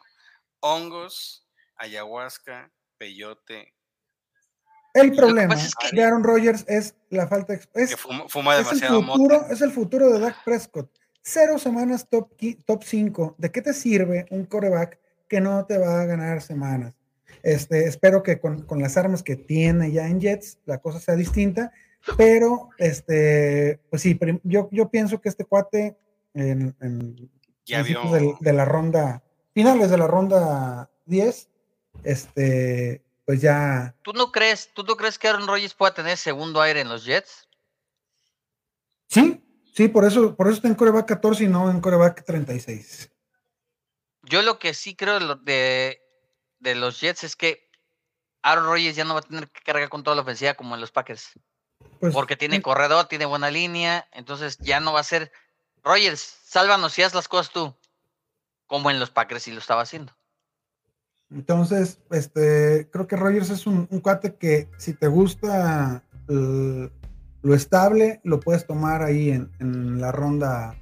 Hongos, 0.59 1.47
ayahuasca, 1.77 2.73
peyote, 2.99 3.73
El 4.95 5.15
problema 5.15 5.55
es 5.55 5.75
que- 5.77 5.95
de 5.95 6.03
Aaron 6.05 6.25
Rodgers 6.25 6.65
es 6.67 6.97
la 7.11 7.29
falta 7.29 7.53
de... 7.53 7.61
Es, 7.75 7.91
que 7.91 7.97
fuma, 7.97 8.25
fuma 8.29 8.57
es 8.57 8.73
el 8.73 8.81
futuro, 8.81 9.03
mota. 9.03 9.47
es 9.53 9.61
el 9.61 9.71
futuro 9.71 10.11
de 10.11 10.19
Dak 10.19 10.43
Prescott. 10.45 10.91
Cero 11.23 11.59
semanas 11.59 12.09
top, 12.09 12.33
top 12.67 12.83
5. 12.83 13.37
¿De 13.39 13.51
qué 13.53 13.63
te 13.63 13.73
sirve 13.73 14.27
un 14.31 14.45
coreback 14.45 14.99
que 15.29 15.41
no 15.41 15.65
te 15.67 15.79
va 15.79 16.01
a 16.01 16.05
ganar 16.05 16.43
semanas? 16.43 16.95
Este, 17.45 17.87
espero 17.87 18.23
que 18.23 18.41
con, 18.41 18.63
con 18.63 18.81
las 18.81 18.97
armas 18.97 19.23
que 19.23 19.37
tiene 19.37 19.93
ya 19.93 20.09
en 20.09 20.19
Jets 20.21 20.59
la 20.65 20.79
cosa 20.79 20.99
sea 20.99 21.15
distinta, 21.15 21.71
pero 22.17 22.71
este, 22.79 23.81
pues 23.91 24.01
sí, 24.03 24.19
yo, 24.43 24.69
yo 24.73 24.89
pienso 24.91 25.21
que 25.21 25.29
este 25.29 25.45
cuate 25.45 25.97
en, 26.33 26.75
en 26.81 27.31
Ya 27.67 27.83
vio. 27.83 28.01
de 28.41 28.53
la 28.55 28.65
ronda, 28.65 29.23
finales 29.53 29.91
de 29.91 29.99
la 29.99 30.07
ronda 30.07 30.91
10, 31.05 31.51
este, 32.03 33.05
pues 33.27 33.41
ya, 33.43 33.95
¿Tú 34.03 34.13
no 34.15 34.33
crees, 34.33 34.71
tú 34.75 34.83
no 34.83 34.97
crees 34.97 35.19
que 35.19 35.29
Aaron 35.29 35.47
Rodgers 35.47 35.75
pueda 35.75 35.93
tener 35.95 36.17
segundo 36.17 36.61
aire 36.63 36.81
en 36.81 36.89
los 36.89 37.05
Jets? 37.05 37.47
sí, 39.09 39.45
sí, 39.75 39.89
por 39.89 40.05
eso, 40.05 40.35
por 40.35 40.47
eso 40.47 40.57
está 40.57 40.69
en 40.69 40.75
coreback 40.75 41.07
14 41.07 41.45
y 41.45 41.49
no 41.49 41.71
en 41.71 41.81
coreback 41.81 42.25
36. 42.25 43.11
Yo 44.23 44.41
lo 44.43 44.59
que 44.59 44.73
sí 44.75 44.97
creo 44.97 45.19
de, 45.21 45.27
lo- 45.27 45.37
de, 46.65 46.75
los 46.75 47.01
Jets 47.01 47.25
es 47.25 47.37
que 47.37 47.71
Aaron 48.43 48.67
Rodgers 48.67 48.97
ya 48.97 49.05
no 49.05 49.15
va 49.15 49.21
a 49.21 49.23
tener 49.23 49.49
que 49.49 49.63
cargar 49.63 49.89
con 49.89 50.03
toda 50.03 50.17
la 50.17 50.23
ofensiva 50.23 50.55
como 50.55 50.75
en 50.75 50.81
los 50.81 50.91
Packers. 50.91 51.33
Pues, 52.01 52.13
Porque 52.13 52.37
tiene 52.37 52.63
corredor, 52.63 53.07
tiene 53.07 53.27
buena 53.27 53.51
línea, 53.51 54.09
entonces 54.13 54.59
ya 54.59 54.81
no 54.81 54.93
va 54.93 55.01
a 55.01 55.05
ser 55.05 55.33
Rodgers, 55.83 56.21
sálvanos 56.45 56.99
y 56.99 57.03
haz 57.03 57.15
las 57.15 57.29
cosas 57.29 57.53
tú. 57.53 57.75
Como 58.67 58.91
en 58.91 58.99
los 58.99 59.11
Packers 59.11 59.43
sí 59.43 59.53
lo 59.53 59.59
estaba 59.59 59.83
haciendo. 59.83 60.13
Entonces, 61.31 61.99
este, 62.11 62.89
creo 62.91 63.07
que 63.07 63.17
Rogers 63.17 63.51
es 63.51 63.67
un, 63.67 63.89
un 63.91 64.01
cuate 64.01 64.37
que 64.37 64.69
si 64.79 64.95
te 64.95 65.07
gusta 65.09 66.05
lo 66.27 67.55
estable, 67.55 68.21
lo 68.25 68.41
puedes 68.41 68.67
tomar 68.67 69.03
ahí 69.03 69.31
en, 69.31 69.53
en 69.61 70.01
la 70.01 70.13
ronda, 70.13 70.75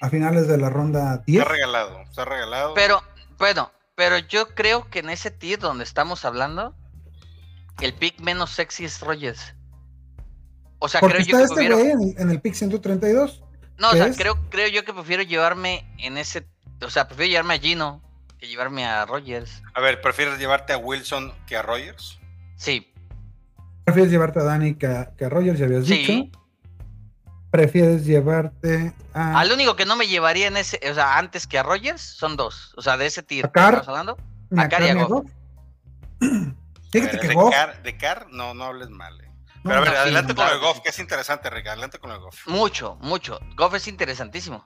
a 0.00 0.10
finales 0.10 0.46
de 0.46 0.58
la 0.58 0.70
ronda 0.70 1.18
10. 1.26 1.42
Está 1.42 1.52
regalado, 1.52 2.00
está 2.02 2.24
regalado. 2.24 2.74
Pero, 2.74 3.02
bueno, 3.38 3.72
pero 3.94 4.18
yo 4.18 4.48
creo 4.54 4.88
que 4.90 5.00
en 5.00 5.10
ese 5.10 5.30
tier 5.30 5.58
donde 5.58 5.84
estamos 5.84 6.24
hablando, 6.24 6.74
el 7.80 7.92
pick 7.94 8.20
menos 8.20 8.50
sexy 8.50 8.84
es 8.84 9.00
Rodgers. 9.00 9.54
O 10.78 10.88
sea, 10.88 11.00
Porque 11.00 11.18
creo 11.18 11.26
yo 11.26 11.36
que 11.38 11.42
este 11.44 11.54
prefiero. 11.54 11.78
en, 11.78 12.02
el- 12.02 12.14
en 12.20 12.30
el 12.30 12.40
pick 12.40 12.54
132. 12.54 13.42
No, 13.78 13.88
o 13.88 13.92
¿Qué 13.92 13.96
sea, 13.98 14.06
es? 14.08 14.16
creo, 14.16 14.36
creo 14.50 14.68
yo 14.68 14.84
que 14.84 14.92
prefiero 14.92 15.22
llevarme 15.22 15.92
en 15.98 16.16
ese. 16.18 16.46
O 16.84 16.90
sea, 16.90 17.06
prefiero 17.06 17.30
llevarme 17.30 17.54
a 17.54 17.58
Gino 17.58 18.02
que 18.38 18.48
llevarme 18.48 18.84
a 18.84 19.04
Rogers. 19.06 19.62
A 19.74 19.80
ver, 19.80 20.00
¿prefieres 20.00 20.38
llevarte 20.38 20.72
a 20.72 20.78
Wilson 20.78 21.32
que 21.46 21.56
a 21.56 21.62
Rogers? 21.62 22.18
Sí, 22.56 22.88
Prefieres 23.84 24.12
llevarte 24.12 24.38
a 24.38 24.44
Dani 24.44 24.74
que 24.76 24.86
a, 24.86 25.12
que 25.16 25.24
a 25.24 25.28
Rogers, 25.28 25.58
ya 25.58 25.64
habías 25.66 25.86
Sí. 25.86 25.96
dicho. 25.96 26.38
Prefieres 27.52 28.04
llevarte 28.06 28.94
a, 29.14 29.38
al 29.38 29.52
único 29.52 29.76
que 29.76 29.84
no 29.84 29.94
me 29.94 30.08
llevaría 30.08 30.48
en 30.48 30.56
ese, 30.56 30.80
o 30.90 30.94
sea, 30.94 31.18
antes 31.18 31.46
que 31.46 31.58
a 31.58 31.62
Rogers, 31.62 32.00
son 32.00 32.34
dos. 32.36 32.72
O 32.76 32.82
sea, 32.82 32.96
de 32.96 33.06
ese 33.06 33.22
tier 33.22 33.44
¿A 33.44 33.48
que 33.48 33.52
Carr? 33.52 33.74
estamos 33.74 33.88
hablando. 33.88 34.16
a 34.56 34.62
a 34.62 34.68
Carr 34.68 34.82
y 34.82 34.88
a 34.88 34.94
Carr 34.96 35.06
Goff. 35.08 35.30
Fíjate 36.92 37.20
que 37.20 37.28
de, 37.28 37.34
Goff, 37.34 37.52
Car, 37.54 37.82
de 37.82 37.96
Car, 37.98 38.26
no, 38.30 38.54
no 38.54 38.64
hables 38.64 38.88
mal. 38.90 39.20
eh. 39.20 39.30
no, 39.64 39.70
Pero 39.70 39.76
a 39.76 39.80
ver, 39.80 39.88
no, 39.88 39.92
sí, 39.94 40.00
adelante 40.00 40.34
con 40.34 40.44
claro 40.44 40.54
el 40.54 40.60
Goff, 40.62 40.80
que 40.80 40.88
es 40.88 40.98
interesante, 40.98 41.50
Rick. 41.50 41.66
Adelante 41.68 41.98
con 41.98 42.10
el 42.10 42.18
Goff. 42.20 42.46
Mucho, 42.48 42.96
mucho. 43.02 43.38
Goff 43.56 43.74
es 43.74 43.86
interesantísimo. 43.86 44.64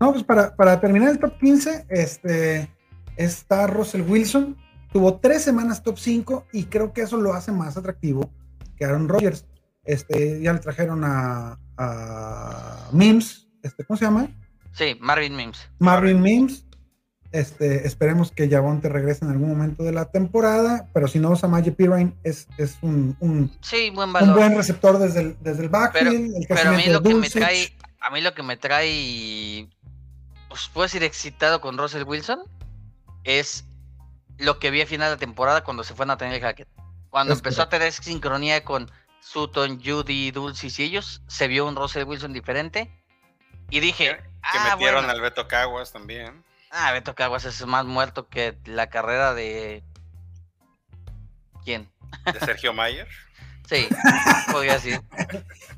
No, 0.00 0.12
pues 0.12 0.22
para, 0.24 0.54
para 0.54 0.78
terminar 0.80 1.08
el 1.10 1.18
top 1.18 1.38
15, 1.38 1.86
este, 1.88 2.70
está 3.16 3.66
Russell 3.66 4.02
Wilson. 4.02 4.56
Tuvo 4.92 5.18
tres 5.18 5.42
semanas 5.42 5.82
top 5.82 5.98
5 5.98 6.46
y 6.52 6.64
creo 6.64 6.92
que 6.92 7.00
eso 7.02 7.16
lo 7.16 7.32
hace 7.32 7.52
más 7.52 7.76
atractivo 7.76 8.30
que 8.76 8.84
Aaron 8.84 9.08
Rodgers. 9.08 9.46
Este, 9.84 10.40
ya 10.40 10.52
le 10.52 10.60
trajeron 10.60 11.02
a, 11.04 11.58
a 11.76 12.88
Mims, 12.92 13.48
este, 13.62 13.84
¿cómo 13.84 13.96
se 13.96 14.04
llama? 14.06 14.28
Sí, 14.72 14.96
Marvin 15.00 15.36
Mims. 15.36 15.68
Marvin 15.78 16.20
Mims. 16.20 16.64
Este, 17.32 17.84
esperemos 17.84 18.30
que 18.30 18.48
Javonte 18.48 18.88
regrese 18.88 19.24
en 19.24 19.32
algún 19.32 19.48
momento 19.48 19.82
de 19.82 19.90
la 19.90 20.04
temporada, 20.04 20.88
pero 20.94 21.08
si 21.08 21.18
no, 21.18 21.34
Samaje 21.34 21.72
Pirine 21.72 22.14
es, 22.22 22.46
es 22.58 22.78
un, 22.80 23.16
un, 23.18 23.50
Sí, 23.60 23.90
buen 23.90 24.14
un 24.14 24.34
buen 24.34 24.56
receptor 24.56 25.00
desde 25.00 25.20
el, 25.20 25.36
desde 25.40 25.64
el 25.64 25.70
Pero, 25.70 25.82
backfield. 25.82 26.36
el 26.36 26.46
pero 26.46 26.70
a 26.70 26.72
mí 26.74 26.86
lo 26.86 27.02
que 27.02 27.14
me 27.16 27.28
trae, 27.28 27.76
a 28.00 28.10
mí 28.10 28.20
lo 28.20 28.34
que 28.34 28.42
me 28.44 28.56
trae, 28.56 29.68
pues 30.48 30.70
puedo 30.72 30.84
decir 30.84 31.02
excitado 31.02 31.60
con 31.60 31.76
Russell 31.76 32.04
Wilson, 32.04 32.38
es 33.24 33.64
lo 34.38 34.60
que 34.60 34.70
vi 34.70 34.82
a 34.82 34.86
final 34.86 35.10
de 35.10 35.16
temporada 35.16 35.64
cuando 35.64 35.82
se 35.82 35.92
fue 35.94 36.04
a 36.04 36.06
Nathaniel 36.06 36.40
Hackett. 36.40 36.68
Cuando 37.10 37.32
Es 37.32 37.40
empezó 37.40 37.62
a 37.62 37.68
tener 37.68 37.92
sincronía 37.92 38.62
con 38.62 38.88
Sutton, 39.24 39.80
Judy, 39.82 40.30
Dulcis 40.30 40.78
y 40.78 40.84
ellos, 40.84 41.22
se 41.26 41.48
vio 41.48 41.66
un 41.66 41.76
Russell 41.76 42.04
Wilson 42.04 42.32
diferente. 42.32 42.90
Y 43.70 43.80
dije, 43.80 44.16
Que 44.16 44.22
ah, 44.42 44.70
metieron 44.70 45.04
bueno. 45.04 45.10
al 45.10 45.20
Beto 45.20 45.48
Caguas 45.48 45.92
también. 45.92 46.44
Ah, 46.70 46.92
Beto 46.92 47.14
Caguas 47.14 47.44
es 47.44 47.64
más 47.66 47.86
muerto 47.86 48.28
que 48.28 48.58
la 48.66 48.88
carrera 48.88 49.34
de... 49.34 49.82
¿Quién? 51.64 51.90
De 52.32 52.40
Sergio 52.40 52.72
Mayer. 52.72 53.08
Sí, 53.66 53.88
podría 54.52 54.74
decir. 54.74 55.00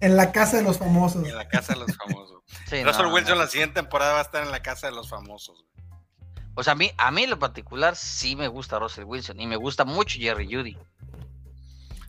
En 0.01 0.17
la 0.17 0.33
casa 0.33 0.57
de 0.57 0.65
los 0.65 0.77
famosos. 0.79 1.25
En 1.25 1.37
la 1.37 1.47
casa 1.47 1.75
de 1.75 1.79
los 1.79 1.97
famosos. 1.97 2.43
Sí, 2.69 2.83
Russell 2.83 3.05
no, 3.05 3.15
Wilson 3.15 3.39
no. 3.39 3.45
la 3.45 3.49
siguiente 3.49 3.75
temporada 3.81 4.15
va 4.15 4.19
a 4.19 4.23
estar 4.23 4.43
en 4.43 4.51
la 4.51 4.61
casa 4.61 4.89
de 4.89 4.93
los 4.93 5.09
famosos. 5.09 5.63
güey. 5.63 5.87
Pues 6.57 6.67
a 6.67 6.75
mí, 6.75 6.91
a 6.99 7.13
mí 7.13 7.23
en 7.23 7.31
lo 7.31 7.39
particular 7.39 7.95
sí 7.95 8.35
me 8.35 8.49
gusta 8.49 8.81
Russell 8.81 9.05
Wilson 9.05 9.39
y 9.39 9.47
me 9.47 9.55
gusta 9.55 9.85
mucho 9.85 10.19
Jerry 10.19 10.53
Judy. 10.53 10.77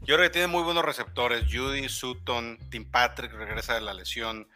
Yo 0.02 0.16
creo 0.16 0.20
que 0.28 0.30
tiene 0.30 0.48
muy 0.48 0.64
buenos 0.64 0.86
receptores. 0.86 1.46
Judy, 1.52 1.90
Sutton, 1.90 2.58
Tim 2.70 2.90
Patrick 2.90 3.34
regresa 3.34 3.74
de 3.74 3.82
la 3.82 3.94
lesión. 3.94 4.48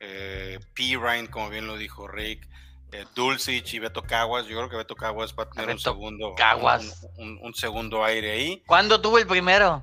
Eh, 0.00 0.58
P. 0.74 0.96
Ryan, 1.00 1.26
como 1.26 1.48
bien 1.50 1.66
lo 1.66 1.76
dijo 1.76 2.08
Rick. 2.08 2.48
Eh, 2.92 3.04
Dulcich 3.14 3.74
y 3.74 3.78
Beto 3.78 4.02
Caguas. 4.02 4.46
Yo 4.46 4.56
creo 4.56 4.68
que 4.70 4.76
Beto 4.76 4.96
Caguas 4.96 5.34
va 5.38 5.44
a 5.44 5.50
tener 5.50 5.70
un 5.70 5.78
segundo, 5.78 6.34
Caguas. 6.36 7.06
un, 7.16 7.28
un- 7.30 7.38
un 7.42 7.54
segundo 7.54 8.04
aire 8.04 8.32
ahí. 8.32 8.62
¿Cuándo 8.66 9.00
tuvo 9.00 9.18
el 9.18 9.26
primero? 9.26 9.82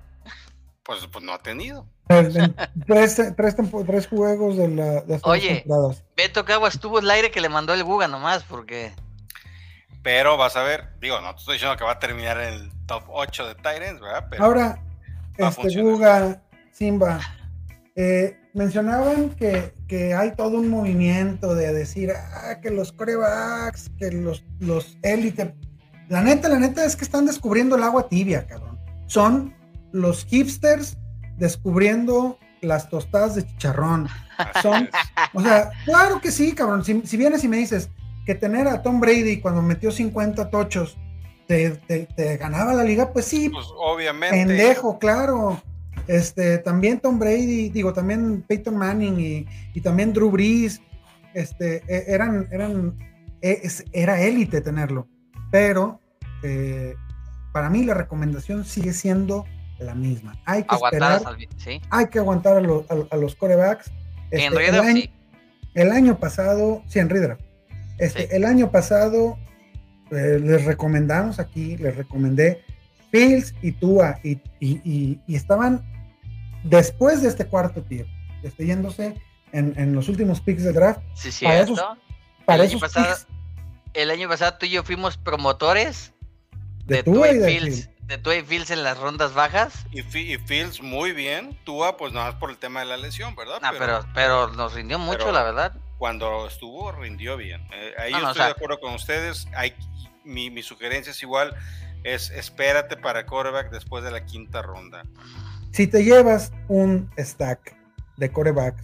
Pues, 0.83 1.05
pues 1.07 1.23
no 1.23 1.33
ha 1.33 1.39
tenido. 1.41 1.85
En- 2.09 2.35
en 2.35 2.55
tres, 2.85 3.21
tres, 3.37 3.55
juegos 4.09 4.57
de, 4.57 4.67
la, 4.67 5.01
de 5.01 5.19
Oye. 5.23 5.61
temporadas. 5.61 6.03
Beto 6.17 6.43
Caguas 6.43 6.79
tuvo 6.79 6.99
el 6.99 7.09
aire 7.09 7.31
que 7.31 7.39
le 7.39 7.47
mandó 7.49 7.73
el 7.73 7.83
Guga 7.83 8.07
nomás, 8.09 8.43
porque 8.43 8.91
Pero 10.01 10.35
vas 10.35 10.57
a 10.57 10.63
ver, 10.63 10.89
digo, 10.99 11.21
no 11.21 11.33
te 11.33 11.39
estoy 11.39 11.53
diciendo 11.55 11.77
que 11.77 11.85
va 11.85 11.91
a 11.93 11.99
terminar 11.99 12.37
en 12.41 12.53
el 12.55 12.71
top 12.87 13.03
8 13.07 13.47
de 13.47 13.55
Tyrants, 13.55 14.01
¿verdad? 14.01 14.27
Pero 14.29 14.43
Ahora, 14.43 14.79
este. 15.37 15.81
Guga, 15.81 16.41
Simba, 16.71 17.19
eh, 17.95 18.37
mencionaban 18.53 19.31
que, 19.31 19.73
que 19.87 20.13
hay 20.13 20.35
todo 20.35 20.59
un 20.59 20.69
movimiento 20.69 21.55
de 21.55 21.73
decir 21.73 22.11
ah, 22.11 22.59
que 22.61 22.69
los 22.69 22.91
corebacks, 22.91 23.89
que 23.97 24.11
los, 24.11 24.45
los 24.59 24.97
élite. 25.01 25.55
La 26.09 26.21
neta, 26.21 26.49
la 26.49 26.59
neta 26.59 26.85
es 26.85 26.95
que 26.95 27.05
están 27.05 27.25
descubriendo 27.25 27.75
el 27.75 27.83
agua 27.83 28.07
tibia, 28.07 28.45
cabrón. 28.45 28.79
Son 29.07 29.53
los 29.91 30.25
hipsters 30.25 30.97
descubriendo 31.37 32.37
las 32.61 32.89
tostadas 32.89 33.35
de 33.35 33.45
chicharrón. 33.45 34.07
son-. 34.61 34.89
O 35.33 35.41
sea, 35.41 35.71
claro 35.85 36.21
que 36.21 36.31
sí, 36.31 36.53
cabrón. 36.53 36.83
Si, 36.83 37.01
si 37.05 37.17
vienes 37.17 37.43
y 37.43 37.47
me 37.47 37.57
dices 37.57 37.89
que 38.25 38.35
tener 38.35 38.67
a 38.67 38.81
Tom 38.81 38.99
Brady 38.99 39.41
cuando 39.41 39.61
metió 39.61 39.91
50 39.91 40.49
tochos 40.49 40.97
te, 41.47 41.71
te- 41.71 42.07
te 42.15 42.37
ganaba 42.37 42.73
la 42.73 42.83
liga, 42.83 43.11
pues 43.11 43.25
sí, 43.25 43.49
Pues 43.49 43.67
obviamente. 43.77 44.35
pendejo, 44.37 44.97
claro. 44.99 45.61
Este, 46.07 46.57
también 46.57 46.99
Tom 46.99 47.17
Brady, 47.19 47.69
digo, 47.69 47.93
también 47.93 48.41
Peyton 48.47 48.75
Manning 48.75 49.19
y, 49.19 49.47
y 49.73 49.81
también 49.81 50.11
Drew 50.13 50.29
Brees, 50.31 50.81
este, 51.33 51.77
e- 51.87 52.05
eran, 52.07 52.47
eran, 52.51 52.97
e- 53.41 53.59
es- 53.63 53.85
era 53.93 54.21
élite 54.21 54.61
tenerlo. 54.61 55.07
Pero 55.51 55.99
eh, 56.43 56.95
para 57.53 57.69
mí 57.69 57.83
la 57.83 57.93
recomendación 57.93 58.65
sigue 58.65 58.91
siendo 58.93 59.45
la 59.79 59.95
misma. 59.95 60.35
Hay 60.45 60.63
que 60.63 60.75
aguantar 60.75 61.17
esperar, 61.17 61.37
hay 61.89 62.07
que 62.07 62.19
aguantar 62.19 62.57
a, 62.57 62.61
lo- 62.61 62.85
a- 62.89 63.15
a 63.15 63.17
los 63.17 63.35
corebacks. 63.35 63.91
en 64.31 64.51
Este, 64.53 64.67
el, 64.69 64.75
año, 64.79 65.01
sí. 65.01 65.11
el 65.75 65.91
año 65.91 66.19
pasado, 66.19 66.81
sí, 66.87 66.99
en 66.99 67.09
Reader. 67.09 67.37
Este, 67.99 68.23
Sí. 68.23 68.27
El 68.31 68.43
año 68.45 68.71
pasado 68.71 69.37
eh, 70.15 70.39
les 70.39 70.65
recomendamos 70.65 71.39
aquí, 71.39 71.77
les 71.77 71.95
recomendé 71.95 72.63
Fields 73.11 73.53
y 73.61 73.71
Tua 73.73 74.19
y, 74.23 74.31
y- 74.59 74.81
y- 74.83 75.19
y 75.27 75.35
estaban 75.35 75.83
después 76.63 77.21
de 77.21 77.29
este 77.29 77.45
cuarto 77.45 77.81
tier, 77.83 78.07
este, 78.43 78.65
yéndose 78.65 79.15
en, 79.51 79.73
en 79.77 79.93
los 79.93 80.09
últimos 80.09 80.41
picks 80.41 80.63
de 80.63 80.73
draft. 80.73 81.01
Sí, 81.15 81.45
para 81.45 81.59
esos- 81.59 81.79
Para 82.45 82.55
El 82.63 82.69
año 82.69 82.77
esos 82.77 82.81
pasado- 82.81 83.05
picks 83.15 83.27
El 83.93 84.09
año 84.11 84.27
pasado 84.27 84.57
tú 84.59 84.65
y 84.65 84.69
yo 84.71 84.83
fuimos 84.83 85.17
promotores 85.17 86.13
de, 86.85 86.97
de 86.97 87.03
Tua 87.03 87.29
y 87.31 87.37
de 87.37 87.45
Fields, 87.47 87.75
Fields. 87.85 87.89
de 88.07 88.17
Tua 88.17 88.35
y 88.37 88.41
Fields 88.41 88.71
en 88.71 88.83
las 88.83 88.97
rondas 88.97 89.33
bajas. 89.35 89.85
Y, 89.91 90.01
Fi- 90.01 90.33
y 90.33 90.37
Fields 90.39 90.81
muy 90.81 91.11
bien. 91.13 91.55
Tua, 91.63 91.95
pues 91.95 92.11
nada 92.11 92.31
más 92.31 92.39
por 92.39 92.49
el 92.49 92.57
tema 92.57 92.79
de 92.79 92.87
la 92.87 92.97
lesión, 92.97 93.35
¿verdad? 93.35 93.59
Ah, 93.61 93.71
pero, 93.77 94.03
pero 94.15 94.47
nos 94.53 94.73
rindió 94.73 94.97
mucho, 94.97 95.31
la 95.31 95.43
verdad. 95.43 95.73
cuando 95.99 96.47
estuvo 96.47 96.91
rindió 96.91 97.37
bien. 97.37 97.61
Eh, 97.71 97.93
ahí 97.99 98.11
No, 98.11 98.17
yo 98.17 98.23
no, 98.23 98.27
o 98.29 98.31
estoy 98.31 98.39
sea- 98.41 98.45
de 98.47 98.51
acuerdo 98.53 98.79
con 98.81 98.93
ustedes. 98.95 99.47
Hay, 99.55 99.73
mi, 100.23 100.49
mi 100.49 100.61
sugerencia 100.63 101.11
es 101.11 101.21
igual, 101.21 101.55
es 102.03 102.31
espérate 102.31 102.97
para 102.97 103.25
quarterback 103.25 103.71
después 103.71 104.03
de 104.03 104.11
la 104.11 104.25
quinta 104.25 104.61
ronda. 104.61 105.03
Si 105.71 105.87
te 105.87 106.03
llevas 106.03 106.51
un 106.67 107.09
stack 107.17 107.75
de 108.17 108.31
corebacks 108.31 108.83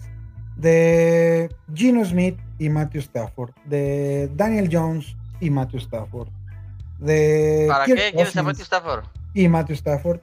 de 0.56 1.54
Gino 1.74 2.04
Smith 2.04 2.38
y 2.58 2.68
Matthew 2.68 3.00
Stafford, 3.00 3.54
de 3.64 4.30
Daniel 4.34 4.68
Jones 4.70 5.16
y 5.40 5.50
Matthew 5.50 5.80
Stafford, 5.80 6.28
de 6.98 7.66
¿Para 7.68 7.86
Kirk 7.86 7.98
qué 7.98 8.12
quieres 8.12 8.36
a 8.36 8.42
Matthew 8.42 8.64
Stafford? 8.64 9.04
y 9.32 9.48
Matthew 9.48 9.76
Stafford, 9.76 10.20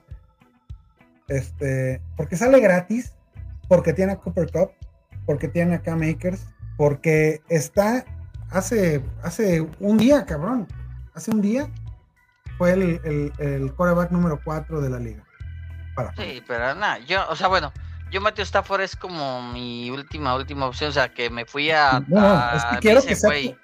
este, 1.28 2.00
porque 2.16 2.36
sale 2.36 2.60
gratis, 2.60 3.12
porque 3.66 3.92
tiene 3.92 4.12
a 4.12 4.16
Cooper 4.16 4.50
Cup, 4.50 4.70
porque 5.26 5.48
tiene 5.48 5.74
a 5.74 5.82
Cam 5.82 6.02
Akers, 6.02 6.46
porque 6.76 7.42
está 7.48 8.04
hace, 8.50 9.02
hace 9.22 9.66
un 9.80 9.98
día, 9.98 10.24
cabrón, 10.24 10.68
hace 11.18 11.30
un 11.30 11.40
día 11.42 11.68
fue 12.56 12.72
el, 12.72 12.82
el, 13.04 13.32
el 13.38 13.72
quarterback 13.74 14.10
número 14.10 14.40
4 14.44 14.80
de 14.80 14.88
la 14.90 14.98
liga. 14.98 15.24
Para 15.94 16.12
Sí, 16.16 16.42
pero 16.46 16.74
nada, 16.74 16.98
yo, 17.00 17.28
o 17.28 17.36
sea, 17.36 17.48
bueno, 17.48 17.72
yo 18.10 18.20
Matthew 18.20 18.44
Stafford 18.44 18.80
es 18.82 18.96
como 18.96 19.42
mi 19.52 19.90
última, 19.90 20.34
última 20.34 20.66
opción, 20.66 20.90
o 20.90 20.92
sea, 20.92 21.12
que 21.12 21.28
me 21.30 21.44
fui 21.44 21.70
a... 21.70 22.00
No, 22.08 22.20
no, 22.20 22.26
a 22.26 22.52
es 22.56 22.64
que 22.64 22.76
quiero 22.78 23.02
que 23.02 23.14
sea 23.16 23.30
tu, 23.30 23.56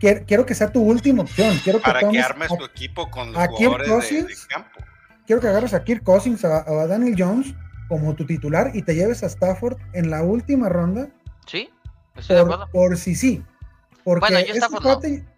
quiero, 0.00 0.24
quiero 0.26 0.46
que 0.46 0.54
sea 0.54 0.72
tu 0.72 0.82
última 0.82 1.22
opción. 1.22 1.56
Quiero 1.62 1.78
que 1.78 1.84
Para 1.84 2.00
que 2.08 2.18
armes 2.20 2.50
a- 2.50 2.56
tu 2.56 2.64
equipo 2.64 3.10
con 3.10 3.32
los 3.32 3.46
jugadores 3.48 3.86
de, 3.86 3.94
de 3.94 4.00
Cousins. 4.24 4.46
campo. 4.46 4.80
quiero 5.26 5.40
que 5.40 5.48
agarres 5.48 5.74
a 5.74 5.84
Kirk 5.84 6.02
Cousins, 6.02 6.44
a, 6.44 6.64
a 6.68 6.86
Daniel 6.86 7.14
Jones 7.18 7.54
como 7.88 8.14
tu 8.14 8.24
titular 8.26 8.70
y 8.74 8.82
te 8.82 8.94
lleves 8.94 9.22
a 9.22 9.26
Stafford 9.26 9.76
en 9.92 10.10
la 10.10 10.22
última 10.22 10.68
ronda 10.70 11.08
Sí, 11.46 11.70
estoy 12.16 12.36
de 12.36 12.42
por, 12.44 12.52
acuerdo. 12.54 12.72
por 12.72 12.96
si 12.96 13.14
sí. 13.14 13.44
Porque 14.02 14.20
Bueno, 14.20 14.38
yo 14.40 14.46
este 14.54 14.58
Stafford 14.58 14.82
cuate- 14.84 15.14
este 15.16 15.33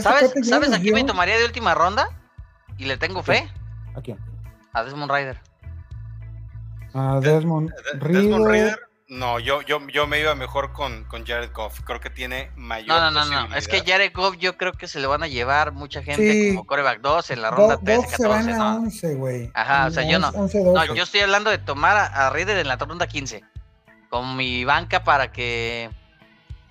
¿Sabes, 0.00 0.32
¿sabes 0.48 0.72
a 0.72 0.78
quién 0.80 0.94
me 0.94 1.04
tomaría 1.04 1.36
de 1.38 1.44
última 1.44 1.74
ronda? 1.74 2.08
Y 2.78 2.84
le 2.84 2.96
tengo 2.96 3.22
fe 3.22 3.48
¿A 3.96 4.00
quién? 4.00 4.18
a 4.72 4.84
Desmond 4.84 5.10
Ryder. 5.10 5.40
A 6.94 7.20
Desmond 7.20 7.70
De- 7.70 7.98
Reader. 7.98 8.22
Desmond 8.22 8.46
Reader, 8.46 8.78
no, 9.08 9.38
yo, 9.40 9.62
yo, 9.62 9.80
yo 9.88 10.06
me 10.06 10.20
iba 10.20 10.34
mejor 10.36 10.72
con, 10.72 11.04
con 11.04 11.26
Jared 11.26 11.50
Goff. 11.52 11.80
Creo 11.84 12.00
que 12.00 12.10
tiene 12.10 12.50
mayor. 12.56 12.88
No, 12.88 13.10
no, 13.10 13.24
no, 13.24 13.48
no. 13.48 13.56
Es 13.56 13.66
que. 13.68 13.82
Jared 13.84 14.12
Goff 14.14 14.36
yo 14.38 14.56
creo 14.56 14.72
que 14.72 14.86
se 14.86 15.00
le 15.00 15.06
van 15.08 15.22
a 15.22 15.26
llevar 15.26 15.72
mucha 15.72 16.02
gente 16.02 16.32
Sí. 16.32 16.48
como 16.50 16.64
coreback 16.66 17.00
2 17.00 17.30
en 17.30 17.42
la 17.42 17.50
Go- 17.50 17.56
ronda 17.56 17.76
13, 17.78 17.96
Goff 18.02 18.14
se 18.14 18.26
van 18.28 18.46
14, 18.46 18.52
a 18.52 18.56
¿no? 18.58 18.76
11, 18.82 19.14
güey. 19.16 19.50
Ajá, 19.54 19.86
o 19.86 19.90
sea, 19.90 20.08
yo 20.08 20.18
no. 20.20 20.28
11, 20.28 20.62
No, 20.62 20.72
12. 20.72 20.94
yo 20.96 21.02
estoy 21.02 21.20
hablando 21.20 21.50
de 21.50 21.58
tomar 21.58 21.96
a, 21.96 22.26
a 22.26 22.30
Reader 22.30 22.58
en 22.58 22.68
la 22.68 22.76
ronda 22.76 23.06
15. 23.08 23.42
Con 24.08 24.36
mi 24.36 24.64
banca 24.64 25.04
para 25.04 25.30
que... 25.30 25.90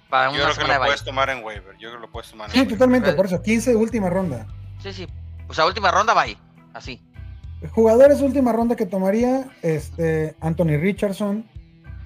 Para 0.10 0.32
Yo 0.32 0.44
creo 0.44 0.56
que 0.56 0.74
lo 0.74 0.80
puedes 0.80 1.04
tomar 1.04 1.30
en 1.30 1.44
waiver. 1.44 1.74
Yo 1.78 1.90
creo 1.90 1.94
que 1.94 2.08
lo 2.08 2.12
puedes 2.12 2.32
tomar 2.32 2.48
en 2.50 2.54
Sí, 2.54 2.60
waiver. 2.60 2.74
totalmente, 2.78 3.14
por 3.14 3.26
eso, 3.28 3.42
15 3.42 3.76
última 3.76 4.10
ronda. 4.10 4.48
Sí, 4.82 4.92
sí. 4.92 5.08
O 5.48 5.54
sea, 5.54 5.66
última 5.66 5.92
ronda, 5.92 6.14
bye. 6.14 6.38
Así. 6.74 7.02
Jugadores 7.72 8.22
última 8.22 8.52
ronda 8.54 8.76
que 8.76 8.86
tomaría, 8.86 9.46
este, 9.62 10.36
Anthony 10.42 10.78
Richardson. 10.80 11.46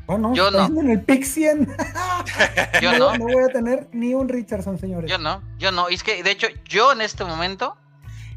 Bueno, 0.05 0.33
Yo 0.33 0.51
no. 0.51 0.65
en 0.81 0.89
el 0.89 1.01
pick 1.01 1.23
100. 1.23 1.75
Yo 2.81 2.97
no. 2.97 3.17
No 3.17 3.25
voy 3.25 3.43
a 3.43 3.47
tener 3.47 3.87
ni 3.93 4.13
un 4.13 4.27
Richardson, 4.27 4.77
señores. 4.77 5.09
Yo 5.09 5.17
no. 5.17 5.41
Yo 5.57 5.71
no. 5.71 5.89
Y 5.89 5.93
es 5.93 6.03
que, 6.03 6.23
de 6.23 6.31
hecho, 6.31 6.47
yo 6.65 6.91
en 6.91 7.01
este 7.01 7.23
momento... 7.23 7.77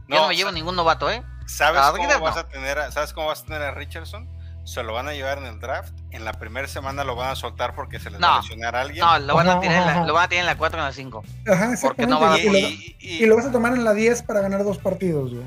yo 0.09 0.20
no 0.20 0.28
me 0.28 0.36
llevo 0.36 0.52
ningún 0.52 0.76
novato, 0.76 1.10
¿eh? 1.10 1.24
¿Sabes 1.47 1.80
a 1.80 1.90
cómo 1.93 2.06
vas 2.20 2.34
no. 2.34 2.40
a 2.40 2.48
tener 2.48 2.78
a, 2.78 2.93
¿Sabes 2.93 3.12
cómo 3.12 3.28
vas 3.28 3.43
a 3.43 3.44
tener 3.47 3.62
a 3.62 3.70
Richardson? 3.72 4.28
Se 4.66 4.82
lo 4.82 4.93
van 4.94 5.06
a 5.09 5.12
llevar 5.12 5.38
en 5.38 5.47
el 5.47 5.60
draft. 5.60 5.94
En 6.10 6.24
la 6.24 6.32
primera 6.32 6.66
semana 6.66 7.05
lo 7.05 7.14
van 7.14 7.30
a 7.30 7.36
soltar 7.36 7.74
porque 7.76 8.01
se 8.01 8.10
les 8.10 8.20
va 8.20 8.38
a 8.38 8.40
lesionar 8.40 8.74
a 8.74 8.80
alguien. 8.80 9.05
No, 9.05 9.18
lo 9.20 9.34
van, 9.36 9.48
Ajá, 9.48 9.59
a 9.59 9.60
tener 9.60 9.78
en 9.80 9.86
la, 9.86 10.05
lo 10.06 10.12
van 10.12 10.24
a 10.24 10.28
tener 10.28 10.40
en 10.40 10.47
la 10.47 10.59
4 10.59 10.76
o 10.78 10.82
en 10.82 10.86
la 10.86 10.93
5. 10.93 11.24
Ajá, 11.51 11.74
Porque 11.80 12.06
no 12.06 12.20
va 12.20 12.32
a 12.32 12.36
exactamente. 12.36 12.62
dar 12.62 12.72
y, 12.72 12.97
lo, 12.97 12.97
y, 12.98 13.22
y 13.22 13.26
lo 13.26 13.36
vas 13.36 13.47
a 13.47 13.52
tomar 13.52 13.72
en 13.74 13.84
la 13.84 13.94
10 13.94 14.22
para 14.24 14.40
ganar 14.40 14.64
dos 14.64 14.78
partidos, 14.78 15.32
güey. 15.32 15.47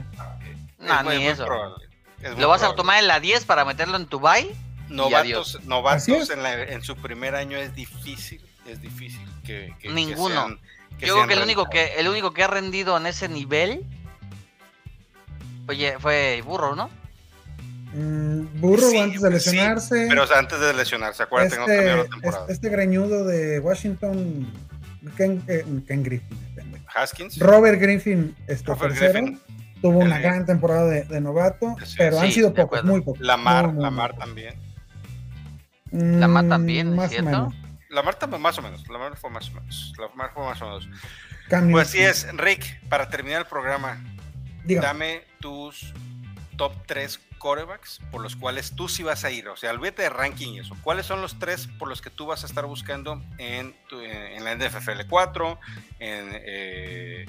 No, 0.80 1.12
es 1.12 1.20
ni 1.20 1.28
eso. 1.28 1.46
probable, 1.46 1.86
es 2.22 2.32
muy 2.32 2.42
Lo 2.42 2.48
vas 2.48 2.64
a 2.64 2.74
tomar 2.76 3.00
en 3.00 3.08
la 3.08 3.20
10 3.20 3.44
para 3.46 3.66
meterlo 3.66 3.98
en 3.98 4.06
tu 4.08 4.20
bye. 4.22 4.50
Novatos, 4.88 5.60
novatos 5.66 6.30
en, 6.30 6.42
la- 6.42 6.64
en 6.64 6.82
su 6.82 6.96
primer 6.96 7.36
año 7.36 7.58
es 7.58 7.76
difícil, 7.76 8.42
es 8.66 8.82
difícil 8.82 9.28
que, 9.46 9.76
que- 9.80 9.90
que 9.90 9.94
Ninguno. 9.94 10.58
Yo 10.98 11.14
creo 11.16 11.28
que 11.28 11.34
el 11.34 11.44
único 11.44 11.70
que 11.70 12.00
el 12.00 12.08
único 12.08 12.32
que 12.34 12.44
ha 12.44 12.48
rendido 12.48 12.98
en 12.98 13.06
ese 13.06 13.28
nivel 13.30 13.86
oye, 15.68 15.98
fue 16.00 16.42
Burro, 16.46 16.76
¿no? 16.76 16.90
Mm, 17.94 18.60
burro 18.62 18.88
Sí, 18.90 18.98
antes 18.98 19.22
de 19.22 19.28
sí, 19.28 19.34
lesionarse. 19.34 20.06
Pero 20.10 20.24
o 20.24 20.28
sea, 20.28 20.38
antes 20.40 20.60
de 20.60 20.74
lesionarse, 20.74 21.24
acuérdate 21.24 21.56
que 21.56 21.60
no 21.60 21.66
cambió 21.66 21.84
la 21.96 22.02
este, 22.04 22.10
temporada. 22.12 22.46
este, 22.50 22.70
greñudo 22.70 23.26
de 23.26 23.60
Washington, 23.60 24.54
Ken, 25.18 25.42
eh, 25.48 25.66
Ken 25.88 26.04
Griffin. 26.04 26.38
Haskins. 26.94 27.38
Robert 27.40 27.80
Griffin, 27.80 28.36
este 28.48 28.68
Robert 28.68 28.94
tercero, 28.94 29.14
Griffin. 29.26 29.40
tuvo 29.82 30.00
una 30.00 30.20
gran 30.20 30.46
temporada 30.46 30.86
de, 30.88 31.04
de 31.04 31.22
novato, 31.22 31.76
Sí, 31.86 31.96
pero 31.98 32.20
han 32.20 32.32
sido 32.32 32.50
pocos, 32.50 32.66
acuerdo. 32.80 32.88
muy 32.92 33.02
pocos. 33.02 33.22
Lamar, 33.22 33.66
Muy, 33.68 33.74
muy, 33.76 33.84
Lamar 33.84 34.18
también. 34.18 34.56
Lamar 35.92 36.44
Mm, 36.46 36.50
también, 36.50 36.88
¿es 36.90 36.96
más 36.96 37.06
o 37.08 37.10
cierto? 37.10 37.26
menos. 37.30 37.54
Lamar 37.90 38.16
también, 38.16 38.42
más 38.42 38.58
o 38.58 38.62
menos. 38.62 38.88
Lamar 38.88 39.18
fue 39.18 39.30
más 39.32 39.50
o 39.50 39.54
menos. 39.54 39.94
Lamar 39.98 40.32
fue 40.34 40.44
más 40.46 40.62
o 40.62 40.66
menos. 40.66 40.90
Pues 41.72 41.88
así 41.88 41.98
es, 42.00 42.28
Rick, 42.38 42.80
para 42.90 43.10
terminar 43.10 43.42
el 43.42 43.48
programa, 43.48 44.00
Dígame. 44.66 44.86
dame 44.88 45.22
tus 45.40 45.92
top 46.58 46.74
3 46.86 47.20
corebacks 47.40 48.00
por 48.12 48.22
los 48.22 48.36
cuales 48.36 48.76
tú 48.76 48.88
sí 48.88 49.02
vas 49.02 49.24
a 49.26 49.32
ir. 49.32 49.48
O 49.50 49.58
sea, 49.58 49.72
olvídate 49.72 50.04
de 50.04 50.10
ranking 50.10 50.54
y 50.54 50.60
eso. 50.60 50.76
¿Cuáles 50.84 51.08
son 51.08 51.22
los 51.22 51.40
tres 51.40 51.68
por 51.80 51.88
los 51.88 52.02
que 52.02 52.12
tú 52.12 52.28
vas 52.28 52.44
a 52.44 52.46
estar 52.46 52.66
buscando 52.68 53.22
en, 53.40 53.76
la 54.44 54.56
NFL 54.56 55.08
4, 55.10 55.60
en, 56.00 56.30
eh, 56.34 57.26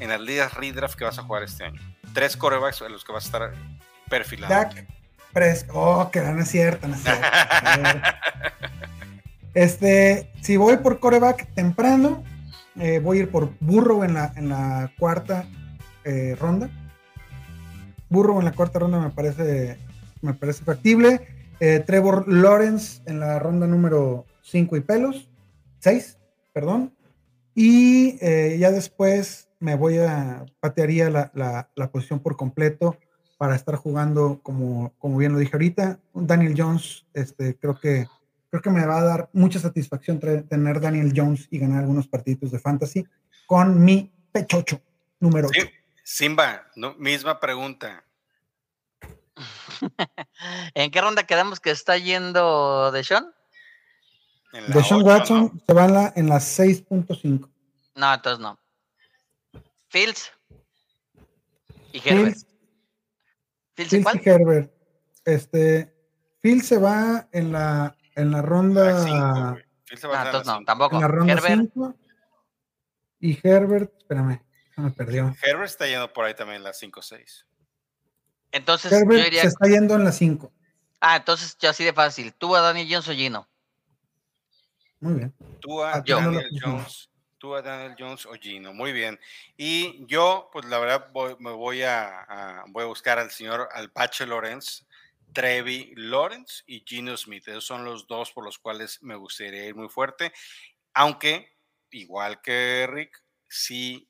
en 0.00 0.08
las 0.08 0.20
ligas 0.20 0.54
redraft 0.54 0.94
que 0.96 1.04
vas 1.04 1.18
a 1.18 1.22
jugar 1.22 1.42
este 1.42 1.64
año? 1.64 1.80
Tres 2.14 2.36
corebacks 2.36 2.80
en 2.80 2.92
los 2.92 3.04
que 3.04 3.12
vas 3.12 3.24
a 3.24 3.26
estar 3.26 3.54
perfilando. 4.08 4.54
Dak 4.54 4.86
Prescott. 5.34 5.76
Oh, 5.76 6.10
que 6.10 6.20
no 6.20 6.40
es 6.40 6.48
cierto, 6.48 6.88
no 6.88 6.94
es 6.94 7.02
cierto. 7.02 7.26
Este, 9.54 10.32
si 10.40 10.56
voy 10.56 10.78
por 10.78 10.98
coreback 10.98 11.52
temprano, 11.54 12.24
eh, 12.80 13.00
voy 13.00 13.18
a 13.18 13.22
ir 13.22 13.30
por 13.30 13.52
Burrow 13.60 14.02
en 14.02 14.14
la, 14.14 14.32
en 14.36 14.48
la 14.48 14.90
cuarta 14.98 15.44
eh, 16.04 16.36
ronda. 16.40 16.70
Burrow 18.12 18.38
en 18.38 18.44
la 18.44 18.52
cuarta 18.52 18.78
ronda 18.78 19.00
me 19.00 19.10
parece, 19.10 19.78
me 20.20 20.34
parece 20.34 20.62
factible. 20.64 21.20
Eh, 21.60 21.82
Trevor 21.86 22.28
Lawrence 22.28 23.02
en 23.06 23.20
la 23.20 23.38
ronda 23.38 23.66
número 23.66 24.26
5 24.42 24.76
y 24.76 24.80
pelos. 24.80 25.28
6, 25.80 26.18
perdón. 26.52 26.92
Y 27.54 28.18
eh, 28.20 28.56
ya 28.58 28.70
después 28.70 29.48
me 29.60 29.74
voy 29.76 29.98
a 29.98 30.44
patearía 30.60 31.10
la, 31.10 31.30
la- 31.34 31.68
la 31.74 31.90
posición 31.90 32.20
por 32.20 32.36
completo 32.36 32.96
para 33.38 33.54
estar 33.56 33.76
jugando 33.76 34.40
como, 34.42 34.92
como 34.98 35.16
bien 35.18 35.32
lo 35.32 35.38
dije 35.38 35.52
ahorita. 35.54 35.98
Daniel 36.14 36.54
Jones, 36.56 37.04
este, 37.14 37.56
creo 37.56 37.78
que 37.78 38.06
creo 38.50 38.62
que 38.62 38.70
me 38.70 38.84
va 38.86 38.98
a 38.98 39.04
dar 39.04 39.30
mucha 39.32 39.58
satisfacción 39.58 40.20
tener 40.20 40.80
Daniel 40.80 41.12
Jones 41.16 41.48
y 41.50 41.58
ganar 41.58 41.80
algunos 41.80 42.06
partidos 42.06 42.50
de 42.52 42.58
fantasy 42.58 43.06
con 43.46 43.82
mi 43.82 44.12
pechocho 44.30 44.80
número 45.20 45.48
8. 45.48 45.60
Sí, 45.62 45.68
Simba, 46.02 46.66
no, 46.76 46.94
misma 46.94 47.38
pregunta. 47.40 48.04
¿En 50.74 50.90
qué 50.90 51.00
ronda 51.00 51.24
quedamos 51.24 51.60
que 51.60 51.70
está 51.70 51.96
yendo 51.96 52.90
de 52.92 53.04
Sean? 53.04 53.32
De 54.52 54.82
Sean 54.84 55.02
Watson 55.02 55.50
¿no? 55.54 55.60
se 55.66 55.72
va 55.72 55.84
en 55.86 55.94
la, 55.94 56.12
en 56.16 56.28
la 56.28 56.36
6.5. 56.36 57.50
No, 57.94 58.14
entonces 58.14 58.38
no. 58.40 58.58
Fields 59.88 60.32
y 61.92 61.98
Herbert. 61.98 62.36
Fields, 63.74 63.90
¿Fields 63.90 64.04
cuál? 64.04 64.20
y 64.24 64.28
Herbert. 64.28 64.72
Este, 65.24 65.94
Fields 66.40 66.66
se 66.66 66.78
va 66.78 67.28
en 67.32 67.52
la, 67.52 67.96
en 68.16 68.30
la 68.30 68.42
ronda, 68.42 69.04
cinco, 69.04 69.58
se 69.96 70.06
va 70.08 70.22
hacer 70.22 70.26
entonces 70.26 70.46
la 70.46 70.52
no, 70.52 70.58
cinco. 70.58 70.64
tampoco. 70.64 70.96
en 70.96 71.02
la 71.02 71.08
ronda 71.08 71.32
Herbert, 71.34 71.72
5. 71.74 71.94
Y 73.20 73.38
Herbert, 73.42 73.92
espérame, 73.98 74.42
me 74.82 74.90
perdió. 74.90 75.34
Herbert 75.42 75.70
está 75.70 75.86
yendo 75.86 76.12
por 76.12 76.24
ahí 76.24 76.34
también 76.34 76.56
en 76.58 76.64
la 76.64 76.72
5-6. 76.72 77.44
entonces 78.52 78.90
yo 78.90 79.40
se 79.40 79.46
está 79.48 79.66
yendo 79.66 79.94
en 79.94 80.04
la 80.04 80.12
5. 80.12 80.52
Ah, 81.00 81.16
entonces 81.16 81.56
ya 81.58 81.70
así 81.70 81.84
de 81.84 81.92
fácil. 81.92 82.32
Tú 82.34 82.54
a 82.54 82.60
Daniel 82.60 82.86
Jones 82.90 83.08
o 83.08 83.12
Gino. 83.12 83.48
Muy 85.00 85.14
bien. 85.14 85.34
Tú 85.60 85.82
a 85.82 86.02
yo. 86.04 86.16
Daniel 86.16 86.48
Yo. 86.52 86.60
Jones, 86.70 87.10
tú 87.38 87.54
a 87.56 87.62
Daniel 87.62 87.96
Jones 87.98 88.24
o 88.26 88.34
Gino, 88.34 88.72
muy 88.72 88.92
bien. 88.92 89.18
Y 89.56 90.06
yo, 90.06 90.48
pues 90.52 90.64
la 90.66 90.78
verdad, 90.78 91.08
voy- 91.12 91.34
me 91.40 91.50
voy 91.50 91.82
a, 91.82 92.20
a- 92.22 92.64
voy 92.68 92.84
a 92.84 92.86
buscar 92.86 93.18
al 93.18 93.30
señor 93.32 93.68
Alpache 93.72 94.26
Lorenz, 94.26 94.86
Trevi 95.32 95.92
Lawrence 95.96 96.62
y 96.66 96.84
Gino 96.86 97.16
Smith. 97.16 97.48
Esos 97.48 97.64
son 97.66 97.84
los 97.84 98.06
dos 98.06 98.30
por 98.30 98.44
los 98.44 98.58
cuales 98.58 99.02
me 99.02 99.16
gustaría 99.16 99.64
ir 99.66 99.74
muy 99.74 99.88
fuerte. 99.88 100.32
Aunque, 100.94 101.56
igual 101.90 102.40
que 102.40 102.86
Rick, 102.88 103.20
sí, 103.48 104.08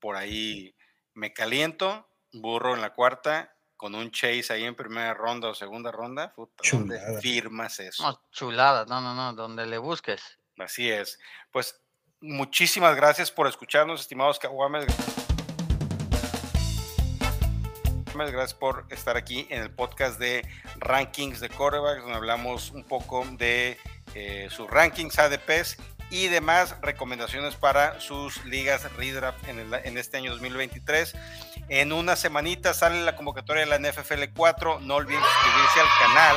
por 0.00 0.16
ahí 0.16 0.74
me 1.14 1.32
caliento, 1.32 2.08
burro 2.32 2.74
en 2.74 2.80
la 2.80 2.92
cuarta, 2.92 3.54
con 3.76 3.94
un 3.94 4.10
chase 4.10 4.52
ahí 4.52 4.64
en 4.64 4.74
primera 4.74 5.14
ronda 5.14 5.48
o 5.48 5.54
segunda 5.54 5.90
ronda. 5.90 6.34
Puta, 6.34 6.62
¿dónde 6.70 6.96
Chulada. 6.98 7.20
firmas 7.20 7.80
eso? 7.80 8.02
No, 8.02 8.22
chuladas, 8.30 8.88
no, 8.88 9.00
no, 9.00 9.14
no, 9.14 9.32
donde 9.32 9.66
le 9.66 9.78
busques. 9.78 10.38
Así 10.58 10.90
es. 10.90 11.18
Pues 11.50 11.80
muchísimas 12.20 12.94
gracias 12.96 13.30
por 13.30 13.46
escucharnos, 13.46 14.00
estimados 14.00 14.38
Caguames. 14.38 14.86
Gracias 18.14 18.52
por 18.52 18.86
estar 18.90 19.16
aquí 19.16 19.46
en 19.48 19.62
el 19.62 19.70
podcast 19.70 20.18
de 20.18 20.46
Rankings 20.76 21.40
de 21.40 21.48
Corebacks, 21.48 22.02
donde 22.02 22.16
hablamos 22.16 22.70
un 22.70 22.84
poco 22.84 23.24
de 23.38 23.78
eh, 24.14 24.48
sus 24.50 24.68
rankings 24.68 25.18
ADPs 25.18 25.78
y 26.10 26.28
demás 26.28 26.74
recomendaciones 26.82 27.54
para 27.54 28.00
sus 28.00 28.44
ligas 28.44 28.90
redraft 28.94 29.46
en, 29.48 29.58
el- 29.60 29.74
en 29.84 29.96
este 29.98 30.16
año 30.16 30.30
2023. 30.32 31.14
En 31.68 31.92
una 31.92 32.16
semanita 32.16 32.74
sale 32.74 33.02
la 33.04 33.14
convocatoria 33.16 33.64
de 33.64 33.78
la 33.78 33.78
NFL 33.90 34.24
4. 34.34 34.80
No 34.80 34.96
olviden 34.96 35.22
suscribirse 35.22 35.80
al 35.80 36.08
canal. 36.08 36.36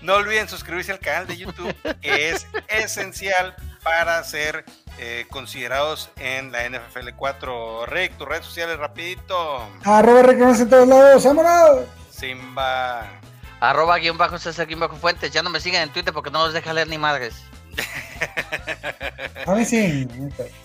No 0.00 0.14
olviden 0.14 0.48
suscribirse 0.48 0.92
al 0.92 1.00
canal 1.00 1.26
de 1.26 1.36
YouTube, 1.36 1.74
que 2.00 2.30
es 2.30 2.46
esencial 2.68 3.54
para 3.82 4.22
ser 4.22 4.64
eh, 4.98 5.26
considerados 5.28 6.10
en 6.18 6.52
la 6.52 6.68
NFL 6.68 7.10
4. 7.16 7.86
Rick, 7.86 8.16
tus 8.16 8.28
redes 8.28 8.44
sociales 8.46 8.78
rapidito. 8.78 9.68
Arroba 9.84 10.22
reconoce 10.22 10.62
en 10.62 10.70
todos 10.70 10.86
lados, 10.88 11.24
vámonos. 11.24 11.86
Simba. 12.10 13.08
Arroba 13.60 13.98
guion 13.98 14.16
bajo 14.16 14.38
César 14.38 14.66
guion 14.66 14.80
bajo 14.80 14.96
Fuentes. 14.96 15.32
Ya 15.32 15.42
no 15.42 15.50
me 15.50 15.60
sigan 15.60 15.82
en 15.82 15.92
Twitter 15.92 16.12
porque 16.12 16.30
no 16.30 16.44
los 16.44 16.54
deja 16.54 16.72
leer 16.72 16.88
ni 16.88 16.98
madres. 16.98 17.42
A 19.46 19.52
mí 19.54 19.64
sí. 19.64 20.06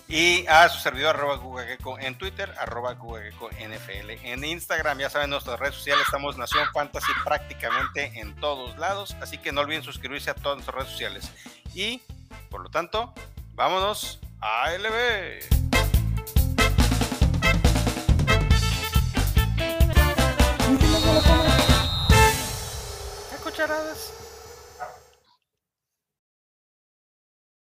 Y 0.07 0.45
a 0.47 0.67
su 0.69 0.79
servidor 0.79 1.15
arroba 1.15 1.35
Gugageco 1.37 1.97
en 1.99 2.17
Twitter, 2.17 2.53
arroba 2.59 2.93
Gugageco 2.93 3.49
NFL 3.51 4.11
en 4.23 4.43
Instagram. 4.43 4.99
Ya 4.99 5.09
saben, 5.09 5.29
nuestras 5.29 5.59
redes 5.59 5.75
sociales 5.75 6.03
estamos 6.05 6.37
Nación 6.37 6.67
Fantasy 6.73 7.11
prácticamente 7.23 8.19
en 8.19 8.35
todos 8.35 8.77
lados. 8.77 9.15
Así 9.21 9.37
que 9.37 9.51
no 9.51 9.61
olviden 9.61 9.83
suscribirse 9.83 10.31
a 10.31 10.35
todas 10.35 10.57
nuestras 10.57 10.75
redes 10.75 10.91
sociales. 10.91 11.31
Y, 11.73 12.01
por 12.49 12.61
lo 12.61 12.69
tanto, 12.69 13.13
vámonos 13.53 14.19
a 14.41 14.71
LB. 14.71 15.63
¿Qué 20.79 21.42
cucharadas? 23.53 24.32